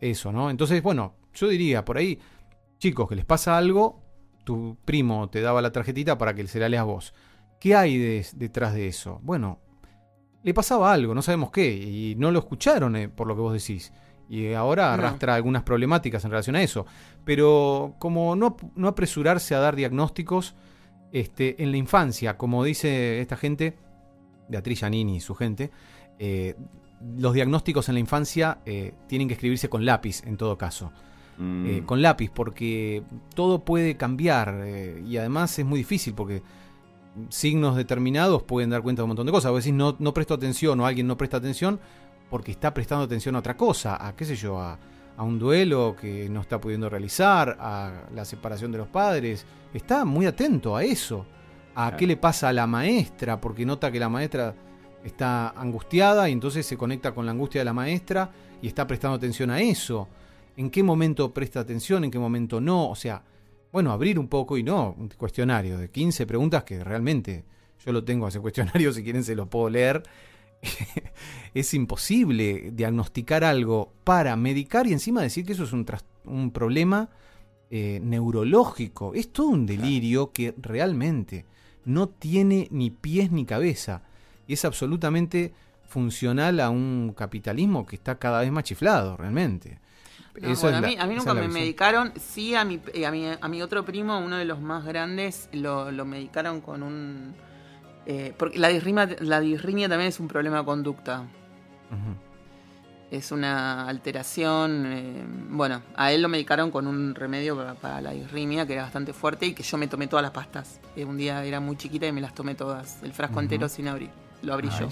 eso, 0.00 0.32
¿no? 0.32 0.50
Entonces, 0.50 0.82
bueno, 0.82 1.14
yo 1.34 1.48
diría 1.48 1.84
por 1.84 1.98
ahí, 1.98 2.18
chicos, 2.78 3.08
que 3.08 3.16
les 3.16 3.24
pasa 3.24 3.56
algo, 3.56 4.02
tu 4.44 4.76
primo 4.84 5.28
te 5.28 5.40
daba 5.40 5.60
la 5.60 5.72
tarjetita 5.72 6.16
para 6.18 6.34
que 6.34 6.46
se 6.46 6.60
la 6.60 6.68
leas 6.68 6.84
vos. 6.84 7.14
¿Qué 7.58 7.74
hay 7.74 8.22
detrás 8.34 8.74
de 8.74 8.86
eso? 8.86 9.18
Bueno, 9.22 9.60
le 10.42 10.54
pasaba 10.54 10.92
algo, 10.92 11.14
no 11.14 11.22
sabemos 11.22 11.50
qué, 11.50 11.72
y 11.72 12.14
no 12.16 12.30
lo 12.30 12.38
escucharon 12.38 12.94
eh, 12.94 13.08
por 13.08 13.26
lo 13.26 13.34
que 13.34 13.40
vos 13.40 13.52
decís. 13.52 13.92
Y 14.28 14.52
ahora 14.52 14.94
arrastra 14.94 15.34
algunas 15.34 15.62
problemáticas 15.62 16.24
en 16.24 16.30
relación 16.30 16.56
a 16.56 16.62
eso. 16.62 16.86
Pero 17.24 17.94
como 17.98 18.36
no, 18.36 18.56
no 18.74 18.88
apresurarse 18.88 19.54
a 19.54 19.60
dar 19.60 19.76
diagnósticos 19.76 20.54
este, 21.12 21.62
en 21.62 21.70
la 21.70 21.76
infancia, 21.76 22.36
como 22.36 22.64
dice 22.64 23.20
esta 23.20 23.36
gente, 23.36 23.76
Beatriz 24.48 24.80
Giannini 24.80 25.16
y 25.16 25.20
su 25.20 25.34
gente, 25.34 25.70
eh, 26.18 26.54
los 27.18 27.34
diagnósticos 27.34 27.88
en 27.88 27.94
la 27.94 28.00
infancia 28.00 28.58
eh, 28.64 28.94
tienen 29.06 29.28
que 29.28 29.34
escribirse 29.34 29.68
con 29.68 29.84
lápiz 29.84 30.22
en 30.24 30.36
todo 30.36 30.56
caso. 30.56 30.92
Mm. 31.38 31.66
Eh, 31.66 31.82
con 31.84 32.00
lápiz, 32.00 32.30
porque 32.30 33.02
todo 33.34 33.64
puede 33.64 33.96
cambiar 33.96 34.66
y 35.04 35.18
además 35.18 35.58
es 35.58 35.66
muy 35.66 35.80
difícil 35.80 36.14
porque 36.14 36.42
signos 37.28 37.76
determinados 37.76 38.42
pueden 38.42 38.70
dar 38.70 38.82
cuenta 38.82 39.00
de 39.00 39.04
un 39.04 39.08
montón 39.08 39.26
de 39.26 39.32
cosas. 39.32 39.50
Vos 39.50 39.64
decís, 39.64 39.76
no, 39.76 39.96
no 39.98 40.14
presto 40.14 40.34
atención 40.34 40.80
o 40.80 40.86
alguien 40.86 41.06
no 41.06 41.16
presta 41.16 41.36
atención 41.36 41.78
porque 42.30 42.50
está 42.50 42.72
prestando 42.72 43.04
atención 43.04 43.36
a 43.36 43.40
otra 43.40 43.56
cosa, 43.56 44.04
a 44.04 44.16
qué 44.16 44.24
sé 44.24 44.34
yo, 44.34 44.58
a, 44.58 44.78
a 45.16 45.22
un 45.22 45.38
duelo 45.38 45.94
que 45.98 46.28
no 46.28 46.40
está 46.40 46.60
pudiendo 46.60 46.88
realizar, 46.88 47.56
a 47.60 48.06
la 48.14 48.24
separación 48.24 48.72
de 48.72 48.78
los 48.78 48.88
padres. 48.88 49.44
Está 49.74 50.04
muy 50.06 50.26
atento 50.26 50.74
a 50.74 50.84
eso 50.84 51.26
a 51.76 51.94
qué 51.94 52.06
le 52.06 52.16
pasa 52.16 52.48
a 52.48 52.52
la 52.54 52.66
maestra, 52.66 53.38
porque 53.38 53.66
nota 53.66 53.92
que 53.92 54.00
la 54.00 54.08
maestra 54.08 54.54
está 55.04 55.50
angustiada 55.50 56.26
y 56.28 56.32
entonces 56.32 56.64
se 56.64 56.78
conecta 56.78 57.14
con 57.14 57.26
la 57.26 57.32
angustia 57.32 57.60
de 57.60 57.66
la 57.66 57.74
maestra 57.74 58.30
y 58.62 58.66
está 58.66 58.86
prestando 58.86 59.16
atención 59.16 59.50
a 59.50 59.60
eso. 59.60 60.08
¿En 60.56 60.70
qué 60.70 60.82
momento 60.82 61.34
presta 61.34 61.60
atención? 61.60 62.02
¿En 62.04 62.10
qué 62.10 62.18
momento 62.18 62.62
no? 62.62 62.88
O 62.88 62.94
sea, 62.94 63.22
bueno, 63.70 63.92
abrir 63.92 64.18
un 64.18 64.26
poco 64.26 64.56
y 64.56 64.62
no, 64.62 64.96
un 64.98 65.10
cuestionario 65.10 65.76
de 65.76 65.90
15 65.90 66.26
preguntas 66.26 66.64
que 66.64 66.82
realmente 66.82 67.44
yo 67.84 67.92
lo 67.92 68.02
tengo 68.02 68.26
ese 68.26 68.40
cuestionario, 68.40 68.90
si 68.94 69.04
quieren 69.04 69.22
se 69.22 69.36
lo 69.36 69.44
puedo 69.50 69.68
leer. 69.68 70.02
es 71.54 71.74
imposible 71.74 72.70
diagnosticar 72.72 73.44
algo 73.44 73.92
para 74.02 74.34
medicar 74.34 74.86
y 74.86 74.94
encima 74.94 75.20
decir 75.20 75.44
que 75.44 75.52
eso 75.52 75.64
es 75.64 75.74
un, 75.74 75.84
un 76.24 76.50
problema 76.52 77.10
eh, 77.68 78.00
neurológico. 78.02 79.12
Es 79.12 79.30
todo 79.30 79.48
un 79.48 79.66
delirio 79.66 80.32
que 80.32 80.54
realmente 80.56 81.44
no 81.86 82.08
tiene 82.08 82.68
ni 82.70 82.90
pies 82.90 83.32
ni 83.32 83.46
cabeza. 83.46 84.02
Y 84.46 84.52
es 84.52 84.64
absolutamente 84.66 85.54
funcional 85.88 86.60
a 86.60 86.68
un 86.68 87.14
capitalismo 87.16 87.86
que 87.86 87.96
está 87.96 88.18
cada 88.18 88.40
vez 88.40 88.52
más 88.52 88.64
chiflado, 88.64 89.16
realmente. 89.16 89.78
a, 90.42 90.80
mí, 91.06 91.14
nunca 91.14 91.32
me 91.32 91.48
medicaron, 91.48 92.12
sí 92.20 92.54
a 92.54 92.64
mi, 92.64 92.80
eh, 92.92 93.06
a 93.06 93.10
mi, 93.10 93.26
a 93.40 93.48
mi 93.48 93.62
otro 93.62 93.84
primo, 93.84 94.18
uno 94.18 94.36
de 94.36 94.44
los 94.44 94.60
más 94.60 94.84
grandes, 94.84 95.48
lo, 95.52 95.90
lo 95.90 96.04
medicaron 96.04 96.60
con 96.60 96.82
un... 96.82 97.34
Eh, 98.04 98.34
porque 98.36 98.58
la 98.58 98.68
disrimia, 98.68 99.08
la 99.20 99.40
disrimia 99.40 99.88
también 99.88 100.08
es 100.08 100.20
un 100.20 100.28
problema 100.28 100.58
de 100.58 100.64
conducta 100.64 101.24
es 103.10 103.32
una 103.32 103.88
alteración. 103.88 104.84
Eh, 104.86 105.24
bueno, 105.50 105.82
a 105.94 106.12
él 106.12 106.22
lo 106.22 106.28
medicaron 106.28 106.70
con 106.70 106.86
un 106.86 107.14
remedio 107.14 107.56
para, 107.80 108.00
la 108.00 108.14
irrimia 108.14 108.66
que 108.66 108.74
era 108.74 108.82
bastante 108.82 109.12
fuerte 109.12 109.46
y 109.46 109.54
que 109.54 109.62
yo 109.62 109.78
me 109.78 109.88
tomé 109.88 110.08
todas 110.08 110.22
las 110.22 110.32
pastas. 110.32 110.80
Eh, 110.96 111.04
un 111.04 111.16
día 111.16 111.44
era 111.44 111.60
muy 111.60 111.76
chiquita 111.76 112.06
y 112.06 112.12
me 112.12 112.20
las 112.20 112.34
tomé 112.34 112.54
todas, 112.54 113.02
el 113.02 113.12
frasco 113.12 113.40
entero 113.40 113.68
sin 113.68 113.88
abrir. 113.88 114.10
Lo 114.42 114.54
abrí 114.54 114.68
yo. 114.78 114.90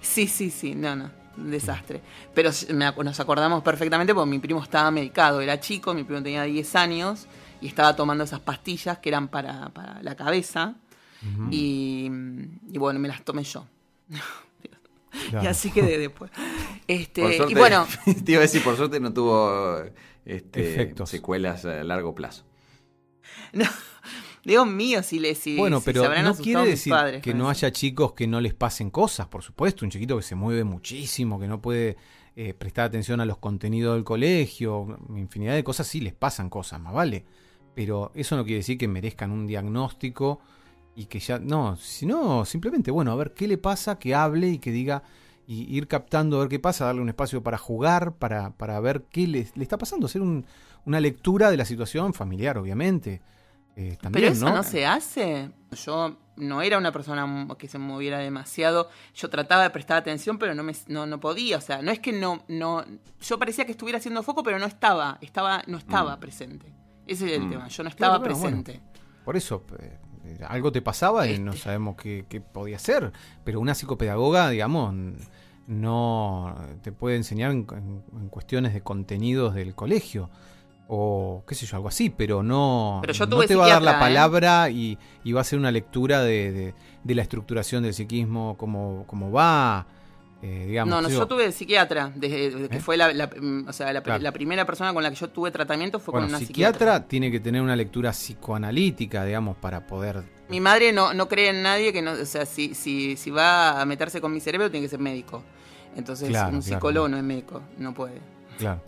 Sí, 0.00 0.26
sí, 0.26 0.50
sí, 0.50 0.74
no, 0.74 0.94
no, 0.94 1.10
un 1.36 1.50
desastre. 1.50 2.02
Pero 2.34 2.50
nos 3.04 3.20
acordamos 3.20 3.62
perfectamente 3.62 4.14
porque 4.14 4.30
mi 4.30 4.38
primo 4.38 4.62
estaba 4.62 4.90
medicado, 4.90 5.40
era 5.40 5.58
chico, 5.58 5.94
mi 5.94 6.04
primo 6.04 6.22
tenía 6.22 6.42
10 6.42 6.76
años 6.76 7.26
y 7.60 7.66
estaba 7.66 7.96
tomando 7.96 8.24
esas 8.24 8.40
pastillas 8.40 8.98
que 8.98 9.08
eran 9.08 9.28
para, 9.28 9.70
la 10.02 10.14
cabeza. 10.14 10.74
y, 11.50 12.08
y 12.70 12.78
bueno, 12.78 13.00
me 13.00 13.08
las 13.08 13.22
tomé 13.22 13.42
yo. 13.42 13.66
Y 15.42 15.46
así 15.46 15.70
quedé 15.70 15.98
después. 15.98 16.30
Este, 16.86 17.38
y 17.48 17.54
bueno. 17.54 17.86
Te 18.24 18.32
iba 18.32 18.40
a 18.40 18.42
decir, 18.42 18.62
por 18.62 18.76
suerte 18.76 19.00
no 19.00 19.12
tuvo 19.12 19.78
este, 20.24 20.72
Efectos. 20.72 21.10
secuelas 21.10 21.64
a 21.64 21.82
largo 21.84 22.14
plazo. 22.14 22.44
No, 23.52 23.64
Dios 24.44 24.66
mío, 24.66 25.02
si 25.02 25.18
le 25.18 25.34
si, 25.34 25.56
Bueno, 25.56 25.80
si 25.80 25.86
pero 25.86 26.04
habrán 26.04 26.24
no 26.24 26.30
asustado 26.30 26.44
quiere 26.44 26.60
mis 26.62 26.70
decir 26.70 26.90
padres 26.92 27.22
que 27.22 27.32
no 27.34 27.44
eso. 27.50 27.66
haya 27.66 27.72
chicos 27.72 28.12
que 28.12 28.26
no 28.26 28.40
les 28.40 28.54
pasen 28.54 28.90
cosas, 28.90 29.26
por 29.28 29.42
supuesto. 29.42 29.84
Un 29.84 29.90
chiquito 29.90 30.16
que 30.16 30.22
se 30.22 30.34
mueve 30.34 30.64
muchísimo, 30.64 31.38
que 31.40 31.46
no 31.46 31.60
puede 31.60 31.96
eh, 32.34 32.54
prestar 32.54 32.86
atención 32.86 33.20
a 33.20 33.24
los 33.24 33.38
contenidos 33.38 33.94
del 33.94 34.04
colegio, 34.04 34.98
infinidad 35.16 35.54
de 35.54 35.64
cosas, 35.64 35.86
sí 35.86 36.00
les 36.00 36.12
pasan 36.14 36.50
cosas, 36.50 36.80
más 36.80 36.92
vale. 36.92 37.24
Pero 37.74 38.10
eso 38.14 38.36
no 38.36 38.44
quiere 38.44 38.58
decir 38.58 38.78
que 38.78 38.88
merezcan 38.88 39.30
un 39.30 39.46
diagnóstico 39.46 40.40
y 40.96 41.04
que 41.06 41.20
ya. 41.20 41.38
No, 41.38 41.76
sino 41.76 42.44
simplemente, 42.44 42.90
bueno, 42.90 43.12
a 43.12 43.14
ver 43.16 43.32
qué 43.34 43.46
le 43.46 43.58
pasa, 43.58 43.98
que 43.98 44.14
hable 44.14 44.48
y 44.48 44.58
que 44.58 44.72
diga. 44.72 45.02
Y 45.48 45.76
ir 45.76 45.86
captando 45.86 46.38
a 46.38 46.40
ver 46.40 46.48
qué 46.48 46.58
pasa, 46.58 46.86
darle 46.86 47.00
un 47.02 47.08
espacio 47.08 47.40
para 47.40 47.56
jugar, 47.56 48.14
para, 48.14 48.50
para 48.50 48.80
ver 48.80 49.04
qué 49.12 49.28
le, 49.28 49.46
le 49.54 49.62
está 49.62 49.78
pasando, 49.78 50.06
hacer 50.06 50.20
un- 50.20 50.44
una 50.84 50.98
lectura 50.98 51.52
de 51.52 51.56
la 51.56 51.64
situación 51.64 52.12
familiar, 52.14 52.58
obviamente. 52.58 53.20
Eh, 53.76 53.96
también, 54.00 54.24
Pero 54.24 54.32
eso 54.32 54.48
no 54.52 54.62
se 54.64 54.86
hace. 54.86 55.50
Yo 55.84 56.16
no 56.36 56.62
era 56.62 56.78
una 56.78 56.90
persona 56.90 57.46
que 57.58 57.68
se 57.68 57.78
moviera 57.78 58.18
demasiado. 58.18 58.88
Yo 59.14 59.28
trataba 59.30 59.62
de 59.64 59.70
prestar 59.70 59.98
atención, 59.98 60.38
pero 60.38 60.54
no 60.54 60.62
me 60.64 60.72
no, 60.88 61.06
no 61.06 61.20
podía. 61.20 61.58
O 61.58 61.60
sea, 61.60 61.80
no 61.82 61.90
es 61.92 62.00
que 62.00 62.12
no, 62.12 62.42
no. 62.48 62.84
Yo 63.20 63.38
parecía 63.38 63.66
que 63.66 63.72
estuviera 63.72 63.98
haciendo 63.98 64.22
foco, 64.24 64.42
pero 64.42 64.58
no 64.58 64.64
estaba. 64.66 65.18
Estaba, 65.20 65.62
no 65.66 65.76
estaba 65.78 66.18
presente. 66.18 66.72
Ese 67.06 67.26
es 67.26 67.32
el 67.32 67.42
Mm. 67.46 67.50
tema. 67.50 67.68
Yo 67.68 67.82
no 67.84 67.88
estaba 67.90 68.18
Claro, 68.18 68.24
presente. 68.34 68.80
Por 69.24 69.36
eso, 69.36 69.62
eh, 69.78 69.98
algo 70.48 70.72
te 70.72 70.82
pasaba 70.82 71.26
y 71.28 71.38
no 71.38 71.52
Este. 71.52 71.64
sabemos 71.64 71.96
qué, 71.96 72.24
qué 72.28 72.40
podía 72.40 72.78
ser. 72.78 73.12
Pero 73.44 73.60
una 73.60 73.74
psicopedagoga, 73.74 74.50
digamos, 74.50 74.94
no 75.66 76.54
te 76.82 76.92
puede 76.92 77.16
enseñar 77.16 77.50
en, 77.52 77.64
cuestiones 78.30 78.72
de 78.74 78.80
contenidos 78.82 79.54
del 79.54 79.74
colegio. 79.74 80.30
O 80.88 81.42
qué 81.48 81.56
sé 81.56 81.66
yo, 81.66 81.76
algo 81.76 81.88
así, 81.88 82.10
pero 82.10 82.44
no, 82.44 82.98
Pero 83.00 83.12
yo 83.12 83.26
no 83.26 83.38
te 83.44 83.56
va 83.56 83.64
a 83.66 83.68
dar 83.70 83.82
la 83.82 83.96
¿eh? 83.96 84.00
palabra 84.00 84.70
y, 84.70 84.96
y 85.24 85.32
va 85.32 85.40
a 85.40 85.44
ser 85.44 85.58
una 85.58 85.72
lectura 85.72 86.22
de, 86.22 86.52
de- 86.52 86.74
de 87.02 87.14
la 87.16 87.22
estructuración 87.22 87.82
del 87.82 87.92
psiquismo, 87.92 88.54
cómo, 88.56 89.02
cómo 89.08 89.32
va, 89.32 89.86
eh, 90.42 90.66
digamos. 90.68 90.94
No, 90.94 91.00
no, 91.02 91.08
yo 91.08 91.26
tuve 91.26 91.50
psiquiatra. 91.52 92.12
Desde, 92.14 92.50
desde 92.50 92.68
que 92.68 92.76
¿Eh? 92.76 92.80
fue 92.80 92.96
la, 92.96 93.12
la- 93.12 93.30
o 93.66 93.72
sea, 93.72 93.92
la, 93.92 94.02
Claro. 94.02 94.22
la 94.22 94.32
primera 94.32 94.64
persona 94.66 94.92
con 94.92 95.02
la 95.02 95.10
que 95.10 95.16
yo 95.16 95.28
tuve 95.28 95.50
tratamiento 95.50 95.98
fue 95.98 96.12
Bueno, 96.12 96.26
con 96.26 96.36
una 96.36 96.38
psiquiatra, 96.46 96.78
psiquiatra. 96.78 97.08
tiene 97.08 97.30
que 97.30 97.40
tener 97.40 97.62
una 97.62 97.74
lectura 97.76 98.12
psicoanalítica, 98.12 99.24
digamos, 99.24 99.56
para 99.56 99.86
poder 99.86 100.22
Mi 100.48 100.60
madre 100.60 100.92
no, 100.92 101.12
no 101.14 101.28
cree 101.28 101.48
en 101.50 101.62
nadie 101.62 101.92
que 101.92 102.02
no. 102.02 102.12
O 102.12 102.24
sea, 102.26 102.46
si, 102.46 102.74
si, 102.74 103.16
si 103.16 103.30
va 103.30 103.80
a 103.80 103.84
meterse 103.86 104.20
con 104.20 104.32
mi 104.32 104.40
cerebro, 104.40 104.70
tiene 104.70 104.84
que 104.86 104.90
ser 104.90 105.00
médico. 105.00 105.42
Entonces, 105.96 106.28
Claro, 106.28 106.54
un 106.54 106.62
psicólogo 106.62 107.06
claro. 107.06 107.08
no 107.08 107.16
es 107.16 107.22
médico. 107.24 107.62
No 107.78 107.94
puede. 107.94 108.20
Claro. 108.58 108.82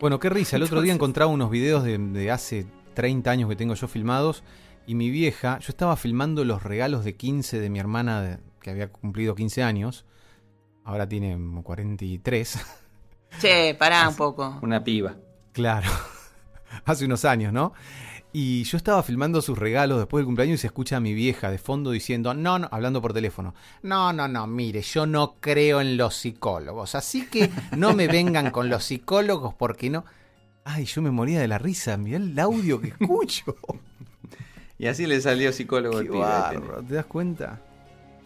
Bueno, 0.00 0.18
qué 0.18 0.30
risa. 0.30 0.56
El 0.56 0.62
otro 0.62 0.80
día 0.80 0.92
encontraba 0.92 1.30
unos 1.30 1.50
videos 1.50 1.84
de, 1.84 1.98
de 1.98 2.30
hace 2.30 2.66
30 2.94 3.30
años 3.30 3.48
que 3.48 3.56
tengo 3.56 3.74
yo 3.74 3.88
filmados 3.88 4.42
y 4.86 4.94
mi 4.94 5.10
vieja, 5.10 5.58
yo 5.60 5.66
estaba 5.68 5.96
filmando 5.96 6.44
los 6.44 6.62
regalos 6.62 7.04
de 7.04 7.14
15 7.16 7.60
de 7.60 7.70
mi 7.70 7.78
hermana 7.78 8.20
de- 8.22 8.38
que 8.60 8.70
había 8.70 8.88
cumplido 8.90 9.34
15 9.34 9.62
años. 9.62 10.04
Ahora 10.84 11.08
tiene 11.08 11.32
como 11.32 11.62
43. 11.62 12.58
Che, 13.40 13.74
pará 13.78 14.08
un 14.08 14.16
poco. 14.16 14.58
Una 14.62 14.84
piba. 14.84 15.16
Claro. 15.52 15.88
Hace 16.84 17.06
unos 17.06 17.24
años, 17.24 17.52
¿no? 17.52 17.72
Y 18.34 18.64
yo 18.64 18.78
estaba 18.78 19.02
filmando 19.02 19.42
sus 19.42 19.58
regalos 19.58 19.98
después 19.98 20.20
del 20.20 20.26
cumpleaños 20.26 20.54
y 20.54 20.58
se 20.62 20.66
escucha 20.68 20.96
a 20.96 21.00
mi 21.00 21.12
vieja 21.12 21.50
de 21.50 21.58
fondo 21.58 21.90
diciendo, 21.90 22.32
no, 22.32 22.58
no, 22.58 22.68
hablando 22.70 23.02
por 23.02 23.12
teléfono, 23.12 23.54
no, 23.82 24.14
no, 24.14 24.26
no, 24.26 24.46
mire, 24.46 24.80
yo 24.80 25.04
no 25.04 25.36
creo 25.38 25.82
en 25.82 25.98
los 25.98 26.14
psicólogos, 26.16 26.94
así 26.94 27.26
que 27.26 27.50
no 27.76 27.94
me 27.94 28.08
vengan 28.08 28.50
con 28.50 28.70
los 28.70 28.84
psicólogos 28.84 29.52
porque 29.52 29.90
no... 29.90 30.06
Ay, 30.64 30.86
yo 30.86 31.02
me 31.02 31.10
moría 31.10 31.40
de 31.40 31.48
la 31.48 31.58
risa, 31.58 31.98
mirá 31.98 32.16
el 32.16 32.38
audio 32.38 32.80
que 32.80 32.88
escucho. 32.88 33.56
Y 34.78 34.88
así 34.88 35.06
le 35.06 35.20
salió 35.20 35.52
psicólogo 35.52 36.00
Qué 36.00 36.06
el 36.06 36.10
pibe. 36.10 36.82
¿te 36.88 36.94
das 36.94 37.06
cuenta? 37.06 37.60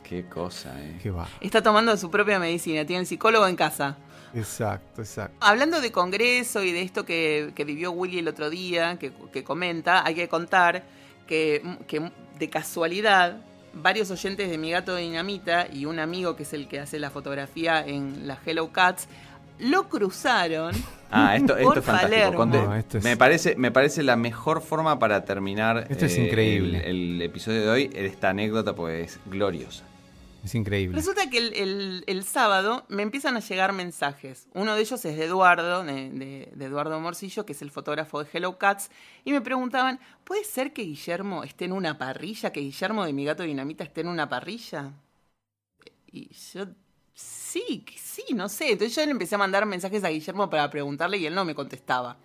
Qué 0.08 0.24
cosa, 0.26 0.72
eh. 0.82 0.98
Qué 1.02 1.10
va. 1.10 1.28
Está 1.40 1.62
tomando 1.62 1.96
su 1.96 2.10
propia 2.10 2.38
medicina. 2.38 2.84
Tiene 2.84 3.00
el 3.00 3.06
psicólogo 3.06 3.46
en 3.46 3.56
casa. 3.56 3.96
Exacto, 4.34 5.02
exacto. 5.02 5.36
Hablando 5.40 5.80
de 5.80 5.90
congreso 5.92 6.62
y 6.62 6.70
de 6.72 6.82
esto 6.82 7.04
que, 7.04 7.52
que 7.54 7.64
vivió 7.64 7.90
Willy 7.92 8.18
el 8.18 8.28
otro 8.28 8.50
día, 8.50 8.98
que, 8.98 9.12
que 9.32 9.42
comenta, 9.42 10.04
hay 10.04 10.14
que 10.14 10.28
contar 10.28 10.84
que, 11.26 11.62
que 11.86 12.10
de 12.38 12.50
casualidad 12.50 13.38
varios 13.72 14.10
oyentes 14.10 14.48
de 14.50 14.58
Mi 14.58 14.70
Gato 14.70 14.94
Dinamita 14.96 15.66
y 15.72 15.84
un 15.86 15.98
amigo 15.98 16.36
que 16.36 16.44
es 16.44 16.52
el 16.52 16.68
que 16.68 16.80
hace 16.80 16.98
la 16.98 17.10
fotografía 17.10 17.84
en 17.86 18.26
la 18.26 18.38
Hello 18.44 18.72
Cats 18.72 19.08
lo 19.58 19.88
cruzaron. 19.88 20.74
Ah, 21.08 21.36
esto, 21.36 21.56
esto 21.56 21.68
Por 21.68 21.78
es 21.78 21.84
fantástico. 21.84 22.46
No, 22.46 22.74
esto 22.74 22.98
es- 22.98 23.04
me, 23.04 23.16
parece, 23.16 23.54
me 23.54 23.70
parece 23.70 24.02
la 24.02 24.16
mejor 24.16 24.60
forma 24.60 24.98
para 24.98 25.24
terminar 25.24 25.78
eh, 25.78 25.86
Esto 25.90 26.06
es 26.06 26.18
increíble. 26.18 26.78
El, 26.84 27.12
el 27.14 27.22
episodio 27.22 27.60
de 27.60 27.68
hoy, 27.68 27.90
esta 27.94 28.30
anécdota, 28.30 28.74
pues 28.74 29.12
es 29.12 29.20
gloriosa. 29.24 29.84
Es 30.46 30.54
increíble. 30.54 30.96
Resulta 30.96 31.28
que 31.28 31.38
el, 31.38 31.52
el- 31.54 32.04
el 32.06 32.24
sábado 32.24 32.86
me 32.88 33.02
empiezan 33.02 33.36
a 33.36 33.40
llegar 33.40 33.72
mensajes. 33.72 34.48
Uno 34.54 34.74
de 34.74 34.80
ellos 34.80 35.04
es 35.04 35.16
de 35.16 35.24
Eduardo, 35.24 35.84
de, 35.84 36.10
de- 36.10 36.52
de 36.54 36.64
Eduardo 36.64 36.98
Morcillo, 37.00 37.44
que 37.44 37.52
es 37.52 37.62
el 37.62 37.70
fotógrafo 37.70 38.22
de 38.22 38.30
Hello 38.32 38.56
Cats, 38.58 38.90
y 39.24 39.32
me 39.32 39.40
preguntaban, 39.40 40.00
¿puede 40.24 40.44
ser 40.44 40.72
que 40.72 40.82
Guillermo 40.82 41.44
esté 41.44 41.66
en 41.66 41.72
una 41.72 41.98
parrilla? 41.98 42.50
¿Que 42.52 42.60
Guillermo 42.60 43.04
de 43.04 43.12
Mi 43.12 43.24
Gato 43.24 43.42
Dinamita 43.42 43.84
esté 43.84 44.00
en 44.02 44.08
una 44.08 44.28
parrilla? 44.28 44.92
Y 46.10 46.30
yo, 46.54 46.66
sí, 47.12 47.84
sí, 48.00 48.22
no 48.34 48.48
sé. 48.48 48.72
Entonces 48.72 48.94
yo 48.96 49.04
le 49.04 49.10
empecé 49.10 49.34
a 49.34 49.38
mandar 49.38 49.66
mensajes 49.66 50.02
a 50.04 50.08
Guillermo 50.08 50.48
para 50.48 50.70
preguntarle 50.70 51.18
y 51.18 51.26
él 51.26 51.34
no 51.34 51.44
me 51.44 51.54
contestaba. 51.54 52.16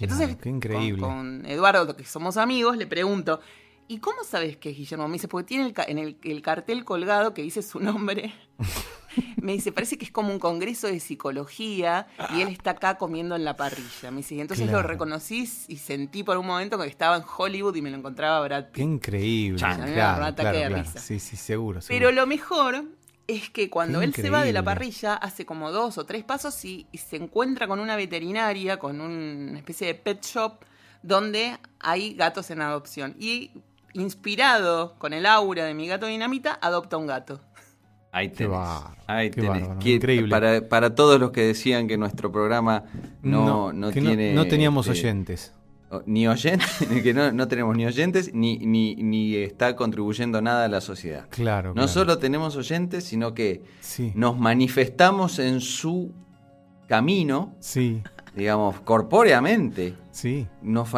Entonces, 0.00 0.36
qué 0.36 0.48
increíble. 0.48 1.00
Con, 1.00 1.40
con 1.42 1.46
Eduardo, 1.46 1.96
que 1.96 2.04
somos 2.04 2.36
amigos, 2.36 2.76
le 2.76 2.86
pregunto, 2.86 3.40
¿y 3.88 3.98
cómo 3.98 4.24
sabes 4.24 4.56
que 4.56 4.70
es 4.70 4.76
Guillermo? 4.76 5.06
Me 5.08 5.14
dice, 5.14 5.28
porque 5.28 5.46
tiene 5.48 5.66
el 5.66 5.74
en 5.88 5.98
el, 5.98 6.16
el 6.22 6.42
cartel 6.42 6.84
colgado 6.84 7.34
que 7.34 7.42
dice 7.42 7.62
su 7.62 7.80
nombre. 7.80 8.32
Me 9.36 9.52
dice, 9.52 9.70
parece 9.70 9.96
que 9.96 10.06
es 10.06 10.10
como 10.10 10.32
un 10.32 10.40
congreso 10.40 10.88
de 10.88 10.98
psicología 10.98 12.08
y 12.34 12.40
él 12.40 12.48
está 12.48 12.70
acá 12.70 12.96
comiendo 12.96 13.36
en 13.36 13.44
la 13.44 13.54
parrilla. 13.56 14.10
Me 14.10 14.18
dice, 14.18 14.34
y 14.34 14.40
entonces 14.40 14.66
Claro. 14.66 14.82
lo 14.82 14.88
reconocí 14.88 15.48
y 15.68 15.76
sentí 15.76 16.24
por 16.24 16.36
un 16.36 16.46
momento 16.46 16.78
que 16.78 16.86
estaba 16.88 17.16
en 17.16 17.22
Hollywood 17.36 17.76
y 17.76 17.82
me 17.82 17.90
lo 17.90 17.96
encontraba 17.98 18.40
Brad 18.40 18.64
Qué 18.66 18.70
Pitt. 18.72 18.82
increíble. 18.84 19.58
Chan. 19.60 19.76
Claro, 19.76 19.92
agarró 19.92 20.22
un 20.22 20.28
ataque 20.28 20.42
claro, 20.50 20.58
de 20.58 20.66
claro. 20.66 20.82
risa. 20.82 20.98
Sí, 20.98 21.20
sí, 21.20 21.36
seguro. 21.36 21.80
Pero 21.86 22.10
lo 22.10 22.26
mejor 22.26 22.84
es 23.28 23.50
que 23.50 23.70
cuando 23.70 24.00
Qué 24.00 24.06
él 24.06 24.14
se 24.14 24.30
va 24.30 24.42
de 24.42 24.52
la 24.52 24.64
parrilla, 24.64 25.14
hace 25.14 25.46
como 25.46 25.70
dos 25.70 25.96
o 25.98 26.04
tres 26.06 26.24
pasos 26.24 26.64
y, 26.64 26.86
y 26.90 26.98
se 26.98 27.16
encuentra 27.16 27.68
con 27.68 27.78
una 27.78 27.94
veterinaria, 27.96 28.78
con 28.78 29.00
una 29.00 29.58
especie 29.58 29.86
de 29.86 29.94
pet 29.94 30.24
shop, 30.24 30.54
donde 31.02 31.56
hay 31.80 32.14
gatos 32.14 32.50
en 32.50 32.62
adopción. 32.62 33.14
Y 33.20 33.50
inspirado 33.94 34.94
con 34.98 35.12
el 35.12 35.24
aura 35.26 35.64
de 35.64 35.74
mi 35.74 35.86
gato 35.88 36.06
dinamita, 36.06 36.58
adopta 36.60 36.96
un 36.96 37.06
gato. 37.06 37.40
Ahí 38.12 38.28
tenés. 38.28 38.58
Ahí 39.08 39.30
qué 39.30 39.40
tenés. 39.40 39.68
Que- 39.80 39.94
increíble. 39.94 40.30
Para, 40.30 40.68
para 40.68 40.94
todos 40.94 41.18
los 41.18 41.32
que 41.32 41.40
decían 41.42 41.88
que 41.88 41.96
nuestro 41.98 42.30
programa 42.30 42.84
no, 43.22 43.72
no, 43.72 43.90
que 43.90 44.00
tiene. 44.00 44.34
no 44.34 44.46
teníamos 44.46 44.86
este, 44.86 45.00
oyentes. 45.00 45.52
Ni 46.06 46.26
oyentes, 46.26 46.68
que 47.04 47.14
no, 47.14 47.30
no 47.32 47.46
tenemos 47.48 47.76
ni 47.76 47.86
oyentes, 47.86 48.34
ni, 48.34 48.58
ni, 48.58 48.96
ni 48.96 49.36
está 49.36 49.76
contribuyendo 49.76 50.40
nada 50.42 50.64
a 50.64 50.68
la 50.68 50.80
sociedad. 50.80 51.26
Claro. 51.30 51.68
No 51.70 51.74
claro. 51.74 51.88
solo 51.88 52.18
tenemos 52.18 52.56
oyentes, 52.56 53.04
sino 53.04 53.32
que 53.34 53.62
Sí. 53.80 54.12
nos 54.16 54.36
manifestamos 54.38 55.38
en 55.38 55.60
su 55.60 56.12
camino, 56.88 57.54
Sí, 57.60 58.02
digamos, 58.36 58.80
corpóreamente. 58.80 59.94
sí. 60.10 60.46
Nos, 60.62 60.88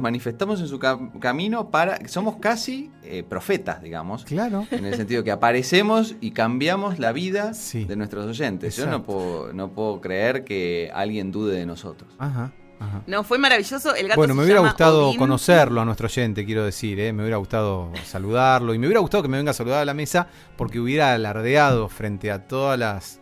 manifestamos 0.00 0.60
en 0.60 0.68
su 0.68 0.78
ca- 0.78 0.98
camino 1.20 1.70
para. 1.70 2.06
Somos 2.08 2.36
casi 2.40 2.90
eh, 3.02 3.22
profetas, 3.28 3.82
digamos. 3.82 4.24
Claro. 4.24 4.66
En 4.70 4.84
el 4.86 4.94
sentido 4.94 5.24
que 5.24 5.30
aparecemos 5.30 6.14
y 6.20 6.30
cambiamos 6.32 6.98
la 6.98 7.12
vida 7.12 7.54
Sí. 7.54 7.84
de 7.84 7.96
nuestros 7.96 8.26
oyentes. 8.26 8.76
Yo 8.76 8.86
no 8.86 9.02
puedo, 9.02 9.52
no 9.52 9.70
puedo 9.70 10.00
creer 10.00 10.44
que 10.44 10.90
alguien 10.94 11.32
dude 11.32 11.56
de 11.56 11.66
nosotros. 11.66 12.10
Ajá, 12.18 12.52
ajá. 12.80 13.02
No, 13.06 13.24
fue 13.24 13.38
maravilloso. 13.38 13.94
El 13.94 14.08
gato 14.08 14.20
Bueno, 14.20 14.34
se 14.34 14.38
me 14.38 14.44
hubiera 14.44 14.60
gustado 14.60 15.08
Odín. 15.08 15.18
conocerlo 15.18 15.80
a 15.80 15.84
nuestro 15.84 16.06
oyente, 16.06 16.44
quiero 16.44 16.64
decir, 16.64 16.98
¿eh? 17.00 17.12
me 17.12 17.22
hubiera 17.22 17.38
gustado 17.38 17.90
saludarlo 18.04 18.72
y 18.74 18.78
me 18.78 18.86
hubiera 18.86 19.00
gustado 19.00 19.22
que 19.22 19.28
me 19.28 19.36
venga 19.36 19.50
a 19.50 19.54
saludar 19.54 19.80
a 19.80 19.84
la 19.84 19.94
mesa 19.94 20.28
porque 20.56 20.78
hubiera 20.80 21.12
alardeado 21.14 21.88
frente 21.88 22.30
a 22.30 22.46
todas 22.46 22.78
las 22.78 23.20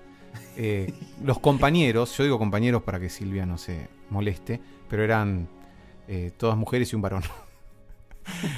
eh, 0.56 0.92
los 1.22 1.38
compañeros, 1.38 2.16
yo 2.16 2.24
digo 2.24 2.38
compañeros 2.38 2.82
para 2.82 2.98
que 3.00 3.08
Silvia 3.08 3.46
no 3.46 3.58
se 3.58 3.88
moleste, 4.10 4.60
pero 4.88 5.02
eran 5.04 5.48
eh, 6.08 6.30
todas 6.36 6.56
mujeres 6.56 6.92
y 6.92 6.96
un 6.96 7.02
varón. 7.02 7.22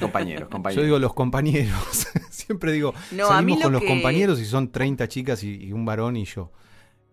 Compañeros, 0.01 0.49
compañeros. 0.51 0.83
Yo 0.83 0.85
digo 0.85 0.99
los 0.99 1.15
compañeros, 1.15 2.07
siempre 2.31 2.71
digo, 2.73 2.93
No, 3.13 3.29
a 3.31 3.41
mí 3.41 3.53
salimos 3.55 3.59
lo 3.59 3.63
con 3.65 3.73
los 3.73 3.83
que- 3.83 3.89
compañeros 3.89 4.41
y 4.41 4.45
son 4.45 4.71
30 4.71 5.09
chicas 5.09 5.43
y, 5.43 5.57
y 5.65 5.73
un 5.73 5.85
varón 5.87 6.17
y 6.17 6.25
yo. 6.27 6.51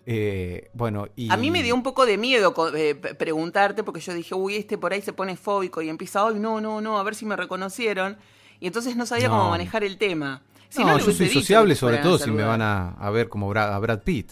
Eh, 0.05 0.69
bueno, 0.73 1.07
y... 1.15 1.31
A 1.31 1.38
mí 1.38 1.49
me 1.51 1.63
dio 1.63 1.73
un 1.75 1.83
poco 1.83 2.05
de 2.05 2.17
miedo 2.17 2.53
eh, 2.75 2.95
preguntarte 2.95 3.83
porque 3.83 4.01
yo 4.01 4.13
dije, 4.13 4.33
uy, 4.35 4.55
este 4.55 4.77
por 4.77 4.91
ahí 4.91 5.01
se 5.01 5.13
pone 5.13 5.38
fóbico 5.38 5.81
y 5.81 5.89
empieza, 5.89 6.27
ay, 6.27 6.39
no, 6.39 6.59
no, 6.59 6.81
no, 6.81 6.97
a 6.99 7.03
ver 7.03 7.15
si 7.15 7.25
me 7.25 7.35
reconocieron. 7.35 8.17
Y 8.59 8.67
entonces 8.67 8.95
no 8.97 9.05
sabía 9.05 9.27
No. 9.29 9.38
cómo 9.38 9.49
manejar 9.51 9.83
el 9.83 9.97
tema. 9.97 10.41
Si 10.69 10.83
no, 10.83 10.97
le 10.97 11.03
yo 11.05 11.11
soy 11.11 11.29
sociable 11.29 11.75
sobre 11.75 11.97
todo 11.99 12.17
si 12.17 12.31
me 12.31 12.43
van 12.43 12.61
a, 12.61 12.89
a 12.91 13.09
ver 13.11 13.29
como 13.29 13.49
Brad- 13.53 13.73
a 13.73 13.79
Brad 13.79 13.99
Pitt. 14.01 14.31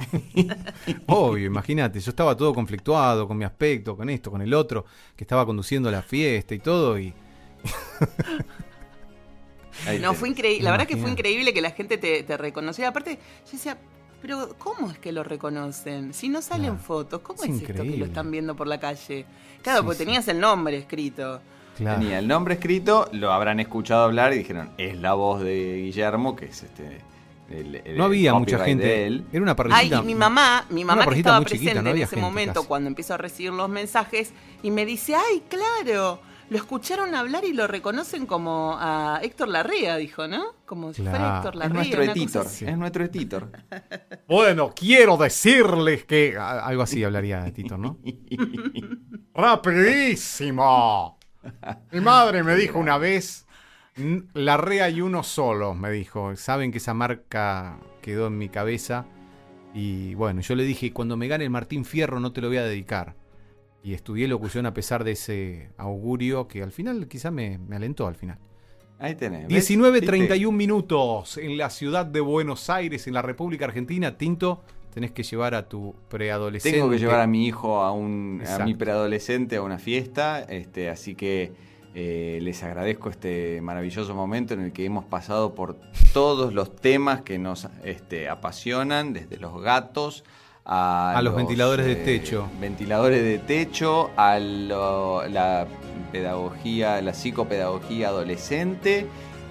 Obvio, 1.06 1.46
imagínate, 1.46 2.00
yo 2.00 2.10
estaba 2.10 2.36
todo 2.36 2.54
conflictuado 2.54 3.26
con 3.28 3.36
mi 3.36 3.44
aspecto, 3.44 3.96
con 3.96 4.08
esto, 4.10 4.30
con 4.30 4.42
el 4.42 4.52
otro, 4.54 4.84
que 5.16 5.24
estaba 5.24 5.44
conduciendo 5.46 5.90
la 5.90 6.02
fiesta 6.02 6.54
y 6.54 6.58
todo, 6.58 6.98
y 6.98 7.12
No, 10.00 10.12
fue 10.14 10.28
increíble. 10.28 10.64
La 10.64 10.72
verdad 10.72 10.86
que 10.86 10.96
fue 10.96 11.10
increíble 11.10 11.52
que 11.54 11.60
la 11.62 11.70
gente 11.70 11.96
te, 11.98 12.22
te 12.22 12.36
reconociera. 12.36 12.90
Aparte, 12.90 13.18
yo 13.46 13.52
decía, 13.52 13.78
pero 14.20 14.54
¿cómo 14.58 14.90
es 14.90 14.98
que 14.98 15.10
lo 15.12 15.22
reconocen? 15.22 16.12
Si 16.12 16.28
no 16.28 16.42
salen 16.42 16.72
Claro. 16.72 16.76
fotos, 16.76 17.20
¿cómo 17.22 17.42
Es 17.44 17.50
es, 17.50 17.62
esto 17.62 17.82
que 17.82 17.96
lo 17.96 18.04
están 18.04 18.30
viendo 18.30 18.54
por 18.54 18.66
la 18.66 18.78
calle? 18.78 19.24
Claro, 19.62 19.80
Sí, 19.80 19.84
porque 19.86 19.98
sí. 19.98 20.04
tenías 20.04 20.28
el 20.28 20.38
nombre 20.40 20.76
escrito. 20.76 21.40
claro. 21.76 22.00
Tenía 22.00 22.18
el 22.18 22.28
nombre 22.28 22.54
escrito, 22.54 23.08
lo 23.12 23.32
habrán 23.32 23.58
escuchado 23.60 24.04
hablar 24.04 24.34
y 24.34 24.38
dijeron, 24.38 24.70
es 24.76 24.98
la 24.98 25.14
voz 25.14 25.40
de 25.42 25.82
Guillermo, 25.84 26.36
que 26.36 26.46
es 26.46 26.62
este... 26.62 27.00
el- 27.50 27.82
el 27.84 27.96
No 27.98 28.04
había 28.04 28.32
mucha 28.34 28.58
de 28.58 28.64
gente. 28.64 29.06
él. 29.06 29.24
Era 29.32 29.42
una 29.42 29.52
Ay, 29.52 29.56
parrillita. 29.56 29.98
y 30.00 30.02
mi 30.04 30.14
mamá, 30.14 30.64
mi 30.70 30.84
mamá 30.84 31.06
que 31.06 31.16
estaba 31.18 31.44
chiquita, 31.44 31.72
presente 31.72 31.82
no 31.82 31.90
en 31.90 31.96
ese 31.96 32.06
gente 32.06 32.20
momento 32.22 32.54
casi. 32.54 32.66
cuando 32.68 32.88
empiezo 32.88 33.14
a 33.14 33.16
recibir 33.18 33.52
los 33.52 33.68
mensajes 33.68 34.32
y 34.62 34.70
me 34.70 34.86
dice, 34.86 35.14
ay, 35.16 35.42
claro, 35.48 36.20
lo 36.48 36.56
escucharon 36.56 37.14
hablar 37.14 37.44
y 37.44 37.52
lo 37.52 37.66
reconocen 37.68 38.26
como 38.26 38.76
a 38.78 39.20
Héctor 39.22 39.48
Larrea, 39.48 39.96
dijo, 39.96 40.26
¿no? 40.26 40.46
Como 40.66 40.92
si 40.92 41.02
fuera. 41.02 41.36
Héctor 41.36 41.54
Es 41.54 41.58
Larrea. 41.60 41.74
nuestro 41.74 42.02
una 42.02 42.12
cosa 42.12 42.20
editor, 42.20 42.46
es 42.68 42.78
nuestro 42.78 43.04
editor. 43.04 43.50
Bueno, 44.28 44.72
quiero 44.74 45.16
decirles 45.16 46.04
que. 46.04 46.36
Algo 46.38 46.82
así 46.82 47.02
hablaría 47.02 47.42
de 47.42 47.50
Tito, 47.52 47.76
¿no? 47.78 47.98
¡Rapidísimo! 49.34 51.18
Mi 51.90 52.00
madre 52.00 52.42
me 52.44 52.54
dijo 52.54 52.78
una 52.78 52.98
vez. 52.98 53.46
"N- 53.96 54.24
La 54.34 54.56
rea 54.56 54.84
hay 54.86 55.00
uno 55.00 55.22
solo, 55.22 55.74
me 55.74 55.90
dijo. 55.90 56.34
Saben 56.36 56.72
que 56.72 56.78
esa 56.78 56.94
marca 56.94 57.78
quedó 58.02 58.28
en 58.28 58.38
mi 58.38 58.48
cabeza. 58.48 59.06
Y 59.74 60.14
bueno, 60.14 60.40
yo 60.40 60.54
le 60.54 60.64
dije, 60.64 60.92
cuando 60.92 61.16
me 61.16 61.28
gane 61.28 61.44
el 61.44 61.50
Martín 61.50 61.84
Fierro 61.84 62.18
no 62.20 62.32
te 62.32 62.40
lo 62.40 62.48
voy 62.48 62.56
a 62.56 62.64
dedicar. 62.64 63.14
Y 63.82 63.94
estudié 63.94 64.28
locución 64.28 64.66
a 64.66 64.74
pesar 64.74 65.04
de 65.04 65.12
ese 65.12 65.70
augurio 65.78 66.48
que 66.48 66.62
al 66.62 66.72
final 66.72 67.08
quizá 67.08 67.30
me, 67.30 67.58
me 67.58 67.76
alentó 67.76 68.06
al 68.06 68.14
final. 68.16 68.38
Ahí 68.98 69.14
tenés. 69.14 69.48
¿ves? 69.48 69.70
19.31 69.70 70.52
minutos 70.52 71.38
en 71.38 71.56
la 71.56 71.70
ciudad 71.70 72.04
de 72.04 72.20
Buenos 72.20 72.68
Aires, 72.68 73.06
en 73.06 73.14
la 73.14 73.22
República 73.22 73.64
Argentina. 73.64 74.18
Tinto, 74.18 74.62
tenés 74.92 75.12
que 75.12 75.22
llevar 75.22 75.54
a 75.54 75.68
tu 75.68 75.94
preadolescente. 76.08 76.76
Tengo 76.78 76.90
que 76.90 76.98
llevar 76.98 77.20
a 77.20 77.26
mi 77.26 77.46
hijo 77.46 77.80
a 77.80 77.92
un 77.92 78.42
a 78.46 78.64
mi 78.64 78.74
preadolescente 78.74 79.56
a 79.56 79.62
una 79.62 79.78
fiesta, 79.78 80.42
este, 80.42 80.90
así 80.90 81.14
que 81.14 81.52
eh, 81.94 82.38
les 82.42 82.62
agradezco 82.62 83.10
este 83.10 83.60
maravilloso 83.62 84.14
momento 84.14 84.54
en 84.54 84.60
el 84.62 84.72
que 84.72 84.84
hemos 84.84 85.04
pasado 85.04 85.54
por 85.54 85.76
todos 86.12 86.52
los 86.54 86.74
temas 86.76 87.22
que 87.22 87.38
nos 87.38 87.68
este, 87.84 88.28
apasionan, 88.28 89.12
desde 89.12 89.36
los 89.38 89.60
gatos 89.60 90.24
a, 90.64 91.16
A 91.16 91.22
los 91.22 91.34
ventiladores 91.34 91.86
de 91.86 91.96
techo. 91.96 92.46
ventiladores 92.60 93.22
de 93.24 93.38
techo, 93.38 94.10
a 94.16 94.38
lo- 94.38 95.26
la 95.28 95.66
pedagogía, 96.12 97.00
la 97.02 97.14
psicopedagogía 97.14 98.08
adolescente, 98.08 99.06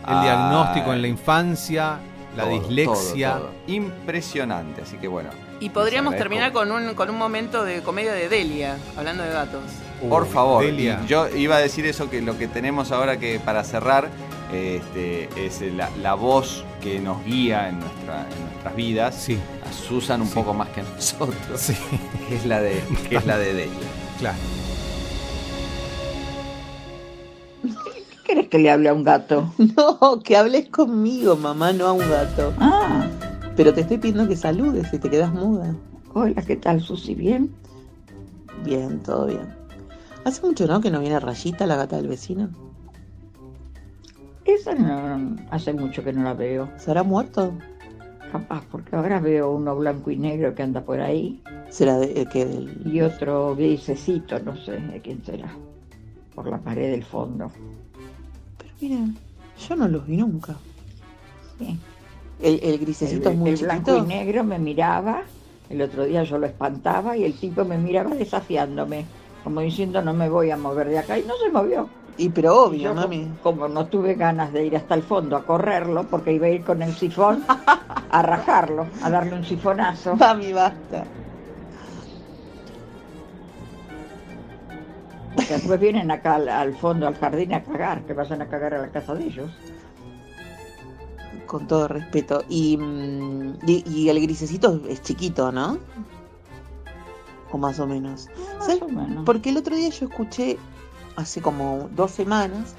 El 0.08 0.22
diagnóstico 0.22 0.94
en 0.94 1.02
la 1.02 1.08
infancia, 1.10 2.00
la 2.36 2.44
todo, 2.44 2.54
dislexia. 2.60 3.32
todo, 3.34 3.40
todo. 3.42 3.52
Impresionante, 3.68 4.82
así 4.82 4.98
que 4.98 5.08
bueno. 5.08 5.30
Y 5.60 5.70
podríamos 5.70 6.16
terminar 6.16 6.52
con 6.54 6.72
un, 6.72 6.94
con 6.94 7.10
un 7.10 7.18
momento 7.18 7.64
de 7.64 7.82
comedia 7.82 8.14
de 8.14 8.30
Delia, 8.30 8.78
hablando 8.98 9.24
de 9.24 9.30
gatos. 9.32 9.62
Por 10.08 10.26
favor, 10.28 10.64
Delia. 10.64 11.02
y 11.04 11.08
yo 11.08 11.28
iba 11.36 11.58
a 11.58 11.60
decir 11.60 11.86
eso 11.86 12.10
que 12.10 12.22
lo 12.22 12.38
que 12.38 12.48
tenemos 12.48 12.92
ahora 12.92 13.18
que 13.20 13.40
para 13.40 13.64
cerrar 13.66 14.10
este, 14.54 15.28
es 15.36 15.62
la, 15.74 15.90
la 16.02 16.14
voz 16.14 16.64
que 16.82 17.00
nos 17.00 17.24
guía 17.26 17.68
en, 17.70 17.80
nuestra, 17.80 18.22
en 18.22 18.44
nuestras 18.46 18.76
vidas. 18.76 19.16
Sí, 19.16 19.38
A 19.70 19.74
Susan 19.74 20.22
un 20.22 20.28
Sí. 20.28 20.34
poco 20.36 20.54
más 20.54 20.70
que 20.70 20.80
a 20.80 20.84
nosotros, 20.84 21.36
sí, 21.60 21.76
que 22.30 22.36
es 22.38 22.46
la 22.46 22.62
de, 22.62 22.82
que 23.10 23.18
es 23.18 23.26
la 23.26 23.38
de 23.38 23.54
Delia. 23.54 23.74
claro. 24.18 24.38
Querés 28.30 28.48
que 28.48 28.60
le 28.60 28.70
hable 28.70 28.90
a 28.90 28.94
un 28.94 29.04
gato? 29.04 29.52
No, 29.76 30.20
que 30.24 30.38
hables 30.38 30.70
conmigo, 30.70 31.36
mamá, 31.36 31.74
no 31.74 31.88
a 31.88 31.94
un 31.94 32.00
gato. 32.10 32.54
Ah, 32.60 33.08
Pero 33.56 33.74
te 33.74 33.82
estoy 33.82 33.98
pidiendo 33.98 34.28
que 34.28 34.36
saludes 34.36 34.94
y 34.94 35.00
te 35.00 35.10
quedas 35.10 35.34
muda. 35.34 35.76
hola, 36.14 36.42
¿qué 36.44 36.56
tal, 36.56 36.80
Susi? 36.82 37.16
¿Bien? 37.16 37.50
Bien, 38.64 39.00
todo 39.02 39.26
bien. 39.28 39.48
Hace 40.26 40.46
mucho, 40.46 40.68
¿no? 40.68 40.80
Que 40.82 40.92
no 40.92 41.00
viene 41.00 41.20
Rayita, 41.20 41.66
la 41.66 41.76
gata 41.76 41.96
del 41.98 42.08
vecino. 42.08 42.50
Esa 44.46 44.74
no, 44.76 45.36
hace 45.52 45.74
mucho 45.74 46.04
que 46.04 46.12
no 46.14 46.24
la 46.24 46.34
veo. 46.34 46.70
¿Se 46.78 46.92
habrá 46.92 47.04
muerto? 47.04 47.54
Capaz, 48.32 48.64
porque 48.72 48.96
ahora 48.96 49.20
veo 49.20 49.52
uno 49.52 49.76
blanco 49.76 50.12
y 50.12 50.18
negro 50.18 50.54
que 50.54 50.62
anda 50.62 50.82
por 50.82 51.02
ahí 51.02 51.42
¿Será 51.70 51.98
de, 51.98 52.22
eh, 52.22 52.26
que 52.32 52.46
del... 52.46 52.82
y 52.86 53.02
otro 53.02 53.56
grisecito, 53.56 54.40
no 54.40 54.56
sé 54.56 54.74
de 54.74 55.02
quién 55.02 55.24
será, 55.24 55.50
por 56.36 56.48
la 56.48 56.60
pared 56.60 56.92
del 56.92 57.04
fondo. 57.04 57.52
Mira, 58.82 58.98
yo 59.68 59.76
no 59.76 59.88
los 59.88 60.06
vi 60.08 60.18
nunca. 60.18 60.56
Sí. 61.58 61.78
El, 62.42 62.60
el 62.64 62.80
grisecito 62.80 63.30
El, 63.30 63.34
es 63.34 63.40
muy 63.40 63.50
el 63.52 63.58
blanco 63.58 63.98
y 63.98 64.02
negro 64.02 64.44
me 64.44 64.60
miraba, 64.60 65.24
el 65.70 65.82
otro 65.82 66.06
día 66.06 66.24
yo 66.24 66.38
lo 66.38 66.46
espantaba 66.48 67.18
y 67.18 67.26
el 67.26 67.38
tipo 67.38 67.66
me 67.66 67.78
miraba 67.78 68.16
desafiándome, 68.16 69.06
como 69.44 69.60
diciendo 69.62 70.02
no 70.02 70.14
me 70.14 70.30
voy 70.30 70.50
a 70.52 70.58
mover 70.58 70.88
de 70.88 71.00
acá 71.00 71.20
y 71.20 71.24
no 71.24 71.34
se 71.38 71.52
movió. 71.52 71.90
Y 72.18 72.30
pero 72.30 72.68
Y 72.74 72.80
obvio, 72.80 72.94
yo, 72.94 72.96
mami. 72.96 73.28
como 73.44 73.68
no 73.68 73.86
tuve 73.88 74.16
ganas 74.16 74.52
de 74.54 74.66
ir 74.66 74.76
hasta 74.76 74.94
el 74.96 75.04
fondo 75.04 75.36
a 75.38 75.46
correrlo, 75.46 76.06
porque 76.10 76.34
iba 76.34 76.48
a 76.48 76.50
ir 76.50 76.64
con 76.64 76.82
el 76.82 76.94
sifón 76.94 77.44
a 78.10 78.22
rajarlo, 78.22 78.88
a 79.02 79.10
darle 79.10 79.36
un 79.36 79.46
sifonazo. 79.46 80.16
Mami, 80.18 80.52
basta. 80.54 81.06
Porque 85.36 85.54
después 85.54 85.80
vienen 85.80 86.12
acá 86.12 86.36
al, 86.36 86.50
al 86.50 86.74
fondo, 86.76 87.08
al 87.08 87.16
jardín 87.16 87.54
a 87.54 87.64
cagar, 87.64 88.04
que 88.06 88.14
vayan 88.14 88.42
a 88.42 88.48
cagar 88.48 88.74
a 88.74 88.80
la 88.80 88.90
casa 88.90 89.14
de 89.16 89.26
ellos. 89.26 89.52
Con 91.46 91.68
todo 91.68 91.88
respeto. 91.88 92.44
Y, 92.50 92.78
mm, 92.78 93.60
y, 93.66 93.84
y 93.90 94.10
el 94.10 94.20
grisecito 94.22 94.82
es 94.88 95.02
chiquito, 95.02 95.52
¿no? 95.52 95.78
O 97.52 97.58
más 97.58 97.80
o 97.80 97.88
menos. 97.88 98.28
Más 98.58 98.68
¿Sabes? 98.68 98.82
o 98.82 98.88
menos. 98.88 99.26
Porque 99.26 99.50
el 99.50 99.58
otro 99.58 99.76
día 99.76 99.90
yo 99.90 100.08
escuché, 100.08 100.58
hace 101.16 101.42
como 101.42 101.90
dos 101.96 102.12
semanas, 102.12 102.76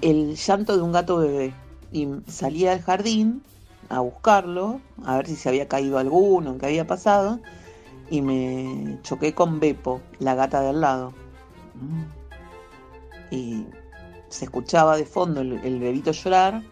el 0.00 0.34
llanto 0.36 0.76
de 0.76 0.82
un 0.82 0.92
gato 0.92 1.18
bebé. 1.18 1.54
Y 1.92 2.08
salí 2.26 2.66
al 2.66 2.82
jardín 2.82 3.42
a 3.88 4.00
buscarlo, 4.00 4.80
a 5.04 5.16
ver 5.16 5.26
si 5.26 5.36
se 5.36 5.48
había 5.48 5.68
caído 5.68 5.98
alguno, 5.98 6.58
qué 6.58 6.66
había 6.66 6.86
pasado. 6.86 7.38
Y 8.10 8.20
me 8.20 8.98
choqué 9.02 9.34
con 9.34 9.60
Beppo, 9.60 10.00
la 10.18 10.34
gata 10.34 10.60
de 10.60 10.70
al 10.70 10.80
lado. 10.80 11.12
Y 13.30 13.66
se 14.28 14.44
escuchaba 14.46 14.96
de 14.96 15.04
fondo 15.04 15.40
el, 15.40 15.52
el 15.64 15.78
bebito 15.78 16.12
llorar, 16.12 16.62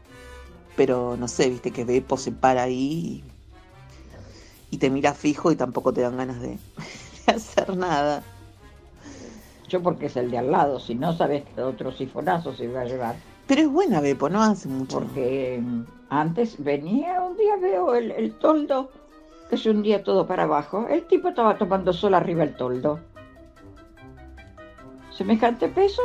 pero 0.76 1.16
no 1.16 1.28
sé, 1.28 1.50
viste 1.50 1.70
que 1.70 1.84
Beppo 1.84 2.16
se 2.16 2.32
para 2.32 2.64
ahí 2.64 3.22
y, 4.70 4.74
y 4.74 4.78
te 4.78 4.90
mira 4.90 5.14
fijo 5.14 5.52
y 5.52 5.56
tampoco 5.56 5.92
te 5.92 6.00
dan 6.00 6.16
ganas 6.16 6.40
de, 6.40 6.58
de 7.26 7.32
hacer 7.32 7.76
nada. 7.76 8.22
Yo 9.68 9.82
porque 9.82 10.06
es 10.06 10.16
el 10.16 10.30
de 10.30 10.38
al 10.38 10.50
lado, 10.50 10.80
si 10.80 10.94
no 10.94 11.16
sabes 11.16 11.44
que 11.44 11.62
otro 11.62 11.92
sifonazo 11.92 12.54
se 12.54 12.64
iba 12.64 12.80
a 12.80 12.84
llevar. 12.84 13.16
Pero 13.46 13.62
es 13.62 13.68
buena 13.68 14.00
Beppo, 14.00 14.28
no 14.28 14.42
hace 14.42 14.68
mucho. 14.68 14.98
Porque 15.00 15.60
mm, 15.62 15.82
antes 16.10 16.62
venía, 16.62 17.22
un 17.22 17.36
día 17.36 17.56
veo 17.56 17.94
el, 17.94 18.10
el 18.10 18.32
toldo, 18.34 18.90
que 19.50 19.56
se 19.56 19.70
hundía 19.70 20.02
todo 20.02 20.26
para 20.26 20.44
abajo. 20.44 20.86
El 20.88 21.04
tipo 21.06 21.28
estaba 21.28 21.58
tomando 21.58 21.92
sol 21.92 22.14
arriba 22.14 22.44
el 22.44 22.54
toldo. 22.54 23.00
Semejante 25.16 25.68
peso. 25.68 26.02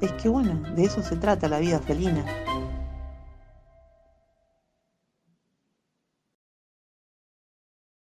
Es 0.00 0.12
que 0.12 0.28
bueno, 0.28 0.60
de 0.74 0.84
eso 0.84 1.02
se 1.02 1.16
trata 1.16 1.48
la 1.48 1.58
vida 1.58 1.78
felina. 1.78 2.24